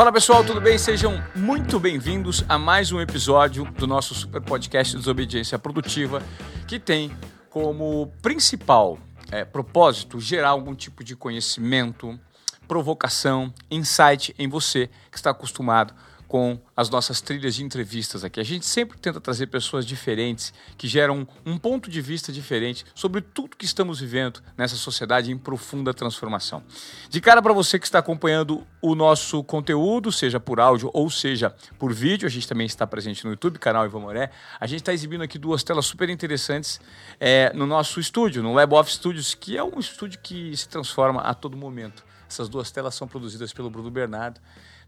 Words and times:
Fala 0.00 0.10
pessoal, 0.10 0.42
tudo 0.42 0.62
bem? 0.62 0.78
Sejam 0.78 1.22
muito 1.36 1.78
bem-vindos 1.78 2.42
a 2.48 2.58
mais 2.58 2.90
um 2.90 3.02
episódio 3.02 3.66
do 3.72 3.86
nosso 3.86 4.14
super 4.14 4.40
podcast 4.40 4.96
Desobediência 4.96 5.58
Produtiva, 5.58 6.22
que 6.66 6.80
tem 6.80 7.14
como 7.50 8.10
principal 8.22 8.98
é, 9.30 9.44
propósito 9.44 10.18
gerar 10.18 10.48
algum 10.48 10.74
tipo 10.74 11.04
de 11.04 11.14
conhecimento, 11.14 12.18
provocação, 12.66 13.52
insight 13.70 14.34
em 14.38 14.48
você 14.48 14.88
que 15.10 15.18
está 15.18 15.32
acostumado 15.32 15.92
com 16.30 16.60
as 16.76 16.88
nossas 16.88 17.20
trilhas 17.20 17.56
de 17.56 17.64
entrevistas 17.64 18.22
aqui. 18.22 18.38
A 18.38 18.44
gente 18.44 18.64
sempre 18.64 18.96
tenta 18.96 19.20
trazer 19.20 19.48
pessoas 19.48 19.84
diferentes 19.84 20.54
que 20.78 20.86
geram 20.86 21.26
um 21.44 21.58
ponto 21.58 21.90
de 21.90 22.00
vista 22.00 22.30
diferente 22.30 22.86
sobre 22.94 23.20
tudo 23.20 23.56
que 23.56 23.64
estamos 23.64 23.98
vivendo 23.98 24.40
nessa 24.56 24.76
sociedade 24.76 25.32
em 25.32 25.36
profunda 25.36 25.92
transformação. 25.92 26.62
De 27.08 27.20
cara 27.20 27.42
para 27.42 27.52
você 27.52 27.80
que 27.80 27.84
está 27.84 27.98
acompanhando 27.98 28.64
o 28.80 28.94
nosso 28.94 29.42
conteúdo, 29.42 30.12
seja 30.12 30.38
por 30.38 30.60
áudio 30.60 30.88
ou 30.94 31.10
seja 31.10 31.52
por 31.76 31.92
vídeo, 31.92 32.28
a 32.28 32.30
gente 32.30 32.46
também 32.46 32.66
está 32.68 32.86
presente 32.86 33.24
no 33.24 33.32
YouTube, 33.32 33.58
canal 33.58 33.84
Ivan 33.84 33.98
Moré. 33.98 34.30
A 34.60 34.68
gente 34.68 34.82
está 34.82 34.92
exibindo 34.92 35.22
aqui 35.22 35.36
duas 35.36 35.64
telas 35.64 35.84
super 35.84 36.08
interessantes 36.08 36.80
é, 37.18 37.52
no 37.56 37.66
nosso 37.66 37.98
estúdio, 37.98 38.40
no 38.40 38.54
Lab 38.54 38.72
of 38.76 38.88
Studios, 38.88 39.34
que 39.34 39.56
é 39.56 39.64
um 39.64 39.80
estúdio 39.80 40.20
que 40.22 40.56
se 40.56 40.68
transforma 40.68 41.22
a 41.22 41.34
todo 41.34 41.56
momento. 41.56 42.04
Essas 42.28 42.48
duas 42.48 42.70
telas 42.70 42.94
são 42.94 43.08
produzidas 43.08 43.52
pelo 43.52 43.68
Bruno 43.68 43.90
Bernardo 43.90 44.40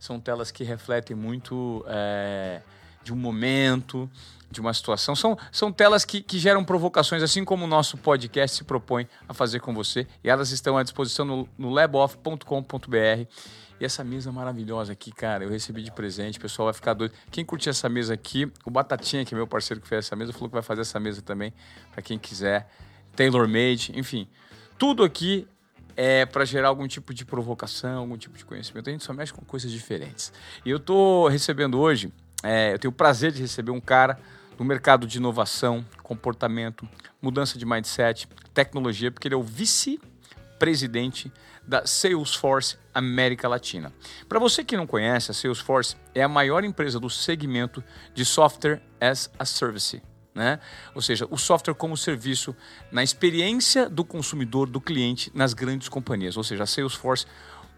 são 0.02 0.18
telas 0.18 0.50
que 0.50 0.64
refletem 0.64 1.14
muito 1.16 1.84
é, 1.86 2.60
de 3.04 3.12
um 3.12 3.16
momento, 3.16 4.10
de 4.50 4.60
uma 4.60 4.74
situação. 4.74 5.14
São, 5.14 5.38
são 5.52 5.72
telas 5.72 6.04
que, 6.04 6.20
que 6.20 6.40
geram 6.40 6.64
provocações, 6.64 7.22
assim 7.22 7.44
como 7.44 7.66
o 7.66 7.68
nosso 7.68 7.96
podcast 7.96 8.56
se 8.56 8.64
propõe 8.64 9.06
a 9.28 9.32
fazer 9.32 9.60
com 9.60 9.72
você. 9.72 10.04
E 10.24 10.28
elas 10.28 10.50
estão 10.50 10.76
à 10.76 10.82
disposição 10.82 11.24
no, 11.24 11.48
no 11.56 11.70
laboff.com.br. 11.70 13.28
E 13.78 13.84
essa 13.84 14.02
mesa 14.02 14.32
maravilhosa 14.32 14.92
aqui, 14.92 15.12
cara, 15.12 15.44
eu 15.44 15.50
recebi 15.50 15.84
de 15.84 15.92
presente, 15.92 16.36
o 16.36 16.42
pessoal 16.42 16.66
vai 16.66 16.74
ficar 16.74 16.94
doido. 16.94 17.14
Quem 17.30 17.44
curtir 17.44 17.68
essa 17.68 17.88
mesa 17.88 18.14
aqui, 18.14 18.50
o 18.64 18.72
Batatinha, 18.72 19.24
que 19.24 19.32
é 19.32 19.36
meu 19.36 19.46
parceiro 19.46 19.80
que 19.80 19.86
fez 19.86 20.06
essa 20.06 20.16
mesa, 20.16 20.32
falou 20.32 20.48
que 20.48 20.54
vai 20.54 20.64
fazer 20.64 20.80
essa 20.80 20.98
mesa 20.98 21.22
também, 21.22 21.54
para 21.92 22.02
quem 22.02 22.18
quiser. 22.18 22.68
Tailor 23.14 23.46
made, 23.46 23.92
enfim. 23.94 24.26
Tudo 24.76 25.04
aqui 25.04 25.46
é 25.96 26.26
para 26.26 26.44
gerar 26.44 26.68
algum 26.68 26.86
tipo 26.86 27.12
de 27.12 27.24
provocação, 27.24 28.00
algum 28.00 28.16
tipo 28.16 28.36
de 28.36 28.44
conhecimento. 28.44 28.88
A 28.88 28.92
gente 28.92 29.04
só 29.04 29.12
mexe 29.12 29.32
com 29.32 29.42
coisas 29.42 29.70
diferentes. 29.70 30.32
E 30.64 30.70
eu 30.70 30.76
estou 30.76 31.28
recebendo 31.28 31.78
hoje, 31.78 32.12
é, 32.42 32.74
eu 32.74 32.78
tenho 32.78 32.90
o 32.90 32.94
prazer 32.94 33.32
de 33.32 33.40
receber 33.40 33.70
um 33.70 33.80
cara 33.80 34.18
do 34.56 34.64
mercado 34.64 35.06
de 35.06 35.18
inovação, 35.18 35.84
comportamento, 36.02 36.88
mudança 37.20 37.58
de 37.58 37.64
mindset, 37.64 38.28
tecnologia, 38.52 39.10
porque 39.10 39.28
ele 39.28 39.34
é 39.34 39.38
o 39.38 39.42
vice-presidente 39.42 41.32
da 41.66 41.86
Salesforce 41.86 42.76
América 42.92 43.48
Latina. 43.48 43.92
Para 44.28 44.38
você 44.38 44.64
que 44.64 44.76
não 44.76 44.86
conhece, 44.86 45.30
a 45.30 45.34
Salesforce 45.34 45.96
é 46.14 46.22
a 46.22 46.28
maior 46.28 46.64
empresa 46.64 46.98
do 46.98 47.08
segmento 47.08 47.82
de 48.14 48.24
software 48.24 48.82
as 49.00 49.30
a 49.38 49.44
service 49.44 50.02
né? 50.34 50.58
Ou 50.94 51.02
seja, 51.02 51.26
o 51.30 51.36
software 51.36 51.74
como 51.74 51.96
serviço 51.96 52.54
na 52.90 53.02
experiência 53.02 53.88
do 53.88 54.04
consumidor, 54.04 54.68
do 54.68 54.80
cliente 54.80 55.30
nas 55.34 55.54
grandes 55.54 55.88
companhias. 55.88 56.36
Ou 56.36 56.44
seja, 56.44 56.64
a 56.64 56.66
Salesforce 56.66 57.26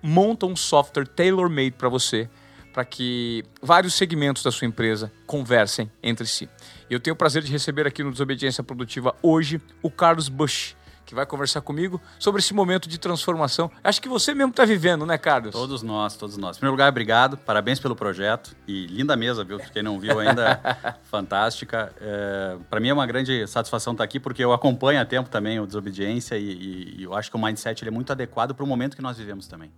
monta 0.02 0.46
um 0.46 0.54
software 0.54 1.06
tailor-made 1.06 1.72
para 1.72 1.88
você, 1.88 2.28
para 2.72 2.84
que 2.84 3.44
vários 3.62 3.94
segmentos 3.94 4.42
da 4.42 4.50
sua 4.50 4.66
empresa 4.66 5.12
conversem 5.26 5.90
entre 6.02 6.26
si. 6.26 6.48
Eu 6.90 7.00
tenho 7.00 7.14
o 7.14 7.16
prazer 7.16 7.42
de 7.42 7.50
receber 7.50 7.86
aqui 7.86 8.02
no 8.02 8.10
Desobediência 8.10 8.62
Produtiva 8.62 9.14
hoje 9.22 9.60
o 9.82 9.90
Carlos 9.90 10.28
Bush 10.28 10.76
que 11.04 11.14
vai 11.14 11.26
conversar 11.26 11.60
comigo 11.60 12.00
sobre 12.18 12.40
esse 12.40 12.54
momento 12.54 12.88
de 12.88 12.98
transformação. 12.98 13.70
Acho 13.82 14.00
que 14.00 14.08
você 14.08 14.34
mesmo 14.34 14.50
está 14.50 14.64
vivendo, 14.64 15.04
né, 15.04 15.18
Carlos? 15.18 15.52
Todos 15.52 15.82
nós, 15.82 16.16
todos 16.16 16.36
nós. 16.36 16.56
Em 16.56 16.60
primeiro 16.60 16.74
lugar, 16.74 16.88
obrigado, 16.88 17.36
parabéns 17.36 17.78
pelo 17.78 17.94
projeto 17.94 18.56
e 18.66 18.86
linda 18.86 19.16
mesa, 19.16 19.44
viu? 19.44 19.58
Quem 19.58 19.82
não 19.82 19.98
viu 19.98 20.18
ainda, 20.18 20.60
fantástica. 21.10 21.92
É, 22.00 22.56
Para 22.70 22.80
mim 22.80 22.88
é 22.88 22.94
uma 22.94 23.06
grande 23.06 23.46
satisfação 23.46 23.92
estar 23.92 24.04
aqui 24.04 24.18
porque 24.18 24.42
eu 24.42 24.52
acompanho 24.52 25.00
há 25.00 25.04
tempo 25.04 25.28
também 25.28 25.60
o 25.60 25.66
Desobediência 25.66 26.36
e, 26.36 26.52
e, 26.52 26.94
e 26.98 27.02
eu 27.02 27.14
acho 27.14 27.30
que 27.30 27.36
o 27.36 27.40
mindset 27.40 27.86
é 27.86 27.90
muito 27.90 28.10
adequado 28.12 28.54
para 28.54 28.64
o 28.64 28.66
momento 28.66 28.96
que 28.96 29.02
nós 29.02 29.18
vivemos 29.18 29.46
também. 29.46 29.70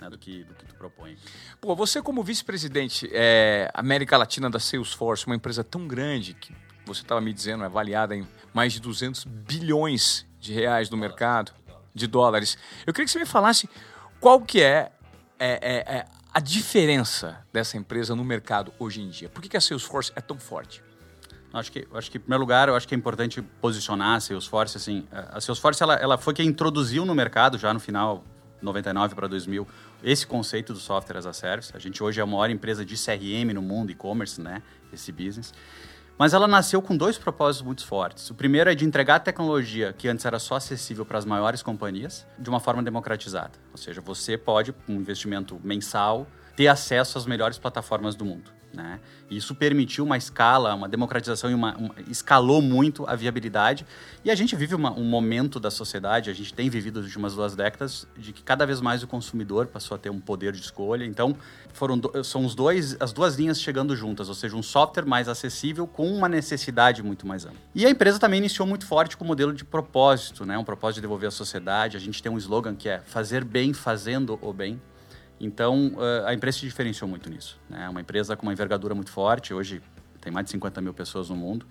Né, 0.00 0.10
do, 0.10 0.18
que, 0.18 0.42
do 0.42 0.52
que 0.54 0.64
tu 0.64 0.74
propõe. 0.74 1.16
Pô, 1.60 1.76
você 1.76 2.02
como 2.02 2.24
vice-presidente 2.24 3.08
é, 3.12 3.70
América 3.72 4.16
Latina 4.16 4.50
da 4.50 4.58
Salesforce, 4.58 5.26
uma 5.26 5.36
empresa 5.36 5.62
tão 5.62 5.86
grande 5.86 6.34
que 6.34 6.52
você 6.84 7.02
estava 7.02 7.20
me 7.20 7.32
dizendo, 7.32 7.62
é 7.62 7.66
avaliada 7.66 8.16
em 8.16 8.26
mais 8.52 8.72
de 8.72 8.80
200 8.80 9.24
bilhões 9.24 10.26
de 10.42 10.52
reais 10.52 10.90
no 10.90 10.96
mercado, 10.96 11.52
de 11.94 12.06
dólares. 12.08 12.58
Eu 12.84 12.92
queria 12.92 13.06
que 13.06 13.12
você 13.12 13.18
me 13.20 13.26
falasse 13.26 13.70
qual 14.20 14.40
que 14.40 14.60
é, 14.60 14.90
é, 15.38 15.52
é, 15.62 15.96
é 15.98 16.06
a 16.34 16.40
diferença 16.40 17.38
dessa 17.52 17.76
empresa 17.76 18.16
no 18.16 18.24
mercado 18.24 18.72
hoje 18.78 19.00
em 19.00 19.08
dia. 19.08 19.28
Por 19.28 19.40
que, 19.40 19.48
que 19.48 19.56
a 19.56 19.60
Salesforce 19.60 20.10
é 20.16 20.20
tão 20.20 20.38
forte? 20.38 20.82
Acho 21.52 21.70
que, 21.70 21.86
acho 21.94 22.10
que, 22.10 22.16
em 22.16 22.20
primeiro 22.20 22.40
lugar, 22.40 22.68
eu 22.68 22.74
acho 22.74 22.88
que 22.88 22.94
é 22.94 22.98
importante 22.98 23.40
posicionar 23.60 24.16
a 24.16 24.20
Salesforce. 24.20 24.76
Assim, 24.76 25.06
a 25.12 25.40
Salesforce 25.40 25.82
ela, 25.82 25.94
ela 25.94 26.18
foi 26.18 26.34
quem 26.34 26.48
introduziu 26.48 27.04
no 27.04 27.14
mercado, 27.14 27.56
já 27.56 27.72
no 27.72 27.78
final 27.78 28.24
99 28.60 29.14
para 29.14 29.28
2000, 29.28 29.66
esse 30.02 30.26
conceito 30.26 30.72
do 30.72 30.80
software 30.80 31.18
as 31.18 31.26
a 31.26 31.32
service. 31.32 31.70
A 31.74 31.78
gente 31.78 32.02
hoje 32.02 32.18
é 32.18 32.22
a 32.22 32.26
maior 32.26 32.50
empresa 32.50 32.84
de 32.84 32.96
CRM 32.96 33.52
no 33.54 33.62
mundo, 33.62 33.92
e-commerce, 33.92 34.40
né? 34.40 34.62
Esse 34.92 35.12
business. 35.12 35.52
Mas 36.18 36.34
ela 36.34 36.46
nasceu 36.46 36.80
com 36.80 36.96
dois 36.96 37.18
propósitos 37.18 37.66
muito 37.66 37.86
fortes. 37.86 38.30
O 38.30 38.34
primeiro 38.34 38.70
é 38.70 38.74
de 38.74 38.84
entregar 38.84 39.16
a 39.16 39.20
tecnologia 39.20 39.92
que 39.92 40.08
antes 40.08 40.24
era 40.24 40.38
só 40.38 40.56
acessível 40.56 41.04
para 41.04 41.18
as 41.18 41.24
maiores 41.24 41.62
companhias 41.62 42.26
de 42.38 42.48
uma 42.48 42.60
forma 42.60 42.82
democratizada. 42.82 43.52
Ou 43.70 43.78
seja, 43.78 44.00
você 44.00 44.36
pode, 44.36 44.72
com 44.72 44.92
um 44.92 44.96
investimento 44.96 45.60
mensal, 45.64 46.26
ter 46.54 46.68
acesso 46.68 47.18
às 47.18 47.26
melhores 47.26 47.58
plataformas 47.58 48.14
do 48.14 48.24
mundo. 48.24 48.61
Né? 48.72 49.00
E 49.28 49.36
isso 49.36 49.54
permitiu 49.54 50.04
uma 50.04 50.16
escala, 50.16 50.74
uma 50.74 50.88
democratização 50.88 51.50
e 51.50 51.54
uma, 51.54 51.76
escalou 52.08 52.62
muito 52.62 53.04
a 53.06 53.14
viabilidade. 53.14 53.86
E 54.24 54.30
a 54.30 54.34
gente 54.34 54.56
vive 54.56 54.74
uma, 54.74 54.92
um 54.92 55.04
momento 55.04 55.60
da 55.60 55.70
sociedade, 55.70 56.30
a 56.30 56.32
gente 56.32 56.54
tem 56.54 56.70
vivido 56.70 57.00
nas 57.00 57.06
últimas 57.06 57.34
duas 57.34 57.54
décadas, 57.54 58.06
de 58.16 58.32
que 58.32 58.42
cada 58.42 58.64
vez 58.64 58.80
mais 58.80 59.02
o 59.02 59.06
consumidor 59.06 59.66
passou 59.66 59.94
a 59.94 59.98
ter 59.98 60.10
um 60.10 60.20
poder 60.20 60.52
de 60.52 60.60
escolha. 60.60 61.04
Então, 61.04 61.36
foram 61.72 61.98
do, 61.98 62.24
são 62.24 62.44
os 62.44 62.54
dois, 62.54 62.96
as 62.98 63.12
duas 63.12 63.36
linhas 63.36 63.60
chegando 63.60 63.94
juntas, 63.94 64.28
ou 64.28 64.34
seja, 64.34 64.56
um 64.56 64.62
software 64.62 65.04
mais 65.04 65.28
acessível 65.28 65.86
com 65.86 66.10
uma 66.10 66.28
necessidade 66.28 67.02
muito 67.02 67.26
mais 67.26 67.44
ampla. 67.44 67.58
E 67.74 67.84
a 67.84 67.90
empresa 67.90 68.18
também 68.18 68.38
iniciou 68.38 68.66
muito 68.66 68.86
forte 68.86 69.16
com 69.16 69.24
o 69.24 69.26
modelo 69.26 69.52
de 69.52 69.64
propósito, 69.64 70.46
né? 70.46 70.56
um 70.56 70.64
propósito 70.64 70.96
de 70.96 71.00
devolver 71.02 71.28
à 71.28 71.30
sociedade. 71.30 71.96
A 71.96 72.00
gente 72.00 72.22
tem 72.22 72.32
um 72.32 72.38
slogan 72.38 72.74
que 72.74 72.88
é 72.88 73.00
fazer 73.00 73.44
bem 73.44 73.72
fazendo 73.72 74.38
o 74.40 74.52
bem. 74.52 74.80
Então, 75.42 75.92
eh, 75.98 76.24
a 76.28 76.32
empresa 76.32 76.58
se 76.58 76.64
diferenciou 76.64 77.10
muito 77.10 77.28
nisso. 77.28 77.58
É 77.68 77.74
né? 77.74 77.88
uma 77.88 78.00
empresa 78.00 78.36
com 78.36 78.46
uma 78.46 78.52
envergadura 78.52 78.94
muito 78.94 79.10
forte, 79.10 79.52
hoje 79.52 79.82
tem 80.20 80.32
mais 80.32 80.46
de 80.46 80.52
50 80.52 80.80
mil 80.80 80.94
pessoas 80.94 81.28
no 81.28 81.34
mundo. 81.34 81.66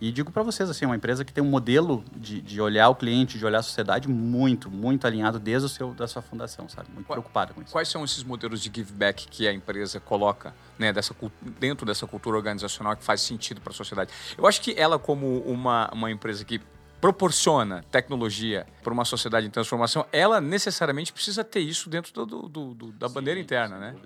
E 0.00 0.10
digo 0.10 0.32
para 0.32 0.42
vocês, 0.42 0.68
assim, 0.68 0.84
é 0.84 0.88
uma 0.88 0.96
empresa 0.96 1.24
que 1.24 1.32
tem 1.32 1.44
um 1.44 1.48
modelo 1.48 2.04
de, 2.16 2.40
de 2.40 2.60
olhar 2.60 2.88
o 2.88 2.96
cliente, 2.96 3.38
de 3.38 3.46
olhar 3.46 3.60
a 3.60 3.62
sociedade 3.62 4.08
muito, 4.08 4.68
muito 4.68 5.06
alinhado 5.06 5.38
desde 5.38 5.66
o 5.66 5.68
seu, 5.68 5.94
da 5.94 6.08
sua 6.08 6.20
fundação, 6.20 6.68
sabe? 6.68 6.90
Muito 6.92 7.06
Qual, 7.06 7.14
preocupada 7.14 7.54
com 7.54 7.62
isso. 7.62 7.70
Quais 7.70 7.86
são 7.86 8.04
esses 8.04 8.24
modelos 8.24 8.60
de 8.60 8.72
give 8.74 8.92
back 8.92 9.28
que 9.28 9.46
a 9.46 9.52
empresa 9.52 10.00
coloca 10.00 10.52
né, 10.76 10.92
dessa, 10.92 11.14
dentro 11.60 11.86
dessa 11.86 12.04
cultura 12.08 12.36
organizacional 12.36 12.96
que 12.96 13.04
faz 13.04 13.20
sentido 13.20 13.60
para 13.60 13.72
a 13.72 13.76
sociedade? 13.76 14.10
Eu 14.36 14.44
acho 14.44 14.60
que 14.60 14.74
ela, 14.76 14.98
como 14.98 15.38
uma, 15.42 15.88
uma 15.92 16.10
empresa 16.10 16.44
que 16.44 16.60
proporciona 17.02 17.82
tecnologia 17.90 18.64
para 18.80 18.92
uma 18.92 19.04
sociedade 19.04 19.44
em 19.44 19.50
transformação, 19.50 20.06
ela 20.12 20.40
necessariamente 20.40 21.12
precisa 21.12 21.42
ter 21.42 21.58
isso 21.58 21.90
dentro 21.90 22.12
do, 22.12 22.48
do, 22.48 22.74
do 22.74 22.92
da 22.92 23.08
Sim, 23.08 23.14
bandeira 23.14 23.40
interna, 23.40 23.76
né? 23.76 23.96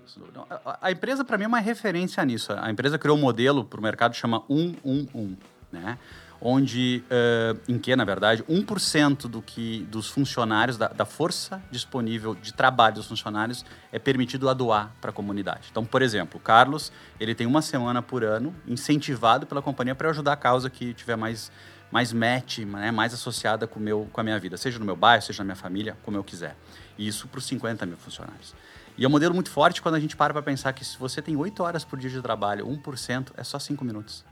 A, 0.65 0.79
a 0.87 0.91
empresa, 0.91 1.23
para 1.23 1.37
mim, 1.37 1.43
é 1.43 1.47
uma 1.47 1.59
referência 1.59 2.25
nisso. 2.25 2.51
A 2.53 2.71
empresa 2.71 2.97
criou 2.97 3.15
um 3.15 3.21
modelo 3.21 3.63
para 3.63 3.79
o 3.79 3.83
mercado 3.83 4.13
que 4.13 4.17
chama 4.17 4.43
111, 4.47 5.37
né? 5.71 5.99
Onde, 6.41 7.03
uh, 7.05 7.59
em 7.67 7.77
que, 7.77 7.95
na 7.95 8.05
verdade, 8.05 8.43
1% 8.43 9.27
do 9.27 9.41
que, 9.41 9.87
dos 9.89 10.07
funcionários, 10.09 10.77
da, 10.77 10.87
da, 10.87 11.05
força 11.05 11.61
disponível 11.71 12.35
de 12.35 12.53
trabalho 12.53 12.95
dos 12.95 13.07
funcionários 13.07 13.65
é 13.91 13.99
permitido 13.99 14.49
a 14.49 14.53
doar 14.53 14.91
para 15.01 15.09
a 15.09 15.13
comunidade. 15.13 15.67
Então, 15.71 15.83
por 15.83 16.01
exemplo, 16.01 16.39
o 16.39 16.43
Carlos, 16.43 16.91
ele 17.19 17.33
tem 17.33 17.47
uma 17.47 17.61
semana 17.61 18.01
por 18.01 18.23
ano 18.23 18.55
incentivado 18.67 19.45
pela 19.45 19.61
companhia 19.61 19.95
para 19.95 20.09
ajudar 20.09 20.33
a 20.33 20.37
causa 20.37 20.69
que 20.69 20.93
tiver 20.93 21.15
mais 21.15 21.51
mais 21.89 22.11
match, 22.11 22.59
né, 22.59 22.91
mais 22.91 23.13
associada 23.13 23.65
com, 23.65 23.79
meu, 23.79 24.09
com 24.11 24.19
a 24.19 24.23
minha 24.23 24.37
vida, 24.37 24.57
seja 24.57 24.77
no 24.77 24.83
meu 24.83 24.95
bairro, 24.95 25.21
seja 25.21 25.39
na 25.39 25.45
minha 25.45 25.55
família, 25.55 25.97
como 26.03 26.17
eu 26.17 26.23
quiser. 26.23 26.53
E 26.97 27.07
isso 27.07 27.29
para 27.29 27.37
os 27.37 27.45
50 27.45 27.85
mil 27.85 27.95
funcionários. 27.95 28.53
E 28.97 29.05
é 29.05 29.07
um 29.07 29.11
modelo 29.11 29.33
muito 29.33 29.49
forte 29.49 29.81
quando 29.81 29.95
a 29.95 29.99
gente 29.99 30.15
para 30.15 30.33
para 30.33 30.41
pensar 30.41 30.73
que 30.73 30.83
se 30.83 30.97
você 30.97 31.21
tem 31.21 31.35
8 31.35 31.63
horas 31.63 31.85
por 31.85 31.97
dia 31.97 32.09
de 32.09 32.21
trabalho, 32.21 32.67
1% 32.67 33.31
é 33.37 33.43
só 33.43 33.59
5 33.59 33.85
minutos. 33.85 34.25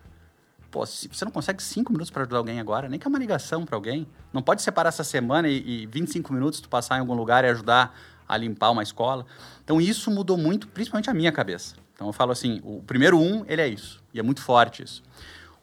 Pô, 0.76 0.86
se 0.86 1.08
você 1.08 1.24
não 1.24 1.32
consegue 1.32 1.64
5 1.64 1.90
minutos 1.90 2.12
para 2.12 2.24
ajudar 2.24 2.40
alguém 2.40 2.60
agora, 2.60 2.90
nem 2.90 3.00
que 3.00 3.08
é 3.08 3.10
uma 3.10 3.18
ligação 3.18 3.64
para 3.64 3.78
alguém, 3.78 4.06
não 4.34 4.42
pode 4.42 4.62
separar 4.62 4.90
essa 4.90 5.06
semana 5.06 5.48
e, 5.48 5.84
e 5.84 5.86
25 5.86 6.34
minutos 6.34 6.60
tu 6.60 6.68
passar 6.68 6.98
em 6.98 7.00
algum 7.00 7.14
lugar 7.14 7.46
e 7.46 7.48
ajudar 7.48 7.98
a 8.28 8.36
limpar 8.36 8.72
uma 8.72 8.84
escola. 8.84 9.26
Então 9.64 9.80
isso 9.80 10.12
mudou 10.12 10.36
muito, 10.36 10.68
principalmente 10.68 11.10
a 11.10 11.14
minha 11.14 11.32
cabeça. 11.32 11.78
Então 11.94 12.08
eu 12.08 12.12
falo 12.12 12.34
assim, 12.34 12.60
o 12.62 12.84
primeiro 12.84 13.18
um, 13.18 13.46
ele 13.48 13.62
é 13.62 13.70
isso. 13.70 14.04
E 14.14 14.20
é 14.20 14.22
muito 14.22 14.42
forte 14.42 14.84
isso. 14.84 15.02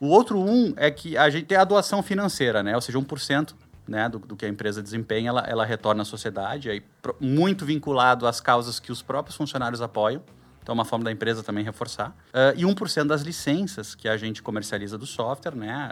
O 0.01 0.07
outro 0.07 0.41
um 0.41 0.73
é 0.79 0.91
que 0.91 1.15
a 1.15 1.29
gente 1.29 1.45
tem 1.45 1.59
a 1.59 1.65
doação 1.65 2.03
financeira, 2.03 2.63
né? 2.63 2.75
Ou 2.75 2.81
seja, 2.81 2.99
1% 2.99 3.53
né, 3.87 4.09
do, 4.09 4.19
do 4.19 4.35
que 4.35 4.47
a 4.47 4.49
empresa 4.49 4.83
desempenha, 4.83 5.29
ela, 5.29 5.45
ela 5.47 5.67
retorna 5.67 6.01
à 6.01 6.07
sociedade, 6.07 6.71
aí, 6.71 6.83
muito 7.21 7.67
vinculado 7.67 8.27
às 8.27 8.41
causas 8.41 8.81
que 8.81 8.91
os 8.91 9.03
próprios 9.03 9.37
funcionários 9.37 9.83
apoiam. 9.83 10.23
Então, 10.63 10.73
é 10.73 10.75
uma 10.75 10.85
forma 10.85 11.05
da 11.05 11.11
empresa 11.11 11.43
também 11.43 11.65
reforçar. 11.65 12.11
Uh, 12.29 12.57
e 12.57 12.63
1% 12.63 13.05
das 13.05 13.23
licenças 13.23 13.95
que 13.95 14.09
a 14.09 14.17
gente 14.17 14.43
comercializa 14.43 14.97
do 14.97 15.07
software, 15.07 15.57
né, 15.57 15.91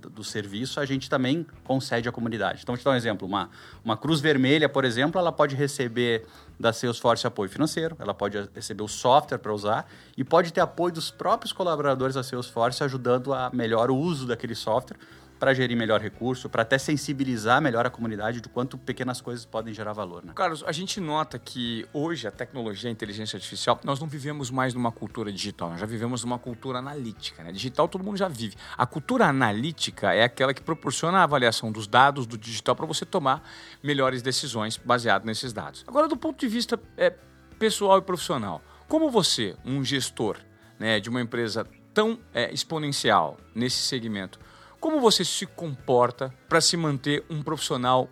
do 0.00 0.22
serviço, 0.22 0.78
a 0.78 0.86
gente 0.86 1.10
também 1.10 1.44
concede 1.64 2.08
à 2.08 2.12
comunidade. 2.12 2.60
Então, 2.62 2.74
vou 2.74 2.80
te 2.80 2.84
dar 2.84 2.92
um 2.92 2.94
exemplo. 2.94 3.26
Uma, 3.26 3.50
uma 3.84 3.96
Cruz 3.96 4.20
Vermelha, 4.20 4.68
por 4.68 4.84
exemplo, 4.84 5.20
ela 5.20 5.32
pode 5.32 5.56
receber 5.56 6.24
da 6.58 6.72
Salesforce 6.72 7.26
apoio 7.26 7.50
financeiro, 7.50 7.96
ela 7.98 8.14
pode 8.14 8.48
receber 8.54 8.82
o 8.82 8.88
software 8.88 9.38
para 9.38 9.52
usar 9.52 9.90
e 10.16 10.24
pode 10.24 10.52
ter 10.52 10.60
apoio 10.60 10.94
dos 10.94 11.10
próprios 11.10 11.52
colaboradores 11.52 12.14
da 12.14 12.22
Salesforce 12.22 12.82
ajudando 12.82 13.34
a 13.34 13.50
melhor 13.52 13.90
o 13.90 13.96
uso 13.96 14.26
daquele 14.26 14.54
software 14.54 14.98
para 15.38 15.52
gerir 15.54 15.76
melhor 15.76 16.00
recurso, 16.00 16.48
para 16.48 16.62
até 16.62 16.78
sensibilizar 16.78 17.60
melhor 17.60 17.86
a 17.86 17.90
comunidade 17.90 18.40
do 18.40 18.48
quanto 18.48 18.78
pequenas 18.78 19.20
coisas 19.20 19.44
podem 19.44 19.72
gerar 19.72 19.92
valor. 19.92 20.24
Né? 20.24 20.32
Carlos, 20.34 20.64
a 20.66 20.72
gente 20.72 21.00
nota 21.00 21.38
que 21.38 21.86
hoje 21.92 22.26
a 22.26 22.30
tecnologia, 22.30 22.88
a 22.88 22.92
inteligência 22.92 23.36
artificial, 23.36 23.78
nós 23.84 24.00
não 24.00 24.06
vivemos 24.06 24.50
mais 24.50 24.74
numa 24.74 24.90
cultura 24.90 25.30
digital, 25.30 25.70
nós 25.70 25.80
já 25.80 25.86
vivemos 25.86 26.24
numa 26.24 26.38
cultura 26.38 26.78
analítica. 26.78 27.42
Né? 27.42 27.52
Digital 27.52 27.88
todo 27.88 28.02
mundo 28.02 28.16
já 28.16 28.28
vive. 28.28 28.56
A 28.76 28.86
cultura 28.86 29.26
analítica 29.26 30.14
é 30.14 30.22
aquela 30.22 30.54
que 30.54 30.62
proporciona 30.62 31.18
a 31.18 31.22
avaliação 31.24 31.70
dos 31.70 31.86
dados 31.86 32.26
do 32.26 32.38
digital 32.38 32.74
para 32.74 32.86
você 32.86 33.04
tomar 33.04 33.42
melhores 33.82 34.22
decisões 34.22 34.76
baseado 34.76 35.24
nesses 35.24 35.52
dados. 35.52 35.84
Agora, 35.86 36.08
do 36.08 36.16
ponto 36.16 36.38
de 36.38 36.48
vista 36.48 36.80
é, 36.96 37.10
pessoal 37.58 37.98
e 37.98 38.02
profissional, 38.02 38.62
como 38.88 39.10
você, 39.10 39.56
um 39.64 39.84
gestor 39.84 40.38
né, 40.78 41.00
de 41.00 41.08
uma 41.08 41.20
empresa 41.20 41.66
tão 41.92 42.18
é, 42.32 42.52
exponencial 42.52 43.38
nesse 43.54 43.78
segmento, 43.78 44.38
como 44.80 45.00
você 45.00 45.24
se 45.24 45.46
comporta 45.46 46.32
para 46.48 46.60
se 46.60 46.76
manter 46.76 47.24
um 47.28 47.42
profissional 47.42 48.08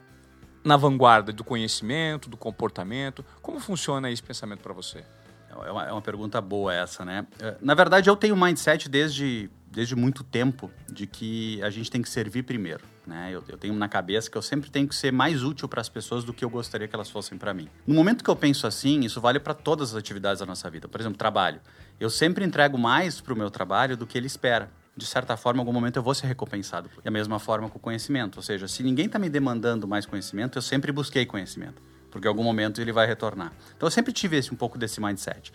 na 0.65 0.77
vanguarda 0.77 1.33
do 1.33 1.45
conhecimento, 1.45 2.29
do 2.29 2.37
comportamento? 2.37 3.25
Como 3.43 3.61
funciona 3.61 4.11
esse 4.11 4.23
pensamento 4.23 4.61
para 4.61 4.73
você? 4.73 5.05
É 5.51 5.71
uma, 5.71 5.87
é 5.87 5.93
uma, 5.93 6.03
pergunta 6.03 6.41
boa 6.41 6.75
essa, 6.75 7.05
né? 7.05 7.27
É, 7.39 7.57
na 7.61 7.75
verdade, 7.75 8.11
eu 8.11 8.17
tenho 8.17 8.35
um 8.35 8.41
mindset 8.41 8.89
desde, 8.89 9.49
desde 9.71 9.95
muito 9.95 10.25
tempo 10.25 10.69
de 10.91 11.07
que 11.07 11.63
a 11.63 11.71
gente 11.71 11.91
tem 11.91 12.03
que 12.03 12.09
servir 12.09 12.43
primeiro. 12.43 12.83
Né? 13.07 13.29
Eu, 13.31 13.45
eu 13.47 13.57
tenho 13.57 13.75
na 13.75 13.89
cabeça 13.89 14.29
que 14.29 14.37
eu 14.37 14.43
sempre 14.43 14.69
tenho 14.69 14.89
que 14.89 14.97
ser 14.97 15.13
mais 15.13 15.45
útil 15.45 15.69
para 15.69 15.81
as 15.81 15.89
pessoas 15.89 16.25
do 16.25 16.33
que 16.33 16.45
eu 16.45 16.51
gostaria 16.51 16.89
que 16.89 16.95
elas 16.95 17.09
fossem 17.09 17.39
para 17.39 17.55
mim. 17.55 17.69
No 17.87 17.95
momento 17.95 18.25
que 18.25 18.31
eu 18.31 18.35
penso 18.35 18.67
assim, 18.67 19.01
isso 19.01 19.21
vale 19.21 19.39
para 19.39 19.55
todas 19.55 19.91
as 19.91 19.97
atividades 19.97 20.41
da 20.41 20.47
nossa 20.47 20.69
vida. 20.69 20.89
Por 20.89 21.01
exemplo, 21.01 21.19
trabalho. 21.19 21.61
Eu 22.01 22.11
sempre 22.11 22.45
entrego 22.45 22.77
mais 22.77 23.21
para 23.21 23.33
o 23.33 23.37
meu 23.37 23.51
trabalho 23.51 23.97
do 23.97 24.07
que 24.07 24.19
ele 24.19 24.27
espera 24.27 24.71
de 24.97 25.07
certa 25.07 25.37
forma, 25.37 25.59
em 25.59 25.61
algum 25.61 25.73
momento 25.73 25.97
eu 25.97 26.03
vou 26.03 26.15
ser 26.15 26.27
recompensado. 26.27 26.89
E 27.05 27.09
a 27.09 27.11
mesma 27.11 27.39
forma 27.39 27.69
com 27.69 27.79
o 27.79 27.81
conhecimento. 27.81 28.37
Ou 28.37 28.43
seja, 28.43 28.69
se 28.69 28.83
ninguém 28.83 29.07
está 29.07 29.19
me 29.19 29.29
demandando 29.29 29.89
mais 29.89 30.07
conhecimento, 30.07 30.57
eu 30.57 30.63
sempre 30.63 30.93
busquei 30.93 31.27
conhecimento. 31.27 31.83
Porque 32.11 32.29
em 32.29 32.31
algum 32.31 32.45
momento 32.45 32.81
ele 32.81 32.93
vai 32.93 33.07
retornar. 33.07 33.53
Então 33.77 33.87
eu 33.87 33.91
sempre 33.91 34.13
tive 34.13 34.37
esse, 34.37 34.53
um 34.53 34.57
pouco 34.57 34.79
desse 34.79 35.01
mindset. 35.01 35.53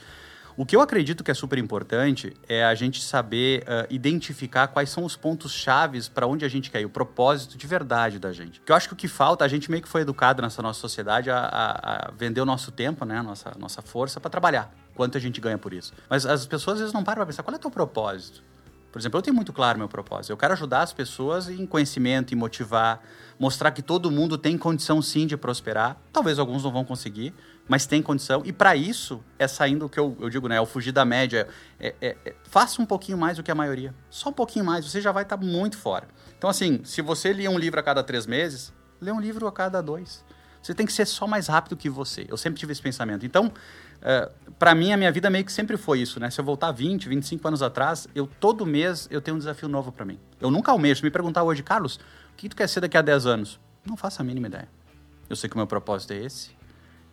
O 0.57 0.65
que 0.65 0.75
eu 0.75 0.81
acredito 0.81 1.23
que 1.23 1.31
é 1.31 1.33
super 1.33 1.57
importante 1.57 2.35
é 2.45 2.65
a 2.65 2.75
gente 2.75 3.01
saber 3.01 3.61
uh, 3.61 3.87
identificar 3.89 4.67
quais 4.67 4.89
são 4.89 5.05
os 5.05 5.15
pontos 5.15 5.53
chaves 5.53 6.09
para 6.09 6.27
onde 6.27 6.43
a 6.43 6.49
gente 6.49 6.69
quer 6.69 6.81
ir, 6.81 6.85
o 6.85 6.89
propósito 6.89 7.57
de 7.57 7.65
verdade 7.65 8.19
da 8.19 8.33
gente. 8.33 8.59
Porque 8.59 8.73
eu 8.73 8.75
acho 8.75 8.89
que 8.89 8.93
o 8.93 8.97
que 8.97 9.07
falta, 9.07 9.45
a 9.45 9.47
gente 9.47 9.71
meio 9.71 9.81
que 9.81 9.87
foi 9.87 10.01
educado 10.01 10.41
nessa 10.41 10.61
nossa 10.61 10.81
sociedade 10.81 11.31
a, 11.31 11.37
a, 11.37 12.07
a 12.07 12.11
vender 12.11 12.41
o 12.41 12.45
nosso 12.45 12.73
tempo, 12.73 13.05
né, 13.05 13.19
a 13.19 13.23
nossa, 13.23 13.53
nossa 13.57 13.81
força 13.81 14.19
para 14.19 14.29
trabalhar. 14.29 14.75
Quanto 14.95 15.17
a 15.17 15.21
gente 15.21 15.39
ganha 15.39 15.57
por 15.57 15.71
isso. 15.71 15.93
Mas 16.09 16.25
as 16.25 16.45
pessoas 16.45 16.73
às 16.73 16.79
vezes 16.81 16.93
não 16.93 17.05
param 17.05 17.19
para 17.19 17.27
pensar 17.27 17.41
qual 17.41 17.53
é 17.53 17.57
o 17.57 17.61
teu 17.61 17.71
propósito. 17.71 18.43
Por 18.91 18.99
exemplo, 18.99 19.17
eu 19.17 19.21
tenho 19.21 19.35
muito 19.35 19.53
claro 19.53 19.77
meu 19.77 19.87
propósito. 19.87 20.31
Eu 20.31 20.37
quero 20.37 20.53
ajudar 20.53 20.81
as 20.81 20.91
pessoas 20.91 21.47
em 21.47 21.65
conhecimento, 21.65 22.33
em 22.33 22.37
motivar, 22.37 23.01
mostrar 23.37 23.71
que 23.71 23.81
todo 23.81 24.09
mundo 24.09 24.37
tem 24.37 24.57
condição 24.57 25.01
sim 25.01 25.27
de 25.27 25.37
prosperar. 25.37 25.97
Talvez 26.11 26.39
alguns 26.39 26.63
não 26.63 26.71
vão 26.71 26.83
conseguir, 26.83 27.33
mas 27.67 27.85
tem 27.85 28.01
condição. 28.01 28.41
E 28.43 28.51
para 28.51 28.75
isso 28.75 29.23
é 29.37 29.47
saindo 29.47 29.85
o 29.85 29.89
que 29.89 29.99
eu, 29.99 30.17
eu 30.19 30.29
digo, 30.29 30.47
né? 30.47 30.55
É 30.55 30.61
o 30.61 30.65
fugir 30.65 30.91
da 30.91 31.05
média. 31.05 31.47
É, 31.79 31.93
é, 32.01 32.17
é, 32.25 32.35
faça 32.43 32.81
um 32.81 32.85
pouquinho 32.85 33.17
mais 33.17 33.37
do 33.37 33.43
que 33.43 33.51
a 33.51 33.55
maioria. 33.55 33.93
Só 34.09 34.29
um 34.29 34.33
pouquinho 34.33 34.65
mais, 34.65 34.85
você 34.85 34.99
já 34.99 35.11
vai 35.11 35.23
estar 35.23 35.37
tá 35.37 35.45
muito 35.45 35.77
fora. 35.77 36.07
Então, 36.37 36.49
assim, 36.49 36.81
se 36.83 37.01
você 37.01 37.31
lê 37.31 37.47
um 37.47 37.59
livro 37.59 37.79
a 37.79 37.83
cada 37.83 38.03
três 38.03 38.25
meses, 38.25 38.73
lê 38.99 39.11
um 39.11 39.19
livro 39.19 39.45
a 39.45 39.51
cada 39.51 39.81
dois. 39.81 40.23
Você 40.61 40.73
tem 40.73 40.85
que 40.85 40.91
ser 40.91 41.05
só 41.05 41.25
mais 41.25 41.47
rápido 41.47 41.77
que 41.77 41.89
você. 41.89 42.25
Eu 42.27 42.37
sempre 42.37 42.59
tive 42.59 42.71
esse 42.71 42.81
pensamento. 42.81 43.25
Então, 43.25 43.51
Uh, 44.01 44.53
para 44.59 44.75
mim, 44.75 44.91
a 44.91 44.97
minha 44.97 45.11
vida 45.11 45.29
meio 45.29 45.45
que 45.45 45.51
sempre 45.51 45.77
foi 45.77 45.99
isso, 46.01 46.19
né? 46.19 46.29
Se 46.29 46.39
eu 46.41 46.45
voltar 46.45 46.71
20, 46.71 47.07
25 47.07 47.47
anos 47.47 47.61
atrás, 47.61 48.07
eu 48.13 48.27
todo 48.27 48.65
mês 48.65 49.07
eu 49.09 49.21
tenho 49.21 49.35
um 49.35 49.37
desafio 49.37 49.69
novo 49.69 49.91
para 49.91 50.05
mim. 50.05 50.19
Eu 50.39 50.51
nunca 50.51 50.71
almejo. 50.71 51.03
Me 51.03 51.09
perguntar 51.09 51.43
hoje, 51.43 51.63
Carlos, 51.63 51.95
o 51.95 52.35
que 52.35 52.49
tu 52.49 52.55
quer 52.55 52.67
ser 52.67 52.81
daqui 52.81 52.97
a 52.97 53.01
10 53.01 53.25
anos? 53.25 53.59
Não 53.85 53.95
faço 53.95 54.21
a 54.21 54.25
mínima 54.25 54.47
ideia. 54.47 54.67
Eu 55.29 55.35
sei 55.35 55.49
que 55.49 55.55
o 55.55 55.59
meu 55.59 55.67
propósito 55.67 56.11
é 56.11 56.17
esse. 56.17 56.51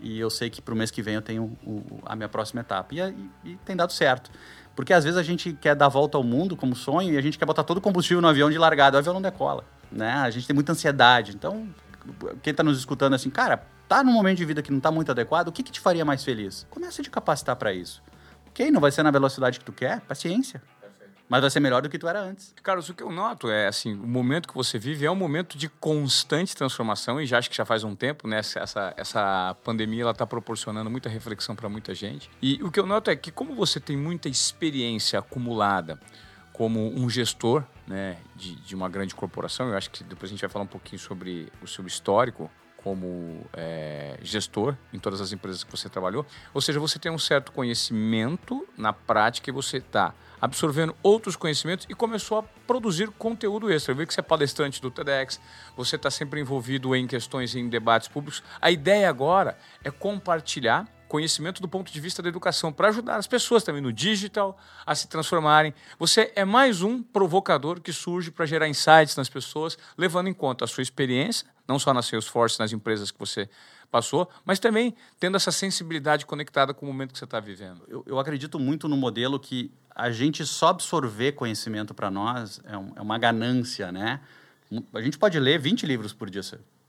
E 0.00 0.19
eu 0.19 0.29
sei 0.29 0.50
que 0.50 0.61
para 0.61 0.75
o 0.75 0.77
mês 0.77 0.91
que 0.91 1.00
vem 1.00 1.15
eu 1.15 1.23
tenho 1.23 1.56
o, 1.65 2.00
a 2.05 2.17
minha 2.17 2.29
próxima 2.29 2.61
etapa. 2.61 2.94
E, 2.94 3.00
e, 3.00 3.31
e, 3.44 3.56
tem 3.65 3.77
dado 3.77 3.93
certo. 3.93 4.31
Porque 4.75 4.93
às 4.93 5.05
vezes 5.05 5.19
a 5.19 5.23
gente 5.23 5.53
quer 5.55 5.75
dar 5.75 5.89
volta 5.89 6.19
ao 6.19 6.25
mundo 6.25 6.56
como 6.56 6.75
sonho 6.75 7.15
e 7.15 7.17
a 7.17 7.21
gente 7.21 7.39
quer 7.39 7.47
botar 7.47 7.65
todo 7.65 7.79
o 7.79 7.81
combustível 7.81 8.21
no 8.21 8.29
avião 8.29 8.50
de 8.50 8.59
largada. 8.59 8.97
O 8.97 8.99
avião 8.99 9.15
não 9.15 9.23
decola. 9.23 9.65
Né? 9.91 10.11
A 10.11 10.31
gente 10.31 10.47
tem 10.47 10.55
muita 10.55 10.73
ansiedade. 10.73 11.32
Então, 11.35 11.69
quem 12.43 12.50
está 12.50 12.62
nos 12.62 12.79
escutando 12.79 13.15
assim, 13.15 13.31
cara, 13.31 13.65
tá 13.88 14.03
num 14.03 14.12
momento 14.12 14.38
de 14.38 14.44
vida 14.44 14.62
que 14.62 14.73
não 14.73 14.81
tá 14.81 14.91
muito 14.91 15.11
adequado, 15.11 15.49
o 15.49 15.53
que, 15.53 15.62
que 15.62 15.73
te 15.73 15.81
faria 15.81 16.05
mais 16.05 16.25
feliz? 16.25 16.67
Começa 16.71 17.00
a 17.00 17.05
te 17.05 17.11
capacitar 17.11 17.56
para 17.56 17.73
isso. 17.73 18.03
Ok, 18.49 18.71
não 18.71 18.81
vai 18.81 18.91
ser 18.91 19.03
na 19.03 19.11
velocidade 19.11 19.59
que 19.59 19.65
tu 19.65 19.73
quer, 19.73 20.00
paciência. 20.00 20.62
Mas 21.29 21.41
vai 21.41 21.50
ser 21.50 21.61
melhor 21.61 21.83
do 21.83 21.88
que 21.88 21.99
tu 21.99 22.06
era 22.06 22.21
antes. 22.21 22.55
Carlos, 22.62 22.88
o 22.88 22.94
que 22.94 23.03
eu 23.03 23.11
noto 23.11 23.50
é 23.50 23.67
assim, 23.67 23.94
o 23.94 24.06
momento 24.06 24.47
que 24.47 24.55
você 24.55 24.79
vive 24.79 25.05
é 25.05 25.11
um 25.11 25.17
momento 25.17 25.59
de 25.59 25.69
constante 25.69 26.55
transformação 26.55 27.21
e 27.21 27.27
já 27.27 27.38
acho 27.38 27.50
que 27.50 27.56
já 27.56 27.65
faz 27.65 27.83
um 27.83 27.97
tempo, 27.97 28.29
né? 28.29 28.38
Essa, 28.38 28.94
essa 28.97 29.56
pandemia 29.65 30.03
ela 30.03 30.12
está 30.12 30.25
proporcionando 30.25 30.89
muita 30.89 31.09
reflexão 31.09 31.56
para 31.56 31.69
muita 31.69 31.94
gente. 31.94 32.31
E 32.41 32.62
o 32.62 32.71
que 32.71 32.79
eu 32.79 32.87
noto 32.87 33.11
é 33.11 33.17
que 33.17 33.32
como 33.32 33.56
você 33.56 33.81
tem 33.81 33.97
muita 33.97 34.29
experiência 34.29 35.19
acumulada 35.19 35.99
como 36.53 36.89
um 36.97 37.11
gestor, 37.11 37.65
né, 37.87 38.17
de, 38.35 38.55
de 38.55 38.75
uma 38.75 38.89
grande 38.89 39.15
corporação, 39.15 39.69
eu 39.69 39.77
acho 39.77 39.91
que 39.91 40.03
depois 40.03 40.31
a 40.31 40.32
gente 40.32 40.41
vai 40.41 40.49
falar 40.49 40.65
um 40.65 40.69
pouquinho 40.69 40.99
sobre 40.99 41.53
o 41.61 41.67
seu 41.67 41.87
histórico 41.87 42.50
como 42.87 43.44
é, 43.53 44.17
gestor 44.23 44.77
em 44.93 44.99
todas 45.00 45.21
as 45.21 45.33
empresas 45.33 45.65
que 45.65 45.71
você 45.73 45.88
trabalhou. 45.88 46.25
Ou 46.55 46.61
seja, 46.61 46.79
você 46.79 47.00
tem 47.00 47.11
um 47.11 47.19
certo 47.19 47.50
conhecimento 47.50 48.65
na 48.79 48.93
prática 48.93 49.50
e 49.50 49.53
você 49.53 49.79
está 49.79 50.15
absorvendo 50.41 50.94
outros 51.03 51.35
conhecimentos 51.35 51.85
e 51.91 51.94
começou 51.97 52.38
a 52.38 52.43
produzir 52.65 53.09
conteúdo 53.09 53.73
extra. 53.73 53.91
Eu 53.91 53.97
vi 53.97 54.06
que 54.06 54.15
você 54.15 54.21
é 54.21 54.23
palestrante 54.23 54.81
do 54.81 54.88
TEDx, 54.88 55.41
você 55.77 55.97
está 55.97 56.12
sempre 56.12 56.41
envolvido 56.41 56.94
em 56.94 57.09
questões 57.09 57.56
em 57.56 57.69
debates 57.69 58.06
públicos. 58.06 58.41
A 58.61 58.71
ideia 58.71 59.11
agora 59.11 59.58
é 59.82 59.91
compartilhar 59.91 60.87
conhecimento 61.08 61.60
do 61.60 61.69
ponto 61.69 61.93
de 61.93 62.01
vista 62.01 62.22
da 62.22 62.29
educação, 62.29 62.72
para 62.72 62.89
ajudar 62.89 63.17
as 63.17 63.27
pessoas 63.27 63.63
também 63.63 63.81
no 63.81 63.93
digital 63.93 64.58
a 64.84 64.94
se 64.94 65.08
transformarem. 65.08 65.72
Você 65.98 66.32
é 66.34 66.44
mais 66.44 66.82
um 66.82 67.03
provocador 67.03 67.81
que 67.81 67.93
surge 67.93 68.31
para 68.31 68.46
gerar 68.46 68.69
insights 68.69 69.17
nas 69.17 69.29
pessoas, 69.29 69.79
levando 69.96 70.29
em 70.29 70.34
conta 70.34 70.65
a 70.65 70.69
sua 70.69 70.82
experiência, 70.82 71.46
não 71.67 71.79
só 71.79 71.93
na 71.93 72.03
Salesforce, 72.03 72.58
nas 72.58 72.72
empresas 72.72 73.10
que 73.10 73.19
você 73.19 73.48
passou, 73.91 74.29
mas 74.44 74.58
também 74.58 74.94
tendo 75.19 75.36
essa 75.36 75.53
sensibilidade 75.53 76.27
conectada 76.27 76.75
com 76.75 76.84
o 76.84 76.89
momento 76.89 77.13
que 77.13 77.19
você 77.19 77.25
está 77.25 77.41
vivendo. 77.41 77.82
Eu, 77.89 78.05
eu, 78.06 78.19
acredito 78.19 78.58
muito 78.58 78.89
no 78.89 78.96
modelo 78.96 79.39
que 79.39 79.70
a 79.94 80.10
gente 80.10 80.44
só 80.44 80.69
absorver 80.69 81.32
conhecimento 81.32 81.94
para 81.94 82.10
nós 82.10 82.60
é, 82.65 82.77
um, 82.77 82.93
é, 82.96 83.01
uma 83.01 83.19
ganância, 83.19 83.91
né? 83.91 84.20
A 84.93 85.01
gente 85.01 85.17
pode 85.17 85.39
ler 85.39 85.58
20 85.58 85.86
livros 85.86 86.13
por 86.13 86.29
dia, 86.29 86.43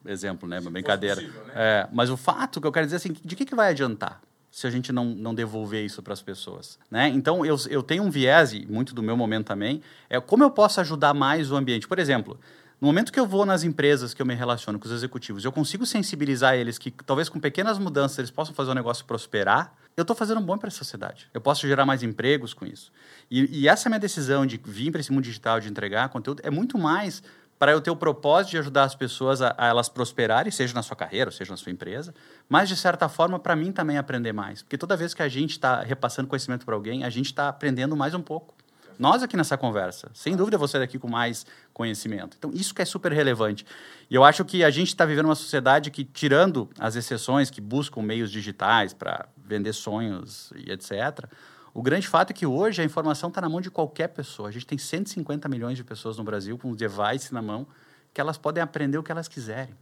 exemplo, 0.07 0.47
né? 0.47 0.59
Uma 0.59 0.71
brincadeira. 0.71 1.15
Possível, 1.15 1.43
né? 1.45 1.53
É, 1.55 1.87
mas 1.91 2.09
o 2.09 2.17
fato 2.17 2.59
que 2.59 2.67
eu 2.67 2.71
quero 2.71 2.85
dizer 2.85 2.95
é 2.95 2.97
assim, 2.97 3.15
de 3.23 3.35
que, 3.35 3.45
que 3.45 3.55
vai 3.55 3.71
adiantar? 3.71 4.21
se 4.49 4.65
a 4.65 4.71
gente 4.71 4.91
não, 4.91 5.05
não 5.05 5.35
devolver 5.35 5.85
isso 5.85 6.01
para 6.01 6.13
as 6.13 6.21
pessoas. 6.23 6.79
Né? 6.89 7.09
Então, 7.09 7.45
eu, 7.45 7.55
eu 7.69 7.83
tenho 7.83 8.01
um 8.01 8.09
viés, 8.09 8.53
e 8.53 8.65
muito 8.65 8.95
do 8.95 9.03
meu 9.03 9.15
momento 9.15 9.45
também, 9.45 9.83
é 10.09 10.19
como 10.19 10.43
eu 10.43 10.49
posso 10.49 10.81
ajudar 10.81 11.13
mais 11.13 11.51
o 11.51 11.55
ambiente. 11.55 11.87
Por 11.87 11.99
exemplo, 11.99 12.39
no 12.81 12.87
momento 12.87 13.11
que 13.11 13.19
eu 13.19 13.27
vou 13.27 13.45
nas 13.45 13.63
empresas 13.63 14.13
que 14.15 14.21
eu 14.21 14.25
me 14.25 14.33
relaciono 14.33 14.79
com 14.79 14.85
os 14.85 14.91
executivos, 14.91 15.45
eu 15.45 15.51
consigo 15.51 15.85
sensibilizar 15.85 16.55
eles 16.55 16.79
que 16.79 16.89
talvez 16.89 17.29
com 17.29 17.39
pequenas 17.39 17.77
mudanças 17.77 18.17
eles 18.17 18.31
possam 18.31 18.53
fazer 18.55 18.71
o 18.71 18.73
negócio 18.73 19.05
prosperar, 19.05 19.75
eu 19.95 20.03
estou 20.03 20.15
fazendo 20.15 20.39
um 20.39 20.43
bom 20.43 20.57
para 20.57 20.69
a 20.69 20.71
sociedade. 20.71 21.27
Eu 21.33 21.41
posso 21.41 21.67
gerar 21.67 21.85
mais 21.85 22.03
empregos 22.03 22.53
com 22.53 22.65
isso. 22.65 22.91
E, 23.31 23.61
e 23.61 23.67
essa 23.67 23.89
minha 23.89 23.99
decisão 23.99 24.45
de 24.45 24.61
vir 24.63 24.91
para 24.91 25.01
esse 25.01 25.11
mundo 25.11 25.23
digital, 25.23 25.59
de 25.59 25.69
entregar 25.69 26.09
conteúdo, 26.09 26.41
é 26.43 26.51
muito 26.51 26.77
mais 26.77 27.23
para 27.59 27.71
eu 27.71 27.81
ter 27.81 27.89
o 27.89 27.95
propósito 27.95 28.51
de 28.51 28.57
ajudar 28.59 28.83
as 28.83 28.95
pessoas 28.95 29.41
a, 29.41 29.53
a, 29.57 29.67
elas 29.67 29.89
prosperarem, 29.89 30.51
seja 30.51 30.73
na 30.73 30.83
sua 30.83 30.95
carreira, 30.95 31.31
seja 31.31 31.51
na 31.51 31.57
sua 31.57 31.71
empresa, 31.71 32.13
mas 32.47 32.69
de 32.69 32.75
certa 32.75 33.09
forma 33.09 33.39
para 33.39 33.55
mim 33.55 33.71
também 33.71 33.97
aprender 33.97 34.33
mais, 34.33 34.61
porque 34.61 34.77
toda 34.77 34.95
vez 34.95 35.13
que 35.13 35.21
a 35.21 35.29
gente 35.29 35.51
está 35.51 35.81
repassando 35.81 36.27
conhecimento 36.27 36.65
para 36.65 36.75
alguém, 36.75 37.03
a 37.03 37.09
gente 37.09 37.27
está 37.27 37.49
aprendendo 37.49 37.95
mais 37.95 38.13
um 38.13 38.21
pouco. 38.21 38.53
Nós 38.99 39.21
aqui 39.21 39.37
nessa 39.37 39.55
conversa, 39.55 40.09
sem 40.13 40.35
dúvida 40.35 40.57
você 40.57 40.79
daqui 40.79 40.97
com 40.97 41.07
mais 41.07 41.45
conhecimento. 41.71 42.35
Então 42.37 42.51
isso 42.51 42.73
que 42.73 42.81
é 42.81 42.85
super 42.85 43.11
relevante. 43.11 43.63
E 44.09 44.15
eu 44.15 44.23
acho 44.23 44.43
que 44.43 44.63
a 44.63 44.71
gente 44.71 44.87
está 44.87 45.05
vivendo 45.05 45.25
uma 45.25 45.35
sociedade 45.35 45.91
que, 45.91 46.03
tirando 46.03 46.67
as 46.79 46.95
exceções 46.95 47.51
que 47.51 47.61
buscam 47.61 48.01
meios 48.01 48.31
digitais 48.31 48.93
para 48.93 49.27
vender 49.37 49.73
sonhos 49.73 50.51
e 50.55 50.71
etc., 50.71 51.29
o 51.77 51.81
grande 51.84 52.07
fato 52.07 52.31
é 52.31 52.34
que 52.34 52.43
hoje 52.43 52.81
a 52.81 52.84
informação 52.84 53.29
está 53.29 53.39
na 53.39 53.48
mão 53.48 53.62
de 53.62 53.69
qualquer 53.69 54.07
pessoa. 54.07 54.50
A 54.50 54.51
gente 54.51 54.65
tem 54.65 54.79
150 54.79 55.48
milhões 55.48 55.77
de 55.77 55.84
pessoas 55.84 56.17
no 56.17 56.24
Brasil 56.24 56.57
com 56.57 56.72
um 56.72 56.75
device 56.75 57.31
na 57.31 57.39
mão 57.39 57.67
que 58.12 58.19
elas 58.19 58.36
podem 58.36 58.63
aprender 58.63 58.98
o 58.98 59.03
que 59.03 59.12
elas 59.12 59.27
quiserem. 59.27 59.75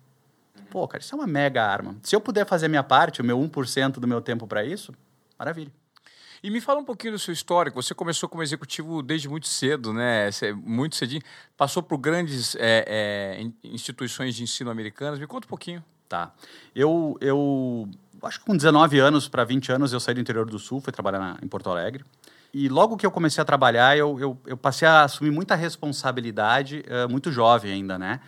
Pô, 0.69 0.85
cara, 0.89 1.01
isso 1.01 1.15
é 1.15 1.17
uma 1.17 1.25
mega 1.25 1.63
arma. 1.63 1.95
Se 2.03 2.13
eu 2.13 2.19
puder 2.19 2.45
fazer 2.45 2.65
a 2.65 2.69
minha 2.69 2.83
parte, 2.83 3.21
o 3.21 3.23
meu 3.23 3.39
1% 3.39 3.93
do 3.93 4.05
meu 4.09 4.19
tempo 4.19 4.45
para 4.45 4.61
isso, 4.65 4.93
maravilha. 5.39 5.71
E 6.43 6.49
me 6.49 6.59
fala 6.59 6.81
um 6.81 6.83
pouquinho 6.83 7.13
do 7.13 7.19
seu 7.19 7.33
histórico. 7.33 7.81
Você 7.81 7.95
começou 7.95 8.27
como 8.27 8.43
executivo 8.43 9.01
desde 9.01 9.29
muito 9.29 9.47
cedo, 9.47 9.93
né? 9.93 10.29
Muito 10.65 10.97
cedinho. 10.97 11.21
Passou 11.55 11.81
por 11.81 11.97
grandes 11.97 12.57
é, 12.57 13.39
é, 13.39 13.51
instituições 13.63 14.35
de 14.35 14.43
ensino 14.43 14.69
americanas. 14.69 15.17
Me 15.17 15.27
conta 15.27 15.47
um 15.47 15.49
pouquinho. 15.49 15.81
Tá. 16.09 16.33
Eu, 16.75 17.17
eu 17.21 17.89
acho 18.23 18.39
que 18.39 18.45
com 18.45 18.55
19 18.55 18.99
anos 18.99 19.27
para 19.27 19.43
20 19.43 19.71
anos 19.71 19.93
eu 19.93 19.99
saí 19.99 20.15
do 20.15 20.21
interior 20.21 20.49
do 20.49 20.59
Sul, 20.59 20.81
fui 20.81 20.91
trabalhar 20.91 21.19
na, 21.19 21.37
em 21.41 21.47
Porto 21.47 21.69
Alegre. 21.69 22.03
E 22.53 22.69
logo 22.69 22.95
que 22.95 23.05
eu 23.05 23.11
comecei 23.11 23.41
a 23.41 23.45
trabalhar, 23.45 23.97
eu, 23.97 24.19
eu, 24.19 24.41
eu 24.45 24.55
passei 24.55 24.87
a 24.87 25.03
assumir 25.03 25.31
muita 25.31 25.55
responsabilidade, 25.55 26.85
uh, 26.87 27.09
muito 27.09 27.31
jovem 27.31 27.73
ainda, 27.73 27.99
né? 27.99 28.21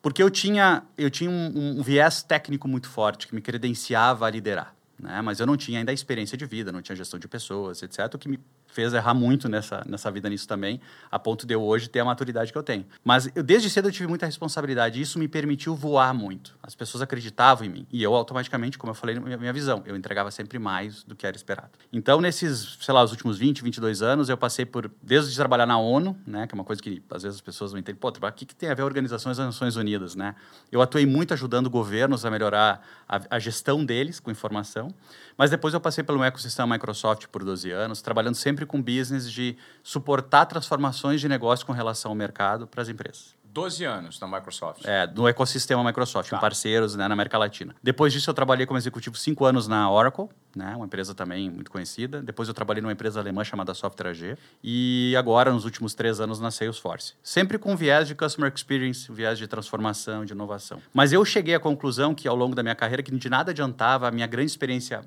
Porque 0.00 0.22
eu 0.22 0.30
tinha, 0.30 0.84
eu 0.96 1.10
tinha 1.10 1.28
um, 1.28 1.78
um 1.78 1.82
viés 1.82 2.22
técnico 2.22 2.68
muito 2.68 2.88
forte 2.88 3.26
que 3.26 3.34
me 3.34 3.40
credenciava 3.40 4.26
a 4.26 4.30
liderar. 4.30 4.74
Né? 4.98 5.20
Mas 5.22 5.40
eu 5.40 5.46
não 5.46 5.56
tinha 5.56 5.78
ainda 5.78 5.90
a 5.90 5.94
experiência 5.94 6.38
de 6.38 6.46
vida, 6.46 6.70
não 6.70 6.82
tinha 6.82 6.94
gestão 6.94 7.18
de 7.18 7.26
pessoas, 7.26 7.82
etc. 7.82 8.14
O 8.14 8.18
que 8.18 8.28
me 8.28 8.38
fez 8.68 8.92
errar 8.92 9.14
muito 9.14 9.48
nessa, 9.48 9.84
nessa 9.86 10.10
vida 10.10 10.28
nisso 10.28 10.46
também, 10.46 10.80
a 11.10 11.18
ponto 11.18 11.46
de 11.46 11.54
eu 11.54 11.62
hoje 11.62 11.88
ter 11.88 12.00
a 12.00 12.04
maturidade 12.04 12.52
que 12.52 12.58
eu 12.58 12.62
tenho. 12.62 12.86
Mas 13.04 13.30
eu, 13.34 13.42
desde 13.42 13.68
cedo 13.68 13.88
eu 13.88 13.92
tive 13.92 14.06
muita 14.06 14.26
responsabilidade 14.26 14.98
e 14.98 15.02
isso 15.02 15.18
me 15.18 15.26
permitiu 15.26 15.74
voar 15.74 16.14
muito. 16.14 16.56
As 16.62 16.74
pessoas 16.74 17.02
acreditavam 17.02 17.66
em 17.66 17.70
mim 17.70 17.86
e 17.90 18.02
eu 18.02 18.14
automaticamente, 18.14 18.78
como 18.78 18.90
eu 18.90 18.94
falei, 18.94 19.18
minha, 19.18 19.36
minha 19.36 19.52
visão, 19.52 19.82
eu 19.86 19.96
entregava 19.96 20.30
sempre 20.30 20.58
mais 20.58 21.02
do 21.02 21.16
que 21.16 21.26
era 21.26 21.36
esperado. 21.36 21.70
Então, 21.92 22.20
nesses, 22.20 22.78
sei 22.80 22.94
lá, 22.94 23.02
os 23.02 23.10
últimos 23.10 23.38
20, 23.38 23.62
22 23.62 24.02
anos, 24.02 24.28
eu 24.28 24.36
passei 24.36 24.64
por, 24.64 24.90
desde 25.02 25.34
trabalhar 25.34 25.66
na 25.66 25.78
ONU, 25.78 26.16
né, 26.26 26.46
que 26.46 26.54
é 26.54 26.56
uma 26.56 26.64
coisa 26.64 26.80
que 26.82 27.02
às 27.10 27.22
vezes 27.22 27.36
as 27.36 27.42
pessoas 27.42 27.72
não 27.72 27.78
entendem, 27.78 27.98
pô, 27.98 28.08
o 28.08 28.32
que, 28.32 28.46
que 28.46 28.54
tem 28.54 28.68
a 28.68 28.74
ver 28.74 28.82
organizações 28.82 29.36
das 29.36 29.46
Nações 29.46 29.76
Unidas, 29.76 30.14
né? 30.14 30.34
Eu 30.70 30.82
atuei 30.82 31.06
muito 31.06 31.32
ajudando 31.34 31.70
governos 31.70 32.24
a 32.24 32.30
melhorar 32.30 32.82
a, 33.08 33.20
a 33.30 33.38
gestão 33.38 33.84
deles 33.84 34.20
com 34.20 34.30
informação. 34.30 34.94
Mas 35.36 35.50
depois 35.50 35.72
eu 35.72 35.80
passei 35.80 36.02
pelo 36.02 36.22
ecossistema 36.24 36.74
Microsoft 36.74 37.26
por 37.28 37.44
12 37.44 37.70
anos, 37.70 38.02
trabalhando 38.02 38.34
sempre 38.34 38.57
com 38.66 38.80
business 38.80 39.30
de 39.30 39.56
suportar 39.82 40.46
transformações 40.46 41.20
de 41.20 41.28
negócio 41.28 41.66
com 41.66 41.72
relação 41.72 42.10
ao 42.10 42.14
mercado 42.14 42.66
para 42.66 42.82
as 42.82 42.88
empresas. 42.88 43.38
12 43.58 43.84
anos 43.84 44.20
na 44.20 44.26
Microsoft. 44.28 44.84
É, 44.84 45.06
no 45.06 45.26
ecossistema 45.26 45.82
Microsoft, 45.82 46.30
tá. 46.30 46.36
com 46.36 46.40
parceiros 46.40 46.94
né, 46.94 47.08
na 47.08 47.14
América 47.14 47.36
Latina. 47.36 47.74
Depois 47.82 48.12
disso, 48.12 48.30
eu 48.30 48.34
trabalhei 48.34 48.66
como 48.66 48.78
executivo 48.78 49.16
cinco 49.16 49.44
anos 49.44 49.66
na 49.66 49.90
Oracle, 49.90 50.28
né, 50.54 50.74
uma 50.76 50.86
empresa 50.86 51.14
também 51.14 51.50
muito 51.50 51.70
conhecida. 51.70 52.22
Depois, 52.22 52.48
eu 52.48 52.54
trabalhei 52.54 52.80
numa 52.80 52.92
empresa 52.92 53.18
alemã 53.18 53.42
chamada 53.42 53.74
Software 53.74 54.10
AG. 54.10 54.36
E 54.62 55.14
agora, 55.18 55.52
nos 55.52 55.64
últimos 55.64 55.94
três 55.94 56.20
anos, 56.20 56.38
na 56.38 56.50
Salesforce. 56.50 57.14
Sempre 57.22 57.58
com 57.58 57.74
viés 57.76 58.06
de 58.06 58.14
Customer 58.14 58.52
Experience, 58.54 59.10
viés 59.10 59.38
de 59.38 59.48
transformação, 59.48 60.24
de 60.24 60.32
inovação. 60.32 60.80
Mas 60.92 61.12
eu 61.12 61.24
cheguei 61.24 61.54
à 61.54 61.60
conclusão 61.60 62.14
que, 62.14 62.28
ao 62.28 62.36
longo 62.36 62.54
da 62.54 62.62
minha 62.62 62.74
carreira, 62.74 63.02
que 63.02 63.10
de 63.10 63.28
nada 63.28 63.50
adiantava 63.50 64.06
a 64.06 64.10
minha 64.10 64.26
grande 64.26 64.50
experiência, 64.50 65.00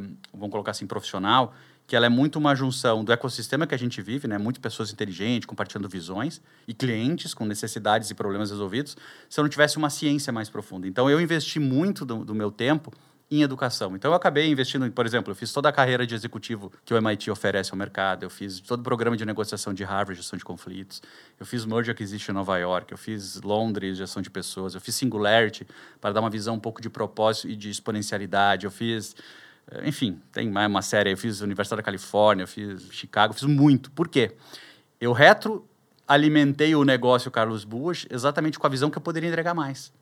um, 0.00 0.16
vamos 0.32 0.50
colocar 0.50 0.72
assim, 0.72 0.86
profissional, 0.86 1.54
que 1.86 1.94
ela 1.94 2.06
é 2.06 2.08
muito 2.08 2.38
uma 2.38 2.54
junção 2.54 3.04
do 3.04 3.12
ecossistema 3.12 3.66
que 3.66 3.74
a 3.74 3.78
gente 3.78 4.00
vive, 4.00 4.26
né? 4.26 4.38
Muitas 4.38 4.60
pessoas 4.60 4.92
inteligentes, 4.92 5.46
compartilhando 5.46 5.88
visões, 5.88 6.40
e 6.66 6.72
clientes 6.72 7.34
com 7.34 7.44
necessidades 7.44 8.10
e 8.10 8.14
problemas 8.14 8.50
resolvidos, 8.50 8.96
se 9.28 9.38
eu 9.38 9.42
não 9.42 9.48
tivesse 9.48 9.76
uma 9.76 9.90
ciência 9.90 10.32
mais 10.32 10.48
profunda. 10.48 10.88
Então, 10.88 11.10
eu 11.10 11.20
investi 11.20 11.60
muito 11.60 12.04
do, 12.04 12.24
do 12.24 12.34
meu 12.34 12.50
tempo 12.50 12.92
em 13.30 13.42
educação. 13.42 13.96
Então, 13.96 14.10
eu 14.10 14.14
acabei 14.14 14.50
investindo, 14.50 14.90
por 14.92 15.06
exemplo, 15.06 15.30
eu 15.30 15.34
fiz 15.34 15.52
toda 15.52 15.68
a 15.68 15.72
carreira 15.72 16.06
de 16.06 16.14
executivo 16.14 16.72
que 16.84 16.92
o 16.94 16.96
MIT 16.96 17.30
oferece 17.30 17.70
ao 17.72 17.78
mercado, 17.78 18.22
eu 18.22 18.30
fiz 18.30 18.60
todo 18.60 18.80
o 18.80 18.82
programa 18.82 19.16
de 19.16 19.24
negociação 19.24 19.72
de 19.72 19.82
Harvard, 19.82 20.20
gestão 20.20 20.38
de 20.38 20.44
conflitos, 20.44 21.02
eu 21.38 21.46
fiz 21.46 21.64
Merge 21.64 21.90
Acquisition 21.90 22.32
em 22.32 22.34
Nova 22.34 22.56
York, 22.58 22.92
eu 22.92 22.98
fiz 22.98 23.40
Londres, 23.42 23.98
gestão 23.98 24.22
de 24.22 24.30
pessoas, 24.30 24.74
eu 24.74 24.80
fiz 24.80 24.94
Singularity, 24.94 25.66
para 26.00 26.12
dar 26.12 26.20
uma 26.20 26.30
visão 26.30 26.54
um 26.54 26.60
pouco 26.60 26.80
de 26.80 26.90
propósito 26.90 27.48
e 27.48 27.56
de 27.56 27.70
exponencialidade, 27.70 28.66
eu 28.66 28.70
fiz 28.70 29.16
enfim, 29.84 30.20
tem 30.32 30.50
mais 30.50 30.68
uma 30.68 30.82
série. 30.82 31.12
Eu 31.12 31.16
fiz 31.16 31.40
Universidade 31.40 31.80
da 31.80 31.82
Califórnia, 31.82 32.44
eu 32.44 32.48
fiz 32.48 32.88
Chicago, 32.90 33.32
fiz 33.32 33.44
muito. 33.44 33.90
Por 33.90 34.08
quê? 34.08 34.32
Eu 35.00 35.12
retroalimentei 35.12 36.74
o 36.74 36.84
negócio 36.84 37.30
Carlos 37.30 37.64
Bush 37.64 38.06
exatamente 38.10 38.58
com 38.58 38.66
a 38.66 38.70
visão 38.70 38.90
que 38.90 38.98
eu 38.98 39.02
poderia 39.02 39.28
entregar 39.28 39.54
mais. 39.54 39.92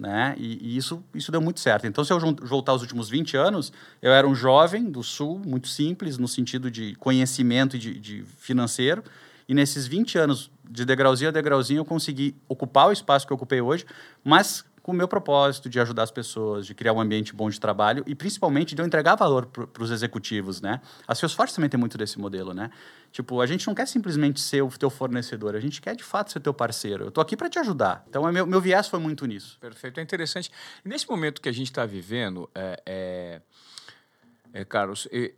Né? 0.00 0.34
E, 0.36 0.58
e, 0.60 0.76
isso, 0.76 1.04
isso 1.14 1.30
deu 1.30 1.40
muito 1.40 1.60
certo. 1.60 1.86
Então, 1.86 2.04
se 2.04 2.12
eu 2.12 2.18
voltar 2.42 2.74
os 2.74 2.82
últimos 2.82 3.08
20 3.08 3.36
anos, 3.36 3.72
eu 4.02 4.12
era 4.12 4.26
um 4.26 4.34
jovem 4.34 4.90
do 4.90 5.02
Sul, 5.02 5.40
muito 5.44 5.68
simples, 5.68 6.18
no 6.18 6.26
sentido 6.26 6.70
de 6.70 6.96
conhecimento 6.96 7.76
e 7.76 7.78
de, 7.78 7.98
de 8.00 8.24
financeiro. 8.38 9.04
E 9.48 9.54
nesses 9.54 9.86
20 9.86 10.18
anos, 10.18 10.50
de 10.68 10.84
degrauzinho 10.84 11.28
a 11.28 11.32
degrauzinho, 11.32 11.80
eu 11.80 11.84
consegui 11.84 12.34
ocupar 12.48 12.88
o 12.88 12.92
espaço 12.92 13.26
que 13.26 13.32
eu 13.32 13.36
ocupei 13.36 13.60
hoje, 13.60 13.86
mas 14.24 14.64
com 14.84 14.92
o 14.92 14.94
meu 14.94 15.08
propósito 15.08 15.70
de 15.70 15.80
ajudar 15.80 16.02
as 16.02 16.10
pessoas, 16.10 16.66
de 16.66 16.74
criar 16.74 16.92
um 16.92 17.00
ambiente 17.00 17.34
bom 17.34 17.48
de 17.48 17.58
trabalho 17.58 18.04
e 18.06 18.14
principalmente 18.14 18.74
de 18.74 18.82
eu 18.82 18.86
entregar 18.86 19.14
valor 19.14 19.46
para 19.46 19.82
os 19.82 19.90
executivos, 19.90 20.60
né? 20.60 20.78
A 21.08 21.14
Salesforce 21.14 21.54
também 21.54 21.70
tem 21.70 21.80
muito 21.80 21.96
desse 21.96 22.18
modelo, 22.18 22.52
né? 22.52 22.70
Tipo, 23.10 23.40
a 23.40 23.46
gente 23.46 23.66
não 23.66 23.74
quer 23.74 23.88
simplesmente 23.88 24.40
ser 24.40 24.60
o 24.60 24.68
teu 24.68 24.90
fornecedor, 24.90 25.56
a 25.56 25.60
gente 25.60 25.80
quer 25.80 25.96
de 25.96 26.04
fato 26.04 26.32
ser 26.32 26.40
teu 26.40 26.52
parceiro. 26.52 27.04
Eu 27.04 27.08
estou 27.08 27.22
aqui 27.22 27.34
para 27.34 27.48
te 27.48 27.58
ajudar. 27.58 28.04
Então, 28.10 28.28
é 28.28 28.30
meu, 28.30 28.46
meu 28.46 28.60
viés 28.60 28.86
foi 28.86 28.98
muito 28.98 29.24
nisso. 29.24 29.56
Perfeito, 29.58 30.00
é 30.00 30.02
interessante. 30.02 30.50
E 30.84 30.88
nesse 30.90 31.08
momento 31.08 31.40
que 31.40 31.48
a 31.48 31.52
gente 31.52 31.70
está 31.70 31.86
vivendo, 31.86 32.50
é, 32.54 32.82
é, 32.84 33.42
é, 34.52 34.64
Carlos, 34.66 35.08
é, 35.10 35.32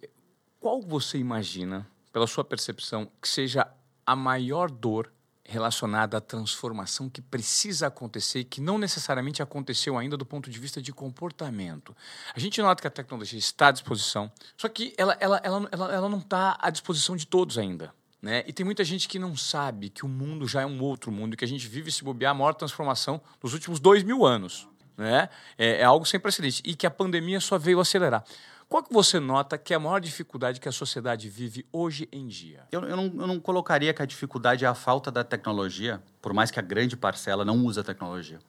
qual 0.58 0.82
você 0.82 1.18
imagina, 1.18 1.86
pela 2.12 2.26
sua 2.26 2.42
percepção, 2.42 3.08
que 3.22 3.28
seja 3.28 3.64
a 4.04 4.16
maior 4.16 4.72
dor 4.72 5.12
relacionada 5.48 6.16
à 6.16 6.20
transformação 6.20 7.08
que 7.08 7.20
precisa 7.20 7.86
acontecer 7.86 8.40
e 8.40 8.44
que 8.44 8.60
não 8.60 8.78
necessariamente 8.78 9.42
aconteceu 9.42 9.96
ainda 9.96 10.16
do 10.16 10.26
ponto 10.26 10.50
de 10.50 10.58
vista 10.58 10.80
de 10.82 10.92
comportamento. 10.92 11.96
A 12.34 12.40
gente 12.40 12.60
nota 12.60 12.80
que 12.80 12.88
a 12.88 12.90
tecnologia 12.90 13.38
está 13.38 13.68
à 13.68 13.70
disposição, 13.70 14.30
só 14.56 14.68
que 14.68 14.94
ela, 14.98 15.16
ela, 15.20 15.40
ela, 15.42 15.68
ela, 15.70 15.94
ela 15.94 16.08
não 16.08 16.18
está 16.18 16.58
à 16.60 16.70
disposição 16.70 17.16
de 17.16 17.26
todos 17.26 17.58
ainda. 17.58 17.92
Né? 18.20 18.42
E 18.46 18.52
tem 18.52 18.64
muita 18.64 18.82
gente 18.82 19.08
que 19.08 19.18
não 19.18 19.36
sabe 19.36 19.88
que 19.88 20.04
o 20.04 20.08
mundo 20.08 20.48
já 20.48 20.62
é 20.62 20.66
um 20.66 20.82
outro 20.82 21.12
mundo 21.12 21.36
que 21.36 21.44
a 21.44 21.48
gente 21.48 21.68
vive 21.68 21.92
se 21.92 22.02
bobear 22.02 22.32
a 22.32 22.34
maior 22.34 22.54
transformação 22.54 23.20
dos 23.40 23.52
últimos 23.52 23.78
dois 23.78 24.02
mil 24.02 24.24
anos. 24.26 24.68
Né? 24.96 25.28
É, 25.58 25.80
é 25.80 25.84
algo 25.84 26.06
sem 26.06 26.18
precedente 26.18 26.62
e 26.64 26.74
que 26.74 26.86
a 26.86 26.90
pandemia 26.90 27.38
só 27.38 27.58
veio 27.58 27.78
acelerar. 27.78 28.24
Qual 28.68 28.82
que 28.82 28.92
você 28.92 29.20
nota 29.20 29.56
que 29.56 29.72
é 29.72 29.76
a 29.76 29.80
maior 29.80 30.00
dificuldade 30.00 30.60
que 30.60 30.68
a 30.68 30.72
sociedade 30.72 31.28
vive 31.28 31.64
hoje 31.72 32.08
em 32.10 32.26
dia? 32.26 32.64
Eu, 32.72 32.82
eu, 32.82 32.96
não, 32.96 33.04
eu 33.04 33.26
não 33.26 33.38
colocaria 33.38 33.94
que 33.94 34.02
a 34.02 34.06
dificuldade 34.06 34.64
é 34.64 34.68
a 34.68 34.74
falta 34.74 35.10
da 35.10 35.22
tecnologia, 35.22 36.02
por 36.20 36.32
mais 36.32 36.50
que 36.50 36.58
a 36.58 36.62
grande 36.62 36.96
parcela 36.96 37.44
não 37.44 37.64
use 37.64 37.78
a 37.78 37.84
tecnologia. 37.84 38.40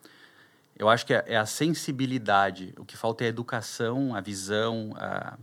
Eu 0.76 0.90
acho 0.90 1.06
que 1.06 1.14
é, 1.14 1.24
é 1.28 1.38
a 1.38 1.46
sensibilidade. 1.46 2.74
O 2.80 2.86
que 2.86 2.98
falta 2.98 3.24
é 3.24 3.28
a 3.28 3.30
educação, 3.30 4.16
a 4.16 4.22
visão. 4.22 4.94
A... 4.98 5.38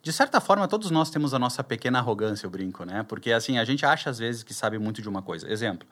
De 0.00 0.12
certa 0.12 0.40
forma, 0.40 0.68
todos 0.68 0.90
nós 0.92 1.10
temos 1.10 1.34
a 1.34 1.38
nossa 1.38 1.64
pequena 1.64 1.98
arrogância, 1.98 2.46
eu 2.46 2.50
brinco, 2.50 2.84
né? 2.84 3.02
Porque, 3.04 3.32
assim, 3.32 3.58
a 3.58 3.64
gente 3.64 3.84
acha 3.84 4.08
às 4.08 4.18
vezes 4.18 4.44
que 4.44 4.54
sabe 4.54 4.78
muito 4.78 5.02
de 5.02 5.08
uma 5.08 5.22
coisa. 5.22 5.50
Exemplo. 5.50 5.86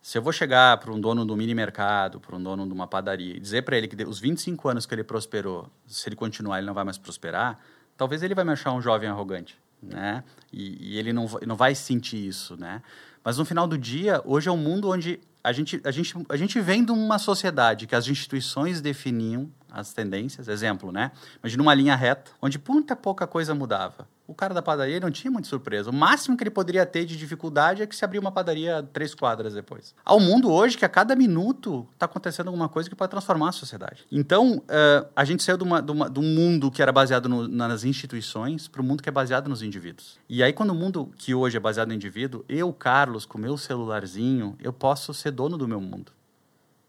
Se 0.00 0.16
eu 0.16 0.22
vou 0.22 0.32
chegar 0.32 0.78
para 0.78 0.92
um 0.92 1.00
dono 1.00 1.24
do 1.24 1.36
mini 1.36 1.54
mercado, 1.54 2.20
para 2.20 2.36
um 2.36 2.42
dono 2.42 2.66
de 2.66 2.72
uma 2.72 2.86
padaria, 2.86 3.36
e 3.36 3.40
dizer 3.40 3.62
para 3.62 3.76
ele 3.76 3.88
que 3.88 4.02
os 4.04 4.18
25 4.18 4.68
anos 4.68 4.86
que 4.86 4.94
ele 4.94 5.04
prosperou, 5.04 5.68
se 5.86 6.08
ele 6.08 6.16
continuar, 6.16 6.58
ele 6.58 6.66
não 6.66 6.74
vai 6.74 6.84
mais 6.84 6.96
prosperar, 6.96 7.58
talvez 7.96 8.22
ele 8.22 8.34
vai 8.34 8.44
me 8.44 8.52
achar 8.52 8.72
um 8.72 8.80
jovem 8.80 9.08
arrogante, 9.08 9.58
né? 9.82 10.24
E, 10.52 10.92
e 10.92 10.98
ele 10.98 11.12
não, 11.12 11.26
não 11.46 11.56
vai 11.56 11.74
sentir 11.74 12.26
isso, 12.26 12.56
né? 12.56 12.80
Mas 13.24 13.36
no 13.38 13.44
final 13.44 13.66
do 13.66 13.76
dia, 13.76 14.22
hoje 14.24 14.48
é 14.48 14.52
um 14.52 14.56
mundo 14.56 14.88
onde 14.88 15.20
a 15.42 15.52
gente, 15.52 15.80
a 15.84 15.90
gente, 15.90 16.14
a 16.28 16.36
gente 16.36 16.60
vem 16.60 16.84
de 16.84 16.92
uma 16.92 17.18
sociedade 17.18 17.86
que 17.86 17.94
as 17.94 18.06
instituições 18.06 18.80
definiam 18.80 19.50
as 19.70 19.92
tendências. 19.92 20.48
Exemplo, 20.48 20.92
né? 20.92 21.10
Imagina 21.42 21.62
uma 21.62 21.74
linha 21.74 21.96
reta, 21.96 22.30
onde 22.40 22.60
muita 22.66 22.94
pouca 22.94 23.26
coisa 23.26 23.54
mudava 23.54 24.06
o 24.28 24.34
cara 24.34 24.52
da 24.52 24.60
padaria 24.60 25.00
não 25.00 25.10
tinha 25.10 25.30
muita 25.30 25.48
surpresa. 25.48 25.88
O 25.88 25.92
máximo 25.92 26.36
que 26.36 26.42
ele 26.42 26.50
poderia 26.50 26.84
ter 26.84 27.06
de 27.06 27.16
dificuldade 27.16 27.82
é 27.82 27.86
que 27.86 27.96
se 27.96 28.04
abrir 28.04 28.18
uma 28.18 28.30
padaria 28.30 28.86
três 28.92 29.14
quadras 29.14 29.54
depois. 29.54 29.94
Ao 30.04 30.20
mundo 30.20 30.52
hoje 30.52 30.76
que 30.76 30.84
a 30.84 30.88
cada 30.88 31.16
minuto 31.16 31.88
está 31.94 32.04
acontecendo 32.04 32.48
alguma 32.48 32.68
coisa 32.68 32.90
que 32.90 32.94
pode 32.94 33.10
transformar 33.10 33.48
a 33.48 33.52
sociedade. 33.52 34.04
Então, 34.12 34.58
uh, 34.58 35.08
a 35.16 35.24
gente 35.24 35.42
saiu 35.42 35.56
de, 35.56 35.64
uma, 35.64 35.80
de, 35.80 35.90
uma, 35.90 36.10
de, 36.10 36.20
um 36.20 36.22
mundo 36.22 36.70
que 36.70 36.82
era 36.82 36.92
baseado 36.92 37.26
no, 37.26 37.48
nas 37.48 37.84
instituições 37.84 38.68
para 38.68 38.82
um 38.82 38.84
mundo 38.84 39.02
que 39.02 39.08
é 39.08 39.12
baseado 39.12 39.48
nos 39.48 39.62
indivíduos. 39.62 40.18
E 40.28 40.42
aí, 40.42 40.52
quando 40.52 40.70
o 40.70 40.74
mundo 40.74 41.10
que 41.16 41.34
hoje 41.34 41.56
é 41.56 41.60
baseado 41.60 41.88
no 41.88 41.94
indivíduo, 41.94 42.44
eu, 42.50 42.70
Carlos, 42.70 43.24
com 43.24 43.38
meu 43.38 43.56
celularzinho, 43.56 44.58
eu 44.60 44.74
posso 44.74 45.14
ser 45.14 45.30
dono 45.30 45.56
do 45.56 45.66
meu 45.66 45.80
mundo. 45.80 46.12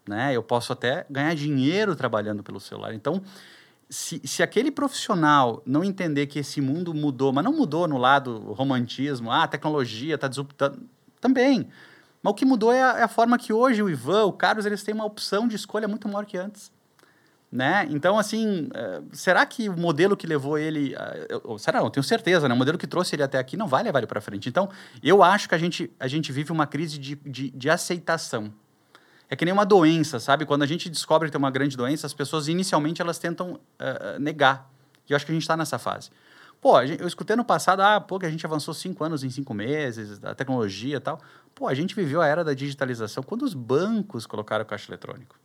Né? 0.06 0.36
Eu 0.36 0.42
posso 0.42 0.74
até 0.74 1.06
ganhar 1.08 1.34
dinheiro 1.34 1.96
trabalhando 1.96 2.42
pelo 2.42 2.60
celular. 2.60 2.92
Então, 2.92 3.22
se, 3.90 4.20
se 4.24 4.40
aquele 4.40 4.70
profissional 4.70 5.60
não 5.66 5.82
entender 5.82 6.28
que 6.28 6.38
esse 6.38 6.60
mundo 6.60 6.94
mudou, 6.94 7.32
mas 7.32 7.44
não 7.44 7.52
mudou 7.52 7.88
no 7.88 7.98
lado 7.98 8.38
romantismo, 8.52 9.32
ah, 9.32 9.42
a 9.42 9.48
tecnologia 9.48 10.14
está 10.14 10.28
disruptando, 10.28 10.80
também. 11.20 11.68
Mas 12.22 12.30
o 12.30 12.34
que 12.34 12.44
mudou 12.44 12.72
é 12.72 12.80
a, 12.80 12.98
é 13.00 13.02
a, 13.02 13.08
forma 13.08 13.36
que 13.36 13.52
hoje 13.52 13.82
o 13.82 13.90
Ivan, 13.90 14.26
o 14.26 14.32
Carlos, 14.32 14.64
eles 14.64 14.84
têm 14.84 14.94
uma 14.94 15.04
opção 15.04 15.48
de 15.48 15.56
escolha 15.56 15.88
muito 15.88 16.08
maior 16.08 16.24
que 16.24 16.36
antes. 16.36 16.70
Né? 17.50 17.88
Então, 17.90 18.16
assim, 18.16 18.68
uh, 18.68 19.04
será 19.10 19.44
que 19.44 19.68
o 19.68 19.76
modelo 19.76 20.16
que 20.16 20.24
levou 20.24 20.56
ele. 20.56 20.94
Uh, 21.44 21.58
será? 21.58 21.80
Não, 21.80 21.90
tenho 21.90 22.04
certeza, 22.04 22.48
né? 22.48 22.54
O 22.54 22.56
modelo 22.56 22.78
que 22.78 22.86
trouxe 22.86 23.16
ele 23.16 23.24
até 23.24 23.38
aqui 23.38 23.56
não 23.56 23.66
vai 23.66 23.82
levar 23.82 23.98
ele 23.98 24.06
para 24.06 24.20
frente. 24.20 24.48
Então, 24.48 24.70
eu 25.02 25.20
acho 25.20 25.48
que 25.48 25.54
a 25.56 25.58
gente, 25.58 25.90
a 25.98 26.06
gente 26.06 26.30
vive 26.30 26.52
uma 26.52 26.64
crise 26.64 26.96
de, 26.96 27.16
de, 27.16 27.50
de 27.50 27.68
aceitação 27.68 28.52
é 29.30 29.36
que 29.36 29.44
nem 29.44 29.54
uma 29.54 29.64
doença, 29.64 30.18
sabe? 30.18 30.44
Quando 30.44 30.62
a 30.62 30.66
gente 30.66 30.90
descobre 30.90 31.28
que 31.28 31.32
tem 31.32 31.38
uma 31.38 31.52
grande 31.52 31.76
doença, 31.76 32.04
as 32.04 32.12
pessoas 32.12 32.48
inicialmente 32.48 33.00
elas 33.00 33.16
tentam 33.16 33.52
uh, 33.52 34.18
negar. 34.18 34.68
E 35.08 35.12
eu 35.12 35.16
acho 35.16 35.24
que 35.24 35.30
a 35.30 35.34
gente 35.34 35.42
está 35.42 35.56
nessa 35.56 35.78
fase. 35.78 36.10
Pô, 36.60 36.80
eu 36.82 37.06
escutei 37.06 37.36
no 37.36 37.44
passado, 37.44 37.80
ah, 37.80 38.00
pô, 38.00 38.18
que 38.18 38.26
a 38.26 38.30
gente 38.30 38.44
avançou 38.44 38.74
cinco 38.74 39.04
anos 39.04 39.22
em 39.22 39.30
cinco 39.30 39.54
meses, 39.54 40.22
a 40.24 40.34
tecnologia 40.34 40.96
e 40.96 41.00
tal. 41.00 41.20
Pô, 41.54 41.68
a 41.68 41.74
gente 41.74 41.94
viveu 41.94 42.20
a 42.20 42.26
era 42.26 42.44
da 42.44 42.52
digitalização 42.52 43.22
quando 43.22 43.42
os 43.42 43.54
bancos 43.54 44.26
colocaram 44.26 44.64
o 44.64 44.66
caixa 44.66 44.90
eletrônico. 44.90 45.38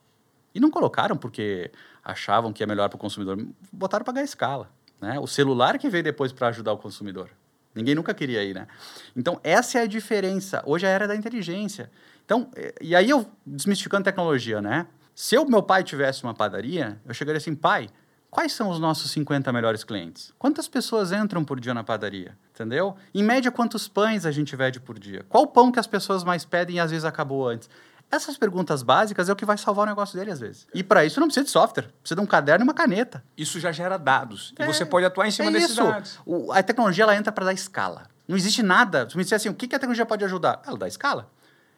E 0.53 0.59
não 0.59 0.71
colocaram 0.71 1.15
porque 1.15 1.71
achavam 2.03 2.51
que 2.51 2.63
é 2.63 2.65
melhor 2.65 2.89
para 2.89 2.97
o 2.97 2.99
consumidor, 2.99 3.37
botaram 3.71 4.03
para 4.03 4.15
ganhar 4.15 4.25
escala. 4.25 4.69
Né? 4.99 5.19
O 5.19 5.27
celular 5.27 5.77
que 5.77 5.89
veio 5.89 6.03
depois 6.03 6.33
para 6.33 6.47
ajudar 6.47 6.73
o 6.73 6.77
consumidor. 6.77 7.29
Ninguém 7.75 7.93
nunca 7.93 8.13
queria 8.13 8.41
ir, 8.41 8.55
né? 8.55 8.67
Então, 9.13 9.37
essa 9.43 9.79
é 9.79 9.81
a 9.81 9.85
diferença. 9.85 10.63
Hoje 10.65 10.85
é 10.85 10.89
a 10.89 10.91
era 10.91 11.07
da 11.09 11.15
inteligência. 11.15 11.91
Então, 12.25 12.49
e 12.81 12.95
aí 12.95 13.09
eu 13.09 13.25
desmistificando 13.45 14.03
tecnologia, 14.03 14.61
né? 14.61 14.87
Se 15.13 15.37
o 15.37 15.45
meu 15.45 15.63
pai 15.63 15.83
tivesse 15.83 16.23
uma 16.23 16.33
padaria, 16.33 16.99
eu 17.05 17.13
chegaria 17.13 17.37
assim, 17.37 17.55
pai, 17.55 17.87
Quais 18.35 18.51
são 18.51 18.69
os 18.69 18.81
nossos 18.81 19.11
50 19.11 19.53
melhores 19.53 19.85
clientes? 19.85 20.33
Quantas 20.37 20.67
pessoas 20.67 21.13
entram 21.13 21.45
por 21.45 21.57
dia 21.57 21.73
na 21.73 21.85
padaria? 21.85 22.37
Entendeu? 22.53 22.97
Em 23.13 23.23
média, 23.23 23.49
quantos 23.49 23.87
pães 23.87 24.25
a 24.25 24.31
gente 24.31 24.53
vende 24.57 24.77
por 24.77 24.99
dia? 24.99 25.25
Qual 25.29 25.47
pão 25.47 25.71
que 25.71 25.79
as 25.79 25.87
pessoas 25.87 26.21
mais 26.21 26.43
pedem 26.43 26.75
e 26.75 26.79
às 26.81 26.91
vezes 26.91 27.05
acabou 27.05 27.47
antes? 27.47 27.69
Essas 28.11 28.37
perguntas 28.37 28.83
básicas 28.83 29.29
é 29.29 29.31
o 29.31 29.37
que 29.37 29.45
vai 29.45 29.57
salvar 29.57 29.85
o 29.85 29.89
negócio 29.89 30.19
dele 30.19 30.31
às 30.31 30.41
vezes. 30.41 30.67
E 30.73 30.83
para 30.83 31.05
isso 31.05 31.17
não 31.17 31.27
precisa 31.27 31.45
de 31.45 31.49
software, 31.49 31.87
precisa 32.01 32.15
de 32.15 32.21
um 32.21 32.25
caderno 32.25 32.63
e 32.63 32.67
uma 32.67 32.73
caneta. 32.73 33.23
Isso 33.37 33.57
já 33.57 33.71
gera 33.71 33.97
dados 33.97 34.53
é, 34.59 34.63
e 34.63 34.67
você 34.67 34.85
pode 34.85 35.05
atuar 35.05 35.29
em 35.29 35.31
cima 35.31 35.47
é 35.47 35.53
desses 35.53 35.69
isso. 35.69 35.83
dados. 35.85 36.19
O, 36.25 36.51
a 36.51 36.61
tecnologia 36.61 37.05
ela 37.05 37.15
entra 37.15 37.31
para 37.31 37.45
dar 37.45 37.53
escala. 37.53 38.03
Não 38.27 38.35
existe 38.35 38.61
nada. 38.61 39.09
Se 39.09 39.15
me 39.15 39.23
disser 39.23 39.37
assim, 39.37 39.47
o 39.47 39.53
que, 39.53 39.65
que 39.65 39.75
a 39.75 39.79
tecnologia 39.79 40.05
pode 40.05 40.25
ajudar? 40.25 40.61
Ela 40.67 40.77
dá 40.77 40.89
escala. 40.89 41.31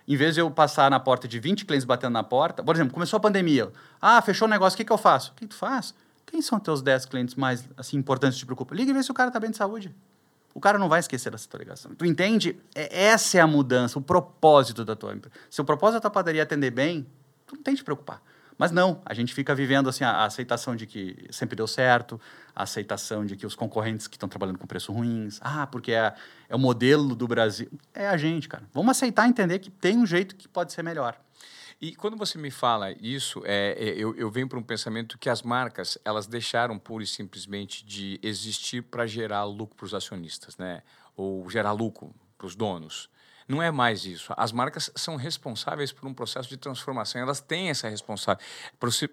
Em 0.08 0.16
vez 0.16 0.36
de 0.36 0.42
eu 0.42 0.50
passar 0.50 0.90
na 0.90 1.00
porta 1.00 1.28
de 1.28 1.40
20 1.40 1.66
clientes 1.66 1.84
batendo 1.84 2.14
na 2.14 2.24
porta, 2.24 2.64
por 2.64 2.74
exemplo, 2.74 2.94
começou 2.94 3.18
a 3.18 3.20
pandemia. 3.20 3.72
Ah, 4.02 4.22
fechou 4.22 4.48
o 4.48 4.52
negócio, 4.52 4.76
o 4.76 4.78
que, 4.78 4.86
que 4.86 4.92
eu 4.92 4.98
faço? 4.98 5.32
O 5.32 5.36
que, 5.36 5.42
que 5.42 5.48
tu 5.48 5.56
faz? 5.56 5.94
Quem 6.26 6.42
são 6.42 6.60
teus 6.60 6.82
10 6.82 7.06
clientes 7.06 7.36
mais 7.36 7.68
assim, 7.76 7.98
importantes 7.98 8.38
que 8.38 8.40
te 8.40 8.46
preocupam? 8.46 8.76
Liga 8.76 8.92
e 8.92 8.94
vê 8.94 9.04
se 9.04 9.12
o 9.12 9.14
cara 9.14 9.30
está 9.30 9.40
bem 9.40 9.52
de 9.52 9.58
saúde. 9.58 9.94
O 10.54 10.62
cara 10.62 10.80
não 10.80 10.90
vai 10.90 11.00
esquecer 11.00 11.30
dessa 11.30 11.48
tua 11.48 11.60
ligação. 11.60 11.94
Tu 11.94 12.06
entende? 12.06 12.58
É, 12.74 13.06
essa 13.06 13.38
é 13.38 13.42
a 13.42 13.48
mudança, 13.48 14.00
o 14.00 14.02
propósito 14.02 14.84
da 14.84 14.96
tua 14.96 15.14
empresa. 15.14 15.36
Se 15.50 15.62
o 15.62 15.66
propósito 15.66 15.96
da 15.96 16.02
tua 16.02 16.12
padaria 16.12 16.42
é 16.42 16.44
atender 16.44 16.72
bem, 16.72 17.06
tu 17.46 17.56
não 17.56 17.64
tem 17.64 17.74
que 17.74 17.82
te 17.82 17.84
preocupar. 17.84 18.22
Mas 18.58 18.72
não, 18.72 19.02
a 19.06 19.14
gente 19.14 19.34
fica 19.34 19.54
vivendo 19.54 19.88
assim 19.88 20.04
a, 20.04 20.26
aceitação 20.26 20.76
de 20.76 20.88
que 20.88 21.28
sempre 21.30 21.56
deu 21.56 21.68
certo, 21.68 22.20
a 22.56 22.64
aceitação 22.64 23.26
de 23.26 23.36
que 23.36 23.46
os 23.46 23.56
concorrentes 23.56 24.08
que 24.08 24.16
estão 24.16 24.28
trabalhando 24.28 24.58
com 24.58 24.66
preço 24.66 24.92
ruins, 24.92 25.40
ah, 25.42 25.68
porque 25.68 25.92
é, 25.92 26.14
é 26.50 26.56
o 26.56 26.60
modelo 26.60 27.16
do 27.16 27.28
Brasil. 27.28 27.70
É 27.94 28.08
a 28.08 28.18
gente, 28.18 28.50
cara. 28.50 28.64
Vamos 28.74 28.92
aceitar 28.92 29.28
entender 29.28 29.60
que 29.60 29.70
tem 29.70 29.98
um 29.98 30.06
jeito 30.06 30.36
que 30.36 30.48
pode 30.48 30.74
ser 30.74 30.82
melhor. 30.82 31.20
E 31.80 31.96
quando 31.96 32.18
você 32.18 32.40
me 32.40 32.50
fala 32.50 32.92
isso, 32.94 33.44
é, 33.46 33.76
é 33.78 33.90
eu, 33.92 34.16
eu 34.16 34.32
venho 34.32 34.50
para 34.50 34.58
um 34.58 34.64
pensamento 34.64 35.20
que 35.20 35.30
as 35.30 35.44
marcas 35.44 35.96
elas 36.04 36.26
deixaram 36.26 36.80
pura 36.80 37.04
e 37.04 37.08
simplesmente 37.08 37.86
de 37.86 38.20
existir 38.24 38.82
para 38.82 39.06
gerar 39.06 39.44
lucro 39.44 39.76
para 39.76 39.86
os 39.86 39.94
acionistas, 39.94 40.58
né? 40.58 40.82
Ou 41.16 41.48
gerar 41.48 41.74
lucro 41.74 42.16
para 42.36 42.48
os 42.48 42.56
donos. 42.56 43.10
Não 43.48 43.64
é 43.64 43.72
mais 43.72 44.04
isso. 44.04 44.34
As 44.36 44.52
marcas 44.52 44.92
são 44.94 45.16
responsáveis 45.16 45.94
por 45.94 46.06
um 46.06 46.14
processo 46.14 46.50
de 46.50 46.58
transformação. 46.58 47.22
Elas 47.22 47.40
têm 47.40 47.70
essa 47.70 47.88
responsa 47.88 48.38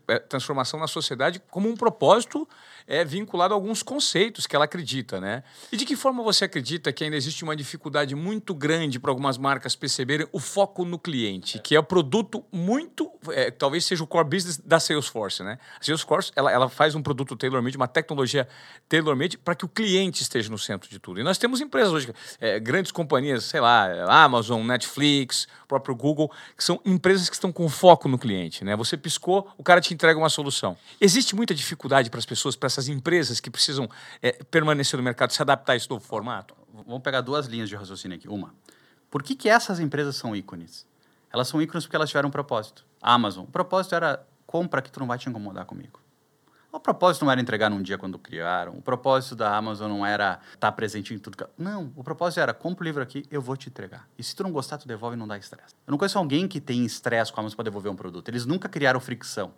é, 0.08 0.18
transformação 0.18 0.80
na 0.80 0.88
sociedade 0.88 1.40
como 1.50 1.68
um 1.68 1.76
propósito 1.76 2.48
é, 2.86 3.04
vinculado 3.04 3.54
a 3.54 3.56
alguns 3.56 3.82
conceitos 3.82 4.46
que 4.46 4.56
ela 4.56 4.64
acredita, 4.64 5.20
né? 5.20 5.44
E 5.70 5.76
de 5.76 5.84
que 5.84 5.94
forma 5.94 6.22
você 6.22 6.46
acredita 6.46 6.92
que 6.92 7.04
ainda 7.04 7.16
existe 7.16 7.44
uma 7.44 7.54
dificuldade 7.54 8.14
muito 8.16 8.52
grande 8.54 8.98
para 8.98 9.10
algumas 9.10 9.38
marcas 9.38 9.76
perceberem 9.76 10.26
o 10.32 10.40
foco 10.40 10.84
no 10.84 10.98
cliente, 10.98 11.60
que 11.60 11.76
é 11.76 11.78
o 11.78 11.84
produto 11.84 12.44
muito, 12.50 13.10
é, 13.30 13.52
talvez 13.52 13.84
seja 13.84 14.02
o 14.02 14.06
core 14.06 14.28
business 14.28 14.58
da 14.58 14.80
Salesforce, 14.80 15.44
né? 15.44 15.58
A 15.80 15.84
Salesforce 15.84 16.32
ela, 16.34 16.50
ela 16.50 16.68
faz 16.68 16.96
um 16.96 17.02
produto 17.02 17.36
tailor-made, 17.36 17.76
uma 17.76 17.88
tecnologia 17.88 18.48
tailor-made 18.88 19.38
para 19.38 19.54
que 19.54 19.64
o 19.64 19.68
cliente 19.68 20.22
esteja 20.22 20.50
no 20.50 20.58
centro 20.58 20.90
de 20.90 20.98
tudo. 20.98 21.20
E 21.20 21.22
nós 21.22 21.38
temos 21.38 21.60
empresas 21.60 21.92
hoje, 21.92 22.12
é, 22.40 22.58
grandes 22.58 22.90
companhias, 22.90 23.44
sei 23.44 23.60
lá, 23.60 23.86
Amazon, 24.24 24.64
Netflix, 24.64 25.46
próprio 25.68 25.94
Google, 25.94 26.30
que 26.56 26.64
são 26.64 26.80
empresas 26.84 27.28
que 27.28 27.34
estão 27.34 27.52
com 27.52 27.68
foco 27.68 28.08
no 28.08 28.18
cliente. 28.18 28.64
Né? 28.64 28.74
Você 28.76 28.96
piscou, 28.96 29.48
o 29.56 29.62
cara 29.62 29.80
te 29.80 29.92
entrega 29.94 30.18
uma 30.18 30.28
solução. 30.28 30.76
Existe 31.00 31.34
muita 31.34 31.54
dificuldade 31.54 32.10
para 32.10 32.18
as 32.18 32.26
pessoas, 32.26 32.56
para 32.56 32.66
essas 32.66 32.88
empresas 32.88 33.40
que 33.40 33.50
precisam 33.50 33.88
é, 34.22 34.32
permanecer 34.50 34.96
no 34.96 35.02
mercado, 35.02 35.32
se 35.32 35.42
adaptar 35.42 35.74
a 35.74 35.76
esse 35.76 35.88
novo 35.88 36.04
formato? 36.04 36.54
Vamos 36.86 37.02
pegar 37.02 37.20
duas 37.20 37.46
linhas 37.46 37.68
de 37.68 37.76
raciocínio 37.76 38.16
aqui. 38.16 38.28
Uma, 38.28 38.54
por 39.10 39.22
que, 39.22 39.34
que 39.34 39.48
essas 39.48 39.78
empresas 39.78 40.16
são 40.16 40.34
ícones? 40.34 40.86
Elas 41.32 41.48
são 41.48 41.60
ícones 41.62 41.84
porque 41.84 41.96
elas 41.96 42.08
tiveram 42.08 42.28
um 42.28 42.32
propósito. 42.32 42.84
A 43.00 43.14
Amazon, 43.14 43.44
o 43.44 43.48
propósito 43.48 43.94
era 43.94 44.24
compra 44.46 44.82
que 44.82 44.90
tu 44.90 45.00
não 45.00 45.06
vai 45.06 45.18
te 45.18 45.28
incomodar 45.28 45.64
comigo. 45.64 46.03
O 46.74 46.80
propósito 46.80 47.24
não 47.24 47.30
era 47.30 47.40
entregar 47.40 47.70
num 47.70 47.80
dia 47.80 47.96
quando 47.96 48.18
criaram. 48.18 48.72
O 48.72 48.82
propósito 48.82 49.36
da 49.36 49.56
Amazon 49.56 49.88
não 49.88 50.04
era 50.04 50.40
estar 50.54 50.56
tá 50.58 50.72
presente 50.72 51.14
em 51.14 51.18
tudo. 51.20 51.36
Não, 51.56 51.92
o 51.94 52.02
propósito 52.02 52.40
era 52.40 52.52
compra 52.52 52.82
o 52.82 52.84
livro 52.84 53.00
aqui, 53.00 53.24
eu 53.30 53.40
vou 53.40 53.56
te 53.56 53.68
entregar. 53.68 54.08
E 54.18 54.24
se 54.24 54.34
tu 54.34 54.42
não 54.42 54.50
gostar, 54.50 54.76
tu 54.76 54.88
devolve 54.88 55.14
e 55.14 55.18
não 55.18 55.28
dá 55.28 55.38
estresse. 55.38 55.72
Eu 55.86 55.92
não 55.92 55.96
conheço 55.96 56.18
alguém 56.18 56.48
que 56.48 56.60
tem 56.60 56.84
estresse 56.84 57.32
com 57.32 57.38
a 57.38 57.42
Amazon 57.42 57.54
para 57.54 57.62
devolver 57.62 57.92
um 57.92 57.94
produto. 57.94 58.28
Eles 58.28 58.44
nunca 58.44 58.68
criaram 58.68 58.98
fricção. 58.98 59.52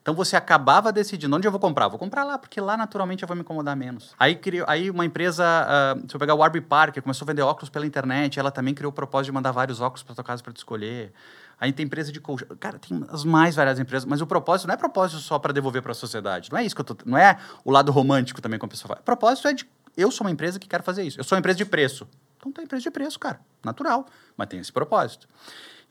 Então 0.00 0.14
você 0.14 0.36
acabava 0.36 0.92
decidindo 0.92 1.34
onde 1.36 1.46
eu 1.46 1.50
vou 1.50 1.60
comprar. 1.60 1.88
Vou 1.88 1.98
comprar 1.98 2.22
lá, 2.22 2.38
porque 2.38 2.60
lá 2.60 2.76
naturalmente 2.76 3.24
eu 3.24 3.26
vou 3.26 3.36
me 3.36 3.42
incomodar 3.42 3.76
menos. 3.76 4.14
Aí, 4.16 4.36
criou, 4.36 4.64
aí 4.68 4.90
uma 4.90 5.04
empresa, 5.04 5.44
uh, 5.44 6.08
se 6.08 6.14
eu 6.14 6.20
pegar 6.20 6.34
o 6.34 6.38
Warby 6.38 6.60
Parker, 6.60 7.02
começou 7.02 7.26
a 7.26 7.28
vender 7.28 7.42
óculos 7.42 7.68
pela 7.68 7.84
internet, 7.84 8.38
ela 8.38 8.52
também 8.52 8.74
criou 8.74 8.90
o 8.90 8.94
propósito 8.94 9.26
de 9.26 9.32
mandar 9.32 9.50
vários 9.50 9.80
óculos 9.80 10.04
para 10.04 10.14
tua 10.14 10.24
casa 10.24 10.40
para 10.40 10.52
te 10.52 10.58
escolher. 10.58 11.12
Aí 11.60 11.72
tem 11.72 11.84
empresa 11.84 12.10
de 12.10 12.18
colchão. 12.20 12.48
Cara, 12.58 12.78
tem 12.78 13.04
as 13.10 13.22
mais 13.22 13.54
variadas 13.54 13.78
empresas, 13.78 14.06
mas 14.06 14.22
o 14.22 14.26
propósito 14.26 14.66
não 14.66 14.74
é 14.74 14.78
propósito 14.78 15.20
só 15.20 15.38
para 15.38 15.52
devolver 15.52 15.82
para 15.82 15.92
a 15.92 15.94
sociedade. 15.94 16.50
Não 16.50 16.58
é 16.58 16.64
isso 16.64 16.74
que 16.74 16.80
eu 16.80 16.84
tô. 16.86 16.96
Não 17.04 17.18
é 17.18 17.38
o 17.62 17.70
lado 17.70 17.92
romântico 17.92 18.40
também, 18.40 18.58
como 18.58 18.68
a 18.68 18.70
pessoa 18.70 18.88
fala. 18.88 19.00
O 19.00 19.04
propósito 19.04 19.46
é 19.46 19.52
de. 19.52 19.68
Eu 19.94 20.10
sou 20.10 20.26
uma 20.26 20.30
empresa 20.30 20.58
que 20.58 20.66
quero 20.66 20.82
fazer 20.82 21.02
isso. 21.02 21.20
Eu 21.20 21.24
sou 21.24 21.36
uma 21.36 21.40
empresa 21.40 21.58
de 21.58 21.66
preço. 21.66 22.08
Então 22.38 22.50
tem 22.50 22.64
empresa 22.64 22.82
de 22.82 22.90
preço, 22.90 23.18
cara. 23.18 23.40
Natural. 23.62 24.06
Mas 24.38 24.48
tem 24.48 24.58
esse 24.58 24.72
propósito. 24.72 25.28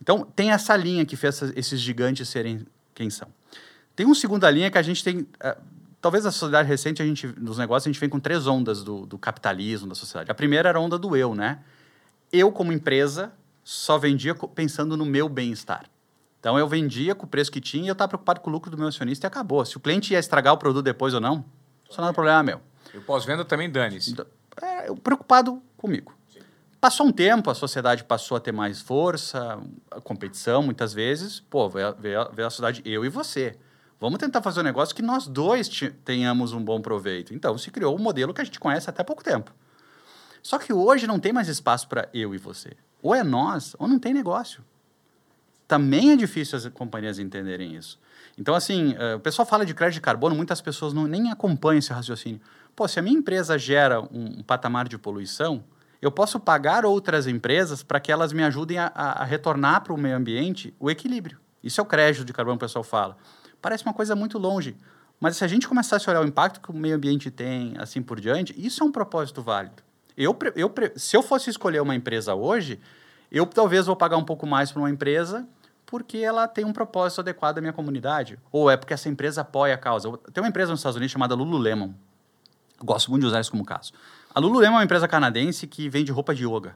Então 0.02 0.24
tem 0.36 0.52
essa 0.52 0.76
linha 0.76 1.06
que 1.06 1.16
fez 1.16 1.40
esses 1.56 1.80
gigantes 1.80 2.28
serem 2.28 2.66
quem 2.96 3.12
são. 3.12 3.28
Tem 3.96 4.08
uma 4.08 4.16
segunda 4.16 4.50
linha 4.50 4.72
que 4.72 4.78
a 4.78 4.82
gente 4.82 5.04
tem. 5.04 5.20
Uh, 5.20 5.62
talvez 6.02 6.24
na 6.24 6.32
sociedade 6.32 6.68
recente, 6.68 7.00
a 7.00 7.06
gente, 7.06 7.28
nos 7.38 7.60
negócios, 7.60 7.86
a 7.86 7.92
gente 7.92 8.00
vem 8.00 8.10
com 8.10 8.20
três 8.20 8.48
ondas 8.48 8.84
do, 8.84 9.06
do 9.06 9.20
capitalismo, 9.20 9.88
da 9.88 9.94
sociedade. 9.94 10.32
A 10.32 10.34
primeira 10.36 10.70
era 10.70 10.80
a 10.80 10.82
onda 10.82 10.98
do 10.98 11.16
eu, 11.16 11.36
né? 11.36 11.60
Eu, 12.32 12.52
como 12.52 12.72
empresa, 12.72 13.32
só 13.70 14.00
vendia 14.00 14.34
pensando 14.34 14.98
no 14.98 15.06
meu 15.06 15.30
bem-estar. 15.30 15.86
Então 16.40 16.58
eu 16.58 16.68
vendia 16.68 17.14
com 17.14 17.28
o 17.28 17.30
preço 17.30 17.52
que 17.52 17.62
tinha 17.62 17.86
e 17.86 17.88
eu 17.88 17.94
estava 17.94 18.08
preocupado 18.08 18.40
com 18.40 18.50
o 18.50 18.54
lucro 18.54 18.72
do 18.72 18.76
meu 18.76 18.88
acionista 18.88 19.28
e 19.28 19.28
acabou. 19.28 19.64
Se 19.64 19.78
o 19.78 19.80
cliente 19.80 20.12
ia 20.12 20.18
estragar 20.18 20.56
o 20.56 20.58
produto 20.58 20.84
depois 20.84 21.14
ou 21.14 21.22
não, 21.22 21.46
isso 21.88 22.02
não 22.02 22.10
é 22.10 22.14
problema 22.14 22.42
meu. 22.42 22.62
E 22.92 22.98
o 22.98 23.02
pós-venda 23.04 23.46
também 23.46 23.70
dane-se. 23.70 24.12
Então, 24.12 24.26
é, 24.60 24.92
preocupado 25.04 25.62
comigo. 25.78 26.16
Sim. 26.34 26.40
Passou 26.82 27.06
um 27.06 27.12
tempo, 27.12 27.52
a 27.52 27.54
sociedade 27.54 28.04
passou 28.06 28.36
a 28.38 28.40
ter 28.40 28.52
mais 28.52 28.82
força, 28.82 29.60
a 29.92 30.02
competição 30.02 30.64
muitas 30.64 30.92
vezes. 30.92 31.40
Pô, 31.40 31.70
veio, 31.70 31.94
veio, 32.00 32.28
veio 32.34 32.48
a 32.48 32.50
sociedade, 32.50 32.82
eu 32.84 33.06
e 33.06 33.10
você. 33.10 33.56
Vamos 34.00 34.18
tentar 34.18 34.42
fazer 34.42 34.62
um 34.62 34.64
negócio 34.64 34.96
que 34.96 35.04
nós 35.04 35.28
dois 35.28 35.70
tenhamos 36.04 36.54
um 36.54 36.64
bom 36.64 36.82
proveito. 36.82 37.36
Então 37.36 37.56
se 37.56 37.70
criou 37.70 37.96
um 37.96 38.02
modelo 38.02 38.34
que 38.34 38.42
a 38.42 38.44
gente 38.44 38.60
conhece 38.60 38.90
até 38.90 39.04
pouco 39.04 39.24
tempo. 39.24 39.54
Só 40.42 40.58
que 40.58 40.74
hoje 40.74 41.06
não 41.06 41.20
tem 41.20 41.32
mais 41.32 41.48
espaço 41.48 41.88
para 41.88 42.10
eu 42.12 42.34
e 42.34 42.40
você. 42.40 42.76
Ou 43.02 43.16
é 43.16 43.24
nós, 43.24 43.76
ou 43.80 43.88
não 43.88 44.00
tem 44.00 44.14
negócio. 44.14 44.64
Também 45.68 46.12
é 46.12 46.16
difícil 46.16 46.58
as 46.58 46.68
companhias 46.68 47.20
entenderem 47.20 47.76
isso. 47.76 48.00
Então, 48.38 48.56
assim, 48.56 48.94
uh, 48.94 49.18
o 49.18 49.20
pessoal 49.20 49.46
fala 49.46 49.66
de 49.66 49.74
crédito 49.74 49.96
de 49.96 50.02
carbono, 50.02 50.36
muitas 50.36 50.62
pessoas 50.62 50.94
não, 50.94 51.06
nem 51.06 51.30
acompanham 51.30 51.80
esse 51.80 51.92
raciocínio. 51.92 52.42
Pô, 52.76 52.88
se 52.88 53.00
a 53.00 53.02
minha 53.02 53.18
empresa 53.18 53.58
gera 53.58 54.02
um, 54.02 54.40
um 54.40 54.44
patamar 54.44 54.88
de 54.88 54.98
poluição, 54.98 55.64
eu 56.02 56.12
posso 56.12 56.40
pagar 56.40 56.86
outras 56.86 57.28
empresas 57.28 57.84
para 57.84 58.00
que 58.00 58.12
elas 58.12 58.32
me 58.32 58.44
ajudem 58.44 58.78
a, 58.78 58.92
a, 58.96 59.22
a 59.22 59.24
retornar 59.26 59.84
para 59.84 59.94
o 59.94 59.98
meio 59.98 60.16
ambiente 60.16 60.74
o 60.80 60.90
equilíbrio. 60.90 61.38
Isso 61.64 61.82
é 61.82 61.84
o 61.84 61.86
crédito 61.86 62.26
de 62.26 62.32
carbono 62.32 62.58
que 62.58 62.64
o 62.64 62.68
pessoal 62.68 62.84
fala. 62.84 63.18
Parece 63.62 63.84
uma 63.84 63.94
coisa 63.94 64.16
muito 64.16 64.38
longe. 64.38 64.78
Mas 65.20 65.36
se 65.36 65.44
a 65.44 65.48
gente 65.48 65.68
começasse 65.68 66.10
a 66.10 66.14
olhar 66.14 66.22
o 66.24 66.28
impacto 66.28 66.62
que 66.62 66.72
o 66.72 66.74
meio 66.74 66.96
ambiente 66.96 67.30
tem, 67.30 67.74
assim 67.78 68.02
por 68.02 68.20
diante, 68.20 68.56
isso 68.58 68.82
é 68.82 68.86
um 68.86 68.92
propósito 68.92 69.42
válido. 69.42 69.84
Eu, 70.22 70.38
eu, 70.54 70.70
se 70.98 71.16
eu 71.16 71.24
fosse 71.24 71.50
escolher 71.50 71.82
uma 71.82 71.96
empresa 71.96 72.36
hoje, 72.36 72.78
eu 73.32 73.46
talvez 73.46 73.86
vou 73.86 73.96
pagar 73.96 74.18
um 74.18 74.26
pouco 74.26 74.46
mais 74.46 74.70
para 74.70 74.82
uma 74.82 74.90
empresa 74.90 75.48
porque 75.86 76.18
ela 76.18 76.46
tem 76.46 76.66
um 76.66 76.74
propósito 76.74 77.22
adequado 77.22 77.60
à 77.60 77.62
minha 77.62 77.72
comunidade. 77.72 78.38
Ou 78.52 78.70
é 78.70 78.76
porque 78.76 78.94
essa 78.94 79.08
empresa 79.08 79.42
apoia 79.42 79.76
a 79.76 79.78
causa. 79.78 80.12
Tem 80.34 80.44
uma 80.44 80.50
empresa 80.50 80.72
nos 80.72 80.82
Estados 80.82 80.98
Unidos 80.98 81.14
chamada 81.14 81.34
Lululemon. 81.34 81.94
gosto 82.84 83.10
muito 83.10 83.22
de 83.22 83.28
usar 83.28 83.40
isso 83.40 83.50
como 83.50 83.64
caso. 83.64 83.94
A 84.36 84.42
Lululemon 84.42 84.74
é 84.74 84.78
uma 84.80 84.84
empresa 84.84 85.08
canadense 85.08 85.66
que 85.66 85.88
vende 85.88 86.12
roupa 86.12 86.36
de 86.36 86.46
yoga. 86.46 86.76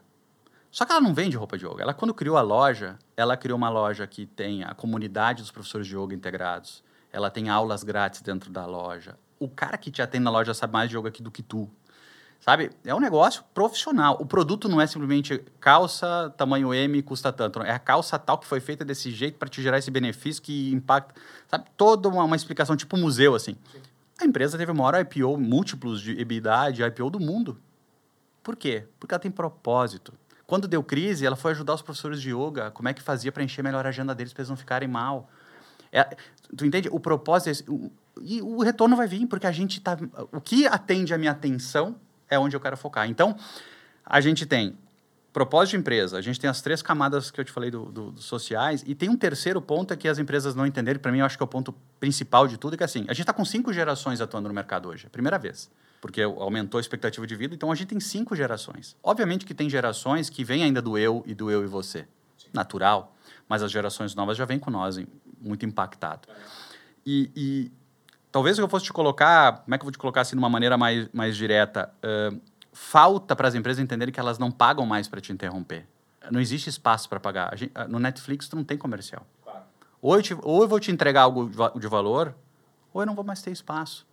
Só 0.72 0.86
que 0.86 0.94
ela 0.94 1.02
não 1.02 1.14
vende 1.14 1.36
roupa 1.36 1.58
de 1.58 1.66
yoga. 1.66 1.84
Ela, 1.84 1.94
quando 1.94 2.14
criou 2.14 2.38
a 2.38 2.42
loja, 2.42 2.98
ela 3.18 3.36
criou 3.36 3.58
uma 3.58 3.70
loja 3.70 4.08
que 4.08 4.26
tem 4.26 4.64
a 4.64 4.74
comunidade 4.74 5.42
dos 5.42 5.52
professores 5.52 5.86
de 5.86 5.98
yoga 5.98 6.16
integrados. 6.16 6.82
Ela 7.12 7.30
tem 7.30 7.50
aulas 7.50 7.84
grátis 7.84 8.22
dentro 8.22 8.50
da 8.50 8.66
loja. 8.66 9.18
O 9.38 9.50
cara 9.50 9.78
que 9.78 9.92
te 9.92 10.02
atende 10.02 10.24
na 10.24 10.32
loja 10.32 10.54
sabe 10.54 10.72
mais 10.72 10.90
de 10.90 10.98
yoga 10.98 11.12
do 11.12 11.30
que 11.30 11.44
tu. 11.44 11.70
Sabe? 12.44 12.72
É 12.84 12.94
um 12.94 13.00
negócio 13.00 13.42
profissional. 13.54 14.18
O 14.20 14.26
produto 14.26 14.68
não 14.68 14.82
é 14.82 14.86
simplesmente 14.86 15.42
calça 15.62 16.30
tamanho 16.36 16.74
M 16.74 17.02
custa 17.02 17.32
tanto. 17.32 17.62
É 17.62 17.72
a 17.72 17.80
calça 17.80 18.20
tal 18.20 18.38
que 18.38 18.46
foi 18.46 18.60
feita 18.60 18.84
desse 18.84 19.12
jeito 19.12 19.38
para 19.38 19.48
te 19.48 19.62
gerar 19.62 19.78
esse 19.78 19.90
benefício 19.90 20.44
que 20.44 20.74
impacta. 20.74 21.16
Sabe? 21.48 21.64
Toda 21.78 22.10
uma, 22.10 22.22
uma 22.26 22.36
explicação, 22.36 22.76
tipo 22.76 22.98
museu, 22.98 23.34
assim. 23.34 23.56
Sim. 23.72 23.80
A 24.20 24.26
empresa 24.26 24.58
teve 24.58 24.70
o 24.74 24.76
maior 24.76 25.00
IPO, 25.00 25.38
múltiplos 25.38 26.02
de 26.02 26.20
EBITDA 26.20 26.74
de 26.74 26.84
IPO 26.84 27.12
do 27.12 27.20
mundo. 27.20 27.58
Por 28.44 28.58
quê? 28.58 28.84
Porque 29.00 29.14
ela 29.14 29.22
tem 29.22 29.32
propósito. 29.32 30.12
Quando 30.46 30.68
deu 30.68 30.84
crise, 30.84 31.26
ela 31.26 31.38
foi 31.38 31.52
ajudar 31.52 31.76
os 31.76 31.82
professores 31.82 32.22
de 32.22 32.32
yoga, 32.32 32.72
como 32.72 32.90
é 32.90 32.94
que 32.94 33.02
fazia 33.02 33.32
para 33.32 33.42
encher 33.42 33.64
melhor 33.64 33.86
a 33.86 33.90
agenda 33.90 34.14
deles 34.14 34.34
para 34.34 34.42
eles 34.42 34.50
não 34.50 34.58
ficarem 34.58 34.90
mal. 34.90 35.30
É, 35.94 36.18
tu 36.58 36.66
entende? 36.66 36.90
O 36.92 37.00
propósito 37.00 37.48
é 37.48 37.52
esse, 37.52 37.64
o, 37.70 37.90
e 38.22 38.42
o 38.42 38.62
retorno 38.62 38.98
vai 38.98 39.08
vir, 39.08 39.28
porque 39.28 39.48
a 39.48 39.52
gente 39.54 39.80
tá. 39.80 39.98
O 40.34 40.42
que 40.42 40.68
atende 40.68 41.14
a 41.14 41.18
minha 41.18 41.32
atenção 41.32 41.96
é 42.34 42.40
onde 42.40 42.56
eu 42.56 42.60
quero 42.60 42.76
focar. 42.76 43.10
Então, 43.10 43.36
a 44.06 44.20
gente 44.20 44.46
tem 44.46 44.78
propósito 45.34 45.72
de 45.72 45.78
empresa, 45.78 46.18
a 46.18 46.22
gente 46.22 46.40
tem 46.40 46.48
as 46.50 46.62
três 46.62 46.82
camadas 46.82 47.32
que 47.32 47.42
eu 47.42 47.44
te 47.44 47.52
falei 47.52 47.72
do, 47.72 47.86
do, 47.86 48.12
dos 48.12 48.26
sociais, 48.26 48.84
e 48.86 48.94
tem 48.94 49.10
um 49.10 49.18
terceiro 49.18 49.60
ponto 49.60 49.92
é 49.92 49.98
que 49.98 50.08
as 50.08 50.20
empresas 50.20 50.54
não 50.54 50.66
entenderam, 50.66 51.00
para 51.00 51.12
mim 51.12 51.20
eu 51.20 51.26
acho 51.26 51.36
que 51.36 51.44
é 51.44 51.46
o 51.46 51.48
ponto 51.48 51.74
principal 52.00 52.48
de 52.48 52.56
tudo, 52.58 52.78
que 52.78 52.84
é 52.84 52.86
assim, 52.86 53.02
a 53.08 53.14
gente 53.14 53.22
está 53.22 53.34
com 53.34 53.44
cinco 53.44 53.74
gerações 53.74 54.22
atuando 54.22 54.48
no 54.48 54.54
mercado 54.54 54.90
hoje, 54.90 55.08
é 55.08 55.10
primeira 55.10 55.40
vez, 55.40 55.72
porque 56.00 56.22
aumentou 56.22 56.78
a 56.78 56.82
expectativa 56.82 57.26
de 57.26 57.36
vida, 57.36 57.56
então 57.56 57.72
a 57.72 57.76
gente 57.76 57.88
tem 57.88 58.00
cinco 58.00 58.36
gerações. 58.36 58.96
Obviamente 59.02 59.44
que 59.44 59.56
tem 59.56 59.68
gerações 59.68 60.30
que 60.30 60.44
vêm 60.44 60.64
ainda 60.64 60.82
do 60.82 61.00
eu 61.00 61.24
e 61.26 61.34
do 61.34 61.50
eu 61.50 61.64
e 61.64 61.68
você, 61.68 62.08
natural, 62.54 63.16
mas 63.50 63.64
as 63.64 63.72
gerações 63.72 64.14
novas 64.14 64.38
já 64.38 64.46
vêm 64.46 64.60
com 64.60 64.70
nós 64.70 65.00
muito 65.42 65.66
impactado. 65.66 66.28
E, 67.04 67.32
e 67.36 67.72
talvez 68.34 68.58
eu 68.58 68.68
fosse 68.68 68.86
te 68.86 68.92
colocar, 68.92 69.60
como 69.60 69.76
é 69.76 69.78
que 69.78 69.84
eu 69.84 69.86
vou 69.86 69.92
te 69.92 69.98
colocar 69.98 70.22
assim 70.22 70.36
de 70.36 70.40
uma 70.40 70.50
maneira 70.50 70.76
mais, 70.76 71.08
mais 71.14 71.38
direta? 71.38 71.94
Uh, 72.04 72.42
falta 72.74 73.36
para 73.36 73.48
as 73.48 73.54
empresas 73.54 73.82
entenderem 73.82 74.12
que 74.12 74.20
elas 74.20 74.40
não 74.40 74.52
pagam 74.52 74.86
mais 74.86 75.08
para 75.08 75.22
te 75.22 75.32
interromper. 75.32 75.88
Não 76.32 76.42
existe 76.42 76.68
espaço 76.68 77.08
para 77.08 77.20
pagar. 77.20 77.56
Gente, 77.56 77.72
no 77.88 78.00
Netflix, 78.00 78.50
tu 78.50 78.56
não 78.56 78.64
tem 78.64 78.78
comercial. 78.78 79.26
Claro. 79.44 79.60
Ou, 80.02 80.16
eu 80.16 80.24
te, 80.24 80.36
ou 80.42 80.64
eu 80.64 80.68
vou 80.68 80.80
te 80.80 80.92
entregar 80.92 81.22
algo 81.22 81.48
de 81.80 81.88
valor, 81.88 82.34
ou 82.92 83.04
eu 83.04 83.06
não 83.06 83.14
vou 83.14 83.24
mais 83.24 83.42
ter 83.42 83.52
espaço. 83.52 84.06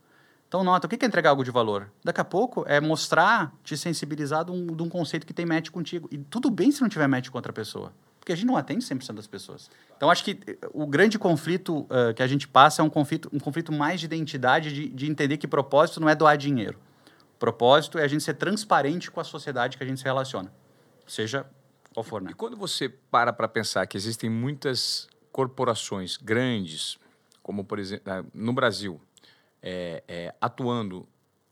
Então, 0.47 0.63
nota, 0.63 0.87
o 0.87 0.91
que 0.91 1.03
é 1.03 1.09
entregar 1.09 1.31
algo 1.31 1.45
de 1.45 1.51
valor? 1.51 1.91
Daqui 2.05 2.21
a 2.21 2.25
pouco 2.25 2.65
é 2.67 2.81
mostrar, 2.81 3.55
te 3.63 3.77
sensibilizar 3.77 4.45
de 4.45 4.51
um, 4.51 4.67
de 4.67 4.83
um 4.83 4.89
conceito 4.89 5.25
que 5.25 5.33
tem 5.33 5.47
match 5.47 5.71
contigo. 5.71 6.09
E 6.11 6.19
tudo 6.19 6.51
bem 6.51 6.71
se 6.71 6.83
não 6.83 6.89
tiver 6.89 7.07
match 7.07 7.31
com 7.31 7.39
outra 7.39 7.53
pessoa. 7.53 7.93
Porque 8.21 8.33
a 8.33 8.37
gente 8.37 8.47
não 8.47 8.57
atende 8.57 8.85
100% 8.85 9.15
das 9.15 9.27
pessoas. 9.27 9.69
Então, 9.97 10.11
acho 10.11 10.23
que 10.23 10.39
eh, 10.47 10.59
o 10.73 10.87
grande 10.87 11.19
conflito 11.19 11.81
uh, 11.81 12.15
que 12.15 12.23
a 12.23 12.27
gente 12.27 12.47
passa 12.47 12.83
é 12.83 12.85
um 12.85 12.91
conflito, 12.91 13.29
um 13.33 13.41
conflito 13.41 13.73
mais 13.73 13.99
de 13.99 14.07
identidade, 14.07 14.73
de, 14.73 14.89
de 14.89 15.11
entender 15.11 15.39
que 15.39 15.49
propósito 15.49 16.01
não 16.01 16.09
é 16.09 16.15
doar 16.15 16.37
dinheiro 16.37 16.79
propósito 17.41 17.99
é 17.99 18.05
a 18.05 18.07
gente 18.07 18.23
ser 18.23 18.35
transparente 18.35 19.11
com 19.11 19.19
a 19.19 19.25
sociedade 19.25 19.79
que 19.79 19.83
a 19.83 19.87
gente 19.87 19.99
se 19.99 20.05
relaciona, 20.05 20.53
seja 21.07 21.47
qual 21.93 22.05
for, 22.05 22.21
né? 22.21 22.31
E 22.31 22.35
quando 22.35 22.57
você 22.57 22.89
para 22.89 23.33
para 23.33 23.49
pensar 23.49 23.85
que 23.87 23.97
existem 23.97 24.31
muitas 24.31 25.09
corporações 25.33 26.17
grandes, 26.19 26.99
como 27.43 27.65
por 27.65 27.79
exemplo 27.79 28.13
ah, 28.13 28.23
no 28.33 28.53
Brasil, 28.53 29.01
é, 29.63 30.05
é, 30.07 30.35
atuando 30.41 31.09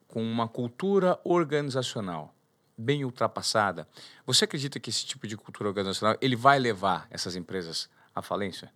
com 0.06 0.22
uma 0.22 0.46
cultura 0.46 1.18
organizacional 1.24 2.34
bem 2.78 3.04
ultrapassada, 3.04 3.88
você 4.24 4.44
acredita 4.44 4.78
que 4.78 4.88
esse 4.88 5.04
tipo 5.04 5.26
de 5.26 5.36
cultura 5.36 5.68
organizacional 5.68 6.16
ele 6.20 6.36
vai 6.36 6.58
levar 6.58 7.06
essas 7.10 7.34
empresas 7.34 7.90
à 8.14 8.22
falência? 8.22 8.72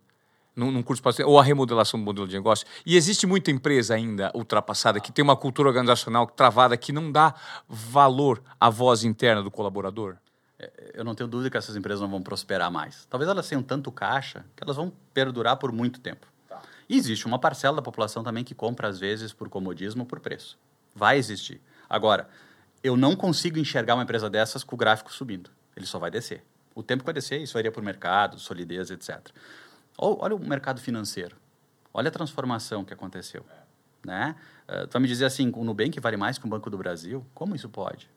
num, 0.55 0.71
num 0.71 0.83
curso 0.83 1.01
ou 1.25 1.39
a 1.39 1.43
remodelação 1.43 1.99
do 1.99 2.03
modelo 2.03 2.27
de 2.27 2.35
negócio. 2.35 2.65
E 2.85 2.95
existe 2.95 3.25
muita 3.25 3.51
empresa 3.51 3.95
ainda 3.95 4.31
ultrapassada 4.33 4.99
que 4.99 5.11
tem 5.11 5.23
uma 5.23 5.35
cultura 5.35 5.69
organizacional 5.69 6.27
travada 6.27 6.77
que 6.77 6.91
não 6.91 7.11
dá 7.11 7.33
valor 7.67 8.41
à 8.59 8.69
voz 8.69 9.03
interna 9.03 9.41
do 9.41 9.51
colaborador? 9.51 10.17
É, 10.59 10.91
eu 10.95 11.03
não 11.03 11.15
tenho 11.15 11.27
dúvida 11.27 11.49
que 11.49 11.57
essas 11.57 11.75
empresas 11.75 12.01
não 12.01 12.09
vão 12.09 12.21
prosperar 12.21 12.71
mais. 12.71 13.05
Talvez 13.09 13.29
elas 13.29 13.47
tenham 13.47 13.63
tanto 13.63 13.91
caixa 13.91 14.45
que 14.55 14.63
elas 14.63 14.75
vão 14.75 14.91
perdurar 15.13 15.57
por 15.57 15.71
muito 15.71 15.99
tempo. 15.99 16.27
Tá. 16.47 16.61
E 16.87 16.97
existe 16.97 17.25
uma 17.25 17.39
parcela 17.39 17.77
da 17.77 17.81
população 17.81 18.23
também 18.23 18.43
que 18.43 18.53
compra, 18.53 18.87
às 18.87 18.99
vezes, 18.99 19.33
por 19.33 19.49
comodismo 19.49 20.03
ou 20.03 20.07
por 20.07 20.19
preço. 20.19 20.57
Vai 20.95 21.17
existir. 21.17 21.59
Agora, 21.89 22.29
eu 22.83 22.97
não 22.97 23.15
consigo 23.15 23.57
enxergar 23.57 23.95
uma 23.95 24.03
empresa 24.03 24.29
dessas 24.29 24.63
com 24.63 24.75
o 24.75 24.77
gráfico 24.77 25.11
subindo. 25.11 25.49
Ele 25.75 25.85
só 25.85 25.97
vai 25.97 26.11
descer. 26.11 26.43
O 26.75 26.83
tempo 26.83 27.01
que 27.01 27.05
vai 27.05 27.13
descer, 27.13 27.41
isso 27.41 27.57
iria 27.57 27.71
por 27.71 27.81
mercado, 27.81 28.37
solidez, 28.37 28.91
etc. 28.91 29.29
Olha 29.97 30.35
o 30.35 30.39
mercado 30.39 30.81
financeiro. 30.81 31.37
Olha 31.93 32.09
a 32.09 32.11
transformação 32.11 32.83
que 32.83 32.93
aconteceu. 32.93 33.45
Né? 34.05 34.35
Uh, 34.67 34.87
tu 34.87 34.93
vai 34.93 35.01
me 35.01 35.07
dizer 35.07 35.25
assim, 35.25 35.51
o 35.55 35.63
Nubank 35.63 35.97
vale 35.99 36.17
mais 36.17 36.37
que 36.37 36.45
o 36.45 36.49
Banco 36.49 36.69
do 36.69 36.77
Brasil? 36.77 37.25
Como 37.33 37.55
isso 37.55 37.69
pode? 37.69 38.09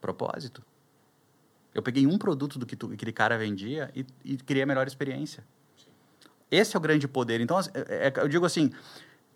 Propósito. 0.00 0.62
Eu 1.74 1.82
peguei 1.82 2.06
um 2.06 2.16
produto 2.16 2.58
do 2.58 2.64
que 2.64 2.74
tu, 2.74 2.90
aquele 2.92 3.12
cara 3.12 3.36
vendia 3.36 3.90
e, 3.94 4.06
e 4.24 4.36
criei 4.38 4.62
a 4.62 4.66
melhor 4.66 4.86
experiência. 4.86 5.44
Esse 6.50 6.74
é 6.74 6.78
o 6.78 6.80
grande 6.80 7.06
poder. 7.06 7.40
Então, 7.40 7.58
é, 7.60 8.08
é, 8.08 8.12
eu 8.16 8.28
digo 8.28 8.46
assim, 8.46 8.72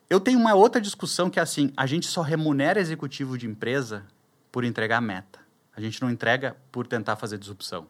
eu 0.08 0.18
tenho 0.18 0.38
uma 0.38 0.54
outra 0.54 0.80
discussão 0.80 1.28
que 1.28 1.38
é 1.38 1.42
assim, 1.42 1.72
a 1.76 1.86
gente 1.86 2.06
só 2.06 2.22
remunera 2.22 2.80
executivo 2.80 3.36
de 3.36 3.46
empresa 3.46 4.04
por 4.54 4.62
entregar 4.62 5.00
meta. 5.00 5.40
A 5.76 5.80
gente 5.80 6.00
não 6.00 6.08
entrega 6.08 6.56
por 6.70 6.86
tentar 6.86 7.16
fazer 7.16 7.38
disrupção. 7.38 7.88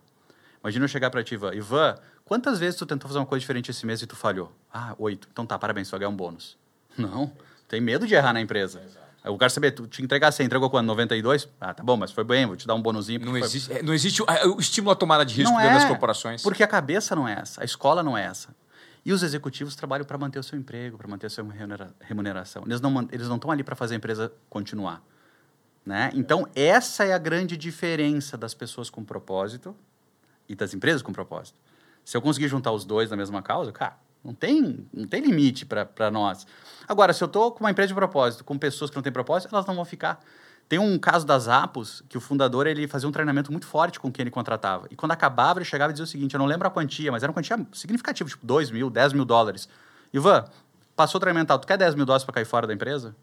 Imagina 0.63 0.87
eu 0.87 0.89
chegar 0.89 1.11
para 1.11 1.23
ti, 1.23 1.35
Ivan, 1.35 1.55
Ivan, 1.55 1.95
Quantas 2.25 2.59
vezes 2.59 2.77
tu 2.77 2.87
tentou 2.87 3.07
fazer 3.07 3.19
uma 3.19 3.27
coisa 3.27 3.41
diferente 3.41 3.71
esse 3.71 3.85
mês 3.85 4.01
e 4.01 4.07
tu 4.07 4.17
falhou? 4.17 4.51
Ah, 4.73 4.95
oito. 4.99 5.29
Então 5.31 5.45
tá, 5.45 5.59
parabéns, 5.59 5.89
tu 5.89 5.91
vai 5.91 6.01
ganhar 6.01 6.09
um 6.09 6.17
bônus. 6.17 6.57
Não, 6.97 7.31
tem 7.69 7.83
medo 7.83 8.07
de 8.07 8.15
errar 8.15 8.33
na 8.33 8.41
empresa. 8.41 8.81
Exato. 8.83 9.05
Eu 9.23 9.37
quero 9.37 9.51
saber, 9.51 9.73
tu 9.73 9.87
te 9.87 10.03
entregar, 10.03 10.33
você 10.33 10.43
entregou 10.43 10.71
quando? 10.71 10.87
92? 10.87 11.51
Ah, 11.61 11.75
tá 11.75 11.83
bom, 11.83 11.99
mas 11.99 12.13
foi 12.13 12.25
bem, 12.25 12.47
vou 12.47 12.57
te 12.57 12.67
dar 12.67 12.75
um 12.75 12.81
bonuzinho. 12.81 13.21
Não 13.21 13.37
existe, 13.37 13.69
foi... 13.69 13.81
É, 13.81 13.83
não 13.83 13.93
existe 13.93 14.23
o, 14.23 14.27
o, 14.57 14.59
estímulo 14.59 14.93
à 14.93 14.97
tomada 14.97 15.23
de 15.23 15.35
risco 15.35 15.53
não 15.53 15.61
dentro 15.61 15.77
é, 15.77 15.81
das 15.81 15.89
corporações. 15.89 16.43
Porque 16.43 16.63
a 16.63 16.67
cabeça 16.67 17.15
não 17.15 17.29
é 17.29 17.35
essa, 17.35 17.61
a 17.61 17.65
escola 17.65 18.03
não 18.03 18.17
é 18.17 18.25
essa. 18.25 18.55
E 19.05 19.13
os 19.13 19.23
executivos 19.23 19.77
trabalham 19.77 20.07
para 20.07 20.17
manter 20.17 20.39
o 20.39 20.43
seu 20.43 20.59
emprego, 20.59 20.97
para 20.97 21.07
manter 21.07 21.27
a 21.27 21.31
sua 21.31 21.45
remuneração. 22.01 22.63
Eles 22.65 22.81
não 22.81 23.07
eles 23.13 23.29
não 23.29 23.37
estão 23.37 23.51
ali 23.51 23.63
para 23.63 23.77
fazer 23.77 23.95
a 23.95 23.97
empresa 23.99 24.33
continuar. 24.49 25.03
Né? 25.85 26.11
Então, 26.15 26.49
essa 26.55 27.05
é 27.05 27.13
a 27.13 27.19
grande 27.19 27.57
diferença 27.57 28.39
das 28.39 28.55
pessoas 28.55 28.89
com 28.89 29.05
propósito 29.05 29.77
e 30.49 30.55
das 30.55 30.73
empresas 30.73 31.03
com 31.03 31.13
propósito. 31.13 31.59
Se 32.05 32.17
eu 32.17 32.23
conseguir 32.23 32.49
juntar 32.49 32.73
os 32.73 32.85
dois 32.85 33.11
na 33.11 33.17
mesma 33.17 33.43
causa, 33.43 33.71
cara, 33.73 33.97
não 34.25 34.33
tem, 34.33 34.87
não 34.93 35.07
tem 35.07 35.21
limite 35.21 35.67
para 35.67 36.11
nós. 36.11 36.47
Agora, 36.89 37.13
se 37.13 37.23
eu 37.23 37.27
estou 37.27 37.53
com 37.53 37.61
uma 37.61 37.71
empresa 37.71 37.89
de 37.89 37.95
propósito, 37.95 38.45
com 38.45 38.57
pessoas 38.57 38.91
que 38.91 38.97
não 38.97 39.03
têm 39.03 39.13
propósito, 39.13 39.55
elas 39.55 39.67
não 39.67 39.75
vão 39.75 39.85
ficar. 39.85 40.21
Tem 40.67 40.79
um 40.79 40.99
caso 40.99 41.27
das 41.27 41.47
Apos, 41.47 42.03
que 42.09 42.17
o 42.17 42.21
fundador 42.21 42.67
ele 42.67 42.89
fazia 42.89 43.07
um 43.07 43.13
treinamento 43.13 43.53
muito 43.53 43.67
forte 43.67 44.01
com 44.01 44.11
quem 44.11 44.23
ele 44.23 44.31
contratava. 44.31 44.87
E 44.91 44.97
quando 44.97 45.13
acabava, 45.13 45.59
ele 45.59 45.67
chegava 45.67 45.91
e 45.91 45.93
dizia 45.93 46.05
o 46.05 46.07
seguinte: 46.07 46.35
eu 46.35 46.39
não 46.39 46.47
lembro 46.47 46.67
a 46.67 46.71
quantia, 46.71 47.13
mas 47.13 47.23
era 47.23 47.31
uma 47.31 47.35
quantia 47.35 47.67
significativa, 47.75 48.29
tipo 48.29 48.47
2 48.47 48.71
mil, 48.71 48.89
10 48.89 49.13
mil 49.13 49.27
dólares. 49.27 49.69
Ivan, 50.13 50.47
passou 50.97 51.19
o 51.19 51.21
treinamento, 51.21 51.59
tu 51.59 51.67
quer 51.67 51.77
10 51.77 51.95
mil 51.95 52.07
dólares 52.07 52.25
para 52.25 52.35
cair 52.35 52.47
fora 52.47 52.67
da 52.67 52.73
empresa? 52.73 53.15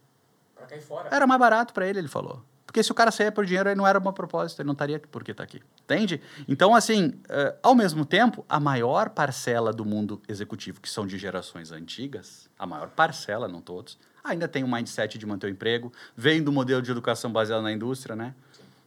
Para 0.55 0.67
cair 0.67 0.81
fora. 0.81 1.09
Era 1.11 1.25
mais 1.25 1.39
barato 1.39 1.73
para 1.73 1.87
ele, 1.87 1.97
ele 1.97 2.07
falou. 2.07 2.43
Porque 2.71 2.81
se 2.81 2.89
o 2.89 2.95
cara 2.95 3.11
saía 3.11 3.33
por 3.33 3.45
dinheiro, 3.45 3.67
aí 3.67 3.75
não 3.75 3.85
era 3.85 3.99
uma 3.99 4.13
propósito, 4.13 4.61
ele 4.61 4.67
não 4.67 4.71
estaria 4.71 4.97
por 4.97 5.25
que 5.25 5.31
está 5.31 5.43
aqui. 5.43 5.61
Entende? 5.83 6.21
Então, 6.47 6.73
assim, 6.73 7.07
uh, 7.07 7.53
ao 7.61 7.75
mesmo 7.75 8.05
tempo, 8.05 8.45
a 8.47 8.61
maior 8.61 9.09
parcela 9.09 9.73
do 9.73 9.83
mundo 9.83 10.21
executivo, 10.25 10.79
que 10.79 10.89
são 10.89 11.05
de 11.05 11.17
gerações 11.17 11.73
antigas, 11.73 12.49
a 12.57 12.65
maior 12.65 12.87
parcela, 12.87 13.45
não 13.45 13.59
todos, 13.59 13.99
ainda 14.23 14.47
tem 14.47 14.63
um 14.63 14.71
mindset 14.71 15.17
de 15.17 15.25
manter 15.25 15.47
o 15.47 15.49
emprego, 15.49 15.91
vem 16.15 16.41
do 16.41 16.49
modelo 16.49 16.81
de 16.81 16.89
educação 16.89 17.29
baseado 17.29 17.61
na 17.61 17.73
indústria, 17.73 18.15
né? 18.15 18.33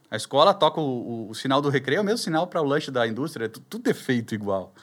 A 0.09 0.15
escola 0.15 0.51
toca 0.51 0.81
o, 0.81 1.27
o, 1.27 1.29
o 1.29 1.35
sinal 1.35 1.61
do 1.61 1.69
recreio, 1.69 1.99
é 1.99 2.01
o 2.01 2.03
mesmo 2.03 2.17
sinal 2.17 2.47
para 2.47 2.63
o 2.63 2.65
lanche 2.65 2.89
da 2.89 3.05
indústria, 3.05 3.47
tudo, 3.47 3.67
tudo 3.69 3.87
é 3.87 3.93
feito 3.93 4.33
igual. 4.33 4.73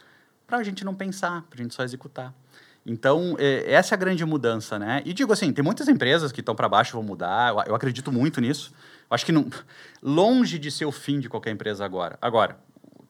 Para 0.47 0.59
a 0.59 0.63
gente 0.63 0.85
não 0.85 0.95
pensar, 0.95 1.43
para 1.51 1.59
a 1.59 1.63
gente 1.65 1.75
só 1.75 1.83
executar. 1.83 2.33
Então, 2.85 3.37
é, 3.39 3.73
essa 3.73 3.95
é 3.95 3.97
a 3.97 3.99
grande 3.99 4.25
mudança, 4.25 4.79
né? 4.79 5.03
E 5.05 5.13
digo 5.13 5.33
assim, 5.33 5.53
tem 5.53 5.65
muitas 5.65 5.89
empresas 5.89 6.33
que 6.33 6.41
estão 6.41 6.55
para 6.55 6.69
baixo 6.69 6.93
vão 6.93 7.03
mudar, 7.03 7.51
eu, 7.51 7.63
eu 7.69 7.75
acredito 7.75 8.11
muito 8.11 8.41
nisso. 8.41 8.73
Acho 9.09 9.25
que 9.25 9.33
não, 9.33 9.49
longe 10.03 10.59
de 10.59 10.71
ser 10.71 10.85
o 10.85 10.93
fim 10.93 11.21
de 11.21 11.29
qualquer 11.29 11.51
empresa 11.51 11.85
agora. 11.85 12.19
Agora, 12.21 12.59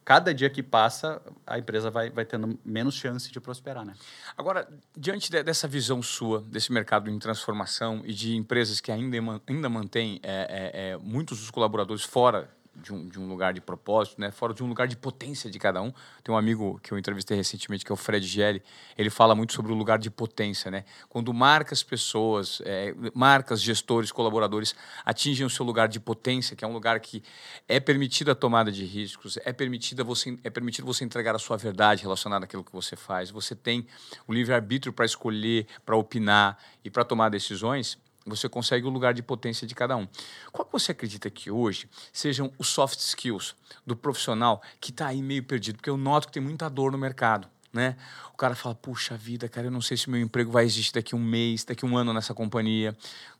cada 0.05 0.35
dia 0.35 0.51
que 0.51 0.63
passa, 0.63 1.23
a 1.47 1.59
empresa 1.59 1.91
vai, 1.91 2.11
vai 2.11 2.25
tendo 2.25 2.59
menos 2.65 2.95
chance 2.95 3.31
de 3.31 3.41
prosperar, 3.41 3.85
né? 3.85 3.95
Agora, 4.37 4.69
diante 4.97 5.31
de, 5.31 5.43
dessa 5.43 5.67
visão 5.69 6.03
sua, 6.03 6.41
desse 6.41 6.73
mercado 6.73 7.09
em 7.09 7.19
transformação 7.19 8.03
e 8.05 8.13
de 8.13 8.37
empresas 8.37 8.81
que 8.81 8.91
ainda, 8.91 9.17
ainda 9.47 9.69
mantêm 9.69 10.21
é, 10.23 10.31
é, 10.33 10.91
é, 10.91 10.97
muitos 10.99 11.39
dos 11.39 11.51
colaboradores 11.51 12.03
fora 12.03 12.51
de 12.75 12.93
um, 12.93 13.09
de 13.09 13.21
um 13.21 13.29
lugar 13.29 13.53
de 13.53 13.61
propósito, 13.61 14.21
né? 14.21 14.31
fora 14.31 14.55
de 14.55 14.63
um 14.63 14.67
lugar 14.67 14.89
de 14.89 14.97
potência 14.97 15.51
de 15.51 15.59
cada 15.59 15.83
um. 15.83 15.93
Tem 16.23 16.35
um 16.35 16.39
amigo 16.39 16.81
que 16.83 16.93
eu 16.93 16.99
entrevistei 16.99 17.37
recentemente, 17.37 17.85
que 17.85 17.93
é 17.93 17.95
o 17.95 17.97
Fred 17.97 18.27
Gelli, 18.27 18.63
ele 18.97 19.11
fala 19.11 19.35
muito 19.35 19.53
sobre 19.53 19.73
o 19.73 19.75
lugar 19.75 19.99
de 19.99 20.11
potência. 20.11 20.71
Né? 20.71 20.85
Quando 21.09 21.33
marcas, 21.35 21.83
pessoas, 21.83 22.63
é, 22.65 22.95
marcas, 23.15 23.61
gestores, 23.61 24.11
colaboradores 24.11 24.75
atingem 25.05 25.47
o 25.47 25.51
seu 25.51 25.65
lugar 25.65 25.89
de 25.89 26.01
potência, 26.01 26.57
que 26.57 26.65
é 26.65 26.69
um 26.69 26.73
lugar 26.73 26.99
que 27.01 27.23
é 27.69 27.79
permitida 27.79 28.33
a 28.33 28.35
tomada 28.35 28.73
de 28.73 28.85
riscos, 28.85 29.39
é 29.45 29.53
permitida 29.53 30.03
você, 30.03 30.39
é 30.43 30.51
permitido 30.51 30.87
você 30.87 31.05
entregar 31.05 31.35
a 31.35 31.39
sua 31.39 31.57
verdade 31.57 32.03
relacionada 32.03 32.45
àquilo 32.45 32.65
que 32.65 32.73
você 32.73 32.97
faz, 32.97 33.31
você 33.31 33.55
tem 33.55 33.87
o 34.27 34.33
livre-arbítrio 34.33 34.93
para 34.93 35.05
escolher, 35.05 35.67
para 35.85 35.97
opinar 35.97 36.59
e 36.85 36.91
para 36.91 37.05
tomar 37.05 37.29
decisões, 37.29 37.99
você 38.25 38.49
consegue 38.49 38.87
o 38.87 38.91
lugar 38.91 39.15
de 39.15 39.23
potência 39.23 39.67
de 39.67 39.75
cada 39.75 39.97
um. 39.97 40.07
Qual 40.53 40.69
você 40.71 40.93
acredita 40.93 41.29
que 41.31 41.51
hoje 41.51 41.89
sejam 42.13 42.53
os 42.59 42.69
soft 42.69 42.99
skills 42.99 43.55
do 43.87 43.97
profissional 43.97 44.63
que 44.81 44.91
está 44.91 45.09
aí 45.09 45.23
meio 45.23 45.43
perdido? 45.43 45.77
Porque 45.77 45.91
eu 45.91 45.97
noto 45.97 46.29
que 46.29 46.33
tem 46.35 46.43
muita 46.43 46.69
dor 46.69 46.93
no 46.93 46.99
mercado. 46.99 47.49
Né? 47.73 47.97
O 48.35 48.37
cara 48.37 48.55
fala, 48.55 48.75
puxa 48.75 49.17
vida, 49.17 49.49
cara, 49.49 49.69
eu 49.69 49.71
não 49.71 49.81
sei 49.81 49.97
se 49.97 50.11
meu 50.11 50.21
emprego 50.21 50.51
vai 50.51 50.65
existir 50.65 50.93
daqui 50.93 51.17
um 51.17 51.19
mês, 51.19 51.65
daqui 51.65 51.87
um 51.87 51.97
ano 51.97 52.13
nessa 52.13 52.35
companhia. 52.35 52.95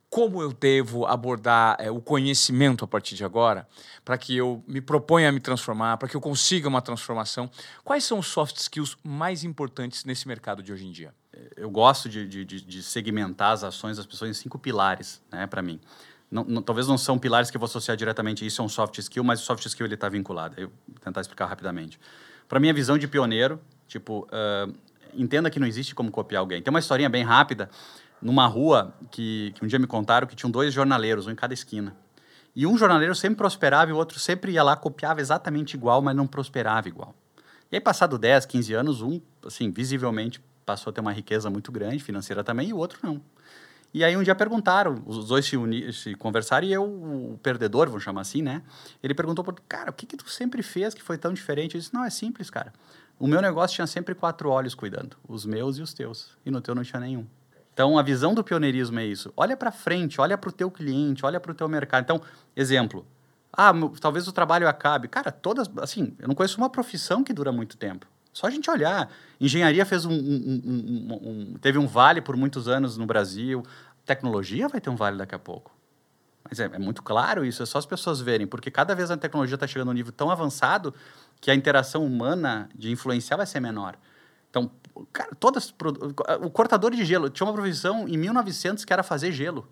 como 0.09 0.41
eu 0.41 0.51
devo 0.53 1.05
abordar 1.05 1.75
é, 1.79 1.89
o 1.89 1.99
conhecimento 1.99 2.85
a 2.85 2.87
partir 2.87 3.15
de 3.15 3.23
agora, 3.23 3.67
para 4.05 4.17
que 4.17 4.35
eu 4.37 4.63
me 4.67 4.79
proponha 4.79 5.29
a 5.29 5.31
me 5.31 5.39
transformar, 5.39 5.97
para 5.97 6.07
que 6.07 6.15
eu 6.15 6.21
consiga 6.21 6.67
uma 6.67 6.81
transformação. 6.81 7.49
Quais 7.83 8.03
são 8.03 8.19
os 8.19 8.27
soft 8.27 8.57
skills 8.57 8.95
mais 9.03 9.43
importantes 9.43 10.05
nesse 10.05 10.27
mercado 10.27 10.61
de 10.61 10.71
hoje 10.71 10.85
em 10.85 10.91
dia? 10.91 11.13
Eu 11.55 11.69
gosto 11.69 12.07
de, 12.09 12.27
de, 12.27 12.45
de 12.45 12.83
segmentar 12.83 13.51
as 13.51 13.63
ações 13.63 13.97
das 13.97 14.05
pessoas 14.05 14.29
em 14.29 14.33
cinco 14.33 14.59
pilares, 14.59 15.21
né, 15.31 15.47
para 15.47 15.61
mim. 15.61 15.79
Não, 16.29 16.43
não, 16.43 16.61
talvez 16.61 16.87
não 16.87 16.97
são 16.97 17.19
pilares 17.19 17.51
que 17.51 17.57
eu 17.57 17.59
vou 17.59 17.65
associar 17.65 17.95
diretamente 17.95 18.45
isso 18.45 18.61
é 18.61 18.65
um 18.65 18.69
soft 18.69 18.97
skill, 18.97 19.23
mas 19.23 19.41
o 19.41 19.45
soft 19.45 19.65
skill 19.65 19.85
ele 19.85 19.93
está 19.93 20.09
vinculado. 20.09 20.55
Eu 20.57 20.71
vou 20.87 20.99
tentar 20.99 21.21
explicar 21.21 21.45
rapidamente. 21.45 21.99
Para 22.47 22.59
mim, 22.59 22.69
a 22.69 22.73
visão 22.73 22.97
de 22.97 23.07
pioneiro, 23.07 23.61
tipo, 23.87 24.27
uh, 24.31 24.73
entenda 25.13 25.49
que 25.49 25.59
não 25.59 25.67
existe 25.67 25.93
como 25.93 26.09
copiar 26.09 26.39
alguém. 26.39 26.61
Tem 26.61 26.71
uma 26.71 26.79
historinha 26.79 27.09
bem 27.09 27.23
rápida 27.23 27.69
numa 28.21 28.47
rua 28.47 28.95
que, 29.11 29.51
que 29.55 29.63
um 29.63 29.67
dia 29.67 29.77
me 29.77 29.85
contaram 29.85 30.25
que 30.25 30.35
tinham 30.35 30.49
dois 30.49 30.73
jornaleiros, 30.73 31.27
um 31.27 31.31
em 31.31 31.35
cada 31.35 31.53
esquina. 31.53 31.95
E 32.55 32.65
um 32.65 32.77
jornaleiro 32.77 33.13
sempre 33.15 33.37
prosperava 33.37 33.91
e 33.91 33.93
o 33.93 33.97
outro 33.97 34.19
sempre 34.19 34.53
ia 34.53 34.63
lá, 34.63 34.75
copiava 34.75 35.21
exatamente 35.21 35.73
igual, 35.75 36.01
mas 36.01 36.15
não 36.15 36.27
prosperava 36.27 36.87
igual. 36.87 37.15
E 37.71 37.75
aí, 37.75 37.81
passado 37.81 38.17
10, 38.17 38.45
15 38.45 38.73
anos, 38.73 39.01
um, 39.01 39.19
assim, 39.45 39.71
visivelmente 39.71 40.39
passou 40.65 40.91
a 40.91 40.93
ter 40.93 41.01
uma 41.01 41.11
riqueza 41.11 41.49
muito 41.49 41.71
grande, 41.71 42.03
financeira 42.03 42.43
também, 42.43 42.69
e 42.69 42.73
o 42.73 42.77
outro 42.77 42.99
não. 43.03 43.21
E 43.93 44.03
aí 44.03 44.17
um 44.17 44.23
dia 44.23 44.33
perguntaram, 44.33 45.03
os 45.05 45.27
dois 45.27 45.45
se, 45.45 45.55
uni, 45.55 45.93
se 45.93 46.15
conversaram, 46.15 46.65
e 46.65 46.73
eu, 46.73 46.83
o 46.83 47.39
perdedor, 47.43 47.87
vamos 47.87 48.03
chamar 48.03 48.21
assim, 48.21 48.41
né? 48.41 48.63
Ele 49.03 49.13
perguntou, 49.13 49.45
cara, 49.67 49.91
o 49.91 49.93
que 49.93 50.05
que 50.05 50.17
tu 50.17 50.27
sempre 50.29 50.63
fez 50.63 50.93
que 50.93 51.03
foi 51.03 51.17
tão 51.17 51.31
diferente? 51.31 51.75
Eu 51.75 51.79
disse, 51.79 51.93
não, 51.93 52.03
é 52.03 52.09
simples, 52.09 52.49
cara. 52.49 52.73
O 53.19 53.27
meu 53.27 53.41
negócio 53.41 53.75
tinha 53.75 53.85
sempre 53.85 54.15
quatro 54.15 54.49
olhos 54.49 54.73
cuidando, 54.73 55.15
os 55.27 55.45
meus 55.45 55.77
e 55.77 55.81
os 55.83 55.93
teus. 55.93 56.31
E 56.43 56.49
no 56.49 56.59
teu 56.59 56.73
não 56.73 56.83
tinha 56.83 56.99
nenhum. 56.99 57.27
Então, 57.73 57.97
a 57.97 58.03
visão 58.03 58.33
do 58.33 58.43
pioneirismo 58.43 58.99
é 58.99 59.05
isso. 59.05 59.31
Olha 59.37 59.55
para 59.55 59.71
frente, 59.71 60.19
olha 60.19 60.37
para 60.37 60.49
o 60.49 60.51
teu 60.51 60.69
cliente, 60.69 61.25
olha 61.25 61.39
para 61.39 61.51
o 61.51 61.55
teu 61.55 61.67
mercado. 61.67 62.03
Então, 62.03 62.21
exemplo. 62.55 63.05
Ah, 63.51 63.71
talvez 64.01 64.27
o 64.27 64.31
trabalho 64.31 64.67
acabe. 64.67 65.07
Cara, 65.07 65.31
todas, 65.31 65.69
assim, 65.77 66.15
eu 66.19 66.27
não 66.27 66.35
conheço 66.35 66.57
uma 66.57 66.69
profissão 66.69 67.23
que 67.23 67.33
dura 67.33 67.51
muito 67.51 67.77
tempo. 67.77 68.07
Só 68.33 68.47
a 68.47 68.49
gente 68.49 68.69
olhar. 68.69 69.09
Engenharia 69.39 69.85
fez 69.85 70.05
um, 70.05 70.11
um, 70.11 70.61
um, 70.65 71.13
um, 71.13 71.53
teve 71.61 71.77
um 71.77 71.85
vale 71.85 72.19
por 72.19 72.35
muitos 72.35 72.67
anos 72.67 72.97
no 72.97 73.05
Brasil. 73.05 73.63
Tecnologia 74.05 74.67
vai 74.67 74.81
ter 74.81 74.89
um 74.89 74.95
vale 74.95 75.17
daqui 75.17 75.35
a 75.35 75.39
pouco. 75.39 75.71
Mas 76.49 76.59
é, 76.59 76.65
é 76.65 76.79
muito 76.79 77.01
claro 77.01 77.45
isso, 77.45 77.63
é 77.63 77.65
só 77.65 77.77
as 77.77 77.85
pessoas 77.85 78.19
verem, 78.19 78.45
porque 78.45 78.69
cada 78.69 78.93
vez 78.93 79.09
a 79.09 79.15
tecnologia 79.15 79.55
está 79.55 79.65
chegando 79.65 79.87
a 79.89 79.91
um 79.91 79.93
nível 79.93 80.11
tão 80.11 80.29
avançado 80.29 80.93
que 81.39 81.49
a 81.49 81.55
interação 81.55 82.05
humana 82.05 82.67
de 82.75 82.91
influenciar 82.91 83.37
vai 83.37 83.45
ser 83.45 83.59
menor. 83.59 83.95
Então, 84.49 84.69
cara, 85.11 85.31
todas. 85.39 85.73
O 86.41 86.49
cortador 86.49 86.91
de 86.91 87.05
gelo 87.05 87.29
tinha 87.29 87.47
uma 87.47 87.53
profissão 87.53 88.07
em 88.07 88.17
1900 88.17 88.83
que 88.83 88.91
era 88.91 89.03
fazer 89.03 89.31
gelo. 89.31 89.67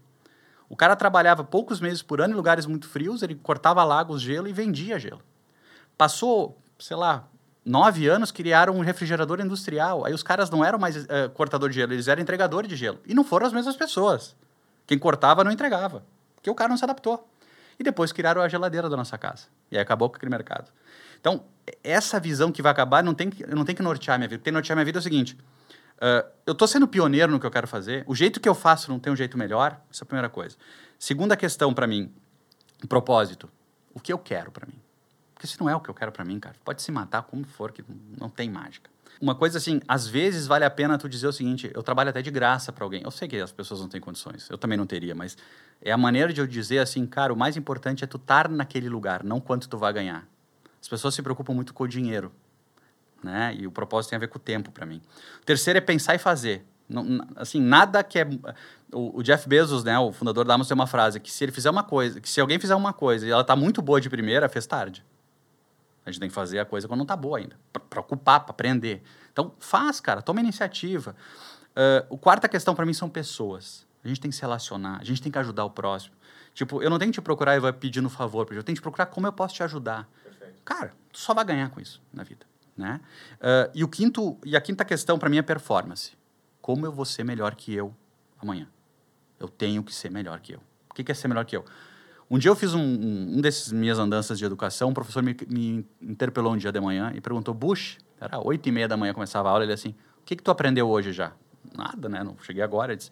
O 0.69 0.75
cara 0.75 0.95
trabalhava 0.95 1.43
poucos 1.43 1.81
meses 1.81 2.01
por 2.01 2.21
ano 2.21 2.33
em 2.33 2.37
lugares 2.37 2.65
muito 2.65 2.87
frios, 2.87 3.21
ele 3.21 3.35
cortava 3.35 3.83
lagos, 3.83 4.21
gelo 4.21 4.47
e 4.47 4.53
vendia 4.53 4.97
gelo. 4.97 5.21
Passou, 5.97 6.57
sei 6.79 6.95
lá, 6.95 7.27
nove 7.65 8.07
anos, 8.07 8.31
criaram 8.31 8.75
um 8.75 8.81
refrigerador 8.81 9.39
industrial. 9.39 10.05
Aí 10.05 10.13
os 10.13 10.23
caras 10.23 10.49
não 10.49 10.63
eram 10.63 10.79
mais 10.79 10.95
uh, 10.97 11.29
cortador 11.33 11.69
de 11.69 11.75
gelo, 11.75 11.93
eles 11.93 12.07
eram 12.07 12.21
entregador 12.21 12.65
de 12.65 12.75
gelo. 12.75 12.99
E 13.05 13.13
não 13.13 13.23
foram 13.23 13.45
as 13.47 13.53
mesmas 13.53 13.75
pessoas. 13.75 14.35
Quem 14.87 14.97
cortava 14.97 15.43
não 15.43 15.51
entregava, 15.51 16.03
porque 16.35 16.49
o 16.49 16.55
cara 16.55 16.69
não 16.69 16.77
se 16.77 16.83
adaptou. 16.83 17.27
E 17.79 17.83
depois 17.83 18.11
criaram 18.11 18.41
a 18.41 18.47
geladeira 18.47 18.89
da 18.89 18.97
nossa 18.97 19.17
casa. 19.17 19.47
E 19.71 19.77
aí 19.77 19.81
acabou 19.81 20.09
com 20.09 20.15
aquele 20.15 20.29
mercado. 20.29 20.71
Então, 21.19 21.43
essa 21.83 22.19
visão 22.19 22.51
que 22.51 22.61
vai 22.61 22.71
acabar 22.71 23.03
não 23.03 23.13
tem 23.13 23.29
que, 23.29 23.45
não 23.47 23.63
tem 23.63 23.75
que 23.75 23.81
nortear 23.81 24.17
minha 24.17 24.27
vida. 24.27 24.41
Tem 24.43 24.51
que 24.51 24.55
nortear 24.55 24.75
minha 24.75 24.85
vida 24.85 24.97
é 24.97 25.01
o 25.01 25.03
seguinte: 25.03 25.37
uh, 25.97 26.27
eu 26.45 26.53
estou 26.53 26.67
sendo 26.67 26.87
pioneiro 26.87 27.31
no 27.31 27.39
que 27.39 27.45
eu 27.45 27.51
quero 27.51 27.67
fazer, 27.67 28.03
o 28.07 28.15
jeito 28.15 28.39
que 28.39 28.49
eu 28.49 28.55
faço 28.55 28.91
não 28.91 28.99
tem 28.99 29.13
um 29.13 29.15
jeito 29.15 29.37
melhor, 29.37 29.79
essa 29.91 30.03
é 30.03 30.05
a 30.05 30.07
primeira 30.07 30.29
coisa. 30.29 30.57
Segunda 30.99 31.35
questão 31.37 31.73
para 31.73 31.87
mim, 31.87 32.11
propósito. 32.87 33.49
O 33.93 33.99
que 33.99 34.11
eu 34.11 34.17
quero 34.17 34.51
para 34.51 34.65
mim? 34.65 34.79
Porque 35.41 35.47
se 35.47 35.59
não 35.59 35.67
é 35.67 35.75
o 35.75 35.79
que 35.79 35.89
eu 35.89 35.93
quero 35.95 36.11
para 36.11 36.23
mim, 36.23 36.39
cara, 36.39 36.55
pode 36.63 36.83
se 36.83 36.91
matar 36.91 37.23
como 37.23 37.43
for, 37.45 37.71
que 37.71 37.83
não 38.15 38.29
tem 38.29 38.47
mágica. 38.47 38.91
Uma 39.19 39.33
coisa 39.33 39.57
assim, 39.57 39.81
às 39.87 40.05
vezes 40.05 40.45
vale 40.45 40.63
a 40.63 40.69
pena 40.69 40.99
tu 40.99 41.09
dizer 41.09 41.25
o 41.25 41.33
seguinte: 41.33 41.71
eu 41.73 41.81
trabalho 41.81 42.11
até 42.11 42.21
de 42.21 42.29
graça 42.29 42.71
para 42.71 42.83
alguém. 42.83 43.01
Eu 43.03 43.09
sei 43.09 43.27
que 43.27 43.37
as 43.37 43.51
pessoas 43.51 43.79
não 43.79 43.87
têm 43.87 43.99
condições, 43.99 44.47
eu 44.51 44.57
também 44.57 44.77
não 44.77 44.85
teria, 44.85 45.15
mas 45.15 45.35
é 45.81 45.91
a 45.91 45.97
maneira 45.97 46.31
de 46.31 46.39
eu 46.39 46.45
dizer 46.45 46.77
assim, 46.77 47.07
cara, 47.07 47.33
o 47.33 47.35
mais 47.35 47.57
importante 47.57 48.03
é 48.03 48.07
tu 48.07 48.17
estar 48.17 48.47
naquele 48.49 48.87
lugar, 48.87 49.23
não 49.23 49.41
quanto 49.41 49.67
tu 49.67 49.79
vai 49.79 49.91
ganhar. 49.91 50.27
As 50.79 50.87
pessoas 50.87 51.15
se 51.15 51.23
preocupam 51.23 51.55
muito 51.55 51.73
com 51.73 51.85
o 51.85 51.87
dinheiro, 51.87 52.31
né? 53.23 53.55
E 53.57 53.65
o 53.65 53.71
propósito 53.71 54.11
tem 54.11 54.17
a 54.17 54.19
ver 54.19 54.27
com 54.27 54.37
o 54.37 54.41
tempo 54.41 54.71
para 54.71 54.85
mim. 54.85 55.01
O 55.41 55.45
terceiro 55.45 55.77
é 55.79 55.81
pensar 55.81 56.13
e 56.13 56.19
fazer. 56.19 56.63
Não, 56.87 57.27
assim, 57.35 57.59
nada 57.59 58.03
que 58.03 58.19
é 58.19 58.27
o, 58.93 59.17
o, 59.17 59.23
Jeff 59.23 59.49
Bezos, 59.49 59.83
né, 59.83 59.97
o 59.97 60.11
fundador 60.11 60.45
da 60.45 60.53
Amazon, 60.53 60.69
tem 60.69 60.75
uma 60.75 60.87
frase 60.87 61.19
que 61.19 61.31
se 61.31 61.43
ele 61.43 61.51
fizer 61.51 61.71
uma 61.71 61.83
coisa, 61.83 62.21
que 62.21 62.29
se 62.29 62.39
alguém 62.39 62.59
fizer 62.59 62.75
uma 62.75 62.93
coisa 62.93 63.25
e 63.25 63.31
ela 63.31 63.43
tá 63.43 63.55
muito 63.55 63.81
boa 63.81 63.99
de 63.99 64.07
primeira, 64.07 64.47
fez 64.47 64.67
tarde. 64.67 65.03
A 66.05 66.11
gente 66.11 66.19
tem 66.19 66.29
que 66.29 66.35
fazer 66.35 66.59
a 66.59 66.65
coisa 66.65 66.87
quando 66.87 66.99
não 66.99 67.05
tá 67.05 67.15
boa 67.15 67.37
ainda, 67.37 67.55
para 67.89 67.99
ocupar, 67.99 68.39
para 68.41 68.51
aprender. 68.51 69.03
Então, 69.31 69.53
faz, 69.59 69.99
cara, 69.99 70.21
toma 70.21 70.39
iniciativa. 70.39 71.15
Uh, 71.71 72.15
a 72.15 72.17
quarta 72.17 72.49
questão 72.49 72.73
para 72.73 72.85
mim 72.85 72.93
são 72.93 73.09
pessoas. 73.09 73.85
A 74.03 74.07
gente 74.07 74.19
tem 74.19 74.31
que 74.31 74.35
se 74.35 74.41
relacionar, 74.41 74.99
a 74.99 75.03
gente 75.03 75.21
tem 75.21 75.31
que 75.31 75.37
ajudar 75.37 75.63
o 75.63 75.69
próximo. 75.69 76.15
Tipo, 76.53 76.81
eu 76.81 76.89
não 76.89 76.97
tenho 76.97 77.11
que 77.11 77.19
te 77.19 77.21
procurar 77.21 77.55
e 77.55 77.59
vai 77.59 77.71
pedindo 77.71 78.09
favor, 78.09 78.47
eu 78.51 78.63
tenho 78.63 78.75
que 78.75 78.81
te 78.81 78.81
procurar 78.81 79.05
como 79.05 79.27
eu 79.27 79.31
posso 79.31 79.53
te 79.53 79.63
ajudar. 79.63 80.09
Cara, 80.65 80.93
tu 81.11 81.19
só 81.19 81.33
vai 81.33 81.45
ganhar 81.45 81.69
com 81.69 81.79
isso 81.79 82.01
na 82.11 82.23
vida, 82.23 82.45
né? 82.75 82.99
Uh, 83.35 83.71
e 83.73 83.83
o 83.83 83.87
quinto 83.87 84.37
e 84.45 84.55
a 84.55 84.61
quinta 84.61 84.83
questão 84.83 85.17
para 85.17 85.29
mim 85.29 85.37
é 85.37 85.41
performance. 85.41 86.13
Como 86.61 86.85
eu 86.85 86.91
vou 86.91 87.05
ser 87.05 87.23
melhor 87.23 87.55
que 87.55 87.73
eu 87.73 87.95
amanhã? 88.39 88.67
Eu 89.39 89.47
tenho 89.47 89.83
que 89.83 89.93
ser 89.93 90.11
melhor 90.11 90.39
que 90.39 90.53
eu. 90.53 90.59
O 90.89 90.93
que 90.93 91.09
é 91.11 91.15
ser 91.15 91.27
melhor 91.27 91.45
que 91.45 91.55
eu? 91.55 91.65
Um 92.31 92.37
dia 92.37 92.49
eu 92.49 92.55
fiz 92.55 92.73
um, 92.73 92.79
um, 92.81 93.41
desses 93.41 93.73
minhas 93.73 93.99
andanças 93.99 94.39
de 94.39 94.45
educação, 94.45 94.87
um 94.87 94.93
professor 94.93 95.21
me, 95.21 95.35
me, 95.49 95.85
interpelou 96.01 96.53
um 96.53 96.57
dia 96.57 96.71
de 96.71 96.79
manhã 96.79 97.11
e 97.13 97.19
perguntou, 97.19 97.53
Bush, 97.53 97.97
era 98.21 98.39
oito 98.39 98.69
e 98.69 98.71
meia 98.71 98.87
da 98.87 98.95
manhã, 98.95 99.13
começava 99.13 99.49
a 99.49 99.51
aula, 99.51 99.65
ele 99.65 99.73
assim, 99.73 99.89
o 100.21 100.23
que, 100.25 100.37
que 100.37 100.41
tu 100.41 100.49
aprendeu 100.49 100.87
hoje 100.89 101.11
já? 101.11 101.33
Nada, 101.75 102.07
né? 102.07 102.23
Não 102.23 102.37
cheguei 102.41 102.63
agora. 102.63 102.93
Ele 102.93 102.99
disse, 102.99 103.11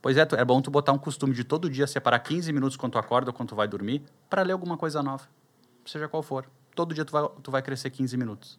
pois 0.00 0.16
é, 0.16 0.24
é 0.36 0.44
bom 0.44 0.62
tu 0.62 0.70
botar 0.70 0.92
um 0.92 0.98
costume 0.98 1.34
de 1.34 1.42
todo 1.42 1.68
dia 1.68 1.84
separar 1.88 2.20
15 2.20 2.52
minutos 2.52 2.76
quando 2.76 2.92
tu 2.92 2.98
acorda 2.98 3.30
ou 3.30 3.34
quando 3.34 3.48
tu 3.48 3.56
vai 3.56 3.66
dormir 3.66 4.02
para 4.30 4.42
ler 4.42 4.52
alguma 4.52 4.76
coisa 4.76 5.02
nova, 5.02 5.28
seja 5.84 6.06
qual 6.06 6.22
for 6.22 6.46
todo 6.74 6.94
dia 6.94 7.04
tu 7.04 7.12
vai, 7.12 7.28
tu 7.42 7.50
vai 7.50 7.62
crescer 7.62 7.90
15 7.90 8.16
minutos. 8.16 8.58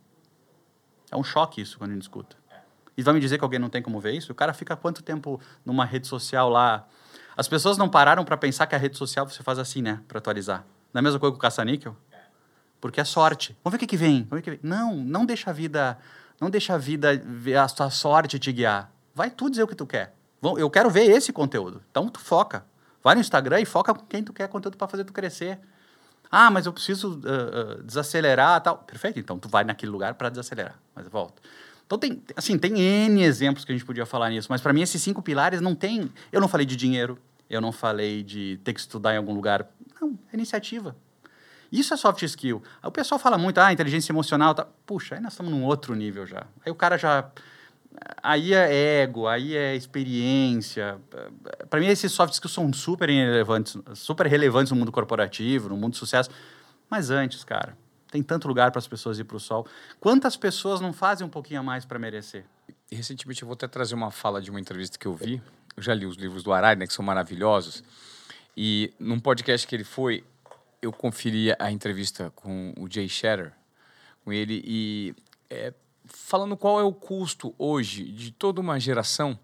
É 1.12 1.16
um 1.16 1.24
choque 1.24 1.62
isso 1.62 1.78
quando 1.78 1.92
a 1.92 1.94
gente 1.94 2.04
escuta. 2.04 2.36
E 2.98 3.04
vai 3.04 3.14
me 3.14 3.20
dizer 3.20 3.38
que 3.38 3.44
alguém 3.44 3.60
não 3.60 3.70
tem 3.70 3.82
como 3.82 4.00
ver 4.00 4.14
isso? 4.14 4.32
O 4.32 4.36
cara 4.36 4.54
fica 4.54 4.76
quanto 4.76 5.04
tempo 5.04 5.40
numa 5.66 5.86
rede 5.86 6.08
social 6.08 6.50
lá? 6.50 6.88
As 7.38 7.48
pessoas 7.48 7.78
não 7.78 7.90
pararam 7.90 8.24
para 8.24 8.38
pensar 8.38 8.66
que 8.68 8.76
a 8.76 8.78
rede 8.78 8.98
social 8.98 9.28
você 9.28 9.44
faz 9.44 9.60
assim, 9.60 9.82
né? 9.82 10.02
Para 10.08 10.20
atualizar. 10.20 10.66
Não 10.94 11.00
é 11.00 11.02
a 11.02 11.02
mesma 11.02 11.20
coisa 11.20 11.32
com 11.32 11.38
o 11.38 11.42
caça-níquel? 11.42 11.96
Porque 12.80 13.02
é 13.02 13.04
sorte. 13.04 13.58
Vamos 13.64 13.74
ver 13.74 13.78
o 13.78 13.80
que, 13.80 13.88
que 13.88 13.98
vem. 13.98 14.24
Vamos 14.24 14.30
ver 14.32 14.40
o 14.40 14.42
que 14.44 14.50
vem. 14.52 14.60
Não, 14.64 14.96
não 14.96 15.26
deixa 15.26 15.50
a 15.50 15.54
vida, 15.54 15.98
não 16.40 16.50
deixa 16.50 16.76
a 16.76 16.78
vida 16.78 17.22
ver 17.26 17.58
a 17.58 17.68
sua 17.68 17.90
sorte 17.90 18.40
te 18.40 18.52
guiar. 18.52 18.92
Vai 19.14 19.30
tu 19.30 19.50
dizer 19.50 19.64
o 19.64 19.68
que 19.68 19.76
tu 19.76 19.86
quer. 19.86 20.14
Eu 20.58 20.70
quero 20.70 20.90
ver 20.90 21.10
esse 21.10 21.34
conteúdo. 21.34 21.82
Então 21.90 22.08
tu 22.08 22.20
foca. 22.20 22.66
Vai 23.04 23.16
no 23.16 23.22
Instagram 23.22 23.62
e 23.62 23.66
foca 23.66 23.94
com 23.94 24.06
quem 24.06 24.24
tu 24.24 24.32
quer 24.34 24.48
conteúdo 24.48 24.78
para 24.78 24.88
fazer 24.88 25.04
tu 25.04 25.14
crescer. 25.14 25.60
Ah, 26.32 26.50
mas 26.50 26.66
eu 26.66 26.74
preciso 26.74 27.20
uh, 27.20 27.80
uh, 27.80 27.84
desacelerar 27.84 28.62
tal. 28.62 28.78
Perfeito, 28.80 29.20
então 29.20 29.38
tu 29.38 29.48
vai 29.48 29.64
naquele 29.64 29.92
lugar 29.92 30.16
para 30.16 30.30
desacelerar. 30.30 30.76
Mas 30.94 31.08
volta. 31.08 31.42
Então 31.86 31.98
tem, 31.98 32.22
assim, 32.36 32.58
tem 32.58 32.80
N 32.80 33.22
exemplos 33.22 33.64
que 33.64 33.72
a 33.72 33.76
gente 33.76 33.86
podia 33.86 34.06
falar 34.06 34.30
nisso, 34.30 34.48
mas 34.50 34.62
para 34.62 34.74
mim 34.74 34.82
esses 34.82 35.02
cinco 35.02 35.22
pilares 35.22 35.62
não 35.62 35.76
tem. 35.76 36.12
Eu 36.32 36.42
não 36.42 36.48
falei 36.48 36.66
de 36.66 36.76
dinheiro, 36.76 37.18
eu 37.50 37.62
não 37.62 37.72
falei 37.72 38.24
de 38.24 38.60
ter 38.64 38.74
que 38.74 38.80
estudar 38.80 39.14
em 39.14 39.18
algum 39.18 39.34
lugar. 39.34 39.68
Não, 40.02 40.18
é 40.32 40.36
iniciativa. 40.36 40.96
Isso 41.72 41.94
é 41.94 41.98
soft 41.98 42.22
skill. 42.24 42.62
O 42.84 42.92
pessoal 42.92 43.20
fala 43.20 43.38
muito, 43.38 43.60
ah, 43.60 43.72
inteligência 43.72 44.12
emocional. 44.12 44.56
Tá. 44.56 44.68
Puxa, 44.86 45.16
aí 45.16 45.22
nós 45.22 45.34
estamos 45.34 45.52
num 45.52 45.64
outro 45.64 45.94
nível 45.94 46.26
já. 46.26 46.48
Aí 46.66 46.72
o 46.72 46.76
cara 46.76 46.98
já 46.98 47.30
aí 48.22 48.54
é 48.54 49.04
ego, 49.04 49.28
aí 49.28 49.56
é 49.56 49.76
experiência. 49.76 50.98
Para 51.70 51.80
mim, 51.80 51.88
esses 51.88 52.12
soft 52.12 52.34
skills 52.34 52.54
são 52.54 52.72
super 52.74 53.10
relevantes, 53.10 53.78
super 53.94 54.26
relevantes 54.28 54.72
no 54.72 54.78
mundo 54.78 54.92
corporativo, 54.92 55.70
no 55.70 55.78
mundo 55.78 55.92
do 55.92 55.98
sucesso. 55.98 56.30
Mas 56.90 57.10
antes, 57.10 57.44
cara, 57.44 57.78
tem 58.12 58.24
tanto 58.24 58.48
lugar 58.48 58.72
para 58.72 58.80
as 58.80 58.88
pessoas 58.88 59.20
ir 59.20 59.24
para 59.24 59.38
o 59.38 59.40
sol. 59.40 59.68
Quantas 60.00 60.38
pessoas 60.38 60.80
não 60.80 60.94
fazem 60.94 61.26
um 61.26 61.30
pouquinho 61.30 61.60
a 61.60 61.64
mais 61.64 61.86
para 61.86 62.00
merecer? 62.00 62.46
Recentemente, 62.92 63.42
eu 63.42 63.48
vou 63.48 63.54
até 63.54 63.68
trazer 63.68 63.96
uma 63.96 64.12
fala 64.12 64.42
de 64.42 64.50
uma 64.50 64.60
entrevista 64.60 64.98
que 64.98 65.08
eu 65.08 65.14
vi. 65.14 65.42
Eu 65.76 65.84
já 65.84 65.94
li 65.94 66.06
os 66.06 66.16
livros 66.16 66.44
do 66.44 66.54
Arari, 66.54 66.80
né, 66.80 66.88
que 66.88 66.94
são 66.94 67.04
maravilhosos. 67.04 67.84
E 68.56 68.94
num 69.00 69.20
podcast 69.20 69.68
que 69.68 69.76
ele 69.76 69.84
foi, 69.84 70.24
eu 70.82 70.92
conferi 70.92 71.54
a 71.60 71.72
entrevista 71.72 72.32
com 72.36 72.74
o 72.78 72.90
Jay 72.90 73.10
Shatter, 73.10 73.52
com 74.24 74.32
ele, 74.32 74.64
e 74.66 75.16
é, 75.50 75.74
falando 76.06 76.56
qual 76.56 76.80
é 76.80 76.84
o 76.84 76.94
custo 76.94 77.54
hoje 77.58 78.04
de 78.04 78.32
toda 78.32 78.62
uma 78.62 78.80
geração 78.80 79.38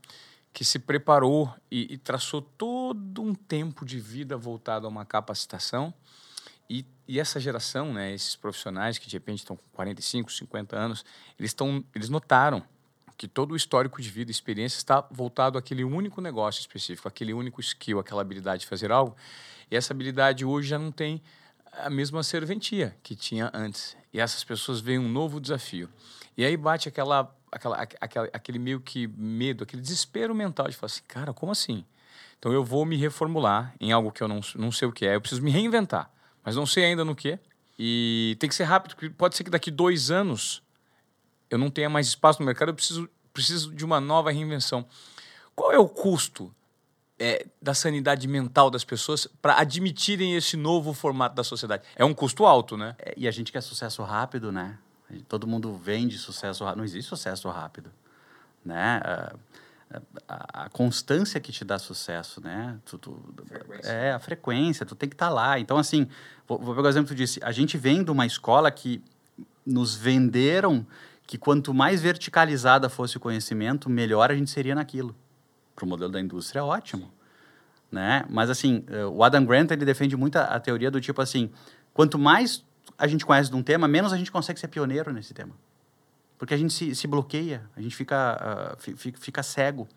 que 0.54 0.65
se 0.65 0.80
preparou 0.80 1.54
e, 1.69 1.93
e 1.93 1.97
traçou 1.97 2.41
todo 2.41 3.21
um 3.21 3.34
tempo 3.34 3.86
de 3.86 4.00
vida 4.00 4.38
voltado 4.38 4.86
a 4.86 4.89
uma 4.89 5.06
capacitação. 5.06 5.93
E, 7.12 7.15
e, 7.15 7.19
essa 7.19 7.39
geração, 7.39 7.93
né, 7.93 8.13
esses 8.13 8.38
profissionais 8.38 8.97
que 8.97 9.08
de 9.08 9.15
repente 9.17 9.39
estão 9.39 9.58
com 9.58 9.63
45, 9.74 10.32
50 10.32 10.78
anos, 10.78 11.06
eles, 11.38 11.52
estão, 11.52 11.84
eles 11.93 12.08
notaram 12.08 12.63
que 13.17 13.28
todo 13.28 13.52
o 13.52 13.56
histórico 13.56 14.02
de 14.02 14.10
vida, 14.10 14.32
experiência 14.32 14.78
está 14.78 15.06
voltado 15.12 15.58
àquele 15.58 15.84
único 15.84 16.21
negócio 16.21 16.62
específico, 16.62 17.08
aquele 17.08 17.34
único 17.34 17.60
skill, 17.60 18.00
aquela 18.00 18.21
habilidade 18.21 18.62
de 18.62 18.67
fazer 18.67 18.91
algo. 18.91 19.15
E 19.69 19.76
essa 19.76 19.93
habilidade 19.93 20.45
hoje 20.45 20.69
já 20.69 20.80
não 20.80 20.91
tem 20.91 21.21
a 21.74 21.89
mesma 21.89 22.24
serventia 22.24 22.95
que 23.04 23.15
tinha 23.15 23.52
antes. 23.54 23.95
E 24.13 24.19
essas 24.19 24.43
pessoas 24.43 24.80
veem 24.80 24.97
um 24.97 25.08
novo 25.08 25.39
desafio. 25.39 25.89
E 26.36 26.43
aí 26.43 26.58
bate 26.58 26.89
aquela, 26.89 27.32
aquela, 27.52 27.88
aquela, 28.00 28.30
aquele 28.34 28.58
meio 28.58 28.80
que 28.80 29.08
medo, 29.08 29.63
aquele 29.63 29.82
desespero 29.82 30.34
mental 30.34 30.67
de 30.67 30.76
falar 30.76 30.88
assim, 30.88 31.04
cara, 31.08 31.34
como 31.34 31.52
assim? 31.52 31.86
Então 32.39 32.52
eu 32.52 32.63
vou 32.63 32.86
me 32.86 32.95
reformular 32.95 33.76
em 33.80 33.91
algo 33.91 34.12
que 34.12 34.24
eu 34.24 34.28
não, 34.28 34.39
não 34.56 34.71
sei 34.71 34.88
o 34.88 34.91
que 34.91 35.06
é, 35.06 35.15
eu 35.15 35.21
preciso 35.21 35.43
me 35.43 35.52
reinventar, 35.52 36.10
mas 36.43 36.56
não 36.56 36.65
sei 36.65 36.86
ainda 36.86 37.06
no 37.06 37.15
que. 37.15 37.39
E 37.77 38.36
tem 38.39 38.49
que 38.49 38.56
ser 38.56 38.63
rápido, 38.63 38.95
porque 38.95 39.10
pode 39.10 39.36
ser 39.36 39.43
que 39.43 39.49
daqui 39.49 39.71
dois 39.71 40.12
anos 40.12 40.62
eu 41.49 41.58
não 41.58 41.69
tenha 41.69 41.89
mais 41.89 42.08
espaço 42.08 42.39
no 42.39 42.45
mercado, 42.45 42.69
eu 42.69 42.75
preciso, 42.75 43.10
preciso 43.34 43.73
de 43.73 43.84
uma 43.84 43.99
nova 43.99 44.32
reinvenção. 44.32 44.86
Qual 45.56 45.71
é 45.71 45.77
o 45.77 45.88
custo 45.88 46.54
é, 47.19 47.45
da 47.62 47.73
sanidade 47.73 48.27
mental 48.27 48.69
das 48.69 48.84
pessoas 48.84 49.27
para 49.41 49.60
admitirem 49.60 50.36
esse 50.36 50.56
novo 50.56 50.93
formato 50.93 51.36
da 51.36 51.43
sociedade? 51.43 51.84
É 51.95 52.06
um 52.06 52.13
custo 52.13 52.45
alto, 52.45 52.77
né? 52.77 52.95
É, 52.99 53.13
e 53.17 53.27
a 53.27 53.32
gente 53.32 53.51
quer 53.51 53.62
sucesso 53.62 54.01
rápido, 54.04 54.51
né? 54.51 54.77
Todo 55.27 55.45
mundo 55.45 55.75
vende 55.75 56.17
sucesso 56.17 56.63
rápido. 56.63 56.77
Não 56.77 56.86
existe 56.86 57.10
sucesso 57.10 57.49
rápido, 57.49 57.91
né? 58.63 59.01
A, 59.04 59.36
a, 60.27 60.65
a 60.65 60.69
constância 60.69 61.39
que 61.39 61.51
te 61.51 61.65
dá 61.65 61.77
sucesso, 61.80 62.41
né? 62.41 62.77
Tu, 62.86 62.97
tu, 62.97 63.36
é, 63.84 64.12
a 64.12 64.19
frequência, 64.19 64.86
tu 64.86 64.95
tem 64.95 65.10
que 65.10 65.15
estar 65.15 65.27
tá 65.27 65.34
lá. 65.34 65.60
Então, 65.60 65.77
assim, 65.77 66.08
vou, 66.47 66.58
vou 66.60 66.75
pegar 66.75 66.88
o 66.88 66.89
exemplo 66.89 67.10
que 67.10 67.15
tu 67.15 67.17
disse. 67.17 67.39
A 67.43 67.51
gente 67.51 67.77
vem 67.77 68.04
de 68.04 68.12
uma 68.12 68.25
escola 68.25 68.71
que 68.71 69.04
nos 69.65 69.95
venderam 69.95 70.86
que 71.25 71.38
quanto 71.38 71.73
mais 71.73 72.01
verticalizada 72.01 72.89
fosse 72.89 73.17
o 73.17 73.19
conhecimento, 73.19 73.89
melhor 73.89 74.32
a 74.32 74.36
gente 74.36 74.49
seria 74.49 74.75
naquilo. 74.75 75.15
Para 75.75 75.86
o 75.86 75.88
modelo 75.88 76.12
da 76.12 76.19
indústria 76.19 76.60
é 76.60 76.63
ótimo. 76.63 77.12
Né? 77.91 78.25
Mas, 78.30 78.49
assim, 78.49 78.84
eh, 78.88 79.06
o 79.06 79.23
Adam 79.23 79.45
Grant 79.45 79.71
ele 79.71 79.86
defende 79.86 80.15
muito 80.15 80.38
a, 80.38 80.43
a 80.43 80.60
teoria 80.60 80.91
do 80.91 80.99
tipo 80.99 81.21
assim, 81.21 81.51
quanto 81.93 82.17
mais 82.17 82.63
a 82.97 83.08
gente 83.08 83.25
conhece 83.25 83.49
de 83.49 83.56
um 83.56 83.63
tema, 83.63 83.88
menos 83.88 84.13
a 84.13 84.17
gente 84.17 84.32
consegue 84.32 84.60
ser 84.60 84.67
pioneiro 84.67 85.12
nesse 85.13 85.34
tema. 85.34 85.54
Porque 86.41 86.56
a 86.56 86.58
gente 86.58 86.73
se, 86.73 86.95
se 86.95 87.06
bloqueia, 87.06 87.62
a 87.77 87.82
gente 87.82 87.95
fica, 87.95 88.73
uh, 88.73 88.95
fica, 88.97 89.19
fica, 89.19 89.43
cego. 89.43 89.88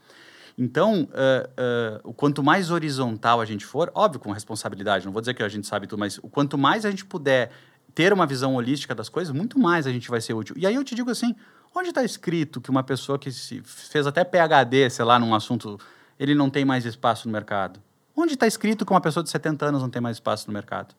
Então, 0.59 1.04
uh, 1.04 2.07
uh, 2.07 2.12
quanto 2.12 2.42
mais 2.42 2.70
horizontal 2.70 3.40
a 3.40 3.46
gente 3.46 3.64
for, 3.64 3.90
óbvio 3.94 4.20
com 4.20 4.30
responsabilidade, 4.30 5.07
não 5.07 5.12
vou 5.12 5.22
dizer 5.22 5.33
que 5.33 5.42
a 5.42 5.48
gente 5.48 5.66
sabe 5.66 5.87
tudo, 5.87 6.00
mas 6.00 6.18
o 6.18 6.28
quanto 6.28 6.59
mais 6.59 6.85
a 6.85 6.90
gente 6.90 7.02
puder 7.07 7.50
ter 7.94 8.12
uma 8.12 8.26
visão 8.26 8.57
holística 8.57 8.94
das 8.94 9.09
coisas, 9.09 9.35
muito 9.35 9.59
mais 9.59 9.87
a 9.87 9.90
gente 9.90 10.11
vai 10.11 10.20
ser 10.20 10.35
útil. 10.35 10.54
E 10.59 10.66
aí 10.66 10.74
eu 10.74 10.85
te 10.85 10.94
digo 10.94 11.11
assim, 11.11 11.35
onde 11.74 11.88
está 11.88 12.04
escrito 12.04 12.61
que 12.61 12.68
uma 12.68 12.83
pessoa 12.83 13.18
que 13.18 13.33
se 13.33 13.62
fez 13.64 14.07
até 14.07 14.22
PhD, 14.22 14.90
sei 14.90 15.07
lá, 15.07 15.18
num 15.18 15.35
assunto, 15.35 15.80
ele 16.20 16.35
não 16.35 16.50
tem 16.50 16.62
mais 16.62 16.85
espaço 16.85 17.26
no 17.26 17.33
mercado? 17.33 17.80
Onde 18.14 18.35
está 18.35 18.46
escrito 18.46 18.85
que 18.85 18.92
uma 18.92 19.00
pessoa 19.00 19.24
de 19.24 19.30
70 19.30 19.64
anos 19.64 19.80
não 19.80 19.88
tem 19.88 20.02
mais 20.02 20.16
espaço 20.18 20.46
no 20.46 20.52
mercado? 20.52 20.94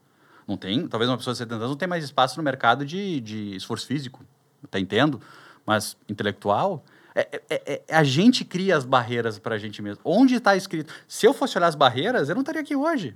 Não 0.48 0.58
tem, 0.58 0.88
talvez 0.88 1.08
uma 1.08 1.18
pessoa 1.18 1.36
de 1.36 1.38
70 1.38 1.56
anos 1.56 1.70
não 1.70 1.78
tenha 1.78 1.90
mais 1.90 2.04
espaço 2.04 2.36
no 2.36 2.44
mercado 2.44 2.84
de, 2.84 3.22
de 3.22 3.56
esforço 3.56 3.86
físico, 3.86 4.26
tá 4.70 4.80
entendo? 4.80 5.22
Mas 5.66 5.98
intelectual, 6.08 6.84
é, 7.16 7.42
é, 7.50 7.84
é, 7.88 7.96
a 7.96 8.04
gente 8.04 8.44
cria 8.44 8.76
as 8.76 8.86
barreiras 8.86 9.40
para 9.40 9.56
a 9.56 9.58
gente 9.58 9.82
mesmo. 9.82 10.02
Onde 10.04 10.36
está 10.36 10.56
escrito? 10.56 10.94
Se 11.08 11.26
eu 11.26 11.34
fosse 11.34 11.58
olhar 11.58 11.68
as 11.68 11.76
barreiras, 11.76 12.28
eu 12.28 12.36
não 12.36 12.42
estaria 12.42 12.62
aqui 12.62 12.76
hoje. 12.76 13.16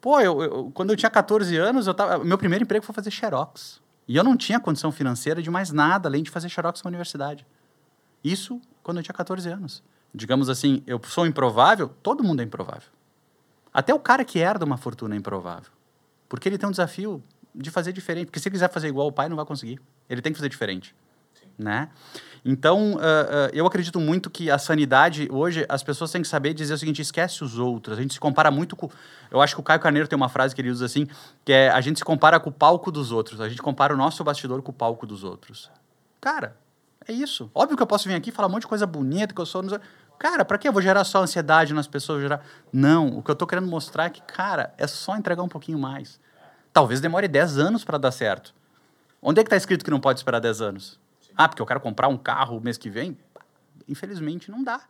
Pô, 0.00 0.20
eu, 0.20 0.42
eu, 0.42 0.70
quando 0.72 0.90
eu 0.90 0.96
tinha 0.96 1.10
14 1.10 1.56
anos, 1.56 1.86
eu 1.86 1.94
tava, 1.94 2.22
meu 2.24 2.38
primeiro 2.38 2.64
emprego 2.64 2.84
foi 2.84 2.94
fazer 2.94 3.10
xerox. 3.10 3.80
E 4.06 4.16
eu 4.16 4.24
não 4.24 4.36
tinha 4.36 4.58
condição 4.60 4.92
financeira 4.92 5.40
de 5.42 5.50
mais 5.50 5.70
nada 5.70 6.08
além 6.08 6.22
de 6.22 6.30
fazer 6.30 6.48
xerox 6.48 6.82
na 6.82 6.88
universidade. 6.88 7.46
Isso 8.22 8.60
quando 8.82 8.98
eu 8.98 9.02
tinha 9.02 9.14
14 9.14 9.48
anos. 9.48 9.82
Digamos 10.12 10.48
assim, 10.48 10.82
eu 10.86 11.00
sou 11.04 11.26
improvável, 11.26 11.88
todo 12.02 12.24
mundo 12.24 12.40
é 12.40 12.44
improvável. 12.44 12.88
Até 13.72 13.94
o 13.94 14.00
cara 14.00 14.24
que 14.24 14.38
herda 14.38 14.64
uma 14.64 14.76
fortuna 14.76 15.14
é 15.14 15.18
improvável. 15.18 15.70
Porque 16.28 16.48
ele 16.48 16.58
tem 16.58 16.68
um 16.68 16.72
desafio 16.72 17.22
de 17.54 17.70
fazer 17.70 17.92
diferente. 17.92 18.26
Porque 18.26 18.40
se 18.40 18.48
ele 18.48 18.54
quiser 18.54 18.70
fazer 18.70 18.88
igual 18.88 19.06
o 19.06 19.12
pai, 19.12 19.28
não 19.28 19.36
vai 19.36 19.44
conseguir. 19.44 19.80
Ele 20.08 20.20
tem 20.20 20.32
que 20.32 20.38
fazer 20.38 20.48
diferente. 20.48 20.94
Sim. 21.34 21.46
Né? 21.58 21.88
Então, 22.44 22.94
uh, 22.94 22.96
uh, 22.96 23.00
eu 23.52 23.66
acredito 23.66 24.00
muito 24.00 24.30
que 24.30 24.50
a 24.50 24.58
sanidade, 24.58 25.28
hoje, 25.30 25.66
as 25.68 25.82
pessoas 25.82 26.10
têm 26.10 26.22
que 26.22 26.28
saber 26.28 26.54
dizer 26.54 26.74
o 26.74 26.78
seguinte: 26.78 27.02
esquece 27.02 27.44
os 27.44 27.58
outros. 27.58 27.98
A 27.98 28.00
gente 28.00 28.14
se 28.14 28.20
compara 28.20 28.50
muito 28.50 28.74
com. 28.74 28.88
Eu 29.30 29.40
acho 29.40 29.54
que 29.54 29.60
o 29.60 29.64
Caio 29.64 29.80
Carneiro 29.80 30.08
tem 30.08 30.16
uma 30.16 30.28
frase 30.28 30.54
que 30.54 30.60
ele 30.60 30.70
usa 30.70 30.86
assim: 30.86 31.06
que 31.44 31.52
é 31.52 31.70
a 31.70 31.80
gente 31.80 31.98
se 31.98 32.04
compara 32.04 32.40
com 32.40 32.50
o 32.50 32.52
palco 32.52 32.90
dos 32.90 33.12
outros. 33.12 33.40
A 33.40 33.48
gente 33.48 33.60
compara 33.60 33.92
o 33.92 33.96
nosso 33.96 34.24
bastidor 34.24 34.62
com 34.62 34.70
o 34.70 34.74
palco 34.74 35.06
dos 35.06 35.22
outros. 35.22 35.70
Cara, 36.20 36.56
é 37.06 37.12
isso. 37.12 37.50
Óbvio 37.54 37.76
que 37.76 37.82
eu 37.82 37.86
posso 37.86 38.08
vir 38.08 38.14
aqui 38.14 38.30
falar 38.30 38.48
um 38.48 38.52
monte 38.52 38.62
de 38.62 38.68
coisa 38.68 38.86
bonita, 38.86 39.34
que 39.34 39.40
eu 39.40 39.46
sou. 39.46 39.62
Cara, 40.18 40.44
para 40.44 40.58
que 40.58 40.68
eu 40.68 40.72
vou 40.72 40.82
gerar 40.82 41.02
só 41.04 41.22
ansiedade 41.22 41.72
nas 41.72 41.86
pessoas? 41.86 42.20
Gerar... 42.20 42.44
Não, 42.70 43.08
o 43.18 43.22
que 43.22 43.30
eu 43.30 43.34
tô 43.34 43.46
querendo 43.46 43.66
mostrar 43.66 44.04
é 44.04 44.10
que, 44.10 44.20
cara, 44.20 44.74
é 44.76 44.86
só 44.86 45.16
entregar 45.16 45.42
um 45.42 45.48
pouquinho 45.48 45.78
mais. 45.78 46.20
Talvez 46.72 47.00
demore 47.00 47.26
10 47.26 47.58
anos 47.58 47.84
para 47.84 47.98
dar 47.98 48.12
certo. 48.12 48.54
Onde 49.20 49.40
é 49.40 49.44
que 49.44 49.48
está 49.48 49.56
escrito 49.56 49.84
que 49.84 49.90
não 49.90 50.00
pode 50.00 50.18
esperar 50.18 50.40
10 50.40 50.60
anos? 50.60 50.98
Ah, 51.36 51.48
porque 51.48 51.60
eu 51.60 51.66
quero 51.66 51.80
comprar 51.80 52.08
um 52.08 52.16
carro 52.16 52.60
mês 52.60 52.76
que 52.76 52.88
vem? 52.88 53.18
Infelizmente, 53.88 54.50
não 54.50 54.62
dá. 54.62 54.80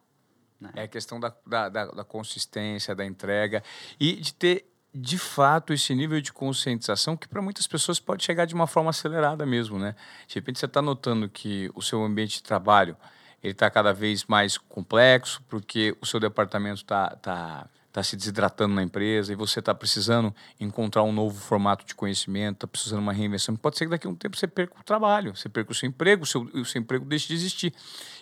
Né? 0.61 0.71
É 0.77 0.83
a 0.83 0.89
questão 0.89 1.19
da, 1.19 1.33
da, 1.47 1.69
da, 1.69 1.87
da 1.87 2.05
consistência, 2.05 2.95
da 2.95 3.05
entrega 3.05 3.63
e 3.99 4.17
de 4.17 4.35
ter 4.35 4.67
de 4.93 5.17
fato 5.17 5.73
esse 5.73 5.95
nível 5.95 6.21
de 6.21 6.33
conscientização 6.33 7.17
que 7.17 7.29
para 7.29 7.41
muitas 7.41 7.67
pessoas 7.67 8.01
pode 8.01 8.25
chegar 8.25 8.45
de 8.45 8.55
uma 8.55 8.67
forma 8.67 8.91
acelerada 8.91 9.47
mesmo, 9.47 9.79
né? 9.79 9.95
De 10.27 10.35
repente 10.35 10.59
você 10.59 10.67
está 10.67 10.83
notando 10.83 11.29
que 11.29 11.71
o 11.75 11.81
seu 11.81 12.03
ambiente 12.03 12.37
de 12.37 12.43
trabalho 12.43 12.97
ele 13.43 13.53
está 13.53 13.71
cada 13.71 13.93
vez 13.93 14.25
mais 14.25 14.59
complexo 14.59 15.43
porque 15.49 15.97
o 16.01 16.07
seu 16.07 16.19
departamento 16.19 16.83
está 16.83 17.11
tá 17.17 17.69
está 17.91 18.05
se 18.05 18.17
desidratando 18.17 18.73
na 18.75 18.83
empresa 18.83 19.33
e 19.33 19.37
você 19.37 19.59
está 19.59 19.75
precisando 19.75 20.33
encontrar 20.61 21.03
um 21.03 21.13
novo 21.13 21.39
formato 21.39 21.85
de 21.85 21.95
conhecimento, 21.95 22.55
está 22.55 22.67
precisando 22.67 23.01
de 23.01 23.03
uma 23.03 23.13
reinvenção. 23.13 23.57
Pode 23.57 23.77
ser 23.77 23.87
que 23.87 23.91
daqui 23.91 24.07
a 24.07 24.11
um 24.11 24.15
tempo 24.15 24.37
você 24.37 24.47
perca 24.47 24.79
o 24.81 24.85
trabalho, 24.85 25.37
você 25.37 25.49
perca 25.49 25.73
o 25.73 25.75
seu 25.75 25.89
emprego, 25.89 26.23
o 26.23 26.27
seu, 26.27 26.43
o 26.43 26.65
seu 26.65 26.81
emprego 26.81 27.05
deixe 27.05 27.27
de 27.27 27.35
existir. 27.35 27.75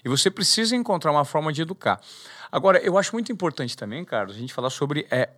E 0.02 0.08
você 0.08 0.30
precisa 0.30 0.74
encontrar 0.74 1.12
uma 1.12 1.24
forma 1.24 1.52
de 1.52 1.60
educar. 1.60 2.00
Agora, 2.50 2.78
eu 2.78 2.96
acho 2.96 3.12
muito 3.12 3.30
importante 3.30 3.76
também, 3.76 4.04
Carlos, 4.06 4.36
a 4.36 4.38
gente 4.38 4.54
falar 4.54 4.70
sobre 4.70 5.06
é, 5.10 5.28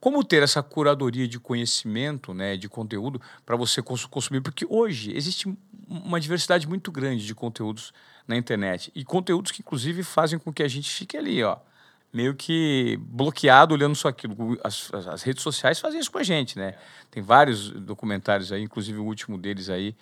como 0.00 0.24
ter 0.24 0.42
essa 0.42 0.62
curadoria 0.62 1.28
de 1.28 1.38
conhecimento, 1.38 2.32
né, 2.32 2.56
de 2.56 2.70
conteúdo 2.70 3.20
para 3.44 3.56
você 3.56 3.82
consumir, 3.82 4.40
porque 4.40 4.66
hoje 4.68 5.14
existe 5.14 5.54
uma 5.86 6.18
diversidade 6.18 6.66
muito 6.66 6.90
grande 6.90 7.26
de 7.26 7.34
conteúdos 7.34 7.92
na 8.26 8.36
internet 8.36 8.90
e 8.94 9.04
conteúdos 9.04 9.52
que 9.52 9.60
inclusive 9.60 10.02
fazem 10.02 10.38
com 10.38 10.50
que 10.52 10.62
a 10.62 10.68
gente 10.68 10.90
fique 10.90 11.16
ali, 11.16 11.42
ó, 11.42 11.58
meio 12.12 12.34
que 12.34 12.98
bloqueado 13.02 13.74
olhando 13.74 13.94
só 13.94 14.08
aquilo. 14.08 14.58
As, 14.62 14.92
as, 14.92 15.22
redes 15.22 15.42
sociais 15.42 15.78
fazem 15.78 16.00
isso 16.00 16.10
com 16.10 16.18
a 16.18 16.22
gente, 16.22 16.58
né? 16.58 16.74
Tem 17.10 17.22
vários 17.22 17.70
documentários 17.70 18.52
aí, 18.52 18.62
inclusive 18.62 18.98
o 18.98 19.04
último 19.04 19.36
deles 19.38 19.68
aí, 19.68 19.94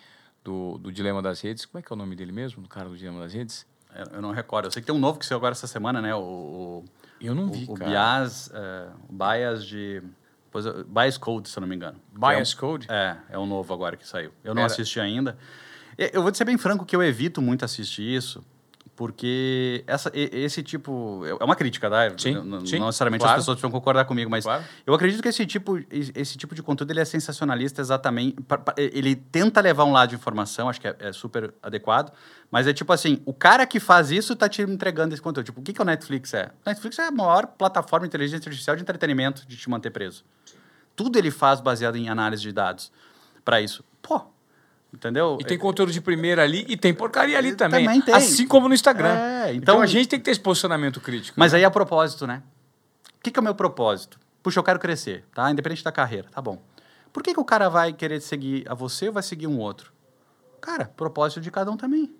do, 0.43 0.77
do 0.77 0.91
Dilema 0.91 1.21
das 1.21 1.41
Redes. 1.41 1.65
Como 1.65 1.79
é 1.79 1.81
que 1.81 1.91
é 1.91 1.95
o 1.95 1.97
nome 1.97 2.15
dele 2.15 2.31
mesmo, 2.31 2.61
do 2.61 2.69
cara 2.69 2.87
do 2.87 2.97
Dilema 2.97 3.19
das 3.19 3.33
Redes? 3.33 3.65
Eu 4.11 4.21
não 4.21 4.31
recordo. 4.31 4.65
Eu 4.65 4.71
sei 4.71 4.81
que 4.81 4.85
tem 4.85 4.95
um 4.95 4.99
novo 4.99 5.19
que 5.19 5.25
saiu 5.25 5.37
agora 5.37 5.53
essa 5.53 5.67
semana, 5.67 6.01
né? 6.01 6.13
O, 6.13 6.19
o 6.19 6.85
eu 7.21 7.33
não 7.33 7.49
vi, 7.49 7.65
o, 7.67 7.73
cara. 7.73 7.89
O 7.89 7.93
Bias, 7.93 8.47
uh, 8.47 8.93
o 9.09 9.13
Bias 9.13 9.65
de... 9.65 10.03
Pois, 10.51 10.65
Bias 10.85 11.17
Code, 11.17 11.49
se 11.49 11.57
eu 11.57 11.61
não 11.61 11.67
me 11.67 11.75
engano. 11.75 11.99
Bias 12.11 12.53
é 12.53 12.55
um, 12.55 12.59
Code? 12.59 12.87
É, 12.89 13.17
é 13.29 13.39
um 13.39 13.45
novo 13.45 13.73
agora 13.73 13.97
que 13.97 14.07
saiu. 14.07 14.31
Eu 14.43 14.53
não 14.53 14.61
Era... 14.61 14.71
assisti 14.71 14.99
ainda. 14.99 15.37
Eu 15.97 16.21
vou 16.21 16.33
ser 16.33 16.43
bem 16.43 16.57
franco 16.57 16.85
que 16.85 16.95
eu 16.95 17.01
evito 17.01 17.41
muito 17.41 17.63
assistir 17.63 18.03
isso, 18.03 18.43
porque 18.95 19.83
essa, 19.85 20.09
esse 20.13 20.63
tipo. 20.63 21.21
É 21.39 21.43
uma 21.43 21.55
crítica, 21.55 21.89
tá? 21.89 22.09
Sim, 22.17 22.35
não, 22.35 22.65
sim, 22.65 22.79
não 22.79 22.85
necessariamente 22.87 23.21
claro. 23.21 23.37
as 23.37 23.43
pessoas 23.43 23.55
precisam 23.55 23.71
concordar 23.71 24.05
comigo, 24.05 24.31
mas 24.31 24.45
claro. 24.45 24.63
eu 24.85 24.93
acredito 24.93 25.21
que 25.21 25.27
esse 25.27 25.45
tipo, 25.45 25.77
esse 25.91 26.37
tipo 26.37 26.55
de 26.55 26.63
conteúdo 26.63 26.91
ele 26.91 27.01
é 27.01 27.05
sensacionalista 27.05 27.81
exatamente. 27.81 28.37
Ele 28.77 29.15
tenta 29.15 29.59
levar 29.59 29.83
um 29.83 29.91
lado 29.91 30.09
de 30.09 30.15
informação, 30.15 30.69
acho 30.69 30.79
que 30.79 30.87
é, 30.87 30.95
é 30.99 31.11
super 31.11 31.53
adequado, 31.61 32.13
mas 32.49 32.67
é 32.67 32.73
tipo 32.73 32.93
assim: 32.93 33.21
o 33.25 33.33
cara 33.33 33.65
que 33.65 33.79
faz 33.81 34.11
isso 34.11 34.33
está 34.33 34.47
te 34.47 34.61
entregando 34.61 35.13
esse 35.13 35.21
conteúdo. 35.21 35.45
Tipo, 35.47 35.59
o 35.59 35.63
que, 35.63 35.73
que 35.73 35.81
o 35.81 35.85
Netflix 35.85 36.33
é? 36.33 36.51
O 36.65 36.69
Netflix 36.69 36.97
é 36.99 37.07
a 37.07 37.11
maior 37.11 37.47
plataforma 37.47 38.05
de 38.05 38.11
inteligência 38.11 38.47
artificial 38.47 38.77
de 38.77 38.81
entretenimento 38.81 39.45
de 39.45 39.57
te 39.57 39.69
manter 39.69 39.91
preso. 39.91 40.23
Tudo 40.95 41.19
ele 41.19 41.31
faz 41.31 41.59
baseado 41.59 41.97
em 41.97 42.07
análise 42.07 42.41
de 42.41 42.53
dados 42.53 42.91
para 43.43 43.59
isso. 43.59 43.83
Pô, 44.01 44.21
Entendeu? 44.95 45.37
E 45.41 45.43
tem 45.43 45.57
conteúdo 45.57 45.91
de 45.91 45.99
primeira 45.99 46.41
ali 46.41 46.65
e 46.69 46.77
tem 46.77 46.93
porcaria 46.93 47.37
ali 47.37 47.53
também. 47.53 47.85
Também 47.85 48.01
tem. 48.01 48.13
Assim 48.13 48.47
como 48.47 48.69
no 48.69 48.73
Instagram. 48.73 49.09
É, 49.09 49.49
então, 49.49 49.75
então, 49.75 49.81
a 49.81 49.85
gente 49.85 50.07
tem 50.07 50.17
que 50.17 50.25
ter 50.25 50.31
esse 50.31 50.39
posicionamento 50.39 51.01
crítico. 51.01 51.37
Mas 51.37 51.51
né? 51.51 51.59
aí 51.59 51.65
a 51.65 51.69
propósito, 51.69 52.25
né? 52.25 52.41
O 53.19 53.21
que, 53.21 53.29
que 53.29 53.37
é 53.37 53.41
o 53.41 53.43
meu 53.43 53.53
propósito? 53.53 54.17
Puxa, 54.41 54.59
eu 54.59 54.63
quero 54.63 54.79
crescer, 54.79 55.25
tá? 55.33 55.51
Independente 55.51 55.83
da 55.83 55.91
carreira, 55.91 56.29
tá 56.31 56.41
bom. 56.41 56.61
Por 57.11 57.21
que, 57.21 57.33
que 57.33 57.39
o 57.39 57.45
cara 57.45 57.67
vai 57.67 57.91
querer 57.91 58.21
seguir 58.21 58.63
a 58.69 58.73
você 58.73 59.07
ou 59.07 59.13
vai 59.13 59.23
seguir 59.23 59.47
um 59.47 59.59
outro? 59.59 59.91
Cara, 60.61 60.85
propósito 60.85 61.41
de 61.41 61.51
cada 61.51 61.69
um 61.69 61.77
também. 61.77 62.13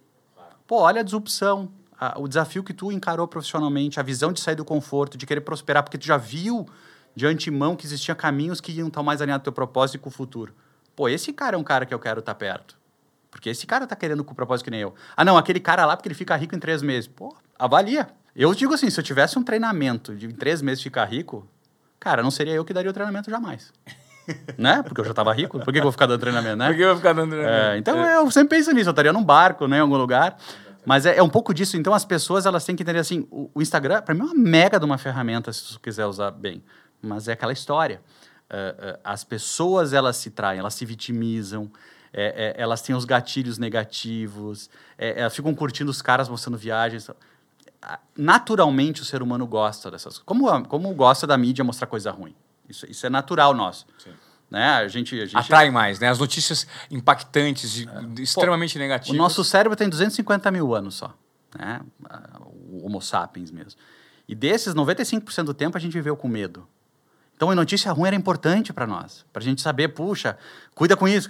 Pô, 0.67 0.81
olha 0.81 1.01
a 1.01 1.03
disrupção, 1.03 1.71
a, 1.99 2.19
o 2.19 2.27
desafio 2.27 2.63
que 2.63 2.73
tu 2.73 2.91
encarou 2.91 3.27
profissionalmente, 3.27 3.99
a 3.99 4.03
visão 4.03 4.33
de 4.33 4.41
sair 4.41 4.55
do 4.55 4.65
conforto, 4.65 5.17
de 5.17 5.25
querer 5.25 5.41
prosperar, 5.41 5.83
porque 5.83 5.97
tu 5.97 6.05
já 6.05 6.17
viu 6.17 6.67
de 7.15 7.25
antemão 7.25 7.75
que 7.75 7.85
existiam 7.85 8.15
caminhos 8.15 8.59
que 8.59 8.71
iam 8.71 8.87
estar 8.87 9.01
mais 9.01 9.21
alinhados 9.21 9.43
com 9.43 9.49
o 9.49 9.53
teu 9.53 9.53
propósito 9.53 9.95
e 9.95 9.99
com 9.99 10.09
o 10.09 10.11
futuro. 10.11 10.53
Pô, 10.95 11.09
esse 11.09 11.33
cara 11.33 11.55
é 11.55 11.59
um 11.59 11.63
cara 11.63 11.85
que 11.85 11.93
eu 11.93 11.99
quero 11.99 12.19
estar 12.19 12.35
perto. 12.35 12.77
Porque 13.29 13.49
esse 13.49 13.67
cara 13.67 13.85
tá 13.85 13.95
querendo 13.95 14.23
com 14.23 14.31
o 14.31 14.35
propósito 14.35 14.63
que 14.63 14.71
nem 14.71 14.79
eu. 14.79 14.93
Ah, 15.15 15.25
não, 15.25 15.37
aquele 15.37 15.59
cara 15.59 15.85
lá 15.85 15.97
porque 15.97 16.07
ele 16.07 16.15
fica 16.15 16.35
rico 16.35 16.55
em 16.55 16.59
três 16.59 16.81
meses. 16.81 17.07
Pô, 17.07 17.35
avalia. 17.59 18.07
Eu 18.35 18.53
digo 18.53 18.73
assim, 18.73 18.89
se 18.89 18.99
eu 18.99 19.03
tivesse 19.03 19.37
um 19.37 19.43
treinamento 19.43 20.15
de 20.15 20.25
em 20.25 20.31
três 20.31 20.61
meses 20.61 20.81
ficar 20.81 21.05
rico, 21.05 21.45
cara, 21.99 22.23
não 22.23 22.31
seria 22.31 22.53
eu 22.53 22.63
que 22.63 22.73
daria 22.73 22.89
o 22.89 22.93
treinamento 22.93 23.29
jamais. 23.29 23.73
né? 24.57 24.81
Porque 24.83 25.01
eu 25.01 25.05
já 25.05 25.13
tava 25.13 25.33
rico. 25.33 25.59
Por 25.59 25.65
que, 25.65 25.73
que 25.73 25.77
eu 25.79 25.83
vou 25.83 25.91
ficar 25.91 26.05
dando 26.05 26.19
treinamento, 26.19 26.55
né? 26.55 26.67
Por 26.67 26.75
que 26.75 26.81
eu 26.81 26.87
vou 26.87 26.97
ficar 26.97 27.13
dando 27.13 27.31
treinamento? 27.31 27.65
É, 27.65 27.77
então 27.77 28.05
é. 28.05 28.15
eu 28.15 28.31
sempre 28.31 28.57
penso 28.57 28.71
nisso, 28.71 28.89
eu 28.89 28.91
estaria 28.91 29.13
num 29.13 29.23
barco, 29.23 29.67
né, 29.67 29.77
em 29.77 29.81
algum 29.81 29.97
lugar. 29.97 30.37
Mas 30.85 31.05
é, 31.05 31.17
é, 31.17 31.23
um 31.23 31.29
pouco 31.29 31.53
disso. 31.53 31.77
Então 31.77 31.93
as 31.93 32.05
pessoas 32.05 32.45
elas 32.45 32.63
têm 32.63 32.75
que 32.75 32.83
entender 32.83 32.99
assim, 32.99 33.27
o, 33.31 33.49
o 33.53 33.61
Instagram 33.61 34.01
para 34.01 34.13
mim 34.13 34.21
é 34.21 34.23
uma 34.25 34.35
mega 34.35 34.79
de 34.79 34.85
uma 34.85 34.97
ferramenta 34.97 35.51
se 35.51 35.73
você 35.73 35.79
quiser 35.81 36.05
usar 36.05 36.31
bem, 36.31 36.63
mas 37.01 37.27
é 37.27 37.33
aquela 37.33 37.53
história. 37.53 38.01
Uh, 38.49 38.95
uh, 38.95 38.99
as 39.03 39.23
pessoas 39.23 39.91
elas 39.91 40.17
se 40.17 40.29
traem, 40.29 40.59
elas 40.59 40.75
se 40.75 40.85
vitimizam, 40.85 41.71
é, 42.17 42.53
é, 42.57 42.61
elas 42.61 42.81
têm 42.81 42.95
os 42.95 43.03
gatilhos 43.03 43.57
negativos, 43.57 44.69
é, 44.97 45.19
elas 45.19 45.35
ficam 45.35 45.53
curtindo 45.53 45.91
os 45.91 46.01
caras 46.01 46.29
mostrando 46.29 46.57
viagens. 46.57 47.09
Naturalmente 48.15 49.01
o 49.01 49.05
ser 49.05 49.21
humano 49.21 49.45
gosta 49.45 49.91
dessas 49.91 50.19
coisas. 50.19 50.23
Como, 50.25 50.65
como 50.67 50.93
gosta 50.93 51.27
da 51.27 51.37
mídia 51.37 51.63
mostrar 51.63 51.87
coisa 51.87 52.11
ruim. 52.11 52.33
Isso, 52.69 52.89
isso 52.89 53.05
é 53.05 53.09
natural 53.09 53.53
nosso. 53.53 53.85
Sim. 53.97 54.11
Né? 54.49 54.65
A 54.65 54.87
gente, 54.87 55.19
a 55.19 55.25
gente 55.25 55.37
atrai 55.37 55.69
mais, 55.69 55.99
né? 55.99 56.07
As 56.07 56.17
notícias 56.17 56.65
impactantes, 56.89 57.85
é. 57.85 58.21
extremamente 58.21 58.75
Pô, 58.75 58.79
negativas. 58.79 59.13
O 59.13 59.17
nosso 59.17 59.43
cérebro 59.43 59.75
tem 59.75 59.89
250 59.89 60.49
mil 60.51 60.73
anos 60.73 60.95
só, 60.95 61.13
né? 61.57 61.81
O 62.71 62.85
Homo 62.85 63.01
sapiens 63.01 63.51
mesmo. 63.51 63.79
E 64.27 64.33
desses, 64.33 64.73
95% 64.73 65.43
do 65.43 65.53
tempo 65.53 65.77
a 65.77 65.81
gente 65.81 65.91
viveu 65.91 66.15
com 66.15 66.27
medo. 66.29 66.65
Então, 67.35 67.51
a 67.51 67.55
notícia 67.55 67.91
ruim 67.91 68.07
era 68.07 68.15
importante 68.15 68.71
para 68.71 68.87
nós, 68.87 69.25
para 69.33 69.41
a 69.41 69.43
gente 69.43 69.61
saber, 69.61 69.89
puxa, 69.89 70.37
cuida 70.73 70.95
com 70.95 71.07
isso. 71.07 71.27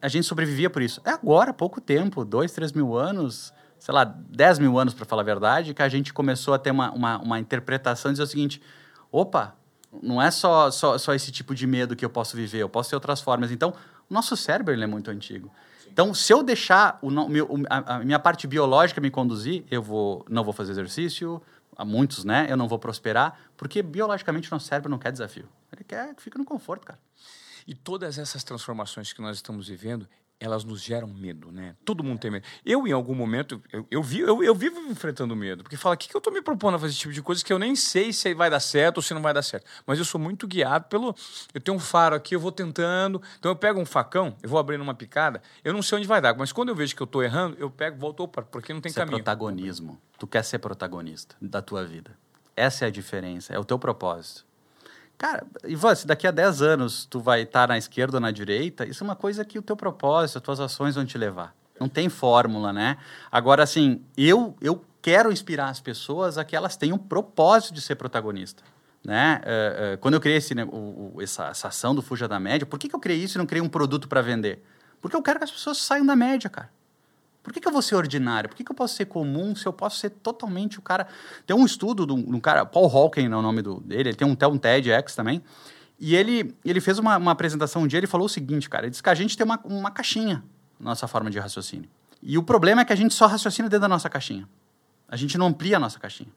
A 0.00 0.08
gente 0.08 0.24
sobrevivia 0.24 0.70
por 0.70 0.80
isso. 0.80 1.00
É 1.04 1.10
agora, 1.10 1.52
pouco 1.52 1.80
tempo, 1.80 2.24
dois, 2.24 2.52
três 2.52 2.72
mil 2.72 2.96
anos, 2.96 3.52
sei 3.78 3.92
lá, 3.92 4.04
dez 4.04 4.58
mil 4.58 4.78
anos, 4.78 4.94
para 4.94 5.04
falar 5.04 5.22
a 5.22 5.24
verdade, 5.24 5.74
que 5.74 5.82
a 5.82 5.88
gente 5.88 6.12
começou 6.12 6.54
a 6.54 6.58
ter 6.58 6.70
uma, 6.70 6.92
uma, 6.92 7.18
uma 7.18 7.38
interpretação 7.40 8.10
e 8.10 8.14
dizer 8.14 8.22
o 8.22 8.26
seguinte: 8.26 8.62
opa, 9.10 9.56
não 10.00 10.22
é 10.22 10.30
só, 10.30 10.70
só, 10.70 10.96
só 10.96 11.12
esse 11.12 11.32
tipo 11.32 11.54
de 11.56 11.66
medo 11.66 11.96
que 11.96 12.04
eu 12.04 12.10
posso 12.10 12.36
viver, 12.36 12.58
eu 12.58 12.68
posso 12.68 12.90
ter 12.90 12.96
outras 12.96 13.20
formas. 13.20 13.50
Então, 13.50 13.74
o 14.08 14.14
nosso 14.14 14.36
cérebro 14.36 14.72
ele 14.72 14.84
é 14.84 14.86
muito 14.86 15.10
antigo. 15.10 15.50
Sim. 15.82 15.90
Então, 15.92 16.14
se 16.14 16.32
eu 16.32 16.44
deixar 16.44 17.00
o, 17.02 17.10
meu, 17.28 17.48
a, 17.68 17.96
a 17.96 17.98
minha 17.98 18.18
parte 18.20 18.46
biológica 18.46 19.00
me 19.00 19.10
conduzir, 19.10 19.64
eu 19.70 19.82
vou, 19.82 20.24
não 20.30 20.44
vou 20.44 20.52
fazer 20.52 20.70
exercício, 20.70 21.42
a 21.78 21.84
muitos, 21.84 22.24
né? 22.24 22.46
Eu 22.50 22.56
não 22.56 22.66
vou 22.66 22.78
prosperar, 22.78 23.38
porque 23.56 23.80
biologicamente 23.80 24.50
o 24.50 24.54
nosso 24.54 24.66
cérebro 24.66 24.90
não 24.90 24.98
quer 24.98 25.12
desafio. 25.12 25.48
Ele 25.72 25.84
quer 25.84 26.12
que 26.16 26.20
fique 26.20 26.36
no 26.36 26.44
conforto, 26.44 26.84
cara. 26.84 26.98
E 27.64 27.74
todas 27.74 28.18
essas 28.18 28.42
transformações 28.42 29.12
que 29.12 29.22
nós 29.22 29.36
estamos 29.36 29.68
vivendo, 29.68 30.08
elas 30.40 30.64
nos 30.64 30.80
geram 30.80 31.08
medo, 31.08 31.50
né? 31.50 31.74
Todo 31.84 32.04
mundo 32.04 32.18
tem 32.20 32.30
medo. 32.30 32.46
Eu, 32.64 32.86
em 32.86 32.92
algum 32.92 33.14
momento, 33.14 33.60
eu, 33.72 33.86
eu, 33.90 34.02
vi, 34.02 34.20
eu, 34.20 34.42
eu 34.42 34.54
vivo 34.54 34.78
enfrentando 34.80 35.34
medo, 35.34 35.64
porque 35.64 35.76
fala, 35.76 35.94
o 35.94 35.98
que, 35.98 36.08
que 36.08 36.14
eu 36.14 36.18
estou 36.18 36.32
me 36.32 36.40
propondo 36.40 36.76
a 36.76 36.78
fazer 36.78 36.92
esse 36.92 37.00
tipo 37.00 37.12
de 37.12 37.22
coisa 37.22 37.44
que 37.44 37.52
eu 37.52 37.58
nem 37.58 37.74
sei 37.74 38.12
se 38.12 38.32
vai 38.34 38.48
dar 38.48 38.60
certo 38.60 38.98
ou 38.98 39.02
se 39.02 39.12
não 39.12 39.20
vai 39.20 39.34
dar 39.34 39.42
certo. 39.42 39.66
Mas 39.86 39.98
eu 39.98 40.04
sou 40.04 40.20
muito 40.20 40.46
guiado 40.46 40.86
pelo. 40.88 41.14
Eu 41.52 41.60
tenho 41.60 41.76
um 41.76 41.80
faro 41.80 42.14
aqui, 42.14 42.34
eu 42.34 42.40
vou 42.40 42.52
tentando. 42.52 43.20
Então 43.38 43.50
eu 43.50 43.56
pego 43.56 43.80
um 43.80 43.86
facão, 43.86 44.36
eu 44.42 44.48
vou 44.48 44.58
abrindo 44.58 44.82
uma 44.82 44.94
picada, 44.94 45.42
eu 45.64 45.72
não 45.72 45.82
sei 45.82 45.98
onde 45.98 46.06
vai 46.06 46.20
dar, 46.20 46.36
mas 46.36 46.52
quando 46.52 46.68
eu 46.68 46.74
vejo 46.74 46.94
que 46.94 47.02
eu 47.02 47.06
estou 47.06 47.22
errando, 47.22 47.56
eu 47.58 47.70
pego, 47.70 47.98
volto, 47.98 48.22
opa, 48.22 48.42
porque 48.42 48.72
não 48.72 48.80
tem 48.80 48.90
Isso 48.90 48.98
caminho. 48.98 49.16
É 49.16 49.18
protagonismo. 49.18 50.00
Tu 50.18 50.26
quer 50.26 50.44
ser 50.44 50.58
protagonista 50.58 51.36
da 51.40 51.60
tua 51.60 51.84
vida. 51.84 52.16
Essa 52.54 52.84
é 52.84 52.88
a 52.88 52.90
diferença, 52.90 53.52
é 53.52 53.58
o 53.58 53.64
teu 53.64 53.78
propósito. 53.78 54.47
Cara, 55.18 55.44
Ivan, 55.64 55.96
se 55.96 56.06
daqui 56.06 56.28
a 56.28 56.30
10 56.30 56.62
anos 56.62 57.04
tu 57.04 57.18
vai 57.18 57.42
estar 57.42 57.66
na 57.66 57.76
esquerda 57.76 58.18
ou 58.18 58.20
na 58.20 58.30
direita, 58.30 58.86
isso 58.86 59.02
é 59.02 59.04
uma 59.04 59.16
coisa 59.16 59.44
que 59.44 59.58
o 59.58 59.62
teu 59.62 59.76
propósito, 59.76 60.36
as 60.36 60.42
tuas 60.42 60.60
ações 60.60 60.94
vão 60.94 61.04
te 61.04 61.18
levar. 61.18 61.52
Não 61.78 61.88
tem 61.88 62.08
fórmula, 62.08 62.72
né? 62.72 62.96
Agora, 63.30 63.64
assim, 63.64 64.00
eu, 64.16 64.56
eu 64.60 64.84
quero 65.02 65.32
inspirar 65.32 65.70
as 65.70 65.80
pessoas 65.80 66.38
a 66.38 66.44
que 66.44 66.54
elas 66.54 66.76
tenham 66.76 66.96
um 66.96 66.98
propósito 66.98 67.74
de 67.74 67.80
ser 67.80 67.96
protagonista. 67.96 68.62
Né? 69.04 69.40
Uh, 69.42 69.94
uh, 69.94 69.98
quando 69.98 70.14
eu 70.14 70.20
criei 70.20 70.38
esse, 70.38 70.54
né, 70.54 70.64
o, 70.64 71.14
o, 71.14 71.22
essa, 71.22 71.46
essa, 71.48 71.68
ação 71.68 71.94
do 71.94 72.02
Fuja 72.02 72.28
da 72.28 72.38
Média, 72.38 72.66
por 72.66 72.78
que, 72.78 72.88
que 72.88 72.94
eu 72.94 73.00
criei 73.00 73.18
isso 73.18 73.36
e 73.36 73.40
não 73.40 73.46
criei 73.46 73.62
um 73.62 73.68
produto 73.68 74.08
para 74.08 74.22
vender? 74.22 74.64
Porque 75.00 75.16
eu 75.16 75.22
quero 75.22 75.38
que 75.38 75.44
as 75.44 75.50
pessoas 75.50 75.78
saiam 75.78 76.06
da 76.06 76.14
média, 76.14 76.50
cara. 76.50 76.70
Por 77.42 77.52
que, 77.52 77.60
que 77.60 77.68
eu 77.68 77.72
vou 77.72 77.82
ser 77.82 77.94
ordinário? 77.94 78.48
Por 78.48 78.56
que, 78.56 78.64
que 78.64 78.70
eu 78.70 78.76
posso 78.76 78.94
ser 78.94 79.06
comum 79.06 79.54
se 79.54 79.66
eu 79.66 79.72
posso 79.72 79.98
ser 79.98 80.10
totalmente 80.10 80.78
o 80.78 80.82
cara. 80.82 81.06
Tem 81.46 81.56
um 81.56 81.64
estudo 81.64 82.06
de 82.06 82.12
um, 82.12 82.40
cara, 82.40 82.66
Paul 82.66 82.86
Hawking 82.86 83.26
é 83.26 83.36
o 83.36 83.42
nome 83.42 83.62
do, 83.62 83.80
dele, 83.80 84.10
ele 84.10 84.16
tem 84.16 84.26
um, 84.26 84.36
um 84.52 84.58
TEDx 84.58 85.14
também. 85.14 85.42
E 85.98 86.14
ele, 86.14 86.54
ele 86.64 86.80
fez 86.80 86.98
uma, 86.98 87.16
uma 87.16 87.32
apresentação 87.32 87.82
um 87.82 87.86
dia, 87.86 87.98
ele 87.98 88.06
falou 88.06 88.26
o 88.26 88.28
seguinte, 88.28 88.68
cara, 88.68 88.84
ele 88.84 88.90
disse 88.90 89.02
que 89.02 89.08
a 89.08 89.14
gente 89.14 89.36
tem 89.36 89.44
uma, 89.44 89.58
uma 89.64 89.90
caixinha 89.90 90.44
na 90.78 90.90
nossa 90.90 91.08
forma 91.08 91.30
de 91.30 91.38
raciocínio. 91.38 91.88
E 92.22 92.38
o 92.38 92.42
problema 92.42 92.82
é 92.82 92.84
que 92.84 92.92
a 92.92 92.96
gente 92.96 93.14
só 93.14 93.26
raciocina 93.26 93.68
dentro 93.68 93.82
da 93.82 93.88
nossa 93.88 94.08
caixinha. 94.08 94.48
A 95.08 95.16
gente 95.16 95.38
não 95.38 95.46
amplia 95.46 95.76
a 95.76 95.80
nossa 95.80 95.98
caixinha. 95.98 96.30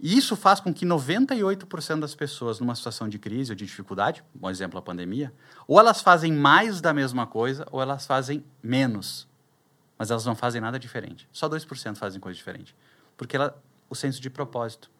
E 0.00 0.16
isso 0.16 0.36
faz 0.36 0.60
com 0.60 0.72
que 0.72 0.86
98% 0.86 1.98
das 1.98 2.14
pessoas 2.14 2.60
numa 2.60 2.74
situação 2.74 3.08
de 3.08 3.18
crise 3.18 3.50
ou 3.50 3.56
de 3.56 3.64
dificuldade, 3.64 4.22
um 4.40 4.48
exemplo 4.48 4.78
a 4.78 4.82
pandemia, 4.82 5.32
ou 5.66 5.80
elas 5.80 6.00
fazem 6.00 6.32
mais 6.32 6.80
da 6.80 6.94
mesma 6.94 7.26
coisa 7.26 7.66
ou 7.72 7.82
elas 7.82 8.06
fazem 8.06 8.44
menos 8.62 9.26
mas 9.98 10.10
elas 10.10 10.24
não 10.24 10.34
fazem 10.34 10.60
nada 10.60 10.78
diferente. 10.78 11.28
Só 11.32 11.48
2% 11.48 11.96
fazem 11.96 12.20
coisa 12.20 12.36
diferente. 12.36 12.74
Porque 13.16 13.36
ela, 13.36 13.60
o 13.90 13.94
senso 13.94 14.20
de 14.20 14.30
propósito. 14.30 14.90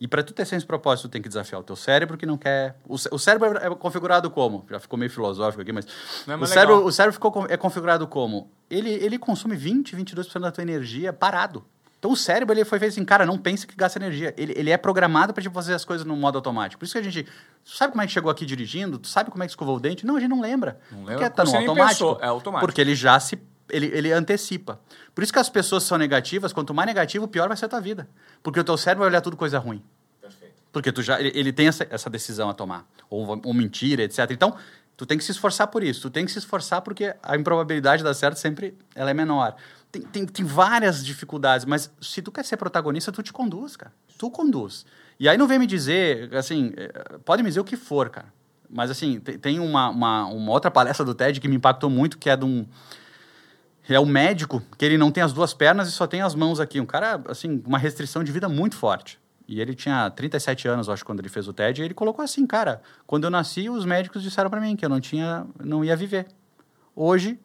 E 0.00 0.08
para 0.08 0.22
tu 0.22 0.32
ter 0.32 0.46
senso 0.46 0.64
de 0.64 0.66
propósito, 0.66 1.08
tu 1.08 1.12
tem 1.12 1.20
que 1.20 1.28
desafiar 1.28 1.60
o 1.60 1.64
teu 1.64 1.76
cérebro 1.76 2.16
que 2.16 2.24
não 2.24 2.38
quer. 2.38 2.76
O, 2.88 2.94
o 2.94 3.18
cérebro 3.18 3.58
é 3.58 3.68
configurado 3.74 4.30
como? 4.30 4.64
Já 4.68 4.80
ficou 4.80 4.98
meio 4.98 5.10
filosófico 5.10 5.60
aqui, 5.60 5.72
mas. 5.72 5.86
Não 6.26 6.34
é 6.34 6.36
o, 6.38 6.46
cérebro, 6.46 6.84
o 6.86 6.90
cérebro 6.90 7.12
ficou, 7.12 7.46
é 7.48 7.56
configurado 7.56 8.06
como? 8.06 8.50
Ele, 8.70 8.90
ele 8.90 9.18
consome 9.18 9.54
20, 9.54 9.94
22% 9.96 10.40
da 10.40 10.50
tua 10.50 10.62
energia 10.62 11.12
parado. 11.12 11.64
Então 12.00 12.10
o 12.10 12.16
cérebro 12.16 12.54
ele 12.54 12.64
foi 12.64 12.78
feito 12.78 12.92
assim, 12.92 13.04
cara, 13.04 13.26
não 13.26 13.36
pense 13.36 13.66
que 13.66 13.76
gasta 13.76 13.98
energia. 13.98 14.34
Ele, 14.38 14.54
ele 14.56 14.70
é 14.70 14.78
programado 14.78 15.34
para 15.34 15.42
tipo, 15.42 15.54
fazer 15.54 15.74
as 15.74 15.84
coisas 15.84 16.06
no 16.06 16.16
modo 16.16 16.36
automático. 16.36 16.80
Por 16.80 16.86
isso 16.86 16.94
que 16.94 16.98
a 16.98 17.02
gente. 17.02 17.24
Tu 17.62 17.76
sabe 17.76 17.92
como 17.92 18.00
é 18.00 18.06
que 18.06 18.12
chegou 18.12 18.30
aqui 18.30 18.46
dirigindo? 18.46 18.98
Tu 18.98 19.06
sabe 19.06 19.30
como 19.30 19.44
é 19.44 19.46
que 19.46 19.52
escovou 19.52 19.76
o 19.76 19.80
dente? 19.80 20.06
Não, 20.06 20.16
a 20.16 20.20
gente 20.20 20.30
não 20.30 20.40
lembra. 20.40 20.80
Não 20.90 21.00
lembra. 21.00 21.12
Porque 21.12 21.30
tá 21.30 21.44
no 21.44 21.54
automático. 21.54 21.88
Pensou, 21.88 22.18
é 22.22 22.26
automático. 22.26 22.66
Porque 22.66 22.80
ele 22.80 22.94
já 22.94 23.20
se 23.20 23.36
ele, 23.72 23.86
ele 23.86 24.12
antecipa. 24.12 24.80
Por 25.14 25.22
isso 25.22 25.32
que 25.32 25.38
as 25.38 25.48
pessoas 25.48 25.82
são 25.82 25.98
negativas, 25.98 26.52
quanto 26.52 26.74
mais 26.74 26.86
negativo, 26.86 27.26
pior 27.28 27.48
vai 27.48 27.56
ser 27.56 27.66
a 27.66 27.68
tua 27.68 27.80
vida. 27.80 28.08
Porque 28.42 28.60
o 28.60 28.64
teu 28.64 28.76
cérebro 28.76 29.00
vai 29.00 29.08
olhar 29.08 29.20
tudo 29.20 29.36
coisa 29.36 29.58
ruim. 29.58 29.82
Perfeito. 30.20 30.54
Porque 30.72 30.92
tu 30.92 31.02
já, 31.02 31.20
ele, 31.20 31.32
ele 31.34 31.52
tem 31.52 31.68
essa, 31.68 31.86
essa, 31.90 32.10
decisão 32.10 32.48
a 32.48 32.54
tomar. 32.54 32.86
Ou, 33.08 33.40
ou 33.44 33.54
mentira, 33.54 34.02
etc. 34.02 34.30
Então, 34.30 34.56
tu 34.96 35.06
tem 35.06 35.18
que 35.18 35.24
se 35.24 35.32
esforçar 35.32 35.66
por 35.68 35.82
isso. 35.82 36.02
Tu 36.02 36.10
tem 36.10 36.24
que 36.24 36.32
se 36.32 36.38
esforçar 36.38 36.82
porque 36.82 37.14
a 37.22 37.36
improbabilidade 37.36 37.98
de 37.98 38.04
dar 38.04 38.14
certo 38.14 38.36
sempre 38.36 38.76
ela 38.94 39.10
é 39.10 39.14
menor. 39.14 39.56
Tem, 39.90 40.02
tem, 40.02 40.26
tem 40.26 40.44
várias 40.44 41.04
dificuldades, 41.04 41.66
mas 41.66 41.90
se 42.00 42.22
tu 42.22 42.30
quer 42.30 42.44
ser 42.44 42.56
protagonista, 42.56 43.10
tu 43.10 43.22
te 43.22 43.32
conduz, 43.32 43.76
cara. 43.76 43.92
Tu 44.16 44.30
conduz. 44.30 44.86
E 45.18 45.28
aí 45.28 45.36
não 45.36 45.48
vem 45.48 45.58
me 45.58 45.66
dizer, 45.66 46.34
assim, 46.34 46.72
eh, 46.76 47.18
pode 47.24 47.42
me 47.42 47.48
dizer 47.48 47.60
o 47.60 47.64
que 47.64 47.76
for, 47.76 48.08
cara. 48.08 48.32
Mas, 48.70 48.88
assim, 48.90 49.18
tem 49.18 49.58
uma, 49.58 49.88
uma, 49.88 50.26
uma 50.26 50.52
outra 50.52 50.70
palestra 50.70 51.04
do 51.04 51.12
TED 51.12 51.40
que 51.40 51.48
me 51.48 51.56
impactou 51.56 51.90
muito, 51.90 52.16
que 52.16 52.30
é 52.30 52.36
de 52.36 52.44
um 52.44 52.64
é 53.96 54.00
o 54.00 54.06
médico 54.06 54.62
que 54.78 54.84
ele 54.84 54.98
não 54.98 55.10
tem 55.10 55.22
as 55.22 55.32
duas 55.32 55.52
pernas 55.54 55.88
e 55.88 55.92
só 55.92 56.06
tem 56.06 56.22
as 56.22 56.34
mãos 56.34 56.60
aqui. 56.60 56.80
Um 56.80 56.86
cara, 56.86 57.20
assim, 57.28 57.62
uma 57.66 57.78
restrição 57.78 58.22
de 58.22 58.30
vida 58.30 58.48
muito 58.48 58.76
forte. 58.76 59.18
E 59.48 59.60
ele 59.60 59.74
tinha 59.74 60.08
37 60.08 60.68
anos, 60.68 60.88
acho, 60.88 61.04
quando 61.04 61.18
ele 61.18 61.28
fez 61.28 61.48
o 61.48 61.52
TED, 61.52 61.82
e 61.82 61.84
ele 61.84 61.94
colocou 61.94 62.24
assim, 62.24 62.46
cara, 62.46 62.80
quando 63.04 63.24
eu 63.24 63.30
nasci, 63.30 63.68
os 63.68 63.84
médicos 63.84 64.22
disseram 64.22 64.48
para 64.48 64.60
mim 64.60 64.76
que 64.76 64.84
eu 64.84 64.88
não 64.88 65.00
tinha, 65.00 65.44
não 65.58 65.84
ia 65.84 65.96
viver. 65.96 66.28
Hoje, 66.94 67.36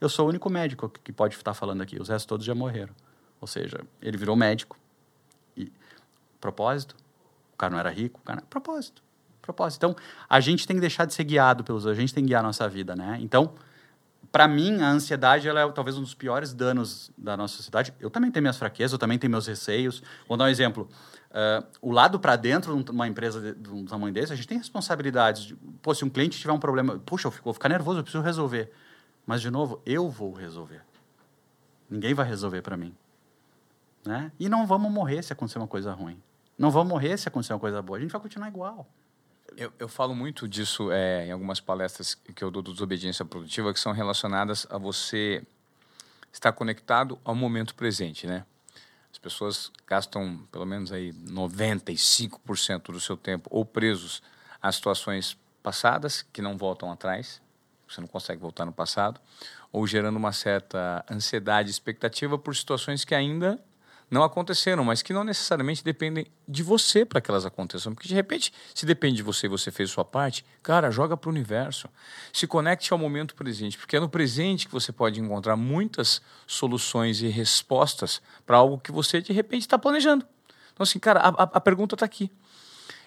eu 0.00 0.08
sou 0.08 0.26
o 0.26 0.28
único 0.28 0.50
médico 0.50 0.88
que 0.88 1.12
pode 1.12 1.36
estar 1.36 1.54
falando 1.54 1.80
aqui, 1.80 2.02
os 2.02 2.08
restos 2.08 2.26
todos 2.26 2.44
já 2.44 2.52
morreram. 2.52 2.92
Ou 3.40 3.46
seja, 3.46 3.80
ele 4.00 4.16
virou 4.16 4.34
médico. 4.34 4.76
E 5.56 5.70
propósito, 6.40 6.96
o 7.54 7.56
cara 7.56 7.70
não 7.70 7.78
era 7.78 7.90
rico, 7.90 8.18
o 8.20 8.24
cara, 8.24 8.42
propósito. 8.50 9.00
Propósito. 9.40 9.78
Então, 9.78 9.96
a 10.28 10.40
gente 10.40 10.66
tem 10.66 10.74
que 10.76 10.80
deixar 10.80 11.04
de 11.04 11.14
ser 11.14 11.22
guiado 11.22 11.62
pelos, 11.62 11.86
a 11.86 11.94
gente 11.94 12.12
tem 12.12 12.24
que 12.24 12.28
guiar 12.28 12.40
a 12.40 12.46
nossa 12.46 12.68
vida, 12.68 12.96
né? 12.96 13.18
Então, 13.20 13.54
para 14.32 14.48
mim, 14.48 14.80
a 14.80 14.88
ansiedade 14.88 15.46
ela 15.46 15.60
é 15.60 15.70
talvez 15.70 15.98
um 15.98 16.00
dos 16.00 16.14
piores 16.14 16.54
danos 16.54 17.12
da 17.18 17.36
nossa 17.36 17.54
sociedade. 17.54 17.92
Eu 18.00 18.08
também 18.08 18.30
tenho 18.30 18.42
minhas 18.42 18.56
fraquezas, 18.56 18.92
eu 18.94 18.98
também 18.98 19.18
tenho 19.18 19.30
meus 19.30 19.46
receios. 19.46 20.02
Vou 20.26 20.38
dar 20.38 20.46
um 20.46 20.48
exemplo. 20.48 20.88
Uh, 21.30 21.66
o 21.82 21.92
lado 21.92 22.18
para 22.18 22.34
dentro 22.34 22.82
de 22.82 22.90
uma 22.90 23.06
empresa 23.06 23.40
de, 23.40 23.54
de, 23.60 23.70
um 23.70 23.84
tamanho 23.84 24.12
desse, 24.12 24.32
a 24.32 24.36
gente 24.36 24.48
tem 24.48 24.56
responsabilidades. 24.56 25.44
De, 25.44 25.54
pô, 25.82 25.94
se 25.94 26.02
um 26.02 26.08
cliente 26.08 26.38
tiver 26.38 26.52
um 26.52 26.58
problema, 26.58 26.98
puxa, 27.04 27.28
eu 27.28 27.32
vou 27.44 27.52
ficar 27.52 27.68
nervoso, 27.68 27.98
eu 27.98 28.02
preciso 28.02 28.24
resolver. 28.24 28.72
Mas, 29.26 29.42
de 29.42 29.50
novo, 29.50 29.82
eu 29.84 30.08
vou 30.08 30.32
resolver. 30.32 30.80
Ninguém 31.90 32.14
vai 32.14 32.26
resolver 32.26 32.62
para 32.62 32.76
mim. 32.76 32.94
Né? 34.04 34.32
E 34.40 34.48
não 34.48 34.66
vamos 34.66 34.90
morrer 34.90 35.22
se 35.22 35.32
acontecer 35.32 35.58
uma 35.58 35.68
coisa 35.68 35.92
ruim. 35.92 36.20
Não 36.56 36.70
vamos 36.70 36.90
morrer 36.90 37.18
se 37.18 37.28
acontecer 37.28 37.52
uma 37.52 37.60
coisa 37.60 37.82
boa. 37.82 37.98
A 37.98 38.00
gente 38.00 38.10
vai 38.10 38.20
continuar 38.20 38.48
igual. 38.48 38.88
Eu, 39.56 39.72
eu 39.78 39.88
falo 39.88 40.14
muito 40.14 40.48
disso 40.48 40.90
é, 40.90 41.26
em 41.26 41.32
algumas 41.32 41.60
palestras 41.60 42.14
que 42.14 42.42
eu 42.42 42.50
dou 42.50 42.62
do 42.62 42.72
Desobediência 42.72 43.24
Produtiva, 43.24 43.72
que 43.72 43.80
são 43.80 43.92
relacionadas 43.92 44.66
a 44.70 44.78
você 44.78 45.42
estar 46.32 46.52
conectado 46.52 47.18
ao 47.24 47.34
momento 47.34 47.74
presente, 47.74 48.26
né? 48.26 48.44
As 49.12 49.18
pessoas 49.18 49.70
gastam 49.86 50.38
pelo 50.50 50.64
menos 50.64 50.90
aí 50.90 51.12
95% 51.12 52.92
do 52.92 53.00
seu 53.00 53.16
tempo 53.16 53.48
ou 53.52 53.64
presos 53.64 54.22
a 54.60 54.72
situações 54.72 55.36
passadas 55.62 56.22
que 56.22 56.40
não 56.40 56.56
voltam 56.56 56.90
atrás, 56.90 57.40
você 57.86 58.00
não 58.00 58.08
consegue 58.08 58.40
voltar 58.40 58.64
no 58.64 58.72
passado, 58.72 59.20
ou 59.70 59.86
gerando 59.86 60.16
uma 60.16 60.32
certa 60.32 61.04
ansiedade 61.10 61.70
expectativa 61.70 62.38
por 62.38 62.56
situações 62.56 63.04
que 63.04 63.14
ainda 63.14 63.62
não 64.12 64.22
aconteceram, 64.22 64.84
mas 64.84 65.00
que 65.00 65.10
não 65.10 65.24
necessariamente 65.24 65.82
dependem 65.82 66.26
de 66.46 66.62
você 66.62 67.02
para 67.02 67.18
que 67.18 67.30
elas 67.30 67.46
aconteçam. 67.46 67.94
Porque 67.94 68.06
de 68.06 68.12
repente, 68.12 68.52
se 68.74 68.84
depende 68.84 69.16
de 69.16 69.22
você 69.22 69.46
e 69.46 69.48
você 69.48 69.70
fez 69.70 69.90
sua 69.90 70.04
parte, 70.04 70.44
cara, 70.62 70.90
joga 70.90 71.16
para 71.16 71.28
o 71.28 71.32
universo. 71.32 71.88
Se 72.30 72.46
conecte 72.46 72.92
ao 72.92 72.98
momento 72.98 73.34
presente, 73.34 73.78
porque 73.78 73.96
é 73.96 74.00
no 74.00 74.10
presente 74.10 74.66
que 74.66 74.72
você 74.72 74.92
pode 74.92 75.18
encontrar 75.18 75.56
muitas 75.56 76.20
soluções 76.46 77.22
e 77.22 77.28
respostas 77.28 78.20
para 78.44 78.58
algo 78.58 78.76
que 78.76 78.92
você 78.92 79.22
de 79.22 79.32
repente 79.32 79.62
está 79.62 79.78
planejando. 79.78 80.26
Então, 80.74 80.84
assim, 80.84 80.98
cara, 80.98 81.20
a, 81.20 81.44
a 81.44 81.60
pergunta 81.60 81.94
está 81.94 82.04
aqui. 82.04 82.30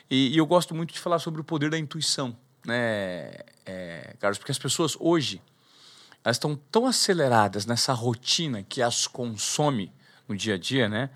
E, 0.10 0.34
e, 0.34 0.38
eu 0.38 0.46
gosto 0.48 0.74
muito 0.74 0.92
de 0.92 1.00
falar 1.00 1.20
sobre 1.20 1.40
o 1.40 1.44
poder 1.44 1.70
da 1.70 1.78
intuição, 1.78 2.36
né, 2.66 3.32
é, 3.64 4.16
Carlos? 4.20 4.40
Porque 4.40 4.52
as 4.52 4.58
pessoas 4.58 4.98
hoje 5.00 5.40
elas 6.24 6.38
estão 6.38 6.56
tão 6.72 6.88
aceleradas 6.88 7.68
nessa 7.68 7.94
rotina 7.94 8.64
que 8.64 8.82
as 8.82 9.06
consome 9.06 9.94
no 10.28 10.36
dia 10.36 10.56
a 10.56 10.58
dia, 10.58 10.90
né? 10.90 11.10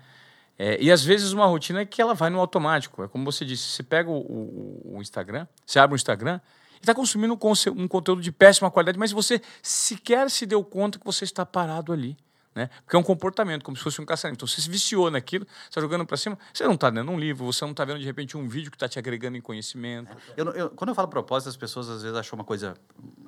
É, 0.58 0.76
e 0.78 0.92
às 0.92 1.02
vezes 1.02 1.32
uma 1.32 1.46
rotina 1.46 1.86
que 1.86 2.02
ela 2.02 2.12
vai 2.12 2.28
no 2.28 2.38
automático. 2.38 3.02
É 3.02 3.08
como 3.08 3.24
você 3.24 3.44
disse, 3.44 3.62
você 3.62 3.82
pega 3.82 4.10
o, 4.10 4.18
o, 4.18 4.96
o 4.96 5.00
Instagram, 5.00 5.46
você 5.64 5.78
abre 5.78 5.94
o 5.94 5.96
Instagram 5.96 6.38
e 6.74 6.80
está 6.80 6.94
consumindo 6.94 7.32
um, 7.32 7.82
um 7.82 7.88
conteúdo 7.88 8.20
de 8.20 8.30
péssima 8.30 8.70
qualidade, 8.70 8.98
mas 8.98 9.10
você 9.10 9.40
sequer 9.62 10.30
se 10.30 10.44
deu 10.44 10.62
conta 10.62 10.98
que 10.98 11.04
você 11.04 11.24
está 11.24 11.46
parado 11.46 11.92
ali. 11.92 12.16
Né? 12.54 12.68
Porque 12.84 12.96
é 12.96 12.98
um 12.98 13.02
comportamento, 13.02 13.62
como 13.62 13.76
se 13.76 13.82
fosse 13.82 14.02
um 14.02 14.04
caçamento. 14.04 14.36
Então 14.36 14.46
você 14.46 14.60
se 14.60 14.68
viciou 14.68 15.10
naquilo, 15.10 15.46
você 15.46 15.68
está 15.68 15.80
jogando 15.80 16.04
para 16.04 16.16
cima, 16.16 16.38
você 16.52 16.64
não 16.64 16.74
está 16.74 16.88
lendo 16.88 17.10
um 17.10 17.18
livro, 17.18 17.46
você 17.46 17.64
não 17.64 17.70
está 17.70 17.84
vendo 17.84 18.00
de 18.00 18.04
repente 18.04 18.36
um 18.36 18.46
vídeo 18.46 18.70
que 18.70 18.76
está 18.76 18.88
te 18.88 18.98
agregando 18.98 19.38
em 19.38 19.40
conhecimento. 19.40 20.14
Eu, 20.36 20.46
eu, 20.50 20.70
quando 20.70 20.88
eu 20.88 20.94
falo 20.94 21.08
propósito, 21.08 21.48
as 21.48 21.56
pessoas 21.56 21.88
às 21.88 22.02
vezes 22.02 22.18
acham 22.18 22.36
uma 22.36 22.44
coisa 22.44 22.74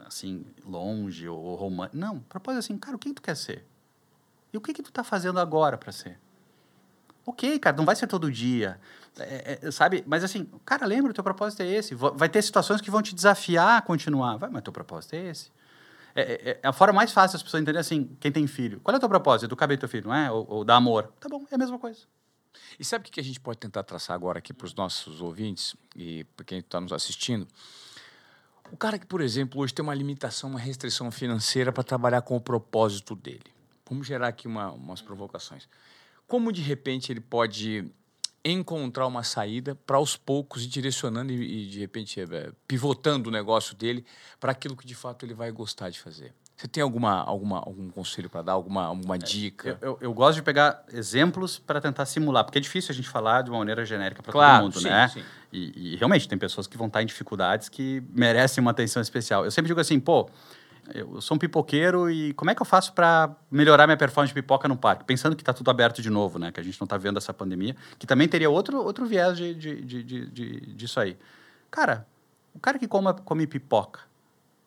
assim, 0.05 0.45
longe 0.67 1.27
ou 1.29 1.55
romântica. 1.55 1.97
Não, 1.97 2.21
propósito 2.21 2.57
é 2.57 2.59
assim, 2.59 2.79
cara, 2.79 2.97
o 2.97 2.99
que 2.99 3.15
tu 3.15 3.23
quer 3.23 3.37
ser? 3.37 3.65
E 4.53 4.57
o 4.57 4.61
que, 4.61 4.73
que 4.73 4.83
tu 4.83 4.91
está 4.91 5.03
fazendo 5.03 5.41
agora 5.41 5.79
para 5.79 5.93
ser? 5.93 6.19
Ok, 7.25 7.59
cara, 7.59 7.77
não 7.77 7.85
vai 7.85 7.95
ser 7.95 8.09
todo 8.09 8.31
dia, 8.31 8.81
é, 9.19 9.61
é, 9.63 9.71
sabe? 9.71 10.03
Mas 10.07 10.25
assim, 10.25 10.51
cara, 10.65 10.85
lembra, 10.87 11.13
o 11.13 11.15
teu 11.15 11.23
propósito 11.23 11.63
é 11.63 11.67
esse. 11.67 11.95
Vai 11.95 12.29
ter 12.29 12.43
situações 12.43 12.81
que 12.81 12.91
vão 12.91 13.01
te 13.01 13.15
desafiar 13.15 13.79
a 13.79 13.83
continuar. 13.83 14.37
Vai, 14.37 14.51
mas 14.51 14.63
teu 14.63 14.73
propósito 14.73 15.15
é 15.15 15.29
esse. 15.29 15.51
É, 16.15 16.21
é, 16.21 16.61
é, 16.63 16.69
a 16.69 16.73
forma 16.73 16.95
mais 16.95 17.13
fácil 17.13 17.37
das 17.37 17.43
pessoas 17.43 17.63
entenderem 17.63 17.81
assim, 17.81 18.17
quem 18.21 18.33
tem 18.33 18.47
filho. 18.47 18.81
Qual 18.81 18.93
é 18.93 18.97
o 18.97 19.01
teu 19.01 19.09
propósito? 19.09 19.47
Educar 19.47 19.67
bem 19.67 19.79
teu 19.79 19.89
filho, 19.89 20.09
não 20.09 20.15
é? 20.15 20.31
Ou, 20.31 20.47
ou 20.49 20.65
dar 20.65 20.77
amor. 20.77 21.13
Tá 21.21 21.29
bom, 21.29 21.45
é 21.51 21.55
a 21.55 21.59
mesma 21.59 21.79
coisa. 21.79 22.01
E 22.79 22.85
sabe 22.85 23.09
o 23.09 23.13
que 23.13 23.21
a 23.21 23.25
gente 23.25 23.41
pode 23.41 23.59
tentar 23.59 23.83
traçar 23.83 24.15
agora 24.15 24.39
aqui 24.39 24.53
para 24.53 24.67
os 24.67 24.75
nossos 24.75 25.21
ouvintes 25.21 25.77
e 25.97 26.25
para 26.37 26.45
quem 26.45 26.59
está 26.59 26.81
nos 26.81 26.93
assistindo? 26.93 27.47
O 28.71 28.77
cara 28.77 28.99
que, 28.99 29.07
por 29.07 29.21
exemplo, 29.21 29.61
hoje 29.61 29.73
tem 29.73 29.83
uma 29.83 29.95
limitação, 29.95 30.51
uma 30.51 30.59
restrição 30.59 31.11
financeira 31.11 31.71
para 31.73 31.85
trabalhar 31.85 32.23
com 32.23 32.37
o 32.37 32.41
propósito 32.41 33.15
dele. 33.15 33.52
Vamos 33.93 34.07
gerar 34.07 34.29
aqui 34.29 34.49
uma, 34.49 34.73
umas 34.73 35.03
provocações. 35.03 35.69
Como, 36.27 36.51
de 36.51 36.63
repente, 36.63 37.13
ele 37.13 37.21
pode 37.21 37.85
encontrar 38.43 39.07
uma 39.07 39.23
saída 39.23 39.75
para 39.87 39.99
aos 39.99 40.17
poucos 40.17 40.65
ir 40.65 40.69
direcionando 40.69 41.31
e, 41.31 41.67
e 41.67 41.69
de 41.69 41.79
repente 41.79 42.21
é, 42.21 42.51
pivotando 42.67 43.29
o 43.29 43.33
negócio 43.33 43.77
dele 43.77 44.05
para 44.41 44.51
aquilo 44.51 44.77
que 44.77 44.87
de 44.87 44.95
fato 44.95 45.25
ele 45.25 45.35
vai 45.35 45.53
gostar 45.53 45.91
de 45.91 46.01
fazer. 46.01 46.35
Você 46.57 46.69
tem 46.69 46.83
alguma, 46.83 47.23
alguma, 47.23 47.59
algum 47.59 47.91
conselho 47.91 48.31
para 48.31 48.41
dar, 48.43 48.53
alguma, 48.53 48.85
alguma 48.85 49.17
é, 49.17 49.19
dica? 49.19 49.79
Eu, 49.81 49.91
eu, 49.91 49.99
eu, 50.01 50.15
gosto 50.15 50.37
de 50.37 50.43
pegar 50.43 50.85
exemplos 50.93 51.59
para 51.59 51.81
tentar 51.81 52.07
simular, 52.07 52.45
porque 52.45 52.59
é 52.59 52.61
difícil 52.61 52.93
a 52.93 52.95
gente 52.95 53.09
falar 53.09 53.43
de 53.43 53.51
uma 53.51 53.59
maneira 53.59 53.85
genérica 53.85 54.23
para 54.23 54.33
claro, 54.33 54.57
todo 54.57 54.63
mundo, 54.65 54.81
sim, 54.81 54.89
né? 54.89 55.09
Sim. 55.09 55.23
E, 55.53 55.95
e 55.95 55.97
realmente 55.97 56.29
tem 56.29 56.39
pessoas 56.39 56.67
que 56.67 56.77
vão 56.77 56.87
estar 56.87 57.03
em 57.03 57.07
dificuldades 57.07 57.69
que 57.69 58.03
merecem 58.11 58.63
uma 58.63 58.71
atenção 58.71 59.03
especial. 59.03 59.45
Eu 59.45 59.51
sempre 59.51 59.69
digo 59.69 59.81
assim, 59.81 59.99
pô, 60.01 60.31
eu 60.95 61.21
sou 61.21 61.37
um 61.37 61.39
pipoqueiro 61.39 62.11
e 62.11 62.33
como 62.35 62.51
é 62.51 62.55
que 62.55 62.61
eu 62.61 62.67
faço 62.67 62.93
para 62.93 63.35
melhorar 63.51 63.87
minha 63.87 63.97
performance 63.97 64.35
de 64.35 64.41
pipoca 64.41 64.67
no 64.67 64.77
parque? 64.77 65.05
Pensando 65.05 65.37
que 65.37 65.43
está 65.43 65.53
tudo 65.53 65.71
aberto 65.71 66.03
de 66.03 66.11
novo, 66.11 66.39
né? 66.39 66.51
Que 66.51 66.61
a 66.61 66.63
gente 66.63 66.81
não 66.81 66.85
está 66.85 66.97
vendo 66.97 67.19
essa 67.19 67.33
pandemia, 67.33 67.77
que 67.99 68.07
também 68.07 68.29
teria 68.29 68.51
outro, 68.51 68.79
outro 68.79 69.07
viés 69.07 69.37
de, 69.37 69.55
de, 69.55 69.81
de, 69.83 70.03
de, 70.03 70.27
de 70.27 70.61
disso 70.75 70.99
aí. 70.99 71.17
Cara, 71.71 72.07
o 72.55 72.59
cara 72.59 72.79
que 72.79 72.89
come, 72.89 73.13
come 73.25 73.47
pipoca, 73.47 74.01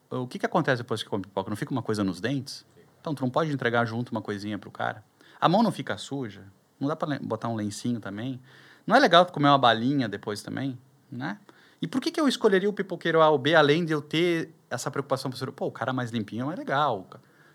o 0.09 0.25
que, 0.27 0.39
que 0.39 0.45
acontece 0.45 0.81
depois 0.81 1.03
que 1.03 1.09
come 1.09 1.23
pipoca? 1.23 1.49
Não 1.49 1.57
fica 1.57 1.71
uma 1.71 1.83
coisa 1.83 2.03
nos 2.03 2.21
dentes? 2.21 2.65
Então, 3.01 3.13
tu 3.13 3.21
não 3.21 3.29
pode 3.29 3.51
entregar 3.51 3.85
junto 3.85 4.11
uma 4.11 4.21
coisinha 4.21 4.57
pro 4.57 4.71
cara? 4.71 5.03
A 5.39 5.49
mão 5.49 5.61
não 5.61 5.71
fica 5.71 5.97
suja? 5.97 6.43
Não 6.79 6.87
dá 6.87 6.95
para 6.95 7.19
botar 7.19 7.49
um 7.49 7.55
lencinho 7.55 7.99
também? 7.99 8.41
Não 8.87 8.95
é 8.95 8.99
legal 8.99 9.25
comer 9.25 9.49
uma 9.49 9.57
balinha 9.57 10.07
depois 10.07 10.41
também, 10.41 10.77
né? 11.11 11.37
E 11.81 11.87
por 11.87 12.01
que, 12.01 12.09
que 12.09 12.19
eu 12.19 12.27
escolheria 12.27 12.69
o 12.69 12.73
pipoqueiro 12.73 13.21
A 13.21 13.29
ou 13.29 13.37
B, 13.37 13.53
além 13.53 13.83
de 13.85 13.93
eu 13.93 14.01
ter 14.01 14.51
essa 14.75 14.91
preocupação 14.91 15.31
para 15.31 15.51
pô, 15.51 15.65
o 15.67 15.71
cara 15.71 15.91
mais 15.91 16.11
limpinho 16.11 16.51
é 16.51 16.55
legal. 16.55 17.07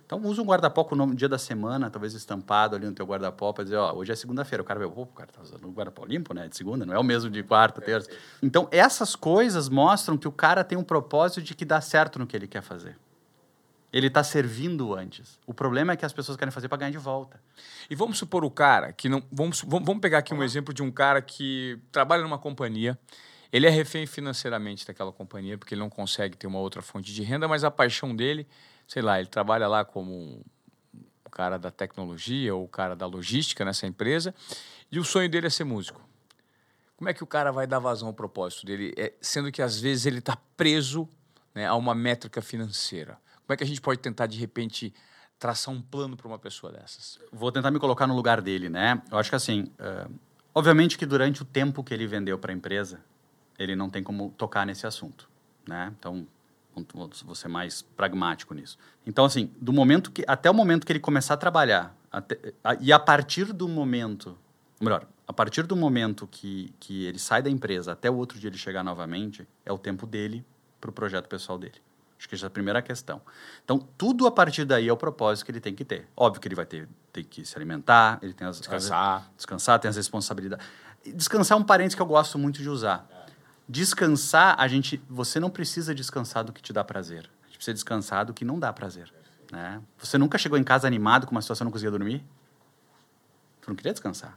Então 0.04 0.20
usa 0.22 0.42
um 0.42 0.44
guarda-pó 0.44 0.82
com 0.82 0.96
o 0.96 0.98
nome 0.98 1.14
dia 1.14 1.28
da 1.28 1.38
semana, 1.38 1.88
talvez 1.88 2.14
estampado 2.14 2.74
ali 2.74 2.84
no 2.84 2.92
teu 2.92 3.06
guarda-pó 3.06 3.52
para 3.52 3.62
dizer, 3.62 3.76
ó, 3.76 3.92
hoje 3.94 4.10
é 4.10 4.16
segunda-feira. 4.16 4.60
O 4.60 4.66
cara 4.66 4.80
vê, 4.80 4.88
pô, 4.88 5.02
o 5.02 5.06
cara 5.06 5.30
tá 5.30 5.40
usando 5.40 5.64
um 5.68 5.72
guarda-pó 5.72 6.04
limpo, 6.04 6.34
né? 6.34 6.48
De 6.48 6.56
segunda, 6.56 6.84
não 6.84 6.92
é 6.92 6.98
o 6.98 7.04
mesmo 7.04 7.30
de 7.30 7.42
quarta, 7.44 7.80
terça. 7.80 8.10
Então 8.42 8.66
essas 8.72 9.14
coisas 9.14 9.68
mostram 9.68 10.18
que 10.18 10.26
o 10.26 10.32
cara 10.32 10.64
tem 10.64 10.76
um 10.76 10.82
propósito 10.82 11.40
de 11.42 11.54
que 11.54 11.64
dá 11.64 11.80
certo 11.80 12.18
no 12.18 12.26
que 12.26 12.36
ele 12.36 12.48
quer 12.48 12.60
fazer. 12.60 12.98
Ele 13.92 14.08
está 14.08 14.24
servindo 14.24 14.94
antes. 14.94 15.38
O 15.46 15.54
problema 15.54 15.92
é 15.92 15.96
que 15.96 16.04
as 16.04 16.12
pessoas 16.12 16.36
querem 16.36 16.50
fazer 16.50 16.68
para 16.68 16.78
ganhar 16.78 16.90
de 16.90 16.98
volta. 16.98 17.40
E 17.88 17.94
vamos 17.94 18.18
supor 18.18 18.44
o 18.44 18.50
cara 18.50 18.92
que 18.92 19.08
não. 19.08 19.22
Vamos, 19.30 19.62
vamos 19.64 20.00
pegar 20.00 20.18
aqui 20.18 20.34
um 20.34 20.42
exemplo 20.42 20.74
de 20.74 20.82
um 20.82 20.90
cara 20.90 21.22
que 21.22 21.78
trabalha 21.92 22.22
numa 22.22 22.38
companhia 22.38 22.98
ele 23.52 23.66
é 23.66 23.70
refém 23.70 24.06
financeiramente 24.06 24.86
daquela 24.86 25.12
companhia, 25.12 25.58
porque 25.58 25.74
ele 25.74 25.80
não 25.80 25.90
consegue 25.90 26.36
ter 26.36 26.46
uma 26.46 26.58
outra 26.58 26.82
fonte 26.82 27.12
de 27.12 27.22
renda, 27.22 27.48
mas 27.48 27.64
a 27.64 27.70
paixão 27.70 28.14
dele, 28.14 28.46
sei 28.86 29.02
lá, 29.02 29.18
ele 29.18 29.28
trabalha 29.28 29.66
lá 29.66 29.84
como 29.84 30.44
o 31.24 31.30
cara 31.30 31.58
da 31.58 31.70
tecnologia 31.70 32.54
ou 32.54 32.64
o 32.64 32.68
cara 32.68 32.94
da 32.94 33.06
logística 33.06 33.64
nessa 33.64 33.86
empresa, 33.86 34.34
e 34.90 34.98
o 34.98 35.04
sonho 35.04 35.28
dele 35.28 35.46
é 35.46 35.50
ser 35.50 35.64
músico. 35.64 36.00
Como 36.96 37.08
é 37.08 37.14
que 37.14 37.24
o 37.24 37.26
cara 37.26 37.50
vai 37.50 37.66
dar 37.66 37.78
vazão 37.78 38.08
ao 38.08 38.14
propósito 38.14 38.66
dele, 38.66 38.92
é, 38.96 39.12
sendo 39.20 39.50
que 39.50 39.62
às 39.62 39.80
vezes 39.80 40.06
ele 40.06 40.18
está 40.18 40.36
preso 40.56 41.08
né, 41.54 41.66
a 41.66 41.74
uma 41.74 41.94
métrica 41.94 42.42
financeira? 42.42 43.18
Como 43.46 43.54
é 43.54 43.56
que 43.56 43.64
a 43.64 43.66
gente 43.66 43.80
pode 43.80 44.00
tentar, 44.00 44.26
de 44.26 44.38
repente, 44.38 44.92
traçar 45.38 45.74
um 45.74 45.80
plano 45.80 46.16
para 46.16 46.28
uma 46.28 46.38
pessoa 46.38 46.70
dessas? 46.70 47.18
Vou 47.32 47.50
tentar 47.50 47.70
me 47.70 47.80
colocar 47.80 48.06
no 48.06 48.14
lugar 48.14 48.40
dele, 48.40 48.68
né? 48.68 49.02
Eu 49.10 49.18
acho 49.18 49.30
que 49.30 49.36
assim, 49.36 49.72
uh, 49.80 50.12
obviamente 50.54 50.98
que 50.98 51.06
durante 51.06 51.42
o 51.42 51.44
tempo 51.44 51.82
que 51.82 51.94
ele 51.94 52.06
vendeu 52.06 52.38
para 52.38 52.52
a 52.52 52.54
empresa, 52.54 53.00
ele 53.62 53.76
não 53.76 53.90
tem 53.90 54.02
como 54.02 54.34
tocar 54.38 54.64
nesse 54.64 54.86
assunto, 54.86 55.28
né? 55.68 55.92
Então, 55.98 56.26
vou 56.94 57.34
ser 57.34 57.48
mais 57.48 57.82
pragmático 57.82 58.54
nisso. 58.54 58.78
Então, 59.06 59.24
assim, 59.24 59.52
do 59.60 59.72
momento 59.72 60.10
que 60.10 60.24
até 60.26 60.50
o 60.50 60.54
momento 60.54 60.86
que 60.86 60.92
ele 60.92 61.00
começar 61.00 61.34
a 61.34 61.36
trabalhar, 61.36 61.94
até, 62.10 62.54
a, 62.64 62.74
e 62.80 62.90
a 62.90 62.98
partir 62.98 63.52
do 63.52 63.68
momento, 63.68 64.36
melhor, 64.80 65.06
a 65.28 65.32
partir 65.32 65.66
do 65.66 65.76
momento 65.76 66.26
que, 66.26 66.72
que 66.80 67.04
ele 67.04 67.18
sai 67.18 67.42
da 67.42 67.50
empresa 67.50 67.92
até 67.92 68.10
o 68.10 68.16
outro 68.16 68.38
dia 68.38 68.48
ele 68.48 68.56
chegar 68.56 68.82
novamente, 68.82 69.46
é 69.64 69.72
o 69.72 69.78
tempo 69.78 70.06
dele 70.06 70.44
para 70.80 70.88
o 70.88 70.92
projeto 70.92 71.28
pessoal 71.28 71.58
dele. 71.58 71.76
Acho 72.18 72.28
que 72.28 72.34
essa 72.34 72.46
é 72.46 72.48
a 72.48 72.50
primeira 72.50 72.82
questão. 72.82 73.20
Então, 73.64 73.78
tudo 73.96 74.26
a 74.26 74.30
partir 74.30 74.64
daí 74.64 74.88
é 74.88 74.92
o 74.92 74.96
propósito 74.96 75.44
que 75.44 75.52
ele 75.52 75.60
tem 75.60 75.74
que 75.74 75.84
ter. 75.84 76.06
Óbvio 76.16 76.40
que 76.40 76.48
ele 76.48 76.54
vai 76.54 76.66
ter, 76.66 76.88
ter 77.12 77.24
que 77.24 77.44
se 77.44 77.56
alimentar, 77.56 78.18
ele 78.22 78.32
tem 78.32 78.46
as... 78.46 78.58
Descansar. 78.58 79.16
As, 79.16 79.36
descansar, 79.36 79.78
tem 79.78 79.88
as 79.88 79.96
responsabilidades. 79.96 80.66
Descansar 81.14 81.56
é 81.56 81.60
um 81.60 81.64
parênteses 81.64 81.94
que 81.94 82.02
eu 82.02 82.06
gosto 82.06 82.38
muito 82.38 82.60
de 82.60 82.68
usar. 82.68 83.08
É 83.70 83.72
descansar, 83.72 84.56
a 84.58 84.66
gente, 84.66 85.00
você 85.08 85.38
não 85.38 85.48
precisa 85.48 85.94
descansar 85.94 86.44
do 86.44 86.52
que 86.52 86.60
te 86.60 86.72
dá 86.72 86.82
prazer. 86.82 87.30
A 87.44 87.46
gente 87.46 87.56
precisa 87.56 87.74
descansar 87.74 88.26
do 88.26 88.34
que 88.34 88.44
não 88.44 88.58
dá 88.58 88.72
prazer. 88.72 89.12
Né? 89.52 89.80
Você 89.98 90.18
nunca 90.18 90.36
chegou 90.38 90.58
em 90.58 90.64
casa 90.64 90.86
animado 90.86 91.26
com 91.26 91.32
uma 91.32 91.40
situação 91.40 91.64
não 91.64 91.72
conseguia 91.72 91.90
dormir? 91.90 92.24
Tu 93.62 93.68
não 93.68 93.76
queria 93.76 93.92
descansar. 93.92 94.36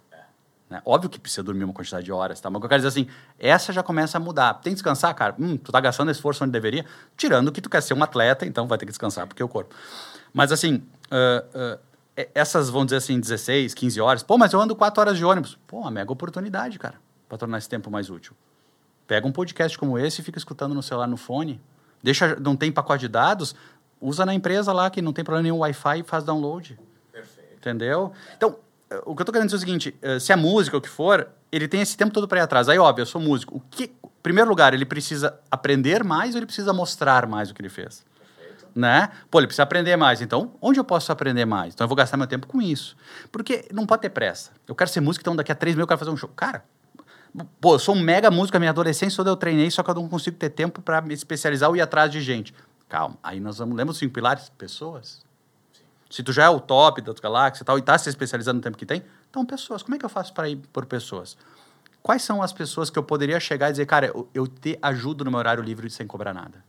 Né? 0.70 0.82
Óbvio 0.86 1.10
que 1.10 1.20
precisa 1.20 1.44
dormir 1.44 1.64
uma 1.64 1.74
quantidade 1.74 2.06
de 2.06 2.12
horas, 2.12 2.40
tá? 2.40 2.50
mas 2.50 2.62
eu 2.62 2.70
quero 2.70 2.84
dizer 2.84 2.88
assim, 2.88 3.08
essa 3.40 3.74
já 3.74 3.84
começa 3.84 4.18
a 4.18 4.20
mudar. 4.20 4.54
Tem 4.56 4.72
que 4.72 4.76
descansar, 4.76 5.14
cara? 5.16 5.36
Hum, 5.40 5.58
tu 5.58 5.72
tá 5.72 5.80
gastando 5.80 6.12
esforço 6.12 6.44
onde 6.44 6.52
deveria? 6.52 6.86
Tirando 7.18 7.52
que 7.52 7.62
tu 7.62 7.70
quer 7.70 7.82
ser 7.82 7.94
um 7.94 8.04
atleta, 8.04 8.46
então 8.46 8.68
vai 8.68 8.78
ter 8.78 8.86
que 8.86 8.92
descansar, 8.92 9.28
porque 9.28 9.42
é 9.42 9.46
o 9.46 9.50
corpo. 9.50 9.76
Mas 10.34 10.52
assim, 10.52 10.84
uh, 11.12 11.78
uh, 11.78 11.80
essas, 12.34 12.70
vão 12.70 12.86
dizer 12.86 12.98
assim, 12.98 13.20
16, 13.20 13.74
15 13.74 14.02
horas. 14.02 14.24
Pô, 14.24 14.38
mas 14.38 14.54
eu 14.54 14.60
ando 14.60 14.76
4 14.76 15.02
horas 15.02 15.18
de 15.18 15.26
ônibus. 15.26 15.58
Pô, 15.68 15.80
uma 15.80 15.92
mega 15.92 16.12
oportunidade, 16.12 16.80
cara, 16.80 16.96
para 17.30 17.38
tornar 17.38 17.58
esse 17.60 17.70
tempo 17.70 17.92
mais 17.92 18.10
útil. 18.10 18.36
Pega 19.08 19.28
um 19.28 19.32
podcast 19.32 19.78
como 19.78 19.98
esse 19.98 20.22
e 20.22 20.24
fica 20.24 20.38
escutando 20.38 20.74
no 20.74 20.82
celular, 20.82 21.08
no 21.08 21.18
fone. 21.18 21.62
Deixa, 22.02 22.36
não 22.36 22.56
tem 22.56 22.72
pacote 22.72 23.02
de 23.02 23.08
dados, 23.08 23.56
usa 24.02 24.26
na 24.26 24.34
empresa 24.34 24.74
lá 24.74 24.90
que 24.90 25.02
não 25.02 25.14
tem 25.14 25.24
problema 25.24 25.44
nenhum 25.44 25.60
Wi-Fi 25.60 26.00
e 26.00 26.04
faz 26.04 26.24
download. 26.24 26.78
Perfeito. 27.12 27.56
Entendeu? 27.56 28.12
Então, 28.36 28.58
eh, 28.90 29.02
o 29.06 29.16
que 29.16 29.22
eu 29.22 29.24
estou 29.24 29.34
querendo 29.34 29.48
dizer 29.48 29.56
é 29.56 29.58
o 29.58 29.60
seguinte, 29.60 29.96
eh, 30.02 30.20
se 30.20 30.34
é 30.34 30.36
música 30.36 30.76
ou 30.76 30.80
o 30.80 30.82
que 30.82 30.90
for, 30.90 31.30
ele 31.52 31.68
tem 31.68 31.82
esse 31.82 31.96
tempo 31.96 32.12
todo 32.12 32.28
para 32.28 32.40
ir 32.40 32.42
atrás. 32.42 32.68
Aí, 32.68 32.78
óbvio, 32.78 33.04
eu 33.04 33.06
sou 33.06 33.22
músico. 33.22 33.56
O 33.56 33.62
que, 33.62 33.86
em 33.86 34.10
primeiro 34.22 34.50
lugar, 34.50 34.74
ele 34.74 34.86
precisa 34.86 35.40
aprender 35.50 36.04
mais 36.04 36.36
ou 36.36 36.40
ele 36.40 36.46
precisa 36.46 36.74
mostrar 36.74 37.26
mais 37.26 37.50
o 37.50 37.54
que 37.54 37.62
ele 37.62 37.70
fez? 37.70 38.04
Perfeito. 38.20 38.68
Né? 38.76 39.10
Pô, 39.32 39.40
ele 39.40 39.48
precisa 39.48 39.64
aprender 39.64 39.96
mais. 39.96 40.22
Então, 40.22 40.54
onde 40.62 40.80
eu 40.80 40.84
posso 40.84 41.12
aprender 41.12 41.46
mais? 41.46 41.74
Então, 41.74 41.86
eu 41.86 41.90
vou 41.90 41.96
gastar 41.96 42.18
meu 42.18 42.28
tempo 42.28 42.48
com 42.48 42.62
isso. 42.62 42.98
Porque 43.32 43.66
não 43.72 43.86
pode 43.86 44.02
ter 44.02 44.10
pressa. 44.10 44.52
Eu 44.68 44.76
quero 44.76 44.90
ser 44.90 45.00
músico, 45.00 45.24
então 45.24 45.36
daqui 45.36 45.52
a 45.52 45.56
três 45.56 45.76
meses 45.76 45.84
eu 45.84 45.88
quero 45.88 46.00
fazer 46.00 46.12
um 46.12 46.18
show. 46.18 46.30
Cara, 46.36 46.66
Pô, 47.60 47.76
eu 47.76 47.80
sou 47.80 47.96
um 47.96 48.00
mega 48.00 48.30
músico, 48.30 48.58
a 48.58 48.60
minha 48.60 48.70
adolescência 48.70 49.18
toda 49.18 49.32
eu 49.32 49.36
treinei, 49.36 49.70
só 49.72 49.82
que 49.82 49.90
eu 49.90 49.96
não 49.96 50.08
consigo 50.08 50.38
ter 50.38 50.50
tempo 50.50 50.82
para 50.82 51.02
me 51.02 51.14
especializar 51.14 51.70
ou 51.70 51.76
ir 51.76 51.82
atrás 51.82 52.12
de 52.12 52.22
gente. 52.22 52.54
calma. 52.88 53.18
Aí 53.24 53.40
nós 53.40 53.58
vamos, 53.58 53.76
lembra 53.76 53.92
os 53.92 53.98
cinco 53.98 54.14
pilares? 54.14 54.50
Pessoas. 54.50 55.24
Se 56.12 56.22
tu 56.22 56.32
já 56.32 56.44
é 56.44 56.50
o 56.50 56.60
top 56.60 57.02
da 57.02 57.12
tua 57.12 57.24
galáxia 57.24 57.64
e 57.64 57.66
tal, 57.66 57.78
e 57.80 57.82
tá 57.82 57.98
se 57.98 58.08
especializando 58.08 58.58
no 58.58 58.62
tempo 58.62 58.78
que 58.78 58.86
tem, 58.86 59.04
então 59.32 59.44
pessoas. 59.44 59.82
Como 59.82 59.96
é 59.96 59.98
que 59.98 60.06
eu 60.06 60.10
faço 60.10 60.32
para 60.32 60.48
ir 60.48 60.58
por 60.72 60.86
pessoas? 60.86 61.36
Quais 62.04 62.22
são 62.22 62.44
as 62.44 62.54
pessoas 62.54 62.92
que 62.92 63.00
eu 63.00 63.04
poderia 63.04 63.40
chegar 63.40 63.70
e 63.70 63.72
dizer, 63.72 63.88
cara, 63.88 64.08
eu, 64.08 64.30
eu 64.32 64.46
te 64.46 64.78
ajudo 64.80 65.26
no 65.26 65.32
meu 65.32 65.40
horário 65.40 65.64
livre 65.64 65.90
sem 65.90 66.06
cobrar 66.06 66.34
nada? 66.34 66.64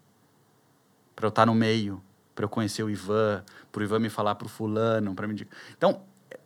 Para 1.14 1.26
eu 1.26 1.28
estar 1.28 1.42
tá 1.42 1.46
no 1.46 1.54
meio, 1.54 2.02
para 2.34 2.46
eu 2.46 2.48
conhecer 2.48 2.82
o 2.82 2.88
Ivan, 2.88 3.44
para 3.70 3.80
o 3.80 3.82
Ivan 3.82 3.98
me 3.98 4.08
falar 4.08 4.34
para 4.36 4.46
o 4.46 4.48
fulano, 4.48 5.14
para 5.14 5.26
me 5.26 5.46
Então, 5.76 6.00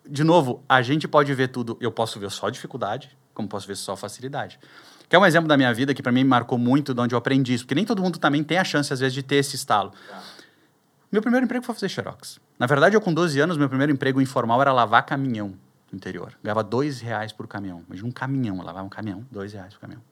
de 0.05 0.25
novo, 0.25 0.65
a 0.69 0.83
gente 0.83 1.07
pode 1.07 1.33
ver 1.35 1.49
tudo. 1.49 1.77
Eu 1.81 1.93
posso 1.93 2.19
ver 2.19 2.31
só 2.31 2.51
dificuldade, 2.51 3.17
como 3.39 3.49
posso 3.49 3.69
ver 3.69 3.77
só 3.77 3.95
facilidade. 3.95 4.59
Que 5.09 5.15
é 5.15 5.19
um 5.19 5.25
exemplo 5.25 5.47
da 5.47 5.57
minha 5.57 5.73
vida 5.73 5.95
que 5.95 6.03
para 6.03 6.11
mim 6.11 6.25
marcou 6.25 6.59
muito 6.59 6.93
de 6.93 7.01
onde 7.01 7.15
eu 7.15 7.19
aprendi 7.19 7.55
isso, 7.55 7.65
porque 7.65 7.75
nem 7.77 7.85
todo 7.85 8.03
mundo 8.03 8.19
também 8.19 8.43
tem 8.43 8.59
a 8.59 8.65
chance 8.65 8.93
às 8.93 8.99
vezes 8.99 9.15
de 9.15 9.23
ter 9.23 9.37
esse 9.37 9.55
estalo. 9.55 9.93
Meu 11.11 11.23
primeiro 11.23 11.45
emprego 11.45 11.65
foi 11.65 11.73
fazer 11.73 11.89
xerox. 11.89 12.41
Na 12.59 12.67
verdade, 12.67 12.97
eu 12.97 13.01
com 13.01 13.15
12 13.15 13.39
anos, 13.39 13.57
meu 13.57 13.69
primeiro 13.69 13.93
emprego 13.93 14.21
informal 14.21 14.61
era 14.61 14.73
lavar 14.73 15.07
caminhão 15.07 15.55
no 15.91 15.97
interior. 15.97 16.37
Ganhava 16.43 16.65
dois 16.65 17.01
reais 17.01 17.33
por 17.33 17.47
caminhão. 17.47 17.85
Imagina 17.87 18.09
um 18.09 18.11
caminhão, 18.11 18.57
eu 18.57 18.65
lavava 18.65 18.85
um 18.85 18.91
caminhão, 18.91 19.25
dois 19.31 19.53
reais 19.53 19.73
por 19.73 19.81
caminhão. 19.81 20.03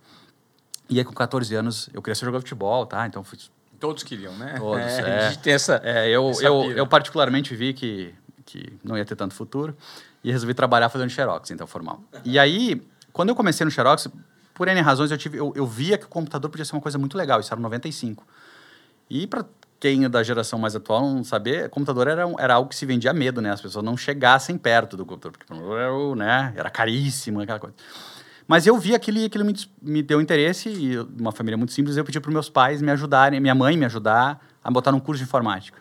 E 0.88 0.98
aí, 0.98 1.04
com 1.04 1.12
14 1.12 1.52
anos, 1.56 1.90
eu 1.92 2.00
queria 2.00 2.14
ser 2.14 2.24
jogador 2.24 2.44
de 2.44 2.48
futebol, 2.48 2.86
tá? 2.86 3.04
Então, 3.08 3.24
fui... 3.24 3.36
Todos 3.80 4.04
queriam, 4.04 4.32
né? 4.38 4.54
Todos, 4.56 4.80
é. 4.80 5.30
Gente 5.30 5.40
tem 5.40 5.52
essa... 5.52 5.80
É, 5.82 6.08
eu, 6.08 6.30
essa 6.30 6.44
eu, 6.44 6.70
eu, 6.70 6.86
particularmente 6.86 7.54
vi 7.56 7.74
que, 7.74 8.14
que 8.46 8.78
não 8.84 8.96
ia 8.96 9.04
ter 9.04 9.16
tanto 9.16 9.34
futuro 9.34 9.76
e 10.22 10.30
resolvi 10.30 10.54
trabalhar 10.54 10.88
fazendo 10.88 11.10
xerox, 11.10 11.50
então, 11.50 11.66
formal. 11.66 12.00
E 12.24 12.38
aí, 12.38 12.80
quando 13.16 13.30
eu 13.30 13.34
comecei 13.34 13.64
no 13.64 13.70
xerox, 13.70 14.08
por 14.52 14.68
N 14.68 14.78
razões, 14.82 15.10
eu, 15.10 15.16
tive, 15.16 15.38
eu, 15.38 15.50
eu 15.56 15.66
via 15.66 15.96
que 15.96 16.04
o 16.04 16.08
computador 16.08 16.50
podia 16.50 16.66
ser 16.66 16.76
uma 16.76 16.82
coisa 16.82 16.98
muito 16.98 17.16
legal. 17.16 17.40
Isso 17.40 17.50
era 17.50 17.58
95. 17.58 18.26
E 19.08 19.26
para 19.26 19.46
quem 19.80 20.04
é 20.04 20.08
da 20.08 20.22
geração 20.22 20.58
mais 20.58 20.76
atual 20.76 21.00
não 21.00 21.24
saber, 21.24 21.70
computador 21.70 22.08
era, 22.08 22.24
era 22.38 22.52
algo 22.52 22.68
que 22.68 22.76
se 22.76 22.84
vendia 22.84 23.12
a 23.12 23.14
medo, 23.14 23.40
né? 23.40 23.50
As 23.50 23.60
pessoas 23.62 23.82
não 23.82 23.96
chegassem 23.96 24.58
perto 24.58 24.98
do 24.98 25.06
computador, 25.06 25.38
porque 25.38 25.50
era, 25.50 26.14
né? 26.14 26.52
era 26.54 26.68
caríssimo, 26.68 27.40
aquela 27.40 27.58
coisa. 27.58 27.74
Mas 28.46 28.66
eu 28.66 28.76
vi 28.76 28.94
aquilo 28.94 29.16
e 29.16 29.24
aquilo 29.24 29.46
me, 29.46 29.54
me 29.80 30.02
deu 30.02 30.20
interesse, 30.20 30.68
e 30.68 30.98
uma 31.18 31.32
família 31.32 31.56
muito 31.56 31.72
simples, 31.72 31.96
eu 31.96 32.04
pedi 32.04 32.20
para 32.20 32.30
meus 32.30 32.50
pais 32.50 32.82
me 32.82 32.90
ajudarem, 32.90 33.40
minha 33.40 33.54
mãe 33.54 33.78
me 33.78 33.86
ajudar 33.86 34.46
a 34.62 34.70
botar 34.70 34.92
num 34.92 35.00
curso 35.00 35.22
de 35.22 35.24
informática. 35.26 35.78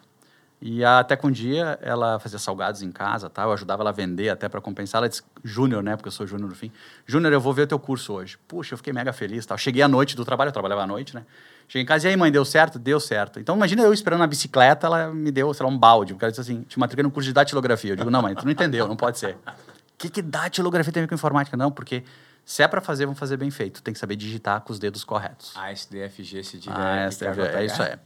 E 0.61 0.83
até 0.83 1.15
que 1.15 1.27
um 1.27 1.31
dia 1.31 1.77
ela 1.81 2.17
fazia 2.17 2.39
salgados 2.39 2.81
em 2.81 2.91
casa, 2.91 3.29
tá? 3.29 3.43
eu 3.43 3.51
ajudava 3.51 3.83
ela 3.83 3.89
a 3.89 3.93
vender 3.93 4.29
até 4.29 4.47
para 4.49 4.61
compensar. 4.61 4.99
Ela 4.99 5.09
disse, 5.09 5.21
Júnior, 5.43 5.83
né? 5.83 5.95
Porque 5.95 6.07
eu 6.07 6.11
sou 6.11 6.25
Júnior 6.25 6.49
no 6.49 6.55
fim. 6.55 6.71
Júnior, 7.05 7.31
eu 7.33 7.41
vou 7.41 7.53
ver 7.53 7.63
o 7.63 7.67
teu 7.67 7.77
curso 7.77 8.13
hoje. 8.13 8.37
Puxa, 8.47 8.73
eu 8.73 8.77
fiquei 8.77 8.93
mega 8.93 9.13
feliz. 9.13 9.45
Tá? 9.45 9.57
Cheguei 9.57 9.81
à 9.81 9.87
noite 9.87 10.15
do 10.15 10.23
trabalho, 10.25 10.49
eu 10.49 10.53
trabalhava 10.53 10.83
à 10.83 10.87
noite, 10.87 11.13
né? 11.13 11.23
Cheguei 11.67 11.83
em 11.83 11.85
casa 11.85 12.07
e 12.07 12.11
aí, 12.11 12.17
mãe, 12.17 12.31
deu 12.31 12.45
certo? 12.45 12.79
Deu 12.79 12.99
certo. 12.99 13.39
Então, 13.39 13.55
imagina 13.55 13.81
eu 13.83 13.93
esperando 13.93 14.19
na 14.19 14.27
bicicleta, 14.27 14.87
ela 14.87 15.13
me 15.13 15.31
deu, 15.31 15.53
sei 15.53 15.65
lá, 15.65 15.71
um 15.71 15.77
balde. 15.77 16.13
O 16.13 16.17
cara 16.17 16.31
disse 16.31 16.41
assim, 16.41 16.61
te 16.61 16.79
matriculei 16.79 17.03
no 17.03 17.11
curso 17.11 17.27
de 17.27 17.33
datilografia. 17.33 17.91
Eu 17.91 17.95
digo, 17.95 18.09
não, 18.09 18.21
mãe, 18.21 18.35
tu 18.35 18.45
não 18.45 18.51
entendeu, 18.51 18.87
não 18.87 18.95
pode 18.95 19.17
ser. 19.19 19.35
O 19.35 19.97
que, 19.97 20.09
que 20.09 20.21
datilografia 20.21 20.91
tem 20.91 21.01
a 21.01 21.03
ver 21.03 21.09
com 21.09 21.15
informática? 21.15 21.57
Não, 21.57 21.71
porque 21.71 22.03
se 22.43 22.61
é 22.61 22.67
para 22.67 22.81
fazer, 22.81 23.05
vamos 23.05 23.19
fazer 23.19 23.37
bem 23.37 23.49
feito. 23.49 23.81
Tem 23.81 23.93
que 23.93 23.99
saber 23.99 24.15
digitar 24.15 24.61
com 24.61 24.71
os 24.71 24.77
dedos 24.77 25.03
corretos. 25.03 25.53
Ah, 25.55 25.71
SDFG, 25.71 26.43
se 26.43 26.59
Ah, 26.69 27.07
SDFG, 27.07 27.41
é 27.55 27.65
isso 27.65 27.81
aí. 27.81 27.97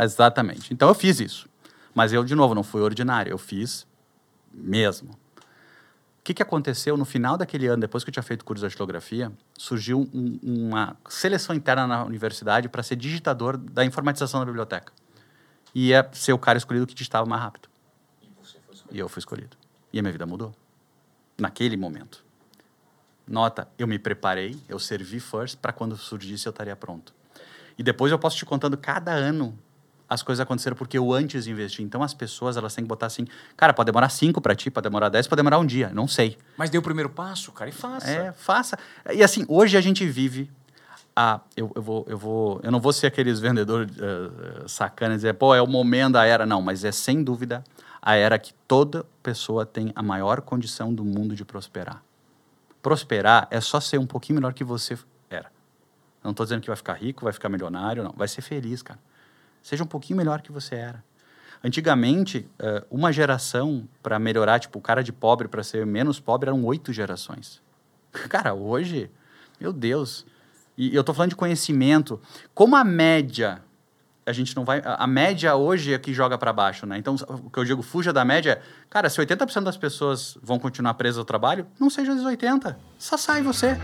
Exatamente. 0.00 0.72
Então, 0.72 0.88
eu 0.88 0.94
fiz 0.94 1.20
isso. 1.20 1.51
Mas 1.94 2.12
eu, 2.12 2.24
de 2.24 2.34
novo, 2.34 2.54
não 2.54 2.62
fui 2.62 2.80
ordinário. 2.80 3.30
Eu 3.30 3.38
fiz 3.38 3.86
mesmo. 4.52 5.10
O 5.10 6.24
que, 6.24 6.34
que 6.34 6.42
aconteceu 6.42 6.96
no 6.96 7.04
final 7.04 7.36
daquele 7.36 7.66
ano, 7.66 7.80
depois 7.80 8.04
que 8.04 8.10
eu 8.10 8.12
tinha 8.12 8.22
feito 8.22 8.44
curso 8.44 8.60
de 8.60 8.68
datilografia, 8.68 9.32
surgiu 9.58 10.08
um, 10.14 10.38
uma 10.42 10.96
seleção 11.08 11.54
interna 11.54 11.86
na 11.86 12.04
universidade 12.04 12.68
para 12.68 12.82
ser 12.82 12.94
digitador 12.94 13.56
da 13.56 13.84
informatização 13.84 14.38
da 14.38 14.46
biblioteca. 14.46 14.92
E 15.74 15.88
ia 15.88 16.08
ser 16.12 16.32
o 16.32 16.38
cara 16.38 16.58
escolhido 16.58 16.86
que 16.86 16.94
digitava 16.94 17.26
mais 17.26 17.42
rápido. 17.42 17.68
E, 18.22 18.28
você 18.40 18.58
foi 18.60 18.74
escolhido. 18.74 18.96
e 18.96 18.98
eu 19.00 19.08
fui 19.08 19.18
escolhido. 19.18 19.56
E 19.92 19.98
a 19.98 20.02
minha 20.02 20.12
vida 20.12 20.24
mudou. 20.24 20.54
Naquele 21.36 21.76
momento. 21.76 22.24
Nota, 23.26 23.66
eu 23.78 23.88
me 23.88 23.98
preparei, 23.98 24.56
eu 24.68 24.78
servi 24.78 25.18
first 25.18 25.58
para 25.58 25.72
quando 25.72 25.96
surgisse 25.96 26.46
eu 26.46 26.50
estaria 26.50 26.76
pronto. 26.76 27.12
E 27.76 27.82
depois 27.82 28.12
eu 28.12 28.18
posso 28.18 28.36
te 28.36 28.44
contando 28.44 28.76
cada 28.76 29.12
ano 29.12 29.58
as 30.12 30.22
coisas 30.22 30.40
aconteceram 30.40 30.76
porque 30.76 30.98
eu 30.98 31.12
antes 31.12 31.46
investi. 31.46 31.82
Então 31.82 32.02
as 32.02 32.12
pessoas 32.12 32.56
elas 32.56 32.74
têm 32.74 32.84
que 32.84 32.88
botar 32.88 33.06
assim, 33.06 33.26
cara, 33.56 33.72
pode 33.72 33.86
demorar 33.86 34.10
cinco 34.10 34.40
para 34.40 34.54
ti, 34.54 34.70
pode 34.70 34.84
demorar 34.84 35.08
dez, 35.08 35.26
pode 35.26 35.38
demorar 35.38 35.58
um 35.58 35.64
dia, 35.64 35.90
não 35.94 36.06
sei. 36.06 36.36
Mas 36.56 36.68
dê 36.68 36.76
o 36.76 36.82
primeiro 36.82 37.08
passo, 37.08 37.50
cara, 37.52 37.70
e 37.70 37.72
faça. 37.72 38.10
É, 38.10 38.32
faça. 38.32 38.78
E 39.10 39.22
assim, 39.22 39.44
hoje 39.48 39.76
a 39.76 39.80
gente 39.80 40.06
vive 40.06 40.50
a, 41.16 41.40
eu, 41.56 41.72
eu, 41.74 41.82
vou, 41.82 42.06
eu, 42.08 42.18
vou, 42.18 42.60
eu 42.62 42.70
não 42.70 42.78
vou 42.78 42.92
ser 42.92 43.06
aqueles 43.06 43.40
vendedores 43.40 43.90
uh, 43.96 44.68
sacanas 44.68 45.18
dizer, 45.18 45.34
pô, 45.34 45.54
é 45.54 45.62
o 45.62 45.66
momento 45.66 46.12
da 46.12 46.26
era. 46.26 46.44
Não, 46.44 46.60
mas 46.60 46.84
é 46.84 46.92
sem 46.92 47.22
dúvida 47.22 47.64
a 48.00 48.14
era 48.14 48.38
que 48.38 48.52
toda 48.68 49.06
pessoa 49.22 49.64
tem 49.64 49.92
a 49.94 50.02
maior 50.02 50.42
condição 50.42 50.92
do 50.92 51.04
mundo 51.04 51.34
de 51.34 51.44
prosperar. 51.44 52.02
Prosperar 52.82 53.48
é 53.50 53.60
só 53.60 53.80
ser 53.80 53.98
um 53.98 54.06
pouquinho 54.06 54.36
melhor 54.36 54.52
que 54.52 54.64
você 54.64 54.98
era. 55.30 55.50
Não 56.22 56.32
estou 56.32 56.44
dizendo 56.44 56.60
que 56.60 56.68
vai 56.68 56.76
ficar 56.76 56.94
rico, 56.94 57.24
vai 57.24 57.32
ficar 57.32 57.48
milionário, 57.48 58.02
não. 58.02 58.12
Vai 58.14 58.28
ser 58.28 58.42
feliz, 58.42 58.82
cara. 58.82 58.98
Seja 59.62 59.84
um 59.84 59.86
pouquinho 59.86 60.16
melhor 60.16 60.42
que 60.42 60.50
você 60.50 60.74
era. 60.74 61.02
Antigamente, 61.64 62.48
uh, 62.60 62.84
uma 62.90 63.12
geração 63.12 63.88
para 64.02 64.18
melhorar, 64.18 64.58
tipo, 64.58 64.78
o 64.78 64.82
cara 64.82 65.02
de 65.02 65.12
pobre 65.12 65.46
para 65.46 65.62
ser 65.62 65.86
menos 65.86 66.18
pobre 66.18 66.48
eram 66.48 66.64
oito 66.64 66.92
gerações. 66.92 67.62
Cara, 68.28 68.52
hoje, 68.52 69.08
meu 69.60 69.72
Deus. 69.72 70.26
E 70.76 70.94
eu 70.94 71.00
estou 71.00 71.14
falando 71.14 71.30
de 71.30 71.36
conhecimento. 71.36 72.20
Como 72.52 72.74
a 72.74 72.82
média, 72.82 73.62
a 74.26 74.32
gente 74.32 74.56
não 74.56 74.64
vai. 74.64 74.82
A, 74.84 75.06
média 75.06 75.54
hoje 75.54 75.94
é 75.94 75.98
que 75.98 76.12
joga 76.12 76.36
para 76.36 76.52
baixo, 76.52 76.86
né? 76.86 76.98
Então, 76.98 77.14
o 77.14 77.50
que 77.50 77.58
eu 77.58 77.64
digo, 77.64 77.82
fuja 77.82 78.12
da 78.12 78.24
média. 78.24 78.60
Cara, 78.90 79.08
se 79.08 79.20
80% 79.20 79.62
das 79.62 79.76
pessoas 79.76 80.36
vão 80.42 80.58
continuar 80.58 80.94
presas 80.94 81.18
ao 81.18 81.24
trabalho, 81.24 81.66
não 81.78 81.90
seja 81.90 82.12
os 82.12 82.22
80%. 82.22 82.74
Só 82.98 83.16
sai 83.16 83.42
você. 83.42 83.76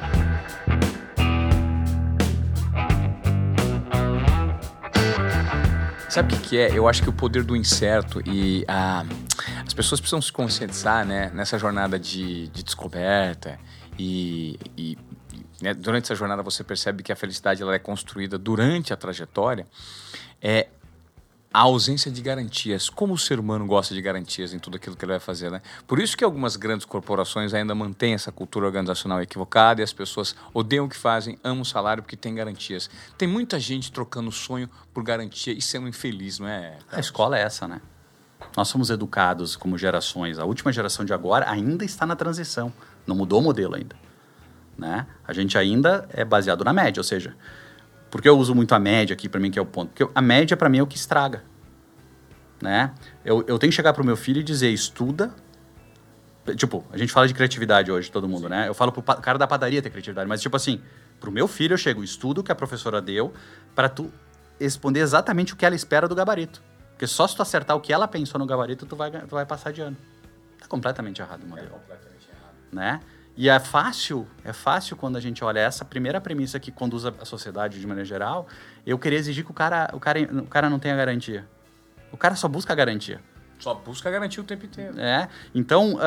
Sabe 6.19 6.35
o 6.35 6.37
que, 6.37 6.49
que, 6.49 6.59
é? 6.59 6.77
Eu 6.77 6.89
acho 6.89 7.01
que 7.01 7.09
o 7.09 7.12
poder 7.12 7.45
do 7.45 7.55
incerto 7.55 8.21
e 8.27 8.64
a, 8.66 9.05
as 9.64 9.73
pessoas 9.73 10.01
precisam 10.01 10.21
se 10.21 10.33
conscientizar 10.33 11.07
né, 11.07 11.31
nessa 11.33 11.57
jornada 11.57 11.97
de, 11.97 12.49
de 12.49 12.64
descoberta 12.64 13.57
e, 13.97 14.59
e 14.77 14.99
né, 15.62 15.73
durante 15.73 16.07
essa 16.07 16.16
jornada 16.16 16.43
você 16.43 16.64
percebe 16.64 17.05
que 17.05 17.12
a 17.12 17.14
felicidade 17.14 17.62
ela 17.62 17.73
é 17.73 17.79
construída 17.79 18.37
durante 18.37 18.93
a 18.93 18.97
trajetória. 18.97 19.64
É 20.43 20.66
a 21.53 21.61
ausência 21.61 22.11
de 22.11 22.20
garantias. 22.20 22.90
Como 22.90 23.14
o 23.14 23.18
ser 23.18 23.40
humano 23.40 23.66
gosta 23.66 23.94
de 23.94 24.03
garantias 24.03 24.53
em 24.53 24.59
tudo 24.59 24.76
aquilo 24.76 24.94
que 24.96 25.05
ele 25.05 25.12
vai 25.12 25.20
fazer, 25.20 25.51
né? 25.51 25.62
Por 25.86 25.99
isso 25.99 26.16
que 26.16 26.22
algumas 26.22 26.57
grandes 26.57 26.84
corporações 26.84 27.55
ainda 27.55 27.74
mantêm 27.74 28.14
essa 28.14 28.30
cultura 28.30 28.66
organizacional 28.66 29.22
equivocada 29.22 29.80
e 29.80 29.84
as 29.84 29.92
pessoas 29.92 30.34
odeiam 30.53 30.84
o 30.84 30.88
que 30.88 30.96
fazem, 30.96 31.38
amam 31.42 31.62
o 31.62 31.64
salário 31.64 32.03
porque 32.03 32.16
tem 32.16 32.34
garantias. 32.34 32.90
Tem 33.16 33.26
muita 33.26 33.59
gente 33.59 33.90
trocando 33.90 34.30
sonho 34.30 34.68
por 34.92 35.03
garantia 35.03 35.53
e 35.53 35.62
sendo 35.62 35.88
infeliz, 35.88 36.38
não 36.38 36.49
é? 36.49 36.70
Carlos? 36.70 36.92
A 36.92 37.01
escola 37.01 37.38
é 37.38 37.42
essa, 37.42 37.66
né? 37.66 37.80
Nós 38.57 38.68
somos 38.68 38.90
educados 38.90 39.57
como 39.57 39.76
gerações. 39.78 40.38
A 40.38 40.44
última 40.44 40.72
geração 40.72 41.05
de 41.05 41.12
agora 41.12 41.51
ainda 41.51 41.84
está 41.84 42.07
na 42.07 42.14
transição. 42.14 42.72
Não 43.07 43.16
mudou 43.16 43.40
o 43.40 43.42
modelo 43.42 43.74
ainda. 43.74 43.96
Né? 44.76 45.07
A 45.26 45.32
gente 45.32 45.59
ainda 45.59 46.09
é 46.12 46.24
baseado 46.24 46.64
na 46.64 46.72
média, 46.72 47.01
ou 47.01 47.05
seja, 47.05 47.34
por 48.11 48.23
que 48.23 48.29
eu 48.29 48.39
uso 48.39 48.55
muito 48.55 48.75
a 48.75 48.79
média 48.79 49.15
aqui 49.15 49.29
para 49.29 49.41
mim, 49.41 49.51
que 49.51 49.59
é 49.59 49.63
o 49.63 49.67
ponto? 49.67 49.91
Porque 49.91 50.11
a 50.15 50.23
média 50.23 50.57
para 50.57 50.69
mim 50.69 50.79
é 50.79 50.83
o 50.83 50.87
que 50.87 50.97
estraga. 50.97 51.43
Né? 52.61 52.93
Eu, 53.25 53.45
eu 53.47 53.59
tenho 53.59 53.71
que 53.71 53.77
chegar 53.77 53.93
para 53.93 54.03
o 54.03 54.07
meu 54.07 54.17
filho 54.17 54.41
e 54.41 54.45
dizer, 54.45 54.71
estuda. 54.71 55.33
Tipo, 56.57 56.85
a 56.91 56.97
gente 56.97 57.13
fala 57.13 57.29
de 57.29 57.35
criatividade 57.35 57.93
hoje, 57.93 58.11
todo 58.11 58.27
mundo, 58.27 58.49
né? 58.49 58.67
Eu 58.67 58.75
falo 58.75 58.91
pro 58.91 59.03
cara 59.03 59.39
da 59.39 59.47
padaria 59.47 59.83
ter 59.83 59.91
criatividade, 59.91 60.27
mas 60.27 60.41
tipo 60.41 60.57
assim, 60.57 60.81
pro 61.21 61.31
meu 61.31 61.47
filho 61.47 61.75
eu 61.75 61.79
chego, 61.79 62.03
estudo 62.03 62.43
que 62.43 62.51
a 62.51 62.55
professora 62.55 63.03
deu 63.03 63.35
para 63.75 63.89
tu 63.89 64.11
responder 64.59 65.01
exatamente 65.01 65.53
o 65.53 65.57
que 65.57 65.67
ela 65.67 65.77
espera 65.77 66.09
do 66.09 66.15
gabarito. 66.15 66.63
Porque 66.93 67.07
só 67.07 67.29
se 67.29 67.37
tu 67.37 67.43
acertar 67.43 67.77
o 67.77 67.81
que 67.81 67.93
ela 67.93 68.09
pensou 68.09 68.39
no 68.39 68.47
gabarito, 68.47 68.87
tu 68.87 68.97
vai, 68.97 69.11
tu 69.11 69.31
vai 69.31 69.45
passar 69.45 69.73
de 69.73 69.83
ano. 69.83 69.97
Tá 70.59 70.67
completamente 70.67 71.21
errado 71.21 71.43
o 71.45 71.47
modelo. 71.47 71.69
É 71.69 71.71
completamente 71.71 72.29
errado. 72.29 72.55
Né? 72.73 73.01
E 73.39 73.49
é 73.49 73.61
fácil, 73.61 74.26
é 74.45 74.53
fácil 74.53 74.97
quando 74.97 75.14
a 75.14 75.20
gente 75.20 75.45
olha 75.45 75.61
essa 75.61 75.84
primeira 75.84 76.20
premissa 76.20 76.59
que 76.59 76.72
conduz 76.72 77.07
a 77.07 77.24
sociedade 77.24 77.78
de 77.78 77.86
maneira 77.86 78.05
geral, 78.05 78.49
eu 78.84 78.99
querer 78.99 79.14
exigir 79.14 79.45
que 79.45 79.51
o 79.53 79.55
cara, 79.55 79.89
o 79.93 80.01
cara, 80.01 80.18
o 80.20 80.47
cara 80.49 80.68
não 80.68 80.80
tenha 80.80 80.97
garantia. 80.97 81.47
O 82.11 82.16
cara 82.16 82.34
só 82.34 82.49
busca 82.49 82.72
a 82.72 82.76
garantia. 82.76 83.20
Só 83.61 83.74
busca 83.74 84.11
garantia 84.11 84.43
o 84.43 84.45
tempo 84.45 84.66
inteiro. 84.66 84.99
É. 84.99 85.28
Então, 85.55 85.95
uh, 85.95 85.99
uh, 85.99 86.01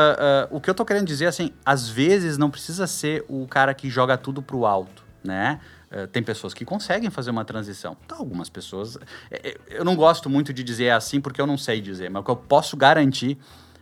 o 0.57 0.59
que 0.59 0.69
eu 0.69 0.73
tô 0.73 0.83
querendo 0.83 1.07
dizer, 1.07 1.25
assim, 1.25 1.53
às 1.65 1.87
vezes 1.87 2.37
não 2.37 2.51
precisa 2.51 2.85
ser 2.85 3.23
o 3.29 3.47
cara 3.47 3.73
que 3.73 3.89
joga 3.89 4.17
tudo 4.17 4.41
pro 4.41 4.65
alto, 4.65 5.01
né? 5.23 5.61
Uh, 5.89 6.07
tem 6.07 6.21
pessoas 6.21 6.53
que 6.53 6.65
conseguem 6.65 7.09
fazer 7.09 7.31
uma 7.31 7.45
transição. 7.45 7.95
Então, 8.03 8.17
algumas 8.17 8.49
pessoas... 8.49 8.97
É, 9.31 9.51
é, 9.51 9.57
eu 9.69 9.85
não 9.85 9.95
gosto 9.95 10.29
muito 10.29 10.51
de 10.51 10.65
dizer 10.65 10.89
assim 10.89 11.21
porque 11.21 11.39
eu 11.39 11.47
não 11.47 11.57
sei 11.57 11.79
dizer, 11.79 12.09
mas 12.09 12.23
o 12.23 12.25
que 12.25 12.31
eu 12.31 12.35
posso 12.35 12.75
garantir 12.75 13.37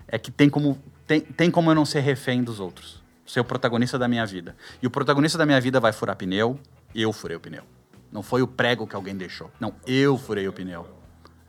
é 0.07 0.19
que 0.19 0.29
tem 0.29 0.51
como, 0.51 0.79
tem, 1.07 1.21
tem 1.21 1.49
como 1.49 1.71
eu 1.71 1.75
não 1.75 1.83
ser 1.85 2.01
refém 2.01 2.43
dos 2.43 2.59
outros 2.59 2.99
ser 3.29 3.39
o 3.39 3.45
protagonista 3.45 3.99
da 3.99 4.07
minha 4.07 4.25
vida. 4.25 4.55
E 4.81 4.87
o 4.87 4.89
protagonista 4.89 5.37
da 5.37 5.45
minha 5.45 5.61
vida 5.61 5.79
vai 5.79 5.93
furar 5.93 6.15
pneu, 6.15 6.59
eu 6.95 7.13
furei 7.13 7.37
o 7.37 7.39
pneu. 7.39 7.63
Não 8.11 8.23
foi 8.23 8.41
o 8.41 8.47
prego 8.47 8.87
que 8.87 8.95
alguém 8.95 9.15
deixou. 9.15 9.51
Não, 9.59 9.71
eu 9.85 10.17
furei 10.17 10.47
o 10.47 10.53
pneu. 10.53 10.87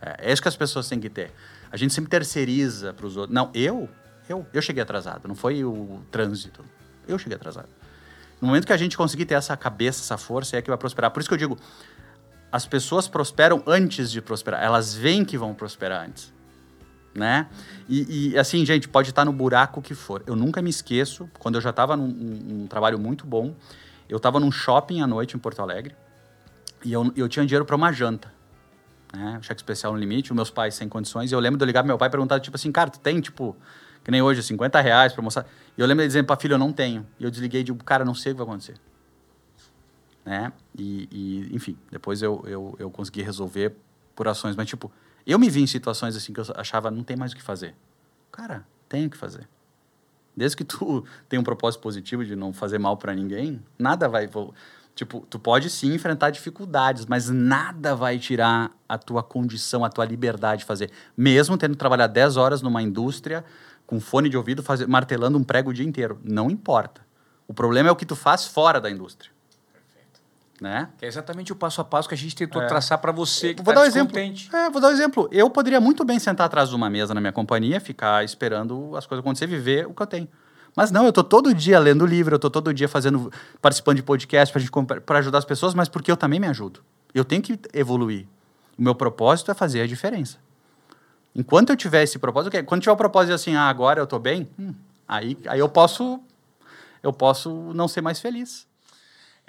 É, 0.00 0.28
é 0.28 0.32
isso 0.32 0.42
que 0.42 0.48
as 0.48 0.56
pessoas 0.56 0.86
têm 0.86 1.00
que 1.00 1.08
ter. 1.08 1.32
A 1.72 1.78
gente 1.78 1.94
sempre 1.94 2.10
terceiriza 2.10 2.92
para 2.92 3.06
os 3.06 3.16
outros. 3.16 3.34
Não, 3.34 3.50
eu, 3.54 3.88
eu, 4.28 4.46
eu 4.52 4.60
cheguei 4.60 4.82
atrasado. 4.82 5.26
Não 5.26 5.34
foi 5.34 5.64
o 5.64 6.02
trânsito. 6.10 6.62
Eu 7.08 7.18
cheguei 7.18 7.36
atrasado. 7.36 7.68
No 8.42 8.48
momento 8.48 8.66
que 8.66 8.74
a 8.74 8.76
gente 8.76 8.94
conseguir 8.94 9.24
ter 9.24 9.34
essa 9.34 9.56
cabeça, 9.56 10.02
essa 10.02 10.18
força, 10.18 10.58
é 10.58 10.62
que 10.62 10.68
vai 10.68 10.76
prosperar. 10.76 11.10
Por 11.10 11.20
isso 11.20 11.30
que 11.30 11.34
eu 11.34 11.38
digo, 11.38 11.58
as 12.52 12.66
pessoas 12.66 13.08
prosperam 13.08 13.62
antes 13.66 14.10
de 14.10 14.20
prosperar. 14.20 14.62
Elas 14.62 14.94
veem 14.94 15.24
que 15.24 15.38
vão 15.38 15.54
prosperar 15.54 16.06
antes. 16.06 16.30
Né? 17.14 17.48
E, 17.88 18.30
e 18.30 18.38
assim, 18.38 18.64
gente, 18.64 18.88
pode 18.88 19.10
estar 19.10 19.24
no 19.24 19.32
buraco 19.32 19.82
que 19.82 19.94
for. 19.94 20.22
Eu 20.26 20.36
nunca 20.36 20.62
me 20.62 20.70
esqueço, 20.70 21.28
quando 21.38 21.56
eu 21.56 21.60
já 21.60 21.70
estava 21.70 21.96
num, 21.96 22.06
num, 22.06 22.66
trabalho 22.66 22.98
muito 22.98 23.26
bom, 23.26 23.54
eu 24.08 24.16
estava 24.16 24.38
num 24.38 24.50
shopping 24.52 25.00
à 25.00 25.06
noite 25.06 25.36
em 25.36 25.38
Porto 25.38 25.60
Alegre 25.60 25.94
e 26.84 26.92
eu, 26.92 27.12
eu 27.16 27.28
tinha 27.28 27.44
dinheiro 27.44 27.64
para 27.64 27.76
uma 27.76 27.92
janta. 27.92 28.32
Né? 29.12 29.38
Cheque 29.42 29.60
especial 29.60 29.92
no 29.92 29.98
limite, 29.98 30.30
os 30.30 30.36
meus 30.36 30.50
pais 30.50 30.74
sem 30.74 30.88
condições. 30.88 31.32
E 31.32 31.34
eu 31.34 31.40
lembro 31.40 31.58
de 31.58 31.64
eu 31.64 31.66
ligar 31.66 31.82
pro 31.82 31.88
meu 31.88 31.98
pai 31.98 32.08
e 32.08 32.10
perguntar, 32.10 32.38
tipo 32.40 32.56
assim, 32.56 32.70
cara, 32.70 32.90
tu 32.90 33.00
tem, 33.00 33.20
tipo, 33.20 33.56
que 34.04 34.10
nem 34.10 34.22
hoje, 34.22 34.42
50 34.42 34.80
reais 34.80 35.12
para 35.12 35.22
mostrar. 35.22 35.46
E 35.76 35.80
eu 35.80 35.86
lembro 35.86 36.02
de 36.02 36.08
dizer 36.08 36.22
pra 36.22 36.36
filho, 36.36 36.54
eu 36.54 36.58
não 36.58 36.72
tenho. 36.72 37.06
E 37.18 37.24
eu 37.24 37.30
desliguei 37.30 37.62
e 37.62 37.64
digo, 37.64 37.82
cara, 37.84 38.04
não 38.04 38.14
sei 38.14 38.32
o 38.32 38.34
que 38.36 38.38
vai 38.38 38.48
acontecer. 38.48 38.76
Né? 40.24 40.52
E, 40.78 41.08
e 41.10 41.56
enfim, 41.56 41.76
depois 41.90 42.22
eu, 42.22 42.44
eu, 42.46 42.76
eu 42.78 42.90
consegui 42.90 43.22
resolver 43.22 43.74
por 44.14 44.28
ações. 44.28 44.54
Mas, 44.54 44.68
tipo, 44.68 44.92
eu 45.30 45.38
me 45.38 45.50
vi 45.50 45.62
em 45.62 45.66
situações 45.66 46.16
assim 46.16 46.32
que 46.32 46.40
eu 46.40 46.44
achava, 46.56 46.90
não 46.90 47.02
tem 47.02 47.16
mais 47.16 47.32
o 47.32 47.36
que 47.36 47.42
fazer. 47.42 47.74
Cara, 48.32 48.66
tem 48.88 49.06
o 49.06 49.10
que 49.10 49.16
fazer. 49.16 49.48
Desde 50.36 50.56
que 50.56 50.64
tu 50.64 51.04
tenha 51.28 51.40
um 51.40 51.44
propósito 51.44 51.80
positivo 51.80 52.24
de 52.24 52.34
não 52.34 52.52
fazer 52.52 52.78
mal 52.78 52.96
para 52.96 53.14
ninguém, 53.14 53.62
nada 53.78 54.08
vai. 54.08 54.28
Tipo, 54.94 55.26
tu 55.28 55.38
pode 55.38 55.70
sim 55.70 55.94
enfrentar 55.94 56.30
dificuldades, 56.30 57.06
mas 57.06 57.28
nada 57.30 57.94
vai 57.94 58.18
tirar 58.18 58.70
a 58.88 58.98
tua 58.98 59.22
condição, 59.22 59.84
a 59.84 59.88
tua 59.88 60.04
liberdade 60.04 60.60
de 60.60 60.66
fazer. 60.66 60.90
Mesmo 61.16 61.56
tendo 61.56 61.72
que 61.72 61.78
trabalhar 61.78 62.06
10 62.06 62.36
horas 62.36 62.62
numa 62.62 62.82
indústria, 62.82 63.44
com 63.86 64.00
fone 64.00 64.28
de 64.28 64.36
ouvido, 64.36 64.62
fazer, 64.62 64.86
martelando 64.86 65.38
um 65.38 65.44
prego 65.44 65.70
o 65.70 65.74
dia 65.74 65.86
inteiro. 65.86 66.20
Não 66.24 66.50
importa. 66.50 67.00
O 67.46 67.54
problema 67.54 67.88
é 67.88 67.92
o 67.92 67.96
que 67.96 68.06
tu 68.06 68.14
faz 68.14 68.46
fora 68.46 68.80
da 68.80 68.90
indústria. 68.90 69.32
Né? 70.60 70.90
Que 70.98 71.06
é 71.06 71.08
exatamente 71.08 71.52
o 71.52 71.56
passo 71.56 71.80
a 71.80 71.84
passo 71.84 72.06
que 72.06 72.14
a 72.14 72.18
gente 72.18 72.36
tentou 72.36 72.60
é. 72.60 72.66
traçar 72.66 72.98
para 72.98 73.10
você 73.10 73.54
que 73.54 73.62
vou 73.62 73.72
tá 73.72 73.80
dar 73.80 73.86
um 73.86 73.88
exemplo. 73.88 74.18
É, 74.18 74.68
vou 74.68 74.80
dar 74.80 74.88
um 74.88 74.92
exemplo. 74.92 75.26
Eu 75.32 75.48
poderia 75.48 75.80
muito 75.80 76.04
bem 76.04 76.18
sentar 76.18 76.46
atrás 76.46 76.68
de 76.68 76.76
uma 76.76 76.90
mesa 76.90 77.14
na 77.14 77.20
minha 77.20 77.32
companhia, 77.32 77.80
ficar 77.80 78.22
esperando 78.24 78.94
as 78.94 79.06
coisas 79.06 79.24
acontecer, 79.24 79.46
viver 79.46 79.86
o 79.86 79.94
que 79.94 80.02
eu 80.02 80.06
tenho. 80.06 80.28
Mas 80.76 80.90
não, 80.90 81.04
eu 81.04 81.08
estou 81.08 81.24
todo 81.24 81.52
dia 81.54 81.78
lendo 81.78 82.04
livro, 82.04 82.34
eu 82.34 82.36
estou 82.36 82.50
todo 82.50 82.72
dia 82.74 82.88
fazendo, 82.88 83.32
participando 83.60 83.96
de 83.96 84.02
podcast 84.02 84.54
para 85.04 85.18
ajudar 85.18 85.38
as 85.38 85.44
pessoas, 85.44 85.74
mas 85.74 85.88
porque 85.88 86.10
eu 86.10 86.16
também 86.16 86.38
me 86.38 86.46
ajudo. 86.46 86.80
Eu 87.14 87.24
tenho 87.24 87.42
que 87.42 87.58
evoluir. 87.72 88.26
O 88.78 88.82
meu 88.82 88.94
propósito 88.94 89.50
é 89.50 89.54
fazer 89.54 89.80
a 89.80 89.86
diferença. 89.86 90.38
Enquanto 91.34 91.70
eu 91.70 91.76
tiver 91.76 92.02
esse 92.02 92.18
propósito, 92.18 92.64
quando 92.64 92.82
tiver 92.82 92.92
o 92.92 92.96
propósito 92.96 93.34
assim, 93.34 93.54
ah, 93.54 93.68
agora 93.68 94.00
eu 94.00 94.04
estou 94.04 94.18
bem, 94.18 94.48
hum, 94.58 94.74
aí, 95.08 95.38
aí 95.46 95.58
eu 95.58 95.68
posso 95.68 96.20
eu 97.02 97.12
posso 97.12 97.50
não 97.74 97.88
ser 97.88 98.00
mais 98.00 98.20
feliz. 98.20 98.66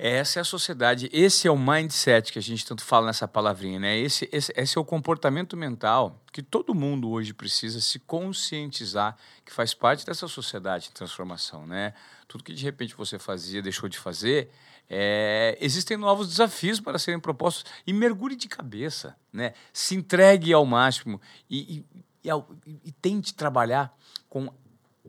Essa 0.04 0.39
é 0.39 0.41
a 0.41 0.43
sociedade, 0.43 1.08
esse 1.14 1.47
é 1.47 1.52
o 1.52 1.56
mindset 1.56 2.34
que 2.34 2.39
a 2.39 2.41
gente 2.41 2.66
tanto 2.66 2.84
fala 2.84 3.06
nessa 3.06 3.28
palavrinha, 3.28 3.80
né? 3.80 3.99
Esse, 3.99 4.28
esse, 4.32 4.52
esse, 4.58 4.76
é 4.76 4.82
o 4.82 4.84
comportamento 4.84 5.56
mental 5.56 6.20
que 6.34 6.41
todo 6.41 6.74
mundo 6.74 7.08
hoje 7.08 7.36
precisa 7.36 7.80
se 7.80 7.99
conscientizar 7.99 9.16
que 9.45 9.54
faz 9.54 9.76
parte 9.76 10.04
dessa 10.04 10.28
sociedade 10.28 10.86
de 10.86 10.91
transformação, 10.93 11.68
né? 11.68 11.93
Tudo 12.28 12.43
que 12.43 12.52
de 12.52 12.64
repente 12.64 12.95
você 12.95 13.20
fazia, 13.20 13.62
deixou 13.62 13.88
de 13.88 13.99
fazer, 13.99 14.49
é, 14.89 15.56
existem 15.62 15.97
novos 15.97 16.30
desafios 16.30 16.80
para 16.80 16.97
serem 16.97 17.20
propostos 17.20 17.72
e 17.86 17.93
mergulhe 17.93 18.36
de 18.36 18.47
cabeça, 18.47 19.16
né? 19.32 19.54
Se 19.72 19.93
entregue 19.93 20.52
ao 20.52 20.66
máximo 20.66 21.22
e, 21.47 21.86
e, 22.24 22.28
e, 22.28 22.80
e 22.86 22.91
tente 22.91 23.36
trabalhar 23.36 23.95
com 24.28 24.52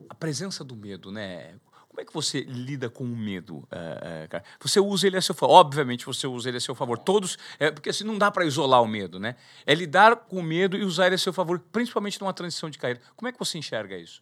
a 0.07 0.13
presença 0.13 0.63
do 0.63 0.75
medo, 0.75 1.11
né? 1.11 1.55
Como 1.93 2.01
é 2.01 2.05
que 2.05 2.13
você 2.13 2.41
lida 2.41 2.89
com 2.89 3.03
o 3.03 3.15
medo, 3.15 3.57
uh, 3.57 3.65
uh, 3.65 4.27
cara? 4.27 4.43
Você 4.59 4.79
usa 4.79 5.05
ele 5.05 5.15
a 5.15 5.21
seu 5.21 5.35
favor. 5.35 5.53
Obviamente 5.53 6.07
você 6.07 6.25
usa 6.25 6.49
ele 6.49 6.57
a 6.57 6.59
seu 6.59 6.73
favor. 6.73 6.97
Todos. 6.97 7.37
É, 7.59 7.69
porque 7.69 7.87
assim 7.87 8.03
não 8.03 8.17
dá 8.17 8.31
para 8.31 8.43
isolar 8.45 8.81
o 8.81 8.87
medo, 8.87 9.19
né? 9.19 9.35
É 9.63 9.75
lidar 9.75 10.15
com 10.15 10.39
o 10.39 10.43
medo 10.43 10.75
e 10.75 10.83
usar 10.83 11.05
ele 11.05 11.15
a 11.15 11.19
seu 11.19 11.31
favor, 11.31 11.59
principalmente 11.71 12.19
numa 12.19 12.33
transição 12.33 12.67
de 12.67 12.79
carreira. 12.79 12.99
Como 13.15 13.29
é 13.29 13.31
que 13.31 13.37
você 13.37 13.59
enxerga 13.59 13.95
isso? 13.95 14.21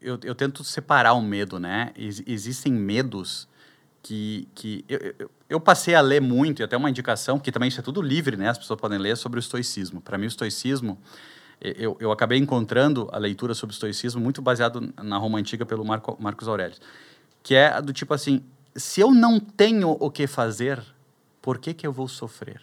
Eu, 0.00 0.18
eu 0.24 0.34
tento 0.34 0.64
separar 0.64 1.12
o 1.12 1.22
medo, 1.22 1.60
né? 1.60 1.92
Ex 1.94 2.24
existem 2.26 2.72
medos 2.72 3.48
que. 4.02 4.48
que 4.52 4.84
eu, 4.88 5.14
eu, 5.16 5.30
eu, 5.48 5.60
passei 5.60 5.94
a 5.94 6.00
ler 6.00 6.20
muito, 6.20 6.60
e 6.60 6.64
até 6.64 6.76
uma 6.76 6.90
indicação, 6.90 7.38
que 7.38 7.52
também 7.52 7.68
isso 7.68 7.78
é 7.78 7.84
tudo 7.84 8.02
livre, 8.02 8.36
né? 8.36 8.48
As 8.48 8.58
pessoas 8.58 8.80
podem 8.80 8.98
ler 8.98 9.16
sobre 9.16 9.38
o 9.38 9.40
estoicismo. 9.40 10.00
Para 10.00 10.18
mim, 10.18 10.24
o 10.24 10.28
estoicismo 10.28 11.00
eu, 11.60 11.96
eu 11.98 12.12
acabei 12.12 12.38
encontrando 12.38 13.08
a 13.12 13.18
leitura 13.18 13.54
sobre 13.54 13.72
estoicismo 13.72 14.20
muito 14.20 14.42
baseado 14.42 14.92
na 15.02 15.16
Roma 15.16 15.38
Antiga 15.38 15.64
pelo 15.64 15.84
Marco, 15.84 16.16
Marcos 16.20 16.46
Aurélio, 16.48 16.76
que 17.42 17.54
é 17.54 17.80
do 17.80 17.92
tipo 17.92 18.12
assim, 18.12 18.44
se 18.74 19.00
eu 19.00 19.10
não 19.10 19.40
tenho 19.40 19.96
o 19.98 20.10
que 20.10 20.26
fazer, 20.26 20.82
por 21.40 21.58
que, 21.58 21.72
que 21.72 21.86
eu 21.86 21.92
vou 21.92 22.08
sofrer? 22.08 22.60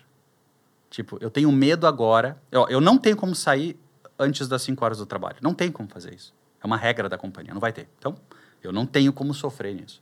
Tipo, 0.89 1.17
eu 1.19 1.31
tenho 1.31 1.51
medo 1.51 1.87
agora, 1.87 2.37
eu, 2.51 2.67
eu 2.69 2.79
não 2.79 2.97
tenho 2.97 3.17
como 3.17 3.33
sair 3.33 3.79
antes 4.19 4.47
das 4.47 4.61
5 4.61 4.85
horas 4.85 4.97
do 4.99 5.05
trabalho, 5.05 5.37
não 5.41 5.53
tem 5.53 5.71
como 5.71 5.89
fazer 5.89 6.13
isso. 6.13 6.33
É 6.61 6.65
uma 6.67 6.77
regra 6.77 7.09
da 7.09 7.17
companhia, 7.17 7.53
não 7.53 7.59
vai 7.59 7.73
ter. 7.73 7.89
Então, 7.97 8.15
eu 8.61 8.71
não 8.71 8.85
tenho 8.85 9.11
como 9.11 9.33
sofrer 9.33 9.73
nisso. 9.73 10.01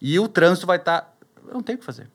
E 0.00 0.18
o 0.18 0.26
trânsito 0.26 0.66
vai 0.66 0.78
estar, 0.78 1.02
tá, 1.02 1.12
eu 1.46 1.52
não 1.52 1.62
tenho 1.62 1.76
o 1.76 1.78
que 1.78 1.84
fazer. 1.84 2.08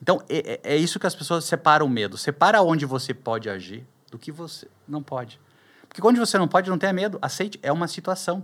Então, 0.00 0.22
é, 0.28 0.60
é, 0.62 0.74
é 0.74 0.76
isso 0.76 1.00
que 1.00 1.06
as 1.06 1.14
pessoas 1.14 1.44
separam 1.44 1.86
o 1.86 1.88
medo. 1.88 2.16
Separa 2.16 2.62
onde 2.62 2.86
você 2.86 3.12
pode 3.12 3.50
agir 3.50 3.84
do 4.16 4.18
que 4.18 4.32
você 4.32 4.66
não 4.88 5.02
pode. 5.02 5.38
Porque 5.86 6.00
quando 6.00 6.16
você 6.16 6.38
não 6.38 6.48
pode, 6.48 6.70
não 6.70 6.78
tenha 6.78 6.92
medo. 6.92 7.18
Aceite, 7.20 7.60
é 7.62 7.70
uma 7.70 7.86
situação. 7.86 8.42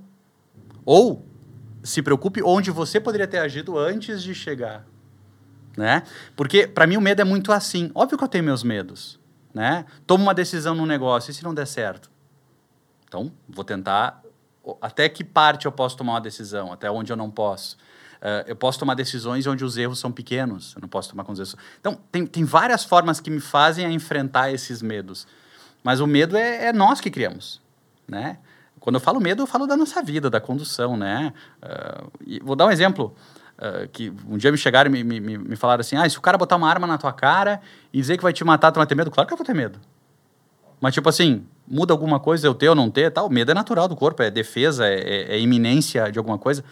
Ou 0.85 1.27
se 1.83 2.03
preocupe 2.03 2.43
onde 2.43 2.71
você 2.71 3.01
poderia 3.01 3.27
ter 3.27 3.39
agido 3.39 3.79
antes 3.79 4.23
de 4.23 4.35
chegar. 4.35 4.87
Né? 5.77 6.03
Porque, 6.37 6.67
para 6.67 6.87
mim, 6.87 6.99
o 6.99 7.01
medo 7.01 7.23
é 7.23 7.25
muito 7.25 7.51
assim. 7.51 7.91
Óbvio 7.95 8.19
que 8.19 8.25
eu 8.25 8.29
tenho 8.29 8.45
meus 8.45 8.63
medos. 8.63 9.19
Né? 9.55 9.87
Tomo 10.07 10.23
uma 10.23 10.35
decisão 10.35 10.75
num 10.75 10.87
negócio, 10.87 11.31
e 11.31 11.35
se 11.35 11.43
não 11.43 11.55
der 11.55 11.67
certo? 11.67 12.11
Então, 13.09 13.33
vou 13.49 13.65
tentar. 13.65 14.23
Até 14.81 15.09
que 15.09 15.25
parte 15.25 15.67
eu 15.67 15.73
posso 15.73 15.97
tomar 15.97 16.13
uma 16.13 16.21
decisão, 16.21 16.73
até 16.73 16.91
onde 16.91 17.11
eu 17.11 17.17
não 17.17 17.31
posso. 17.31 17.77
Uh, 18.21 18.47
eu 18.47 18.55
posso 18.55 18.79
tomar 18.79 18.95
decisões 18.95 19.47
onde 19.47 19.65
os 19.65 19.77
erros 19.77 19.99
são 19.99 20.13
pequenos, 20.13 20.75
eu 20.77 20.81
não 20.81 20.89
posso 20.89 21.11
tomar 21.11 21.25
com 21.25 21.33
os 21.33 21.57
Então, 21.81 21.99
tem, 22.13 22.25
tem 22.25 22.45
várias 22.45 22.85
formas 22.85 23.19
que 23.19 23.29
me 23.29 23.41
fazem 23.41 23.85
a 23.85 23.91
enfrentar 23.91 24.53
esses 24.53 24.81
medos. 24.81 25.27
Mas 25.83 26.01
o 26.01 26.07
medo 26.07 26.37
é, 26.37 26.67
é 26.67 26.73
nós 26.73 27.01
que 27.01 27.11
criamos, 27.11 27.61
né? 28.07 28.39
Quando 28.79 28.97
eu 28.97 29.01
falo 29.01 29.21
medo, 29.21 29.43
eu 29.43 29.47
falo 29.47 29.67
da 29.67 29.77
nossa 29.77 30.03
vida, 30.03 30.29
da 30.29 30.41
condução, 30.41 30.97
né? 30.97 31.33
Uh, 31.63 32.45
vou 32.45 32.57
dar 32.57 32.67
um 32.67 32.71
exemplo. 32.71 33.15
Uh, 33.59 33.87
que 33.89 34.13
um 34.29 34.37
dia 34.37 34.51
me 34.51 34.59
chegaram 34.59 34.93
e 34.93 35.05
me, 35.05 35.21
me, 35.21 35.39
me 35.39 35.57
falaram 35.57 35.83
assim, 35.83 35.95
ah, 35.95 36.09
se 36.09 36.19
o 36.19 36.21
cara 36.21 36.37
botar 36.37 36.57
uma 36.57 36.69
arma 36.69 36.85
na 36.85 36.99
tua 36.99 37.13
cara 37.13 37.61
e 37.93 38.01
dizer 38.01 38.17
que 38.17 38.23
vai 38.23 38.33
te 38.33 38.43
matar, 38.43 38.73
tu 38.73 38.79
vai 38.79 38.87
ter 38.87 38.97
medo? 38.97 39.11
Claro 39.11 39.29
que 39.29 39.33
eu 39.33 39.37
vou 39.37 39.47
ter 39.47 39.55
medo. 39.55 39.79
Mas, 40.81 40.95
tipo 40.95 41.09
assim, 41.09 41.47
muda 41.65 41.93
alguma 41.95 42.19
coisa 42.19 42.45
eu 42.45 42.55
ter 42.55 42.69
ou 42.69 42.75
não 42.75 42.91
ter, 42.91 43.13
tal. 43.13 43.29
O 43.29 43.31
medo 43.31 43.53
é 43.53 43.55
natural 43.55 43.87
do 43.87 43.95
corpo, 43.95 44.21
é 44.21 44.31
defesa, 44.33 44.85
é, 44.85 44.95
é, 44.97 45.37
é 45.37 45.41
iminência 45.41 46.11
de 46.11 46.19
alguma 46.19 46.39
coisa. 46.39 46.65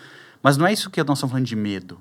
Mas 0.42 0.56
não 0.56 0.66
é 0.66 0.72
isso 0.72 0.90
que 0.90 1.00
nós 1.04 1.18
estamos 1.18 1.30
falando 1.30 1.46
de 1.46 1.54
medo. 1.54 2.00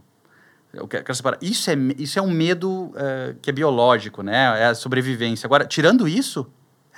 Eu 0.73 0.87
quero 0.87 1.13
separar. 1.13 1.37
Isso 1.39 1.69
é, 1.69 1.75
isso 1.97 2.17
é 2.17 2.21
um 2.21 2.31
medo 2.31 2.85
uh, 2.95 3.35
que 3.41 3.49
é 3.51 3.53
biológico, 3.53 4.23
né? 4.23 4.59
É 4.59 4.65
a 4.65 4.75
sobrevivência. 4.75 5.45
Agora, 5.45 5.65
tirando 5.65 6.07
isso, 6.07 6.47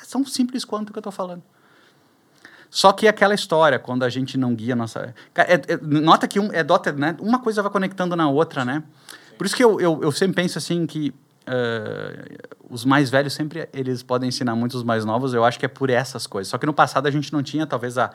é 0.02 0.06
tão 0.10 0.26
simples 0.26 0.66
quanto 0.66 0.90
o 0.90 0.94
que 0.94 1.00
eu 1.00 1.02
estou 1.02 1.12
falando. 1.12 1.44
Só 2.70 2.94
que 2.94 3.06
é 3.06 3.10
aquela 3.10 3.34
história, 3.34 3.78
quando 3.78 4.04
a 4.04 4.10
gente 4.10 4.38
não 4.38 4.56
guia 4.56 4.74
a 4.74 4.76
nossa. 4.78 5.14
É, 5.36 5.54
é, 5.56 5.78
nota 5.82 6.26
que 6.26 6.40
um, 6.40 6.52
é 6.54 6.64
dota, 6.64 6.94
né? 6.94 7.18
uma 7.20 7.40
coisa 7.40 7.62
vai 7.62 7.70
conectando 7.70 8.16
na 8.16 8.30
outra, 8.30 8.64
né? 8.64 8.82
Por 9.38 9.46
isso 9.46 9.56
que 9.56 9.64
eu, 9.64 9.82
eu, 9.82 10.00
eu 10.02 10.12
sempre 10.12 10.36
penso 10.36 10.58
assim 10.58 10.86
que 10.86 11.10
uh, 11.10 12.50
os 12.70 12.86
mais 12.86 13.10
velhos 13.10 13.34
sempre 13.34 13.68
eles 13.74 14.02
podem 14.02 14.30
ensinar 14.30 14.56
muito 14.56 14.78
os 14.78 14.84
mais 14.84 15.04
novos. 15.04 15.34
Eu 15.34 15.44
acho 15.44 15.60
que 15.60 15.66
é 15.66 15.68
por 15.68 15.90
essas 15.90 16.26
coisas. 16.26 16.50
Só 16.50 16.58
que 16.58 16.66
no 16.66 16.74
passado 16.74 17.08
a 17.08 17.12
gente 17.12 17.34
não 17.34 17.44
tinha, 17.44 17.68
talvez, 17.68 17.98
a, 17.98 18.12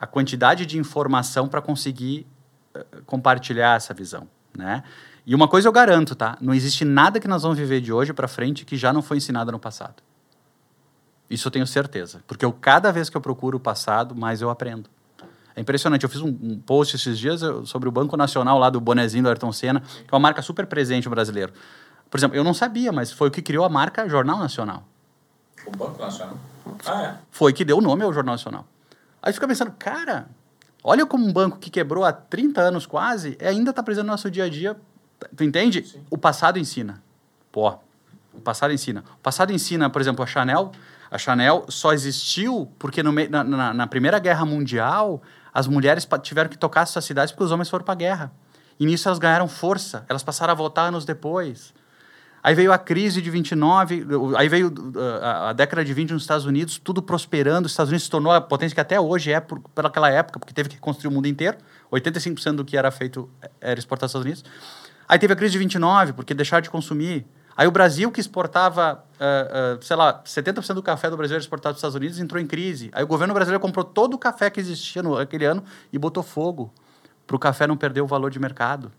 a 0.00 0.06
quantidade 0.06 0.64
de 0.64 0.78
informação 0.78 1.46
para 1.46 1.60
conseguir 1.60 2.26
uh, 2.74 3.02
compartilhar 3.04 3.76
essa 3.76 3.92
visão, 3.92 4.26
né? 4.56 4.82
E 5.26 5.34
uma 5.34 5.46
coisa 5.46 5.68
eu 5.68 5.72
garanto, 5.72 6.14
tá? 6.14 6.38
Não 6.40 6.54
existe 6.54 6.86
nada 6.86 7.20
que 7.20 7.28
nós 7.28 7.42
vamos 7.42 7.58
viver 7.58 7.82
de 7.82 7.92
hoje 7.92 8.14
para 8.14 8.26
frente 8.26 8.64
que 8.64 8.78
já 8.78 8.90
não 8.90 9.02
foi 9.02 9.18
ensinado 9.18 9.52
no 9.52 9.58
passado. 9.58 10.02
Isso 11.30 11.48
eu 11.48 11.52
tenho 11.52 11.66
certeza. 11.66 12.22
Porque 12.26 12.44
eu, 12.44 12.52
cada 12.52 12.90
vez 12.90 13.10
que 13.10 13.16
eu 13.16 13.20
procuro 13.20 13.58
o 13.58 13.60
passado, 13.60 14.14
mais 14.14 14.40
eu 14.40 14.50
aprendo. 14.50 14.88
É 15.54 15.60
impressionante. 15.60 16.04
Eu 16.04 16.08
fiz 16.08 16.20
um, 16.20 16.28
um 16.28 16.58
post 16.58 16.96
esses 16.96 17.18
dias 17.18 17.40
sobre 17.64 17.88
o 17.88 17.92
Banco 17.92 18.16
Nacional, 18.16 18.58
lá 18.58 18.70
do 18.70 18.80
bonezinho 18.80 19.24
do 19.24 19.28
Ayrton 19.28 19.52
Senna, 19.52 19.80
que 19.80 20.08
é 20.10 20.14
uma 20.14 20.20
marca 20.20 20.40
super 20.40 20.66
presente 20.66 21.04
no 21.06 21.10
brasileiro. 21.10 21.52
Por 22.08 22.18
exemplo, 22.18 22.36
eu 22.36 22.44
não 22.44 22.54
sabia, 22.54 22.90
mas 22.92 23.12
foi 23.12 23.28
o 23.28 23.30
que 23.30 23.42
criou 23.42 23.64
a 23.64 23.68
marca 23.68 24.08
Jornal 24.08 24.38
Nacional. 24.38 24.86
O 25.66 25.70
Banco 25.76 26.00
Nacional? 26.00 26.38
Ah, 26.86 27.02
é? 27.02 27.14
Foi 27.30 27.52
que 27.52 27.64
deu 27.64 27.78
o 27.78 27.80
nome 27.80 28.02
ao 28.02 28.12
Jornal 28.12 28.34
Nacional. 28.34 28.66
Aí 29.22 29.32
fica 29.32 29.46
pensando, 29.48 29.72
cara, 29.78 30.28
olha 30.82 31.04
como 31.04 31.26
um 31.26 31.32
banco 31.32 31.58
que 31.58 31.70
quebrou 31.70 32.04
há 32.04 32.12
30 32.12 32.60
anos 32.60 32.86
quase, 32.86 33.36
ainda 33.42 33.70
está 33.70 33.82
presente 33.82 34.04
no 34.04 34.12
nosso 34.12 34.30
dia 34.30 34.44
a 34.44 34.48
dia. 34.48 34.76
Tu 35.36 35.44
entende? 35.44 35.84
Sim. 35.84 36.00
O 36.08 36.16
passado 36.16 36.58
ensina. 36.58 37.02
Pô, 37.50 37.74
O 38.32 38.40
passado 38.40 38.72
ensina. 38.72 39.02
O 39.16 39.22
passado 39.22 39.52
ensina, 39.52 39.90
por 39.90 40.00
exemplo, 40.00 40.22
a 40.22 40.26
Chanel. 40.26 40.70
A 41.10 41.18
Chanel 41.18 41.66
só 41.68 41.92
existiu 41.92 42.72
porque 42.78 43.02
no 43.02 43.12
na, 43.12 43.44
na, 43.44 43.74
na 43.74 43.86
Primeira 43.86 44.18
Guerra 44.18 44.44
Mundial 44.44 45.22
as 45.52 45.66
mulheres 45.66 46.06
tiveram 46.22 46.50
que 46.50 46.58
tocar 46.58 46.86
suas 46.86 47.04
cidades 47.04 47.32
porque 47.32 47.44
os 47.44 47.50
homens 47.50 47.68
foram 47.68 47.84
para 47.84 47.94
a 47.94 47.96
guerra. 47.96 48.32
E 48.78 48.86
nisso 48.86 49.08
elas 49.08 49.18
ganharam 49.18 49.48
força. 49.48 50.04
Elas 50.08 50.22
passaram 50.22 50.52
a 50.52 50.54
voltar 50.54 50.82
anos 50.82 51.04
depois. 51.04 51.74
Aí 52.42 52.54
veio 52.54 52.72
a 52.72 52.78
crise 52.78 53.20
de 53.20 53.30
29, 53.30 54.06
aí 54.36 54.48
veio 54.48 54.68
uh, 54.68 54.98
a, 55.20 55.50
a, 55.50 55.52
década 55.52 55.84
de 55.84 55.92
20 55.92 56.12
nos 56.12 56.22
Estados 56.22 56.46
Unidos, 56.46 56.78
tudo 56.78 57.02
prosperando. 57.02 57.66
Os 57.66 57.72
Estados 57.72 57.90
Unidos 57.90 58.04
se 58.04 58.10
tornou 58.10 58.32
a 58.32 58.40
potência 58.40 58.74
que 58.74 58.80
até 58.80 58.98
hoje 59.00 59.32
é 59.32 59.40
por, 59.40 59.58
pelaquela 59.74 60.08
época, 60.08 60.38
porque 60.38 60.54
teve 60.54 60.68
que 60.68 60.78
construir 60.78 61.10
o 61.10 61.14
mundo 61.14 61.26
inteiro. 61.26 61.58
85% 61.92 62.52
do 62.52 62.64
que 62.64 62.76
era 62.76 62.90
feito 62.90 63.28
era 63.60 63.78
exportado 63.78 64.04
aos 64.04 64.10
Estados 64.10 64.24
Unidos. 64.24 64.44
Aí 65.08 65.18
teve 65.18 65.32
a 65.32 65.36
crise 65.36 65.52
de 65.52 65.58
29, 65.58 66.12
porque 66.12 66.32
deixaram 66.32 66.62
de 66.62 66.70
consumir. 66.70 67.26
Aí 67.58 67.66
o 67.66 67.72
Brasil, 67.72 68.12
que 68.12 68.20
exportava, 68.20 69.04
uh, 69.18 69.76
uh, 69.76 69.84
sei 69.84 69.96
lá, 69.96 70.22
70% 70.22 70.74
do 70.74 70.82
café 70.82 71.10
do 71.10 71.16
Brasil 71.16 71.34
era 71.34 71.42
exportado 71.42 71.72
para 71.72 71.78
os 71.78 71.78
Estados 71.78 71.96
Unidos, 71.96 72.20
entrou 72.20 72.40
em 72.40 72.46
crise. 72.46 72.88
Aí 72.92 73.02
o 73.02 73.06
governo 73.08 73.34
brasileiro 73.34 73.60
comprou 73.60 73.84
todo 73.84 74.14
o 74.14 74.18
café 74.18 74.48
que 74.48 74.60
existia 74.60 75.02
no, 75.02 75.16
naquele 75.16 75.44
ano 75.44 75.64
e 75.92 75.98
botou 75.98 76.22
fogo 76.22 76.72
para 77.26 77.34
o 77.34 77.38
café 77.38 77.66
não 77.66 77.76
perder 77.76 78.00
o 78.00 78.06
valor 78.06 78.30
de 78.30 78.38
mercado. 78.38 78.92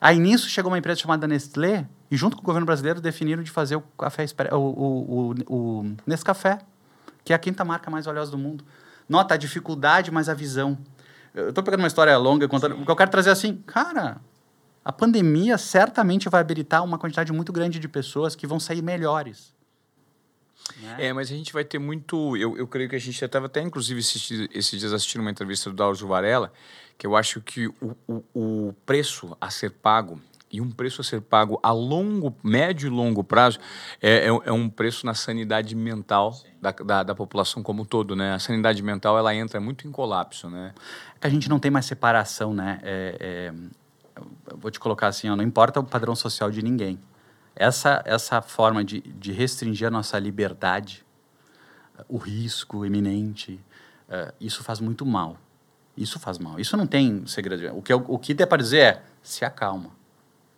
Aí 0.00 0.20
nisso 0.20 0.48
chegou 0.48 0.70
uma 0.70 0.78
empresa 0.78 1.00
chamada 1.00 1.26
Nestlé 1.26 1.84
e 2.08 2.16
junto 2.16 2.36
com 2.36 2.42
o 2.42 2.46
governo 2.46 2.64
brasileiro 2.64 3.00
definiram 3.00 3.42
de 3.42 3.50
fazer 3.50 3.74
o 3.74 3.80
café 3.80 4.24
o, 4.52 4.56
o, 4.56 5.34
o, 5.48 5.80
o 5.80 5.96
Nescafé, 6.06 6.60
que 7.24 7.32
é 7.32 7.36
a 7.36 7.38
quinta 7.40 7.64
marca 7.64 7.90
mais 7.90 8.06
valiosa 8.06 8.30
do 8.30 8.38
mundo. 8.38 8.64
Nota 9.08 9.34
a 9.34 9.36
dificuldade, 9.36 10.12
mas 10.12 10.28
a 10.28 10.34
visão. 10.34 10.78
Eu 11.34 11.48
estou 11.48 11.64
pegando 11.64 11.80
uma 11.80 11.88
história 11.88 12.16
longa 12.16 12.46
contando, 12.46 12.76
porque 12.76 12.90
eu 12.92 12.96
quero 12.96 13.10
trazer 13.10 13.30
assim, 13.30 13.56
cara, 13.66 14.18
a 14.86 14.92
pandemia 14.92 15.58
certamente 15.58 16.28
vai 16.28 16.40
habilitar 16.40 16.84
uma 16.84 16.96
quantidade 16.96 17.32
muito 17.32 17.52
grande 17.52 17.80
de 17.80 17.88
pessoas 17.88 18.36
que 18.36 18.46
vão 18.46 18.60
sair 18.60 18.80
melhores. 18.80 19.52
Né? 20.80 21.08
É, 21.08 21.12
mas 21.12 21.28
a 21.28 21.34
gente 21.34 21.52
vai 21.52 21.64
ter 21.64 21.80
muito. 21.80 22.36
Eu, 22.36 22.56
eu 22.56 22.68
creio 22.68 22.88
que 22.88 22.94
a 22.94 23.00
gente 23.00 23.20
estava 23.20 23.46
até, 23.46 23.60
inclusive, 23.60 23.98
esses, 23.98 24.48
esses 24.54 24.78
dias 24.78 24.92
assistindo 24.92 25.22
uma 25.22 25.30
entrevista 25.32 25.68
do 25.70 25.74
Dauro 25.74 26.06
Varela, 26.06 26.52
que 26.96 27.04
eu 27.04 27.16
acho 27.16 27.40
que 27.40 27.66
o, 27.66 27.96
o, 28.06 28.22
o 28.32 28.72
preço 28.86 29.36
a 29.40 29.50
ser 29.50 29.72
pago 29.72 30.20
e 30.52 30.60
um 30.60 30.70
preço 30.70 31.00
a 31.00 31.04
ser 31.04 31.20
pago 31.20 31.58
a 31.64 31.72
longo, 31.72 32.32
médio 32.40 32.86
e 32.86 32.90
longo 32.90 33.24
prazo 33.24 33.58
é, 34.00 34.28
é, 34.28 34.28
é 34.28 34.52
um 34.52 34.68
preço 34.68 35.04
na 35.04 35.14
sanidade 35.14 35.74
mental 35.74 36.32
da, 36.62 36.70
da, 36.70 37.02
da, 37.02 37.14
população 37.16 37.60
como 37.60 37.82
um 37.82 37.84
todo, 37.84 38.14
né? 38.14 38.34
A 38.34 38.38
sanidade 38.38 38.80
mental 38.84 39.18
ela 39.18 39.34
entra 39.34 39.60
muito 39.60 39.88
em 39.88 39.90
colapso, 39.90 40.48
né? 40.48 40.72
É 41.16 41.18
que 41.18 41.26
a 41.26 41.30
gente 41.30 41.48
não 41.48 41.58
tem 41.58 41.72
mais 41.72 41.86
separação, 41.86 42.54
né? 42.54 42.78
É, 42.84 43.16
é, 43.18 43.52
vou 44.56 44.70
te 44.70 44.80
colocar 44.80 45.08
assim, 45.08 45.28
ó, 45.28 45.36
não 45.36 45.44
importa 45.44 45.80
o 45.80 45.84
padrão 45.84 46.14
social 46.14 46.50
de 46.50 46.62
ninguém. 46.62 46.98
Essa 47.54 48.02
essa 48.04 48.42
forma 48.42 48.84
de, 48.84 49.00
de 49.00 49.32
restringir 49.32 49.88
a 49.88 49.90
nossa 49.90 50.18
liberdade, 50.18 51.04
o 52.08 52.18
risco 52.18 52.84
iminente, 52.84 53.60
uh, 54.08 54.32
isso 54.40 54.62
faz 54.62 54.80
muito 54.80 55.06
mal. 55.06 55.36
Isso 55.96 56.18
faz 56.18 56.38
mal. 56.38 56.60
Isso 56.60 56.76
não 56.76 56.86
tem 56.86 57.26
segredo. 57.26 57.74
O 57.76 57.82
que, 57.82 57.94
o 57.94 58.18
que 58.18 58.34
der 58.34 58.46
para 58.46 58.62
dizer 58.62 58.78
é 58.78 59.02
se 59.22 59.44
acalma. 59.44 59.90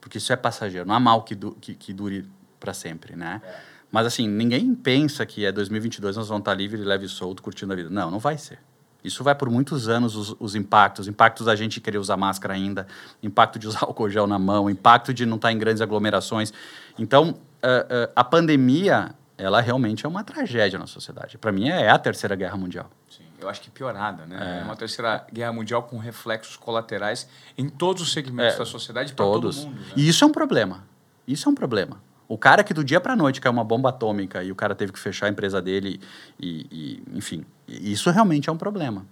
Porque 0.00 0.18
isso 0.18 0.32
é 0.32 0.36
passageiro. 0.36 0.86
Não 0.86 0.94
há 0.94 1.00
mal 1.00 1.22
que, 1.22 1.34
du, 1.34 1.52
que, 1.61 1.74
que 1.74 1.92
dure 1.92 2.28
para 2.59 2.74
sempre, 2.74 3.14
né? 3.14 3.40
É. 3.44 3.78
Mas 3.90 4.06
assim, 4.06 4.28
ninguém 4.28 4.74
pensa 4.74 5.24
que 5.24 5.46
é 5.46 5.52
2022 5.52 6.16
nós 6.16 6.28
vamos 6.28 6.40
estar 6.40 6.54
livre, 6.54 6.82
leve 6.82 7.06
e 7.06 7.09
solto, 7.09 7.42
curtindo 7.42 7.72
a 7.72 7.76
vida. 7.76 7.88
Não, 7.88 8.11
não 8.11 8.18
vai 8.18 8.36
ser. 8.36 8.59
Isso 9.03 9.22
vai 9.22 9.34
por 9.34 9.49
muitos 9.49 9.88
anos 9.88 10.16
os, 10.16 10.36
os 10.38 10.55
impactos, 10.55 11.07
impactos 11.07 11.46
da 11.46 11.55
gente 11.55 11.80
querer 11.80 11.99
usar 11.99 12.16
máscara 12.16 12.55
ainda, 12.55 12.86
impacto 13.22 13.59
de 13.59 13.68
usar 13.68 13.80
álcool 13.86 14.11
gel 14.11 14.26
na 14.26 14.38
mão, 14.38 14.68
impacto 14.68 15.14
de 15.14 15.24
não 15.24 15.36
estar 15.36 15.53
em 15.53 15.59
grandes 15.59 15.80
aglomerações. 15.80 16.53
Então, 16.99 17.30
uh, 17.30 17.32
uh, 17.32 18.12
a 18.14 18.24
pandemia, 18.24 19.11
ela 19.36 19.61
realmente 19.61 20.05
é 20.05 20.09
uma 20.09 20.24
tragédia 20.24 20.78
na 20.78 20.86
sociedade. 20.86 21.38
Para 21.38 21.53
mim, 21.53 21.68
é 21.68 21.88
a 21.88 21.99
terceira 21.99 22.34
guerra 22.34 22.57
mundial. 22.57 22.90
Sim 23.09 23.28
eu 23.40 23.49
acho 23.49 23.61
que 23.61 23.70
piorada, 23.70 24.26
né? 24.26 24.61
É. 24.61 24.64
uma 24.64 24.76
terceira 24.76 25.24
guerra 25.32 25.53
mundial 25.53 25.82
com 25.84 25.96
reflexos 25.99 26.57
colaterais 26.57 27.28
em 27.57 27.68
todos 27.68 28.03
os 28.03 28.12
segmentos 28.12 28.57
é, 28.57 28.59
da 28.59 28.66
sociedade 28.66 29.12
para 29.12 29.24
todo 29.24 29.53
mundo. 29.53 29.70
Né? 29.70 29.92
E 29.96 30.09
isso 30.09 30.24
é 30.24 30.26
um 30.26 30.32
problema. 30.32 30.84
Isso 31.26 31.49
é 31.49 31.53
um 31.53 31.55
problema. 31.55 32.03
O 32.29 32.37
cara 32.37 32.62
que 32.62 32.74
do 32.74 32.85
dia 32.85 33.01
para 33.01 33.16
noite 33.16 33.41
caiu 33.41 33.55
uma 33.55 33.64
bomba 33.64 33.89
atômica 33.89 34.45
e 34.45 34.53
o 34.53 34.55
cara 34.55 34.74
teve 34.74 34.93
que 34.93 34.99
fechar 34.99 35.26
a 35.26 35.29
empresa 35.31 35.62
dele 35.62 35.99
e, 36.39 36.66
e, 36.70 37.03
enfim, 37.16 37.45
isso 37.66 38.11
realmente 38.11 38.51
é 38.51 38.53
um 38.53 38.57
problema. 38.59 39.07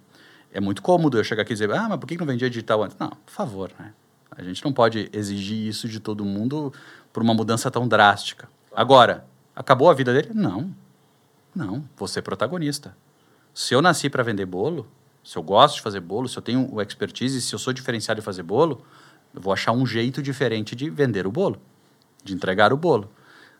É 0.52 0.60
muito 0.60 0.82
cômodo 0.82 1.18
eu 1.18 1.24
chegar 1.24 1.42
aqui 1.42 1.52
e 1.52 1.54
dizer, 1.54 1.70
ah, 1.72 1.88
mas 1.88 1.98
por 1.98 2.06
que 2.06 2.16
não 2.18 2.26
vendia 2.26 2.50
digital 2.50 2.82
antes? 2.82 2.96
Não, 2.98 3.08
por 3.08 3.32
favor, 3.32 3.72
né? 3.78 3.92
A 4.30 4.42
gente 4.42 4.62
não 4.62 4.72
pode 4.72 5.08
exigir 5.14 5.66
isso 5.66 5.88
de 5.88 5.98
todo 5.98 6.24
mundo 6.24 6.72
por 7.10 7.22
uma 7.22 7.32
mudança 7.32 7.70
tão 7.70 7.88
drástica. 7.88 8.48
Agora, 8.74 9.24
acabou 9.54 9.88
a 9.88 9.94
vida 9.94 10.12
dele? 10.12 10.30
Não. 10.34 10.70
Não, 11.54 11.82
você 11.96 12.18
é 12.18 12.22
protagonista. 12.22 12.94
Se 13.54 13.72
eu 13.72 13.80
nasci 13.80 14.10
para 14.10 14.22
vender 14.22 14.44
bolo, 14.44 14.86
se 15.24 15.38
eu 15.38 15.42
gosto 15.42 15.76
de 15.76 15.80
fazer 15.80 16.00
bolo, 16.00 16.28
se 16.28 16.36
eu 16.36 16.42
tenho 16.42 16.68
o 16.70 16.82
expertise, 16.82 17.40
se 17.40 17.54
eu 17.54 17.58
sou 17.58 17.72
diferenciado 17.72 18.20
em 18.20 18.22
fazer 18.22 18.42
bolo, 18.42 18.84
eu 19.34 19.40
vou 19.40 19.54
achar 19.54 19.72
um 19.72 19.86
jeito 19.86 20.22
diferente 20.22 20.76
de 20.76 20.90
vender 20.90 21.26
o 21.26 21.32
bolo, 21.32 21.58
de 22.26 22.34
entregar 22.34 22.72
o 22.72 22.76
bolo. 22.76 23.10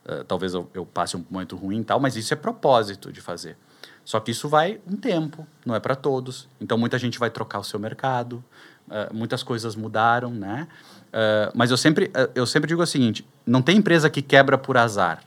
Uh, 0.05 0.25
talvez 0.25 0.55
eu, 0.55 0.69
eu, 0.75 0.85
passe 0.85 1.17
um 1.17 1.25
momento 1.29 1.57
ruim 1.57 1.81
e 1.81 1.85
tal, 1.85 1.99
mas 1.99 2.17
isso 2.17 2.33
é 2.33 2.37
propósito 2.37 3.13
de 3.13 3.21
fazer. 3.21 3.57
Só 4.05 4.21
que 4.21 4.31
isso 4.31 4.49
vai 4.49 4.81
um 4.87 4.97
tempo, 4.97 5.47
não 5.65 5.75
é 5.75 5.81
para 5.81 5.97
todos. 5.97 6.49
Então 6.61 6.79
muita 6.79 6.99
gente 6.99 7.19
vai 7.19 7.29
trocar 7.31 7.59
o 7.59 7.65
seu 7.65 7.79
mercado, 7.81 8.45
uh, 8.89 9.13
muitas 9.13 9.43
coisas 9.43 9.75
mudaram, 9.75 10.31
né? 10.31 10.69
Uh, 11.09 11.51
mas 11.55 11.71
eu 11.71 11.77
sempre, 11.77 12.11
eu 12.35 12.47
sempre 12.47 12.69
digo 12.69 12.83
o 12.83 12.87
seguinte: 12.87 13.27
não 13.45 13.63
tem 13.63 13.79
empresa 13.79 14.09
que 14.11 14.23
quebra 14.23 14.57
por 14.57 14.77
azar. 14.77 15.23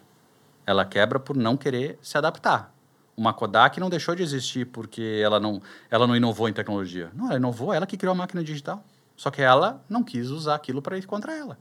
Ela 0.65 0.85
quebra 0.85 1.19
por 1.19 1.35
não 1.35 1.57
querer 1.57 1.97
se 2.01 2.17
adaptar 2.17 2.71
uma 3.19 3.33
Kodak 3.33 3.77
não 3.81 3.89
deixou 3.89 4.15
de 4.15 4.23
existir 4.23 4.65
porque 4.65 5.19
ela 5.21 5.41
não, 5.41 5.61
ela 5.91 6.07
não 6.07 6.15
inovou 6.15 6.47
em 6.47 6.53
tecnologia. 6.53 7.11
Não, 7.13 7.27
ela 7.27 7.35
inovou, 7.35 7.73
ela 7.73 7.85
que 7.85 7.97
criou 7.97 8.13
a 8.13 8.15
máquina 8.15 8.41
digital. 8.41 8.81
Só 9.17 9.29
que 9.29 9.41
ela 9.41 9.83
não 9.89 10.01
quis 10.01 10.29
usar 10.29 10.55
aquilo 10.55 10.81
para 10.81 10.97
ir 10.97 11.05
contra 11.05 11.35
ela. 11.35 11.57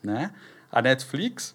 Né? 0.00 0.32
A 0.70 0.82
Netflix 0.82 1.54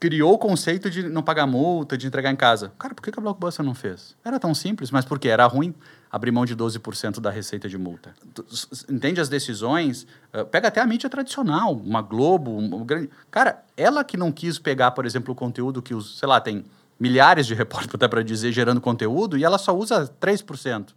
criou 0.00 0.34
o 0.34 0.38
conceito 0.38 0.90
de 0.90 1.08
não 1.08 1.22
pagar 1.22 1.46
multa, 1.46 1.96
de 1.96 2.06
entregar 2.06 2.30
em 2.30 2.36
casa. 2.36 2.72
Cara, 2.78 2.94
por 2.94 3.02
que 3.02 3.10
a 3.18 3.22
Blockbuster 3.22 3.64
não 3.64 3.74
fez? 3.74 4.14
Era 4.24 4.38
tão 4.38 4.54
simples, 4.54 4.90
mas 4.90 5.04
por 5.04 5.18
quê? 5.18 5.28
Era 5.28 5.46
ruim 5.46 5.74
abrir 6.10 6.30
mão 6.30 6.44
de 6.44 6.54
12% 6.54 7.20
da 7.20 7.30
receita 7.30 7.68
de 7.68 7.78
multa. 7.78 8.14
Entende 8.88 9.20
as 9.20 9.28
decisões? 9.28 10.06
Uh, 10.32 10.44
pega 10.44 10.68
até 10.68 10.80
a 10.80 10.86
mídia 10.86 11.08
tradicional, 11.08 11.72
uma 11.72 12.02
Globo, 12.02 12.56
um 12.56 12.84
grande... 12.84 13.10
Cara, 13.30 13.64
ela 13.76 14.04
que 14.04 14.16
não 14.16 14.30
quis 14.30 14.58
pegar, 14.58 14.90
por 14.90 15.06
exemplo, 15.06 15.32
o 15.32 15.34
conteúdo 15.34 15.80
que 15.80 15.94
os, 15.94 16.18
sei 16.18 16.28
lá, 16.28 16.40
tem 16.40 16.64
milhares 17.00 17.46
de 17.46 17.54
repórteres, 17.54 17.94
até 17.94 18.06
para 18.06 18.22
dizer, 18.22 18.52
gerando 18.52 18.80
conteúdo, 18.80 19.38
e 19.38 19.42
ela 19.42 19.58
só 19.58 19.76
usa 19.76 20.08
3%. 20.20 20.88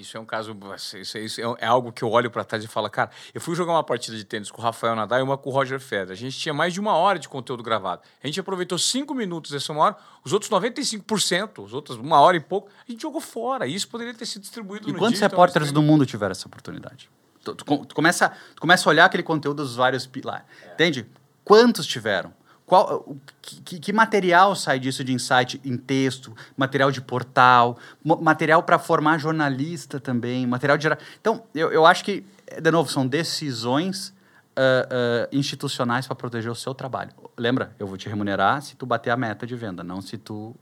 Isso 0.00 0.16
é 0.16 0.20
um 0.20 0.24
caso, 0.24 0.56
isso, 0.98 1.18
isso 1.18 1.40
é, 1.40 1.64
é 1.64 1.66
algo 1.66 1.92
que 1.92 2.02
eu 2.02 2.10
olho 2.10 2.30
para 2.30 2.42
trás 2.44 2.64
e 2.64 2.66
falo, 2.66 2.88
cara, 2.88 3.10
eu 3.34 3.40
fui 3.40 3.54
jogar 3.54 3.72
uma 3.72 3.84
partida 3.84 4.16
de 4.16 4.24
tênis 4.24 4.50
com 4.50 4.60
o 4.60 4.64
Rafael 4.64 4.96
Nadal 4.96 5.20
e 5.20 5.22
uma 5.22 5.36
com 5.36 5.50
o 5.50 5.52
Roger 5.52 5.78
Federer. 5.78 6.12
A 6.12 6.16
gente 6.16 6.38
tinha 6.38 6.54
mais 6.54 6.72
de 6.72 6.80
uma 6.80 6.94
hora 6.94 7.18
de 7.18 7.28
conteúdo 7.28 7.62
gravado. 7.62 8.02
A 8.22 8.26
gente 8.26 8.40
aproveitou 8.40 8.78
cinco 8.78 9.14
minutos 9.14 9.50
dessa 9.50 9.72
uma 9.72 9.84
hora, 9.84 9.96
os 10.24 10.32
outros 10.32 10.50
95%, 10.50 11.64
os 11.64 11.74
outros 11.74 11.98
uma 11.98 12.20
hora 12.20 12.36
e 12.36 12.40
pouco, 12.40 12.70
a 12.86 12.90
gente 12.90 13.02
jogou 13.02 13.20
fora. 13.20 13.66
E 13.66 13.74
isso 13.74 13.88
poderia 13.88 14.14
ter 14.14 14.26
sido 14.26 14.42
distribuído 14.42 14.88
e 14.88 14.92
no 14.92 14.98
quantos 14.98 15.20
repórteres 15.20 15.72
do 15.72 15.82
mundo 15.82 16.06
tiveram 16.06 16.32
essa 16.32 16.46
oportunidade? 16.46 17.10
Tu, 17.44 17.54
tu, 17.54 17.64
tu, 17.86 17.94
começa, 17.94 18.30
tu 18.54 18.60
começa 18.60 18.88
a 18.88 18.90
olhar 18.90 19.04
aquele 19.06 19.22
conteúdo 19.22 19.62
dos 19.62 19.76
vários... 19.76 20.08
Lá, 20.24 20.44
é. 20.62 20.72
Entende? 20.74 21.06
Quantos 21.44 21.86
tiveram? 21.86 22.32
Qual, 22.70 23.16
que, 23.42 23.80
que, 23.80 23.92
material 23.92 24.54
sai 24.54 24.78
disso 24.78 25.02
de 25.02 25.12
insight 25.12 25.60
em 25.64 25.76
texto, 25.76 26.32
material 26.56 26.92
de 26.92 27.00
portal, 27.00 27.76
material 28.04 28.62
para 28.62 28.78
formar 28.78 29.18
jornalista 29.18 29.98
também, 29.98 30.46
material 30.46 30.78
de. 30.78 30.86
Então, 31.20 31.42
eu, 31.52 31.72
eu 31.72 31.84
acho 31.84 32.04
que, 32.04 32.24
de 32.62 32.70
novo, 32.70 32.88
são 32.88 33.04
decisões 33.04 34.10
uh, 34.56 35.32
uh, 35.32 35.36
institucionais 35.36 36.06
para 36.06 36.14
proteger 36.14 36.48
o 36.48 36.54
seu 36.54 36.72
trabalho. 36.72 37.10
Lembra, 37.36 37.74
eu 37.76 37.88
vou 37.88 37.96
te 37.96 38.08
remunerar 38.08 38.62
se 38.62 38.76
tu 38.76 38.86
bater 38.86 39.10
a 39.10 39.16
meta 39.16 39.44
de 39.44 39.56
venda, 39.56 39.82
não 39.82 40.00
se 40.00 40.16
tu 40.16 40.54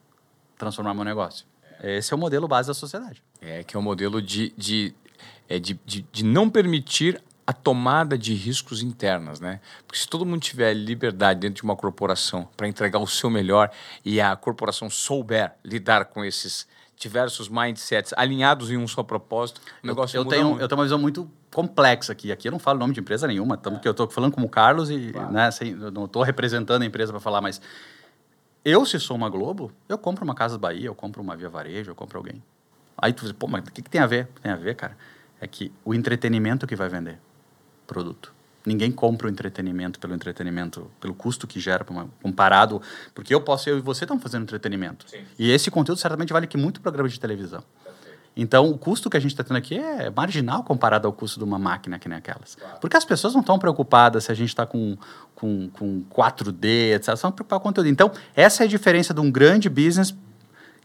transformar 0.56 0.94
meu 0.94 1.04
negócio. 1.04 1.44
Esse 1.82 2.14
é 2.14 2.16
o 2.16 2.18
modelo 2.18 2.48
base 2.48 2.68
da 2.68 2.74
sociedade. 2.74 3.22
É, 3.38 3.62
que 3.62 3.76
é 3.76 3.78
o 3.78 3.82
modelo 3.82 4.22
de, 4.22 4.54
de, 4.56 4.94
é 5.46 5.58
de, 5.58 5.78
de, 5.84 6.06
de 6.10 6.24
não 6.24 6.48
permitir 6.48 7.22
a 7.48 7.52
tomada 7.54 8.18
de 8.18 8.34
riscos 8.34 8.82
internas, 8.82 9.40
né? 9.40 9.60
Porque 9.86 9.98
se 9.98 10.06
todo 10.06 10.26
mundo 10.26 10.38
tiver 10.38 10.74
liberdade 10.74 11.40
dentro 11.40 11.56
de 11.56 11.62
uma 11.62 11.74
corporação 11.74 12.46
para 12.54 12.68
entregar 12.68 12.98
o 12.98 13.06
seu 13.06 13.30
melhor 13.30 13.70
e 14.04 14.20
a 14.20 14.36
corporação 14.36 14.90
souber 14.90 15.54
lidar 15.64 16.04
com 16.04 16.22
esses 16.22 16.68
diversos 16.94 17.48
mindsets 17.48 18.12
alinhados 18.18 18.70
em 18.70 18.76
um 18.76 18.86
só 18.86 19.02
propósito, 19.02 19.62
o 19.82 19.86
negócio 19.86 20.18
eu, 20.18 20.24
eu 20.24 20.28
tenho 20.28 20.44
muito. 20.44 20.60
eu 20.60 20.68
tenho 20.68 20.78
uma 20.78 20.84
visão 20.84 20.98
muito 20.98 21.30
complexa 21.50 22.12
aqui. 22.12 22.30
Aqui 22.30 22.48
eu 22.48 22.52
não 22.52 22.58
falo 22.58 22.78
nome 22.78 22.92
de 22.92 23.00
empresa 23.00 23.26
nenhuma, 23.26 23.56
tanto 23.56 23.80
que 23.80 23.88
eu 23.88 23.92
estou 23.92 24.10
falando 24.10 24.34
como 24.34 24.46
Carlos 24.46 24.90
e 24.90 25.10
claro. 25.10 25.32
né, 25.32 25.48
eu 25.62 25.90
não 25.90 26.04
estou 26.04 26.22
representando 26.22 26.82
a 26.82 26.84
empresa 26.84 27.12
para 27.12 27.20
falar, 27.20 27.40
mas 27.40 27.62
eu 28.62 28.84
se 28.84 29.00
sou 29.00 29.16
uma 29.16 29.30
Globo, 29.30 29.72
eu 29.88 29.96
compro 29.96 30.22
uma 30.22 30.34
Casa 30.34 30.58
Bahia, 30.58 30.88
eu 30.88 30.94
compro 30.94 31.22
uma 31.22 31.34
Via 31.34 31.48
Varejo, 31.48 31.92
eu 31.92 31.94
compro 31.94 32.18
alguém. 32.18 32.42
Aí 32.98 33.14
tu 33.14 33.22
diz, 33.22 33.32
pô, 33.32 33.46
mas 33.46 33.66
o 33.66 33.72
que, 33.72 33.80
que 33.80 33.88
tem 33.88 34.02
a 34.02 34.06
ver? 34.06 34.28
Tem 34.42 34.52
a 34.52 34.56
ver, 34.56 34.74
cara, 34.74 34.98
é 35.40 35.46
que 35.46 35.72
o 35.82 35.94
entretenimento 35.94 36.66
que 36.66 36.76
vai 36.76 36.90
vender 36.90 37.18
produto. 37.88 38.32
Ninguém 38.64 38.92
compra 38.92 39.26
o 39.26 39.30
entretenimento 39.30 39.98
pelo 39.98 40.14
entretenimento, 40.14 40.90
pelo 41.00 41.14
custo 41.14 41.46
que 41.46 41.58
gera 41.58 41.84
comparado. 42.22 42.82
Porque 43.14 43.34
eu 43.34 43.40
posso, 43.40 43.70
eu 43.70 43.78
e 43.78 43.80
você 43.80 44.04
estamos 44.04 44.22
fazendo 44.22 44.42
entretenimento. 44.42 45.08
Sim. 45.08 45.24
E 45.38 45.50
esse 45.50 45.70
conteúdo 45.70 45.98
certamente 45.98 46.32
vale 46.32 46.46
que 46.46 46.58
muito 46.58 46.80
programa 46.80 47.08
de 47.08 47.18
televisão. 47.18 47.64
Então, 48.36 48.70
o 48.70 48.78
custo 48.78 49.10
que 49.10 49.16
a 49.16 49.20
gente 49.20 49.32
está 49.32 49.42
tendo 49.42 49.56
aqui 49.56 49.76
é 49.76 50.10
marginal 50.10 50.62
comparado 50.62 51.08
ao 51.08 51.12
custo 51.12 51.40
de 51.40 51.44
uma 51.44 51.58
máquina 51.58 51.98
que 51.98 52.08
nem 52.08 52.18
aquelas. 52.18 52.54
Claro. 52.54 52.78
Porque 52.80 52.96
as 52.96 53.04
pessoas 53.04 53.34
não 53.34 53.40
estão 53.40 53.58
preocupadas 53.58 54.24
se 54.24 54.32
a 54.32 54.34
gente 54.34 54.50
está 54.50 54.64
com, 54.64 54.96
com, 55.34 55.68
com 55.70 56.04
4D, 56.04 56.94
etc. 56.94 57.08
Elas 57.08 57.18
estão 57.18 57.32
preocupadas 57.32 57.62
com 57.62 57.68
o 57.68 57.72
conteúdo. 57.72 57.88
Então, 57.88 58.12
essa 58.36 58.62
é 58.62 58.66
a 58.66 58.68
diferença 58.68 59.12
de 59.12 59.20
um 59.20 59.28
grande 59.28 59.68
business 59.68 60.14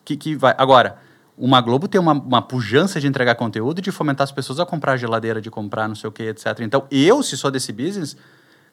que, 0.04 0.18
que 0.18 0.36
vai. 0.36 0.56
Agora, 0.58 0.98
uma 1.38 1.60
Globo 1.62 1.88
tem 1.88 2.00
uma, 2.00 2.14
uma 2.14 2.42
pujança 2.42 3.00
de 3.00 3.08
entregar 3.08 3.36
conteúdo 3.36 3.80
e 3.80 3.82
de 3.82 3.92
fomentar 3.92 4.24
as 4.24 4.32
pessoas 4.32 4.60
a 4.60 4.66
comprar 4.66 4.98
geladeira, 4.98 5.42
de 5.42 5.50
comprar 5.50 5.88
não 5.88 5.96
sei 5.96 6.08
o 6.08 6.12
que, 6.12 6.24
etc. 6.24 6.60
Então, 6.62 6.86
eu, 6.92 7.24
se 7.24 7.36
sou 7.36 7.50
desse 7.50 7.72
business, 7.72 8.16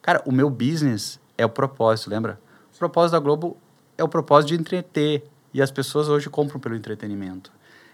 cara, 0.03 0.23
o 0.27 0.33
meu 0.33 0.51
business 0.51 1.19
é 1.39 1.45
o 1.45 1.49
propósito, 1.49 2.11
lembra? 2.11 2.39
O 2.75 2.79
propósito 2.79 3.13
da 3.13 3.19
Globo 3.19 3.57
é 3.97 4.05
o 4.05 4.09
propósito 4.09 4.49
de 4.49 4.61
entreter. 4.61 5.25
E 5.53 5.61
as 5.61 5.71
pessoas 5.71 6.09
hoje 6.09 6.31
compram 6.31 6.61
pelo 6.61 6.77
entretenimento. 6.77 7.51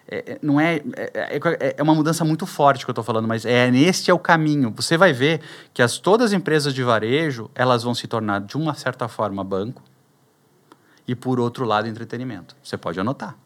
É, 0.09 0.33
é, 0.33 0.39
não 0.41 0.61
é, 0.61 0.77
é, 0.77 1.37
é, 1.37 1.75
é, 1.79 1.83
uma 1.83 1.95
mudança 1.95 2.25
muito 2.25 2.47
forte 2.47 2.85
que 2.85 2.91
eu 2.91 2.93
estou 2.93 3.03
falando, 3.03 3.27
mas 3.27 3.45
é 3.45 3.71
neste 3.71 4.11
é 4.11 4.15
o 4.15 4.19
caminho. 4.19 4.73
Você 4.77 4.97
vai 4.97 5.13
ver 5.13 5.41
que 5.75 5.83
as, 5.83 5.99
todas 5.99 6.27
as 6.27 6.33
empresas 6.33 6.73
de 6.73 6.83
varejo 6.83 7.51
elas 7.55 7.83
vão 7.83 7.95
se 7.95 8.07
tornar 8.07 8.41
de 8.41 8.57
uma 8.57 8.75
certa 8.75 9.09
forma 9.09 9.43
banco 9.43 9.83
e 11.09 11.15
por 11.15 11.41
outro 11.41 11.65
lado 11.65 11.89
entretenimento. 11.89 12.55
Você 12.63 12.77
pode 12.77 13.01
anotar. 13.01 13.37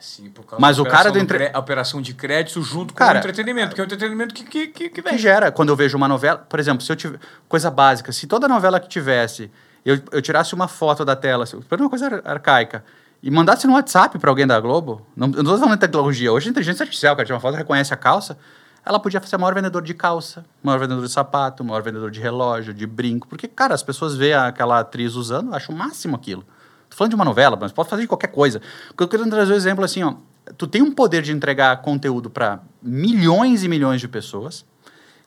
Sim, 0.00 0.32
mas 0.58 0.78
o 0.78 0.84
cara 0.84 1.10
do, 1.10 1.18
entre... 1.18 1.52
operação 1.56 2.00
de 2.00 2.14
crédito 2.14 2.62
junto 2.62 2.94
cara, 2.94 3.12
com 3.12 3.16
o 3.16 3.18
entretenimento, 3.18 3.74
que 3.74 3.80
é 3.80 3.84
o 3.84 3.86
entretenimento 3.86 4.34
que, 4.34 4.44
que, 4.44 4.66
que, 4.68 4.88
que, 4.88 5.02
que 5.02 5.18
gera. 5.18 5.52
Quando 5.52 5.68
eu 5.68 5.76
vejo 5.76 5.96
uma 5.96 6.08
novela, 6.08 6.38
por 6.38 6.58
exemplo, 6.58 6.82
se 6.82 6.90
eu 6.90 6.96
tiver 6.96 7.18
coisa 7.48 7.70
básica, 7.70 8.12
se 8.12 8.26
toda 8.26 8.48
novela 8.48 8.80
que 8.80 8.88
tivesse 8.88 9.50
eu, 9.84 9.98
eu 10.12 10.22
tirasse 10.22 10.54
uma 10.54 10.68
foto 10.68 11.04
da 11.04 11.16
tela, 11.16 11.44
por 11.68 11.80
uma 11.80 11.88
coisa 11.88 12.22
arcaica, 12.24 12.84
e 13.22 13.30
mandasse 13.30 13.66
no 13.66 13.74
WhatsApp 13.74 14.18
para 14.18 14.30
alguém 14.30 14.46
da 14.46 14.58
Globo, 14.60 15.06
não, 15.14 15.28
não 15.28 15.40
estou 15.40 15.58
falando 15.58 15.74
de 15.74 15.80
tecnologia, 15.80 16.32
hoje 16.32 16.48
a 16.48 16.50
inteligência 16.50 16.82
artificial, 16.82 17.14
cara, 17.14 17.26
tira 17.26 17.34
uma 17.34 17.40
foto, 17.40 17.54
reconhece 17.54 17.92
a 17.92 17.96
calça, 17.96 18.38
ela 18.84 18.98
podia 18.98 19.20
ser 19.22 19.36
o 19.36 19.40
maior 19.40 19.54
vendedor 19.54 19.82
de 19.82 19.92
calça, 19.92 20.44
maior 20.62 20.78
vendedor 20.78 21.04
de 21.04 21.12
sapato, 21.12 21.62
maior 21.62 21.82
vendedor 21.82 22.10
de 22.10 22.18
relógio, 22.18 22.72
de 22.72 22.86
brinco, 22.86 23.28
porque, 23.28 23.46
cara, 23.46 23.74
as 23.74 23.82
pessoas 23.82 24.16
veem 24.16 24.34
aquela 24.34 24.80
atriz 24.80 25.14
usando, 25.14 25.54
acham 25.54 25.74
o 25.74 25.78
máximo 25.78 26.16
aquilo. 26.16 26.44
Tô 26.90 26.96
falando 26.96 27.10
de 27.10 27.14
uma 27.14 27.24
novela, 27.24 27.56
mas 27.58 27.72
pode 27.72 27.88
fazer 27.88 28.02
de 28.02 28.08
qualquer 28.08 28.28
coisa. 28.28 28.60
Eu 28.98 29.08
quero 29.08 29.28
trazer 29.30 29.52
um 29.52 29.56
exemplo 29.56 29.84
assim, 29.84 30.02
ó, 30.02 30.14
tu 30.58 30.66
tem 30.66 30.82
um 30.82 30.92
poder 30.92 31.22
de 31.22 31.32
entregar 31.32 31.80
conteúdo 31.80 32.28
para 32.28 32.60
milhões 32.82 33.62
e 33.62 33.68
milhões 33.68 34.00
de 34.00 34.08
pessoas, 34.08 34.66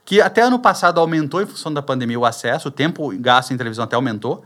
que 0.06 0.22
até 0.22 0.42
ano 0.42 0.60
passado 0.60 1.00
aumentou 1.00 1.42
em 1.42 1.46
função 1.46 1.74
da 1.74 1.82
pandemia 1.82 2.20
o 2.20 2.26
acesso, 2.26 2.68
o 2.68 2.72
tempo 2.72 3.18
gasto 3.18 3.52
em 3.52 3.58
televisão 3.58 3.86
até 3.86 3.96
aumentou, 3.96 4.44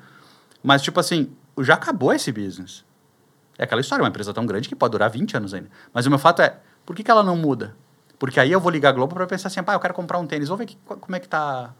mas, 0.62 0.82
tipo 0.82 1.00
assim, 1.00 1.32
já 1.60 1.74
acabou 1.74 2.14
esse 2.14 2.32
business. 2.32 2.86
É 3.58 3.64
aquela 3.64 3.82
história, 3.82 4.04
uma 4.04 4.10
empresa 4.10 4.34
tão 4.34 4.46
grande 4.46 4.70
que 4.70 4.76
pode 4.76 4.92
durar 4.92 5.10
20 5.10 5.36
anos 5.36 5.54
ainda. 5.54 5.70
Mas 5.92 6.06
o 6.06 6.10
meu 6.10 6.20
fato 6.20 6.44
é, 6.44 6.58
por 6.86 6.96
que, 6.96 7.04
que 7.04 7.10
ela 7.10 7.24
não 7.24 7.36
muda? 7.36 7.76
Porque 8.20 8.40
aí 8.40 8.52
eu 8.52 8.60
vou 8.60 8.72
ligar 8.72 8.90
a 8.90 8.92
Globo 8.92 9.16
para 9.16 9.26
pensar 9.26 9.48
assim, 9.48 9.64
pá, 9.64 9.74
eu 9.74 9.80
quero 9.80 9.94
comprar 9.94 10.20
um 10.20 10.28
tênis, 10.28 10.50
vou 10.50 10.58
ver 10.58 10.68
que, 10.68 10.78
como 10.86 11.16
é 11.16 11.20
que 11.20 11.28
tá... 11.28 11.74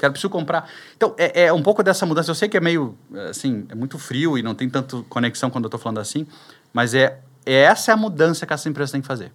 Quero, 0.00 0.14
preciso 0.14 0.30
comprar. 0.30 0.66
Então, 0.96 1.14
é, 1.18 1.42
é, 1.42 1.52
um 1.52 1.62
pouco 1.62 1.82
dessa 1.82 2.06
mudança. 2.06 2.30
Eu 2.30 2.34
sei 2.34 2.48
que 2.48 2.56
é 2.56 2.60
meio, 2.60 2.96
assim, 3.28 3.66
é 3.68 3.74
muito 3.74 3.98
frio 3.98 4.38
e 4.38 4.42
não 4.42 4.54
tem 4.54 4.66
tanto 4.66 5.04
conexão 5.10 5.50
quando 5.50 5.64
eu 5.64 5.68
estou 5.68 5.78
falando 5.78 5.98
assim, 5.98 6.26
mas 6.72 6.94
é, 6.94 7.20
é 7.44 7.54
essa 7.64 7.90
é 7.90 7.94
a 7.94 7.98
mudança 7.98 8.46
que 8.46 8.52
essas 8.54 8.64
empresas 8.64 8.90
têm 8.90 9.02
que 9.02 9.06
fazer. 9.06 9.30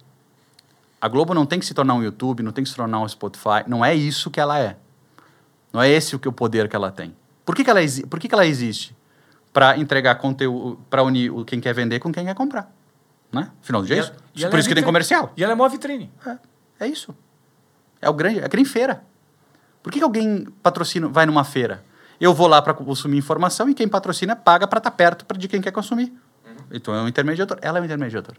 A 1.00 1.06
Globo 1.06 1.32
não 1.32 1.46
tem 1.46 1.60
que 1.60 1.66
se 1.66 1.72
tornar 1.72 1.94
um 1.94 2.02
YouTube, 2.02 2.42
não 2.42 2.50
tem 2.50 2.64
que 2.64 2.70
se 2.70 2.74
tornar 2.74 2.98
um 2.98 3.08
Spotify, 3.08 3.62
não 3.68 3.84
é 3.84 3.94
isso 3.94 4.28
que 4.28 4.40
ela 4.40 4.58
é. 4.58 4.76
Não 5.72 5.80
é 5.80 5.88
esse 5.88 6.16
o, 6.16 6.18
que, 6.18 6.26
o 6.26 6.32
poder 6.32 6.68
que 6.68 6.74
ela 6.74 6.90
tem. 6.90 7.14
Por 7.44 7.54
que, 7.54 7.62
que, 7.62 7.70
ela, 7.70 7.78
por 8.10 8.18
que, 8.18 8.26
que 8.26 8.34
ela 8.34 8.44
existe? 8.44 8.96
Para 9.52 9.78
entregar 9.78 10.16
conteúdo, 10.16 10.80
para 10.90 11.04
unir 11.04 11.30
quem 11.44 11.60
quer 11.60 11.74
vender 11.74 12.00
com 12.00 12.12
quem 12.12 12.24
quer 12.24 12.34
comprar. 12.34 12.74
Né? 13.30 13.52
Afinal 13.62 13.82
do 13.82 13.86
dia, 13.86 13.98
é 13.98 14.00
isso. 14.00 14.12
Por 14.50 14.56
é 14.56 14.58
isso 14.58 14.68
que 14.68 14.74
tem 14.74 14.82
comercial. 14.82 15.32
E 15.36 15.44
ela 15.44 15.52
é 15.52 15.56
maior 15.56 15.68
vitrine. 15.68 16.10
É, 16.26 16.38
é 16.86 16.88
isso. 16.88 17.14
É 18.02 18.10
o 18.10 18.12
grande. 18.12 18.40
É 18.40 18.48
que 18.48 18.56
nem 18.56 18.64
feira. 18.64 19.04
Por 19.86 19.92
que, 19.92 20.00
que 20.00 20.04
alguém 20.04 20.48
patrocina, 20.64 21.06
vai 21.06 21.26
numa 21.26 21.44
feira? 21.44 21.84
Eu 22.20 22.34
vou 22.34 22.48
lá 22.48 22.60
para 22.60 22.74
consumir 22.74 23.18
informação 23.18 23.70
e 23.70 23.74
quem 23.74 23.86
patrocina 23.86 24.34
paga 24.34 24.66
para 24.66 24.78
estar 24.78 24.90
tá 24.90 24.96
perto 24.96 25.38
de 25.38 25.46
quem 25.46 25.60
quer 25.60 25.70
consumir. 25.70 26.12
Uhum. 26.44 26.56
Então 26.72 26.92
é 26.92 27.00
um 27.02 27.06
intermediador. 27.06 27.56
Ela 27.62 27.78
é 27.78 27.82
um 27.82 27.84
intermediador. 27.84 28.34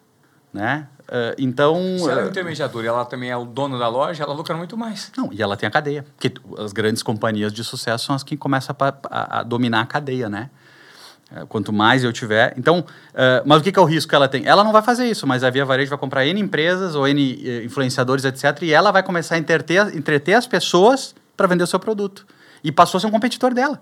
Né? 0.52 0.90
Uh, 1.04 1.36
então. 1.38 1.78
Se 2.00 2.10
ela 2.10 2.24
é 2.24 2.26
um 2.26 2.28
intermediador 2.28 2.84
e 2.84 2.88
ela 2.88 3.06
também 3.06 3.30
é 3.30 3.38
o 3.38 3.46
dono 3.46 3.80
da 3.80 3.88
loja, 3.88 4.26
ela 4.26 4.34
lucra 4.34 4.58
muito 4.58 4.76
mais. 4.76 5.10
Não, 5.16 5.32
e 5.32 5.42
ela 5.42 5.56
tem 5.56 5.66
a 5.68 5.72
cadeia. 5.72 6.06
Porque 6.18 6.34
as 6.58 6.74
grandes 6.74 7.02
companhias 7.02 7.54
de 7.54 7.64
sucesso 7.64 8.08
são 8.08 8.14
as 8.14 8.24
que 8.24 8.36
começam 8.36 8.76
a, 8.78 8.94
a, 9.10 9.40
a 9.40 9.44
dominar 9.44 9.80
a 9.80 9.86
cadeia, 9.86 10.28
né? 10.28 10.50
Uh, 11.32 11.48
quanto 11.48 11.72
mais 11.72 12.04
eu 12.04 12.12
tiver. 12.12 12.56
Então, 12.58 12.80
uh, 12.80 13.42
mas 13.46 13.62
o 13.62 13.64
que, 13.64 13.72
que, 13.72 13.80
é 13.80 13.82
o 13.82 13.86
risco 13.86 14.10
que 14.10 14.16
ela 14.16 14.28
tem? 14.28 14.46
Ela 14.46 14.66
não 14.66 14.74
vai 14.74 14.82
fazer 14.82 15.06
isso, 15.06 15.26
mas 15.26 15.46
a 15.46 15.50
Via 15.50 15.64
Varejo 15.64 15.92
vai 15.92 15.98
comprar 15.98 16.26
N 16.26 16.42
empresas 16.42 16.94
ou 16.94 17.08
N 17.08 17.64
influenciadores, 17.64 18.26
etc. 18.26 18.64
E 18.64 18.74
ela 18.74 18.92
vai 18.92 19.02
começar 19.02 19.36
a 19.36 19.38
entreter, 19.38 19.96
entreter 19.96 20.34
as 20.34 20.46
pessoas 20.46 21.16
para 21.38 21.48
vender 21.48 21.64
o 21.64 21.68
seu 21.68 21.80
produto. 21.80 22.28
E 22.64 22.72
passou 22.72 22.98
a 22.98 23.02
ser 23.02 23.08
um 23.08 23.12
competidor 23.12 23.54
dela. 23.54 23.82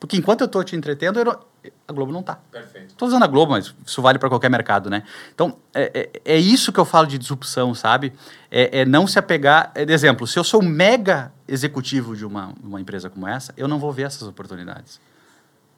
Porque 0.00 0.16
enquanto 0.16 0.40
eu 0.40 0.46
estou 0.46 0.64
te 0.64 0.74
entretendo, 0.74 1.18
eu 1.20 1.38
a 1.86 1.92
Globo 1.92 2.12
não 2.12 2.20
está. 2.20 2.36
Perfeito. 2.50 2.88
Estou 2.88 3.06
usando 3.06 3.22
a 3.22 3.26
Globo, 3.26 3.52
mas 3.52 3.72
isso 3.86 4.02
vale 4.02 4.18
para 4.18 4.28
qualquer 4.28 4.50
mercado, 4.50 4.90
né? 4.90 5.04
Então, 5.32 5.56
é, 5.72 6.10
é, 6.24 6.34
é, 6.34 6.36
isso 6.36 6.72
que 6.72 6.80
eu 6.80 6.84
falo 6.84 7.06
de 7.06 7.16
disrupção, 7.18 7.72
sabe? 7.72 8.12
É, 8.50 8.80
é 8.80 8.84
não 8.84 9.06
se 9.06 9.18
apegar... 9.18 9.70
É, 9.74 9.84
de 9.84 9.92
exemplo, 9.92 10.26
se 10.26 10.36
eu 10.36 10.42
sou 10.42 10.60
mega 10.60 11.32
executivo 11.46 12.16
de 12.16 12.26
uma, 12.26 12.52
uma 12.62 12.80
empresa 12.80 13.08
como 13.08 13.28
essa, 13.28 13.54
eu 13.56 13.68
não 13.68 13.78
vou 13.78 13.92
ver 13.92 14.02
essas 14.02 14.26
oportunidades. 14.26 15.00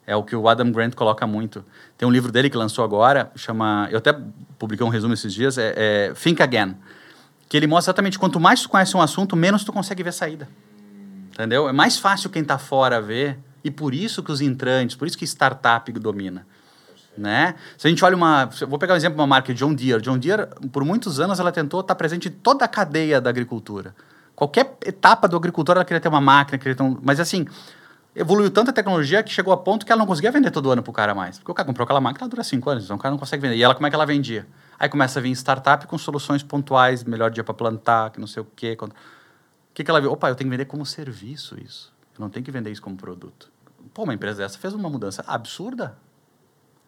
É 0.07 0.15
o 0.15 0.23
que 0.23 0.35
o 0.35 0.47
Adam 0.49 0.71
Grant 0.71 0.95
coloca 0.95 1.27
muito. 1.27 1.63
Tem 1.95 2.07
um 2.07 2.11
livro 2.11 2.31
dele 2.31 2.49
que 2.49 2.57
lançou 2.57 2.83
agora, 2.83 3.31
chama... 3.35 3.87
Eu 3.91 3.99
até 3.99 4.11
publiquei 4.57 4.85
um 4.85 4.89
resumo 4.89 5.13
esses 5.13 5.33
dias, 5.33 5.57
é, 5.59 5.73
é 5.77 6.13
Think 6.13 6.41
Again. 6.41 6.75
Que 7.47 7.57
ele 7.57 7.67
mostra 7.67 7.91
exatamente 7.91 8.17
quanto 8.17 8.39
mais 8.39 8.61
tu 8.61 8.69
conhece 8.69 8.97
um 8.97 9.01
assunto, 9.01 9.35
menos 9.35 9.63
tu 9.63 9.71
consegue 9.71 10.01
ver 10.01 10.13
saída. 10.13 10.47
Entendeu? 11.35 11.67
É 11.67 11.73
mais 11.73 11.99
fácil 11.99 12.29
quem 12.29 12.41
está 12.41 12.57
fora 12.57 13.01
ver 13.01 13.37
e 13.61 13.69
por 13.69 13.93
isso 13.93 14.23
que 14.23 14.31
os 14.31 14.39
entrantes, 14.39 14.95
por 14.95 15.05
isso 15.05 15.17
que 15.17 15.25
startup 15.25 15.91
domina. 15.91 16.47
Né? 17.17 17.55
Se 17.77 17.87
a 17.87 17.89
gente 17.89 18.03
olha 18.05 18.15
uma. 18.15 18.45
Vou 18.67 18.79
pegar 18.79 18.93
um 18.93 18.97
exemplo 18.97 19.17
de 19.17 19.21
uma 19.21 19.27
marca 19.27 19.53
John 19.53 19.73
Deere. 19.73 20.01
John 20.01 20.17
Deere, 20.17 20.47
por 20.71 20.85
muitos 20.85 21.19
anos, 21.19 21.37
ela 21.37 21.51
tentou 21.51 21.81
estar 21.81 21.93
presente 21.95 22.29
em 22.29 22.31
toda 22.31 22.63
a 22.63 22.69
cadeia 22.69 23.19
da 23.19 23.29
agricultura. 23.29 23.93
Qualquer 24.33 24.77
etapa 24.85 25.27
do 25.27 25.35
agricultor, 25.35 25.75
ela 25.75 25.83
queria 25.83 25.99
ter 25.99 26.07
uma 26.07 26.21
máquina, 26.21 26.57
queria 26.57 26.75
ter 26.75 26.83
um. 26.83 26.97
Mas 27.01 27.19
assim, 27.19 27.45
evoluiu 28.15 28.49
tanta 28.49 28.71
tecnologia 28.71 29.21
que 29.21 29.31
chegou 29.31 29.53
a 29.53 29.57
ponto 29.57 29.85
que 29.85 29.91
ela 29.91 29.99
não 29.99 30.07
conseguia 30.07 30.31
vender 30.31 30.51
todo 30.51 30.71
ano 30.71 30.81
para 30.81 30.91
o 30.91 30.93
cara 30.93 31.13
mais. 31.13 31.37
Porque 31.37 31.51
o 31.51 31.53
cara 31.53 31.67
comprou 31.67 31.83
aquela 31.83 31.99
máquina, 31.99 32.23
ela 32.23 32.29
dura 32.29 32.43
cinco 32.45 32.69
anos, 32.69 32.85
então 32.85 32.95
o 32.95 32.99
cara 32.99 33.11
não 33.11 33.19
consegue 33.19 33.41
vender. 33.41 33.57
E 33.57 33.63
ela, 33.63 33.75
como 33.75 33.85
é 33.85 33.89
que 33.89 33.95
ela 33.95 34.05
vendia? 34.05 34.47
Aí 34.79 34.87
começa 34.87 35.19
a 35.19 35.21
vir 35.21 35.31
startup 35.31 35.85
com 35.85 35.97
soluções 35.97 36.43
pontuais, 36.43 37.03
melhor 37.03 37.29
dia 37.29 37.43
para 37.43 37.53
plantar, 37.53 38.11
que 38.11 38.19
não 38.19 38.27
sei 38.27 38.41
o 38.41 38.47
quê. 38.55 38.77
O 38.79 38.89
que, 39.75 39.83
que 39.83 39.91
ela 39.91 39.99
viu? 39.99 40.11
Opa, 40.11 40.29
eu 40.29 40.35
tenho 40.35 40.49
que 40.49 40.51
vender 40.51 40.65
como 40.65 40.85
serviço 40.85 41.59
isso. 41.61 41.93
Eu 42.17 42.21
não 42.21 42.29
tenho 42.29 42.45
que 42.45 42.51
vender 42.51 42.71
isso 42.71 42.81
como 42.81 42.95
produto. 42.95 43.51
Pô, 43.93 44.03
uma 44.03 44.13
empresa 44.13 44.41
dessa 44.41 44.57
fez 44.57 44.73
uma 44.73 44.89
mudança 44.89 45.23
absurda. 45.27 45.97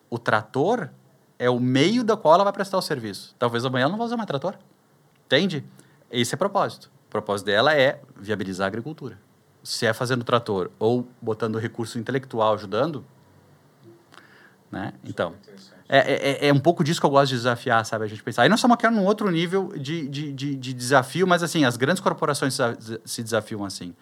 O 0.09 0.17
trator 0.17 0.89
é 1.37 1.49
o 1.49 1.59
meio 1.59 2.01
da 2.01 2.15
qual 2.15 2.35
ela 2.35 2.45
vai 2.45 2.53
prestar 2.53 2.77
o 2.77 2.81
serviço. 2.81 3.35
Talvez 3.37 3.65
amanhã 3.65 3.83
ela 3.83 3.91
não 3.91 3.97
vá 3.97 4.05
usar 4.05 4.15
mais 4.15 4.25
trator. 4.25 4.57
Entende? 5.25 5.65
Esse 6.09 6.33
é 6.33 6.35
o 6.35 6.37
propósito. 6.37 6.89
O 7.07 7.09
propósito 7.09 7.47
dela 7.47 7.75
é 7.75 8.01
viabilizar 8.15 8.65
a 8.65 8.67
agricultura. 8.69 9.19
Se 9.61 9.85
é 9.85 9.91
fazendo 9.91 10.23
trator 10.23 10.71
ou 10.79 11.05
botando 11.21 11.59
recurso 11.59 11.99
intelectual 11.99 12.53
ajudando, 12.53 13.05
né? 14.71 14.93
Então, 15.03 15.35
é, 15.89 15.97
é, 15.97 16.13
é, 16.13 16.47
é, 16.49 16.53
um 16.53 16.59
pouco 16.59 16.83
disso 16.83 16.99
que 16.99 17.05
eu 17.05 17.09
gosto 17.09 17.29
de 17.29 17.37
desafiar, 17.37 17.85
sabe? 17.85 18.05
A 18.05 18.07
gente 18.07 18.21
pensar. 18.21 18.43
Aí 18.43 18.49
nós 18.49 18.59
estamos 18.59 18.75
aqui 18.75 18.87
num 18.89 19.05
outro 19.05 19.29
nível 19.31 19.71
de, 19.77 20.07
de, 20.07 20.33
de, 20.33 20.55
de 20.55 20.73
desafio, 20.73 21.25
mas 21.25 21.41
assim, 21.41 21.63
as 21.63 21.77
grandes 21.77 22.01
corporações 22.01 22.57
se 23.05 23.23
desafiam 23.23 23.63
assim. 23.63 23.93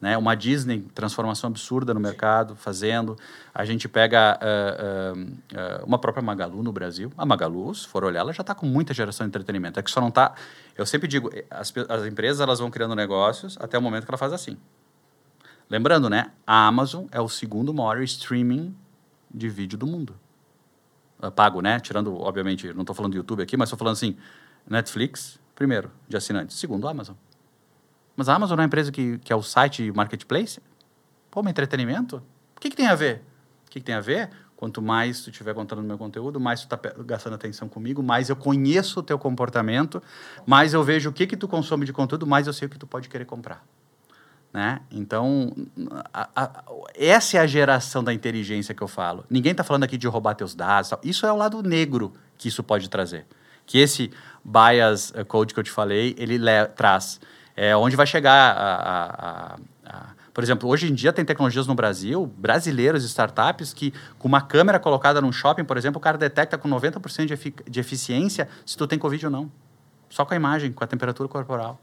Né? 0.00 0.16
Uma 0.16 0.34
Disney, 0.34 0.86
transformação 0.94 1.48
absurda 1.48 1.92
no 1.94 2.00
mercado, 2.00 2.54
fazendo. 2.54 3.16
A 3.54 3.64
gente 3.64 3.88
pega 3.88 4.38
uh, 4.42 5.16
uh, 5.16 5.22
uh, 5.22 5.86
uma 5.86 5.98
própria 5.98 6.22
Magalu 6.22 6.62
no 6.62 6.72
Brasil. 6.72 7.10
A 7.16 7.24
Magalu, 7.24 7.74
se 7.74 7.86
for 7.86 8.04
olhar, 8.04 8.20
ela 8.20 8.32
já 8.32 8.42
está 8.42 8.54
com 8.54 8.66
muita 8.66 8.92
geração 8.92 9.26
de 9.26 9.28
entretenimento. 9.28 9.80
É 9.80 9.82
que 9.82 9.90
só 9.90 10.00
não 10.00 10.08
está... 10.08 10.34
Eu 10.76 10.84
sempre 10.84 11.08
digo, 11.08 11.30
as, 11.50 11.72
as 11.88 12.04
empresas 12.04 12.40
elas 12.40 12.58
vão 12.58 12.70
criando 12.70 12.94
negócios 12.94 13.56
até 13.58 13.78
o 13.78 13.82
momento 13.82 14.04
que 14.04 14.10
ela 14.10 14.18
faz 14.18 14.32
assim. 14.32 14.58
Lembrando, 15.68 16.10
né? 16.10 16.30
A 16.46 16.66
Amazon 16.66 17.06
é 17.10 17.20
o 17.20 17.28
segundo 17.28 17.72
maior 17.72 18.00
streaming 18.02 18.76
de 19.32 19.48
vídeo 19.48 19.78
do 19.78 19.86
mundo. 19.86 20.14
Pago, 21.34 21.60
né? 21.60 21.80
Tirando, 21.80 22.14
obviamente, 22.14 22.72
não 22.72 22.82
estou 22.82 22.94
falando 22.94 23.12
do 23.12 23.16
YouTube 23.16 23.42
aqui, 23.42 23.56
mas 23.56 23.68
estou 23.68 23.78
falando 23.78 23.94
assim, 23.94 24.16
Netflix, 24.68 25.38
primeiro, 25.54 25.90
de 26.08 26.16
assinantes. 26.16 26.58
Segundo, 26.58 26.86
Amazon. 26.86 27.16
Mas 28.14 28.28
a 28.28 28.34
Amazon 28.34 28.58
é 28.58 28.62
uma 28.62 28.66
empresa 28.66 28.90
que, 28.90 29.18
que 29.18 29.32
é 29.32 29.36
o 29.36 29.42
site 29.42 29.92
marketplace? 29.92 30.60
Pô, 31.30 31.42
mas 31.42 31.50
entretenimento? 31.50 32.22
O 32.56 32.60
que, 32.60 32.70
que 32.70 32.76
tem 32.76 32.86
a 32.86 32.94
ver? 32.94 33.22
O 33.66 33.70
que, 33.70 33.80
que 33.80 33.84
tem 33.84 33.94
a 33.94 34.00
ver? 34.00 34.30
Quanto 34.56 34.80
mais 34.80 35.20
tu 35.20 35.28
estiver 35.28 35.54
contando 35.54 35.82
meu 35.82 35.98
conteúdo, 35.98 36.40
mais 36.40 36.60
tu 36.60 36.64
está 36.64 36.80
gastando 37.04 37.34
atenção 37.34 37.68
comigo, 37.68 38.02
mais 38.02 38.30
eu 38.30 38.36
conheço 38.36 39.00
o 39.00 39.02
teu 39.02 39.18
comportamento, 39.18 40.02
mais 40.46 40.72
eu 40.72 40.82
vejo 40.82 41.10
o 41.10 41.12
que, 41.12 41.26
que 41.26 41.36
tu 41.36 41.46
consome 41.46 41.84
de 41.84 41.92
conteúdo, 41.92 42.26
mais 42.26 42.46
eu 42.46 42.54
sei 42.54 42.66
o 42.66 42.70
que 42.70 42.78
tu 42.78 42.86
pode 42.86 43.10
querer 43.10 43.26
comprar. 43.26 43.62
Né? 44.56 44.80
Então, 44.90 45.52
a, 46.14 46.30
a, 46.34 46.50
essa 46.94 47.36
é 47.36 47.40
a 47.40 47.46
geração 47.46 48.02
da 48.02 48.10
inteligência 48.10 48.74
que 48.74 48.82
eu 48.82 48.88
falo. 48.88 49.22
Ninguém 49.28 49.52
está 49.52 49.62
falando 49.62 49.82
aqui 49.82 49.98
de 49.98 50.06
roubar 50.06 50.34
teus 50.34 50.54
dados. 50.54 50.88
Tal. 50.88 50.98
Isso 51.04 51.26
é 51.26 51.30
o 51.30 51.36
lado 51.36 51.62
negro 51.62 52.14
que 52.38 52.48
isso 52.48 52.62
pode 52.62 52.88
trazer. 52.88 53.26
Que 53.66 53.76
esse 53.76 54.10
bias 54.42 55.12
eh, 55.14 55.24
code 55.24 55.52
que 55.52 55.60
eu 55.60 55.62
te 55.62 55.70
falei, 55.70 56.16
ele 56.16 56.38
traz. 56.74 57.20
É 57.54 57.76
onde 57.76 57.96
vai 57.96 58.06
chegar 58.06 58.56
a, 58.56 59.56
a, 59.84 60.06
por 60.32 60.42
exemplo, 60.42 60.70
hoje 60.70 60.90
em 60.90 60.94
dia 60.94 61.12
tem 61.12 61.22
tecnologias 61.22 61.66
no 61.66 61.74
Brasil, 61.74 62.24
brasileiros 62.38 63.04
startups, 63.04 63.74
que 63.74 63.92
com 64.18 64.26
uma 64.26 64.40
câmera 64.40 64.78
colocada 64.78 65.20
num 65.20 65.32
shopping, 65.32 65.64
por 65.64 65.76
exemplo, 65.76 65.98
o 65.98 66.00
cara 66.00 66.16
detecta 66.16 66.56
com 66.56 66.66
90% 66.66 67.26
de, 67.26 67.34
efic 67.34 67.70
de 67.70 67.78
eficiência 67.78 68.48
se 68.64 68.74
tu 68.74 68.86
tem 68.86 68.98
Covid 68.98 69.26
ou 69.26 69.30
não. 69.30 69.52
Só 70.08 70.24
com 70.24 70.32
a 70.32 70.36
imagem, 70.36 70.72
com 70.72 70.82
a 70.82 70.86
temperatura 70.86 71.28
corporal. 71.28 71.78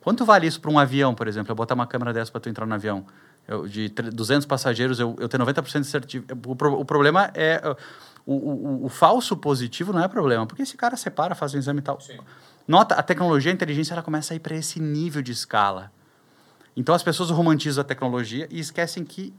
Quanto 0.00 0.24
vale 0.24 0.46
isso 0.46 0.60
para 0.60 0.70
um 0.70 0.78
avião, 0.78 1.14
por 1.14 1.28
exemplo? 1.28 1.50
Eu 1.50 1.56
botar 1.56 1.74
uma 1.74 1.86
câmera 1.86 2.12
dessa 2.12 2.30
para 2.30 2.40
tu 2.40 2.48
entrar 2.48 2.66
no 2.66 2.74
avião. 2.74 3.04
Eu, 3.46 3.66
de 3.66 3.88
200 3.88 4.46
passageiros, 4.46 4.98
eu, 4.98 5.16
eu 5.18 5.28
ter 5.28 5.38
90% 5.38 5.80
de 5.80 5.86
certificado. 5.86 6.40
O, 6.48 6.52
o, 6.52 6.84
problema 6.84 7.30
é... 7.34 7.60
O, 8.26 8.32
o, 8.32 8.84
o, 8.86 8.88
falso 8.88 9.36
positivo 9.36 9.92
não 9.92 10.02
é 10.02 10.08
problema, 10.08 10.46
porque 10.46 10.62
esse 10.62 10.76
cara 10.76 10.96
separa, 10.96 11.34
faz 11.34 11.54
um 11.54 11.58
exame 11.58 11.80
e 11.80 11.82
tal. 11.82 12.00
Sim. 12.00 12.18
Nota, 12.68 12.94
a 12.94 13.02
tecnologia, 13.02 13.50
a 13.50 13.54
inteligência, 13.54 13.94
ela 13.94 14.02
começa 14.02 14.32
a 14.32 14.36
ir 14.36 14.40
para 14.40 14.54
esse 14.54 14.78
nível 14.78 15.22
de 15.22 15.32
escala. 15.32 15.90
Então 16.76 16.94
as 16.94 17.02
pessoas 17.02 17.30
romantizam 17.30 17.82
a 17.82 17.84
tecnologia 17.84 18.46
e 18.50 18.60
esquecem 18.60 19.04
que, 19.04 19.34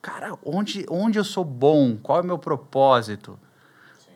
cara, 0.00 0.38
onde, 0.44 0.86
onde 0.88 1.18
eu 1.18 1.24
sou 1.24 1.44
bom? 1.44 1.96
Qual 1.96 2.18
é 2.18 2.22
o 2.22 2.24
meu 2.24 2.38
propósito? 2.38 3.38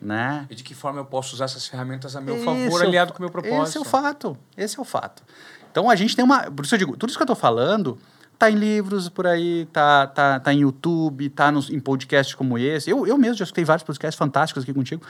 Né? 0.01 0.47
E 0.49 0.55
de 0.55 0.63
que 0.63 0.75
forma 0.75 1.01
eu 1.01 1.05
posso 1.05 1.35
usar 1.35 1.47
essas 1.47 1.67
ferramentas 1.67 2.17
a 2.17 2.21
meu 2.21 2.37
esse 2.37 2.45
favor, 2.45 2.83
é 2.83 2.87
aliado 2.87 3.13
com 3.13 3.19
o 3.19 3.23
meu 3.23 3.31
propósito? 3.31 3.65
Esse 3.65 3.77
é 3.77 3.81
o 3.81 3.85
fato. 3.85 4.39
Esse 4.57 4.79
é 4.79 4.81
o 4.81 4.85
fato. 4.85 5.23
Então 5.71 5.89
a 5.89 5.97
gente 5.97 6.15
tem 6.15 6.25
uma. 6.25 6.51
Por 6.51 6.65
isso 6.65 6.75
eu 6.75 6.79
digo, 6.79 6.97
tudo 6.97 7.11
isso 7.11 7.19
que 7.19 7.23
eu 7.23 7.27
estou 7.27 7.37
falando 7.37 7.99
tá 8.39 8.51
em 8.51 8.55
livros 8.55 9.11
por 9.11 9.27
aí, 9.27 9.67
tá, 9.71 10.07
tá, 10.07 10.41
tá 10.41 10.53
em 10.53 10.61
YouTube, 10.61 11.29
tá 11.29 11.53
nos, 11.53 11.69
em 11.69 11.79
podcasts 11.79 12.35
como 12.35 12.57
esse. 12.57 12.89
Eu, 12.89 13.07
eu 13.07 13.19
mesmo 13.19 13.37
já 13.37 13.45
escutei 13.45 13.65
vários 13.65 13.83
podcasts 13.83 14.19
fantásticos 14.19 14.63
aqui 14.63 14.73
contigo. 14.73 15.03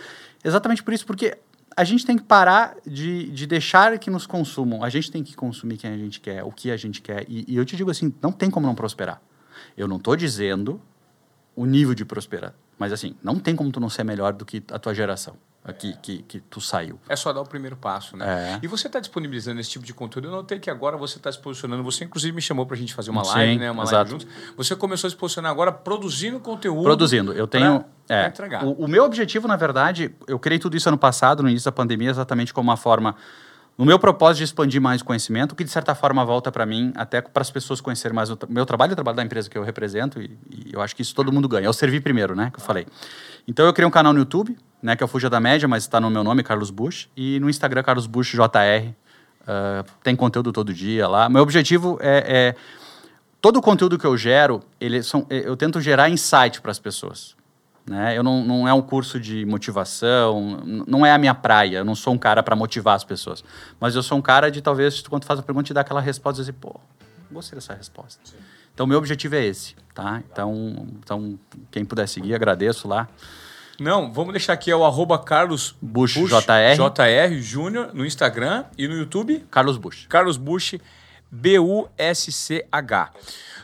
Exatamente 0.43 0.83
por 0.83 0.93
isso, 0.93 1.07
porque 1.07 1.39
a 1.77 1.85
gente 1.85 2.05
tem 2.05 2.17
que 2.17 2.25
parar 2.25 2.75
de, 2.85 3.31
de 3.31 3.47
deixar 3.47 3.97
que 4.01 4.11
nos 4.11 4.27
consumam. 4.27 4.83
A 4.83 4.89
gente 4.89 5.13
tem 5.13 5.23
que 5.23 5.37
consumir 5.37 5.77
quem 5.77 5.93
a 5.93 5.97
gente 5.97 6.21
quer, 6.21 6.43
o 6.43 6.51
que 6.51 6.73
a 6.73 6.77
gente 6.77 7.01
quer. 7.01 7.25
E, 7.29 7.45
e 7.47 7.57
eu 7.57 7.65
te 7.65 7.77
digo 7.77 7.91
assim, 7.91 8.13
não 8.21 8.33
tem 8.33 8.51
como 8.51 8.67
não 8.67 8.75
prosperar. 8.75 9.23
Eu 9.77 9.87
não 9.87 9.97
estou 9.97 10.17
dizendo 10.17 10.81
o 11.55 11.65
nível 11.65 11.95
de 11.95 12.05
prosperar. 12.05 12.53
Mas 12.77 12.93
assim, 12.93 13.15
não 13.23 13.39
tem 13.39 13.55
como 13.55 13.71
tu 13.71 13.79
não 13.79 13.89
ser 13.89 14.03
melhor 14.03 14.33
do 14.33 14.45
que 14.45 14.61
a 14.73 14.79
tua 14.79 14.93
geração 14.93 15.37
aqui 15.65 15.95
que, 16.01 16.23
que 16.23 16.41
tu 16.41 16.61
saiu. 16.61 16.99
É 17.09 17.15
só 17.15 17.33
dar 17.33 17.41
o 17.41 17.47
primeiro 17.47 17.77
passo, 17.77 18.17
né? 18.17 18.55
É. 18.55 18.59
E 18.63 18.67
você 18.67 18.87
está 18.87 18.99
disponibilizando 18.99 19.61
esse 19.61 19.71
tipo 19.71 19.85
de 19.85 19.93
conteúdo. 19.93 20.29
Eu 20.29 20.33
notei 20.33 20.59
que 20.59 20.71
agora 20.71 20.97
você 20.97 21.19
está 21.19 21.31
se 21.31 21.39
posicionando. 21.39 21.83
Você, 21.85 22.05
inclusive, 22.05 22.35
me 22.35 22.41
chamou 22.43 22.65
para 22.67 22.77
a 22.77 22.79
gente 22.79 22.95
fazer 22.95 23.11
uma 23.11 23.25
Sim, 23.25 23.35
live, 23.35 23.59
né? 23.59 23.71
Uma 23.71 23.83
exato. 23.83 24.11
live 24.11 24.11
juntos. 24.11 24.27
Você 24.57 24.75
começou 24.75 25.09
a 25.09 25.11
se 25.11 25.17
posicionar 25.17 25.51
agora 25.51 25.71
produzindo 25.71 26.41
conteúdo. 26.41 26.83
Produzindo. 26.83 27.33
Eu 27.33 27.47
tenho. 27.47 27.85
Pra, 28.07 28.17
é, 28.17 28.21
pra 28.23 28.29
entregar. 28.29 28.65
O, 28.65 28.73
o 28.73 28.89
meu 28.89 29.05
objetivo, 29.05 29.47
na 29.47 29.57
verdade, 29.57 30.15
eu 30.27 30.39
criei 30.39 30.59
tudo 30.59 30.77
isso 30.77 30.89
ano 30.89 30.99
passado, 30.99 31.43
no 31.43 31.49
início 31.49 31.67
da 31.67 31.73
pandemia, 31.73 32.11
exatamente 32.11 32.55
como 32.55 32.71
uma 32.71 32.77
forma 32.77 33.15
no 33.81 33.87
meu 33.87 33.99
propósito 33.99 34.39
de 34.39 34.45
expandir 34.45 34.79
mais 34.79 35.01
o 35.01 35.05
conhecimento, 35.07 35.55
que 35.55 35.65
de 35.65 35.71
certa 35.71 35.95
forma 35.95 36.23
volta 36.23 36.53
para 36.53 36.67
mim, 36.67 36.93
até 36.95 37.23
para 37.23 37.41
as 37.41 37.51
pessoas 37.51 37.81
conhecerem 37.81 38.15
mais 38.15 38.29
o 38.29 38.39
meu 38.47 38.67
trabalho 38.67 38.91
e 38.91 38.93
o 38.93 38.95
trabalho 38.95 39.17
da 39.17 39.25
empresa 39.25 39.49
que 39.49 39.57
eu 39.57 39.63
represento, 39.63 40.21
e, 40.21 40.39
e, 40.51 40.75
eu 40.75 40.83
acho 40.83 40.95
que 40.95 41.01
isso 41.01 41.15
todo 41.15 41.33
mundo 41.33 41.49
ganha. 41.49 41.65
Eu 41.65 41.73
servi 41.73 41.99
primeiro, 41.99 42.37
né, 42.37 42.51
que 42.53 42.61
eu 42.61 42.63
falei. 42.63 42.87
Então 43.47 43.67
eu 43.67 43.73
criei 43.73 43.87
um 43.87 43.91
canal 43.91 44.13
no 44.13 44.19
YouTube, 44.19 44.57
né, 44.83 44.97
que 44.97 45.03
é 45.03 45.07
o 45.07 45.09
Fuja 45.09 45.29
da 45.29 45.41
Média, 45.41 45.69
mas 45.69 45.83
está 45.83 46.01
no 46.01 46.11
meu 46.11 46.25
nome, 46.25 46.43
Carlos 46.43 46.71
Bush, 46.71 47.09
e 47.17 47.39
no 47.41 47.51
Instagram, 47.51 47.83
Carlos 47.83 48.07
Bush 48.07 48.33
JR. 48.33 48.95
Uh, 49.43 49.85
tem 50.03 50.15
conteúdo 50.15 50.53
todo 50.53 50.73
dia 50.73 51.09
lá. 51.09 51.29
Meu 51.29 51.43
objetivo 51.43 51.99
é, 52.01 52.25
é 52.27 52.55
todo 53.41 53.59
o 53.59 53.63
conteúdo 53.63 53.99
que 53.99 54.07
eu 54.07 54.17
gero, 54.17 54.63
ele 54.81 55.03
são, 55.03 55.27
eu 55.29 55.57
tento 55.57 55.81
gerar 55.81 56.09
insight 56.09 56.61
para 56.61 56.71
as 56.71 56.79
pessoas. 56.79 57.35
Né? 57.87 58.17
Eu 58.17 58.23
não, 58.23 58.45
não 58.45 58.69
é 58.69 58.73
um 58.73 58.83
curso 58.83 59.19
de 59.19 59.45
motivação, 59.45 60.63
não 60.87 61.05
é 61.05 61.13
a 61.13 61.19
minha 61.19 61.35
praia. 61.35 61.79
Eu 61.79 61.85
não 61.85 61.95
sou 61.95 62.15
um 62.15 62.19
cara 62.19 62.43
para 62.43 62.55
motivar 62.55 62.95
as 62.95 63.05
pessoas. 63.05 63.43
Mas 63.81 63.97
eu 63.97 64.03
sou 64.03 64.19
um 64.19 64.23
cara 64.23 64.51
de, 64.51 64.61
talvez, 64.61 65.01
quando 65.03 65.23
tu 65.23 65.27
faz 65.27 65.41
a 65.41 65.43
pergunta, 65.43 65.67
te 65.67 65.75
dar 65.75 65.81
aquela 65.81 66.01
resposta 66.01 66.41
e 66.41 66.43
dizer, 66.43 66.53
pô, 66.53 66.79
gostei 67.33 67.57
dessa 67.57 67.75
resposta. 67.75 68.21
Sim. 68.25 68.37
Então, 68.81 68.87
meu 68.87 68.97
objetivo 68.97 69.35
é 69.35 69.45
esse, 69.45 69.77
tá? 69.95 70.23
Então, 70.33 70.89
então, 71.05 71.39
quem 71.71 71.85
puder 71.85 72.09
seguir, 72.09 72.35
agradeço 72.35 72.89
lá. 72.89 73.07
Não, 73.79 74.11
vamos 74.11 74.33
deixar 74.33 74.55
aqui 74.55 74.71
é 74.71 74.75
o 74.75 74.87
arroba 74.87 75.19
Carlos 75.19 75.77
Bush, 75.83 76.17
Bush 76.17 76.31
JR. 76.31 76.79
JR 76.79 77.43
Júnior 77.43 77.93
no 77.93 78.07
Instagram 78.07 78.65
e 78.79 78.89
no 78.89 78.95
YouTube. 78.95 79.45
Carlos 79.51 79.77
Bush. 79.77 80.07
Carlos 80.09 80.39
Bush, 80.39 80.77
B-U-S-C-H. 81.31 83.13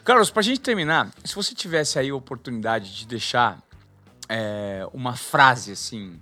Carlos, 0.04 0.28
para 0.28 0.40
a 0.40 0.44
gente 0.44 0.60
terminar, 0.60 1.08
se 1.24 1.34
você 1.34 1.54
tivesse 1.54 1.98
aí 1.98 2.10
a 2.10 2.14
oportunidade 2.14 2.94
de 2.94 3.06
deixar 3.06 3.58
é, 4.28 4.86
uma 4.92 5.16
frase 5.16 5.72
assim 5.72 6.20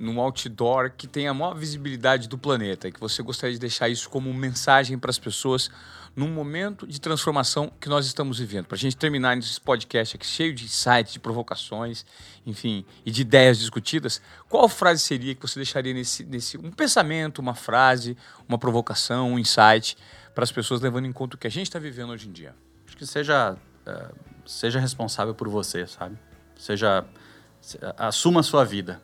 num 0.00 0.18
outdoor 0.18 0.90
que 0.96 1.06
tenha 1.06 1.30
a 1.30 1.34
maior 1.34 1.54
visibilidade 1.54 2.26
do 2.26 2.38
planeta 2.38 2.88
e 2.88 2.92
que 2.92 2.98
você 2.98 3.22
gostaria 3.22 3.52
de 3.52 3.60
deixar 3.60 3.90
isso 3.90 4.08
como 4.08 4.32
mensagem 4.32 4.98
para 4.98 5.10
as 5.10 5.18
pessoas 5.18 5.70
num 6.16 6.28
momento 6.28 6.86
de 6.86 6.98
transformação 6.98 7.70
que 7.78 7.88
nós 7.88 8.06
estamos 8.06 8.38
vivendo. 8.38 8.64
Para 8.64 8.76
a 8.76 8.78
gente 8.78 8.96
terminar 8.96 9.36
esse 9.36 9.60
podcast 9.60 10.16
aqui 10.16 10.26
cheio 10.26 10.54
de 10.54 10.64
insights, 10.64 11.12
de 11.12 11.20
provocações, 11.20 12.04
enfim, 12.46 12.84
e 13.04 13.10
de 13.10 13.20
ideias 13.20 13.58
discutidas, 13.58 14.22
qual 14.48 14.68
frase 14.70 15.02
seria 15.02 15.34
que 15.34 15.42
você 15.42 15.58
deixaria 15.58 15.92
nesse, 15.92 16.24
nesse 16.24 16.56
um 16.56 16.70
pensamento, 16.70 17.38
uma 17.38 17.54
frase, 17.54 18.16
uma 18.48 18.58
provocação, 18.58 19.32
um 19.32 19.38
insight 19.38 19.98
para 20.34 20.42
as 20.42 20.50
pessoas 20.50 20.80
levando 20.80 21.04
em 21.04 21.12
conta 21.12 21.36
o 21.36 21.38
que 21.38 21.46
a 21.46 21.50
gente 21.50 21.66
está 21.66 21.78
vivendo 21.78 22.10
hoje 22.10 22.26
em 22.26 22.32
dia? 22.32 22.54
Acho 22.86 22.96
que 22.96 23.06
seja, 23.06 23.54
uh, 23.86 24.14
seja 24.46 24.80
responsável 24.80 25.34
por 25.34 25.48
você, 25.48 25.86
sabe? 25.86 26.18
Seja, 26.56 27.04
assuma 27.98 28.40
a 28.40 28.42
sua 28.42 28.64
vida. 28.64 29.00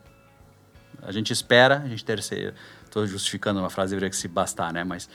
A 1.01 1.11
gente 1.11 1.31
espera, 1.31 1.79
a 1.83 1.87
gente 1.87 2.03
terceira. 2.03 2.53
Estou 2.85 3.05
justificando 3.05 3.59
uma 3.59 3.69
frase, 3.69 3.91
deveria 3.91 4.09
que 4.09 4.15
se 4.15 4.27
bastar, 4.27 4.71
né? 4.73 4.83
Mas 4.83 5.09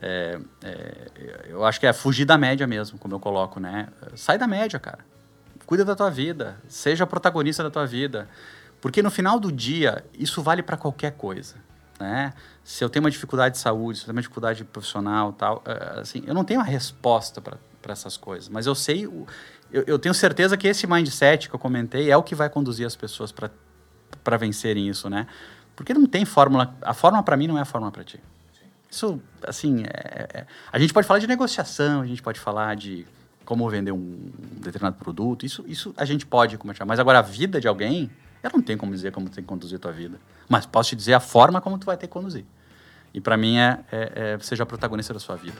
é, 0.00 0.38
é, 0.62 1.10
eu 1.48 1.64
acho 1.64 1.80
que 1.80 1.86
é 1.86 1.92
fugir 1.92 2.24
da 2.24 2.36
média 2.36 2.66
mesmo, 2.66 2.98
como 2.98 3.14
eu 3.14 3.20
coloco, 3.20 3.58
né? 3.60 3.88
Sai 4.14 4.38
da 4.38 4.46
média, 4.46 4.78
cara. 4.78 5.00
Cuida 5.66 5.84
da 5.84 5.94
tua 5.96 6.10
vida. 6.10 6.56
Seja 6.68 7.06
protagonista 7.06 7.62
da 7.62 7.70
tua 7.70 7.86
vida. 7.86 8.28
Porque 8.80 9.02
no 9.02 9.10
final 9.10 9.40
do 9.40 9.50
dia, 9.50 10.04
isso 10.16 10.42
vale 10.42 10.62
para 10.62 10.76
qualquer 10.76 11.12
coisa. 11.12 11.56
Né? 11.98 12.32
Se 12.62 12.84
eu 12.84 12.88
tenho 12.88 13.04
uma 13.04 13.10
dificuldade 13.10 13.54
de 13.54 13.60
saúde, 13.60 13.98
se 13.98 14.04
eu 14.04 14.06
tenho 14.06 14.16
uma 14.16 14.22
dificuldade 14.22 14.64
profissional 14.64 15.32
tal, 15.32 15.62
é, 15.64 16.00
assim, 16.00 16.22
eu 16.26 16.34
não 16.34 16.44
tenho 16.44 16.60
uma 16.60 16.66
resposta 16.66 17.40
para 17.40 17.58
essas 17.88 18.16
coisas, 18.16 18.48
mas 18.48 18.66
eu 18.66 18.74
sei, 18.74 19.04
eu, 19.06 19.26
eu, 19.86 19.98
tenho 19.98 20.14
certeza 20.14 20.56
que 20.56 20.66
esse 20.68 20.86
mindset 20.86 21.48
que 21.48 21.54
eu 21.54 21.58
comentei 21.58 22.10
é 22.10 22.16
o 22.16 22.22
que 22.22 22.34
vai 22.34 22.50
conduzir 22.50 22.86
as 22.86 22.96
pessoas 22.96 23.32
para 23.32 23.50
vencerem 24.36 24.88
isso, 24.88 25.08
né? 25.08 25.26
Porque 25.76 25.92
não 25.94 26.06
tem 26.06 26.24
fórmula. 26.24 26.74
A 26.82 26.94
fórmula 26.94 27.22
para 27.22 27.36
mim 27.36 27.46
não 27.46 27.58
é 27.58 27.60
a 27.60 27.64
fórmula 27.64 27.92
para 27.92 28.02
ti. 28.02 28.18
Isso, 28.90 29.20
assim, 29.46 29.82
é, 29.82 30.28
é, 30.32 30.46
a 30.72 30.78
gente 30.78 30.92
pode 30.92 31.06
falar 31.06 31.20
de 31.20 31.26
negociação, 31.26 32.00
a 32.00 32.06
gente 32.06 32.22
pode 32.22 32.40
falar 32.40 32.74
de 32.76 33.06
como 33.44 33.68
vender 33.68 33.92
um 33.92 34.30
determinado 34.60 34.96
produto, 34.96 35.46
isso, 35.46 35.64
isso 35.68 35.94
a 35.96 36.04
gente 36.04 36.26
pode 36.26 36.56
começar. 36.56 36.84
Mas 36.84 36.98
agora 36.98 37.18
a 37.18 37.22
vida 37.22 37.60
de 37.60 37.68
alguém, 37.68 38.10
eu 38.42 38.50
não 38.52 38.62
tenho 38.62 38.78
como 38.78 38.92
dizer 38.92 39.12
como 39.12 39.28
tem 39.28 39.44
que 39.44 39.48
conduzir 39.48 39.76
a 39.76 39.78
tua 39.78 39.92
vida. 39.92 40.18
Mas 40.48 40.66
posso 40.66 40.90
te 40.90 40.96
dizer 40.96 41.14
a 41.14 41.20
forma 41.20 41.60
como 41.60 41.78
tu 41.78 41.86
vai 41.86 41.96
ter 41.96 42.06
que 42.06 42.12
conduzir. 42.12 42.44
E 43.12 43.20
para 43.20 43.36
mim 43.36 43.58
é, 43.58 43.80
é, 43.92 44.32
é 44.34 44.38
seja 44.40 44.64
protagonista 44.66 45.12
da 45.12 45.20
sua 45.20 45.36
vida. 45.36 45.56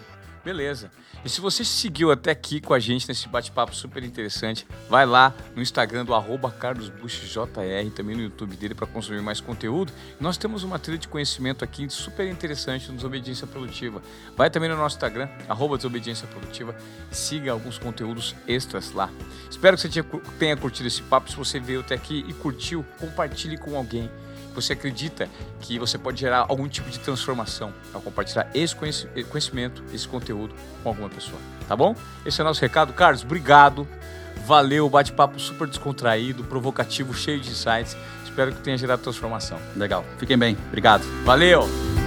Beleza. 0.47 0.93
E 1.25 1.29
se 1.29 1.41
você 1.41 1.65
seguiu 1.65 2.13
até 2.13 2.31
aqui 2.31 2.61
com 2.61 2.73
a 2.73 2.79
gente 2.79 3.09
nesse 3.09 3.29
bate-papo 3.29 3.75
super 3.75 4.05
interessante, 4.05 4.65
vai 4.89 5.05
lá 5.05 5.35
no 5.57 5.61
Instagram 5.61 6.05
do 6.05 6.15
arroba 6.15 6.53
carlosbushjr, 6.53 7.49
também 7.93 8.15
no 8.15 8.23
YouTube 8.23 8.55
dele 8.55 8.73
para 8.73 8.87
consumir 8.87 9.21
mais 9.21 9.41
conteúdo. 9.41 9.93
Nós 10.21 10.37
temos 10.37 10.63
uma 10.63 10.79
trilha 10.79 10.99
de 10.99 11.09
conhecimento 11.09 11.65
aqui 11.65 11.91
super 11.91 12.29
interessante 12.29 12.87
no 12.87 12.95
Desobediência 12.95 13.45
Produtiva. 13.45 14.01
Vai 14.37 14.49
também 14.49 14.71
no 14.71 14.77
nosso 14.77 14.95
Instagram, 14.95 15.29
arroba 15.49 15.77
Desobediência 15.77 16.29
Produtiva, 16.29 16.77
siga 17.11 17.51
alguns 17.51 17.77
conteúdos 17.77 18.37
extras 18.47 18.93
lá. 18.93 19.11
Espero 19.51 19.77
que 19.77 19.83
você 19.83 20.05
tenha 20.39 20.57
curtido 20.57 20.87
esse 20.87 21.03
papo. 21.03 21.29
Se 21.29 21.37
você 21.37 21.59
veio 21.59 21.81
até 21.81 21.97
aqui 21.97 22.25
e 22.29 22.33
curtiu, 22.33 22.87
compartilhe 23.01 23.59
com 23.59 23.77
alguém 23.77 24.09
você 24.57 24.73
acredita 24.73 25.29
que 25.61 25.79
você 25.79 25.97
pode 25.97 26.21
gerar 26.21 26.47
algum 26.49 26.69
tipo 26.69 26.91
de 26.91 26.99
transformação 26.99 27.73
ao 27.93 28.01
compartilhar 28.01 28.51
esse 28.55 28.75
conhecimento, 28.75 29.85
esse 29.93 30.09
conteúdo 30.09 30.55
com 30.83 30.89
alguma 30.89 31.09
pessoa. 31.09 31.39
Tá 31.69 31.77
bom? 31.77 31.95
Esse 32.25 32.41
é 32.41 32.45
o 32.45 32.47
nosso 32.47 32.61
recado. 32.61 32.93
Carlos, 32.93 33.23
obrigado. 33.23 33.87
Valeu, 34.47 34.89
bate-papo 34.89 35.41
super 35.41 35.67
descontraído, 35.67 36.45
provocativo, 36.45 37.13
cheio 37.15 37.41
de 37.41 37.51
insights. 37.51 37.97
Espero 38.25 38.53
que 38.53 38.61
tenha 38.61 38.77
gerado 38.77 39.03
transformação. 39.03 39.59
Legal. 39.75 40.05
Fiquem 40.19 40.37
bem. 40.37 40.57
Obrigado. 40.69 41.03
Valeu! 41.25 42.06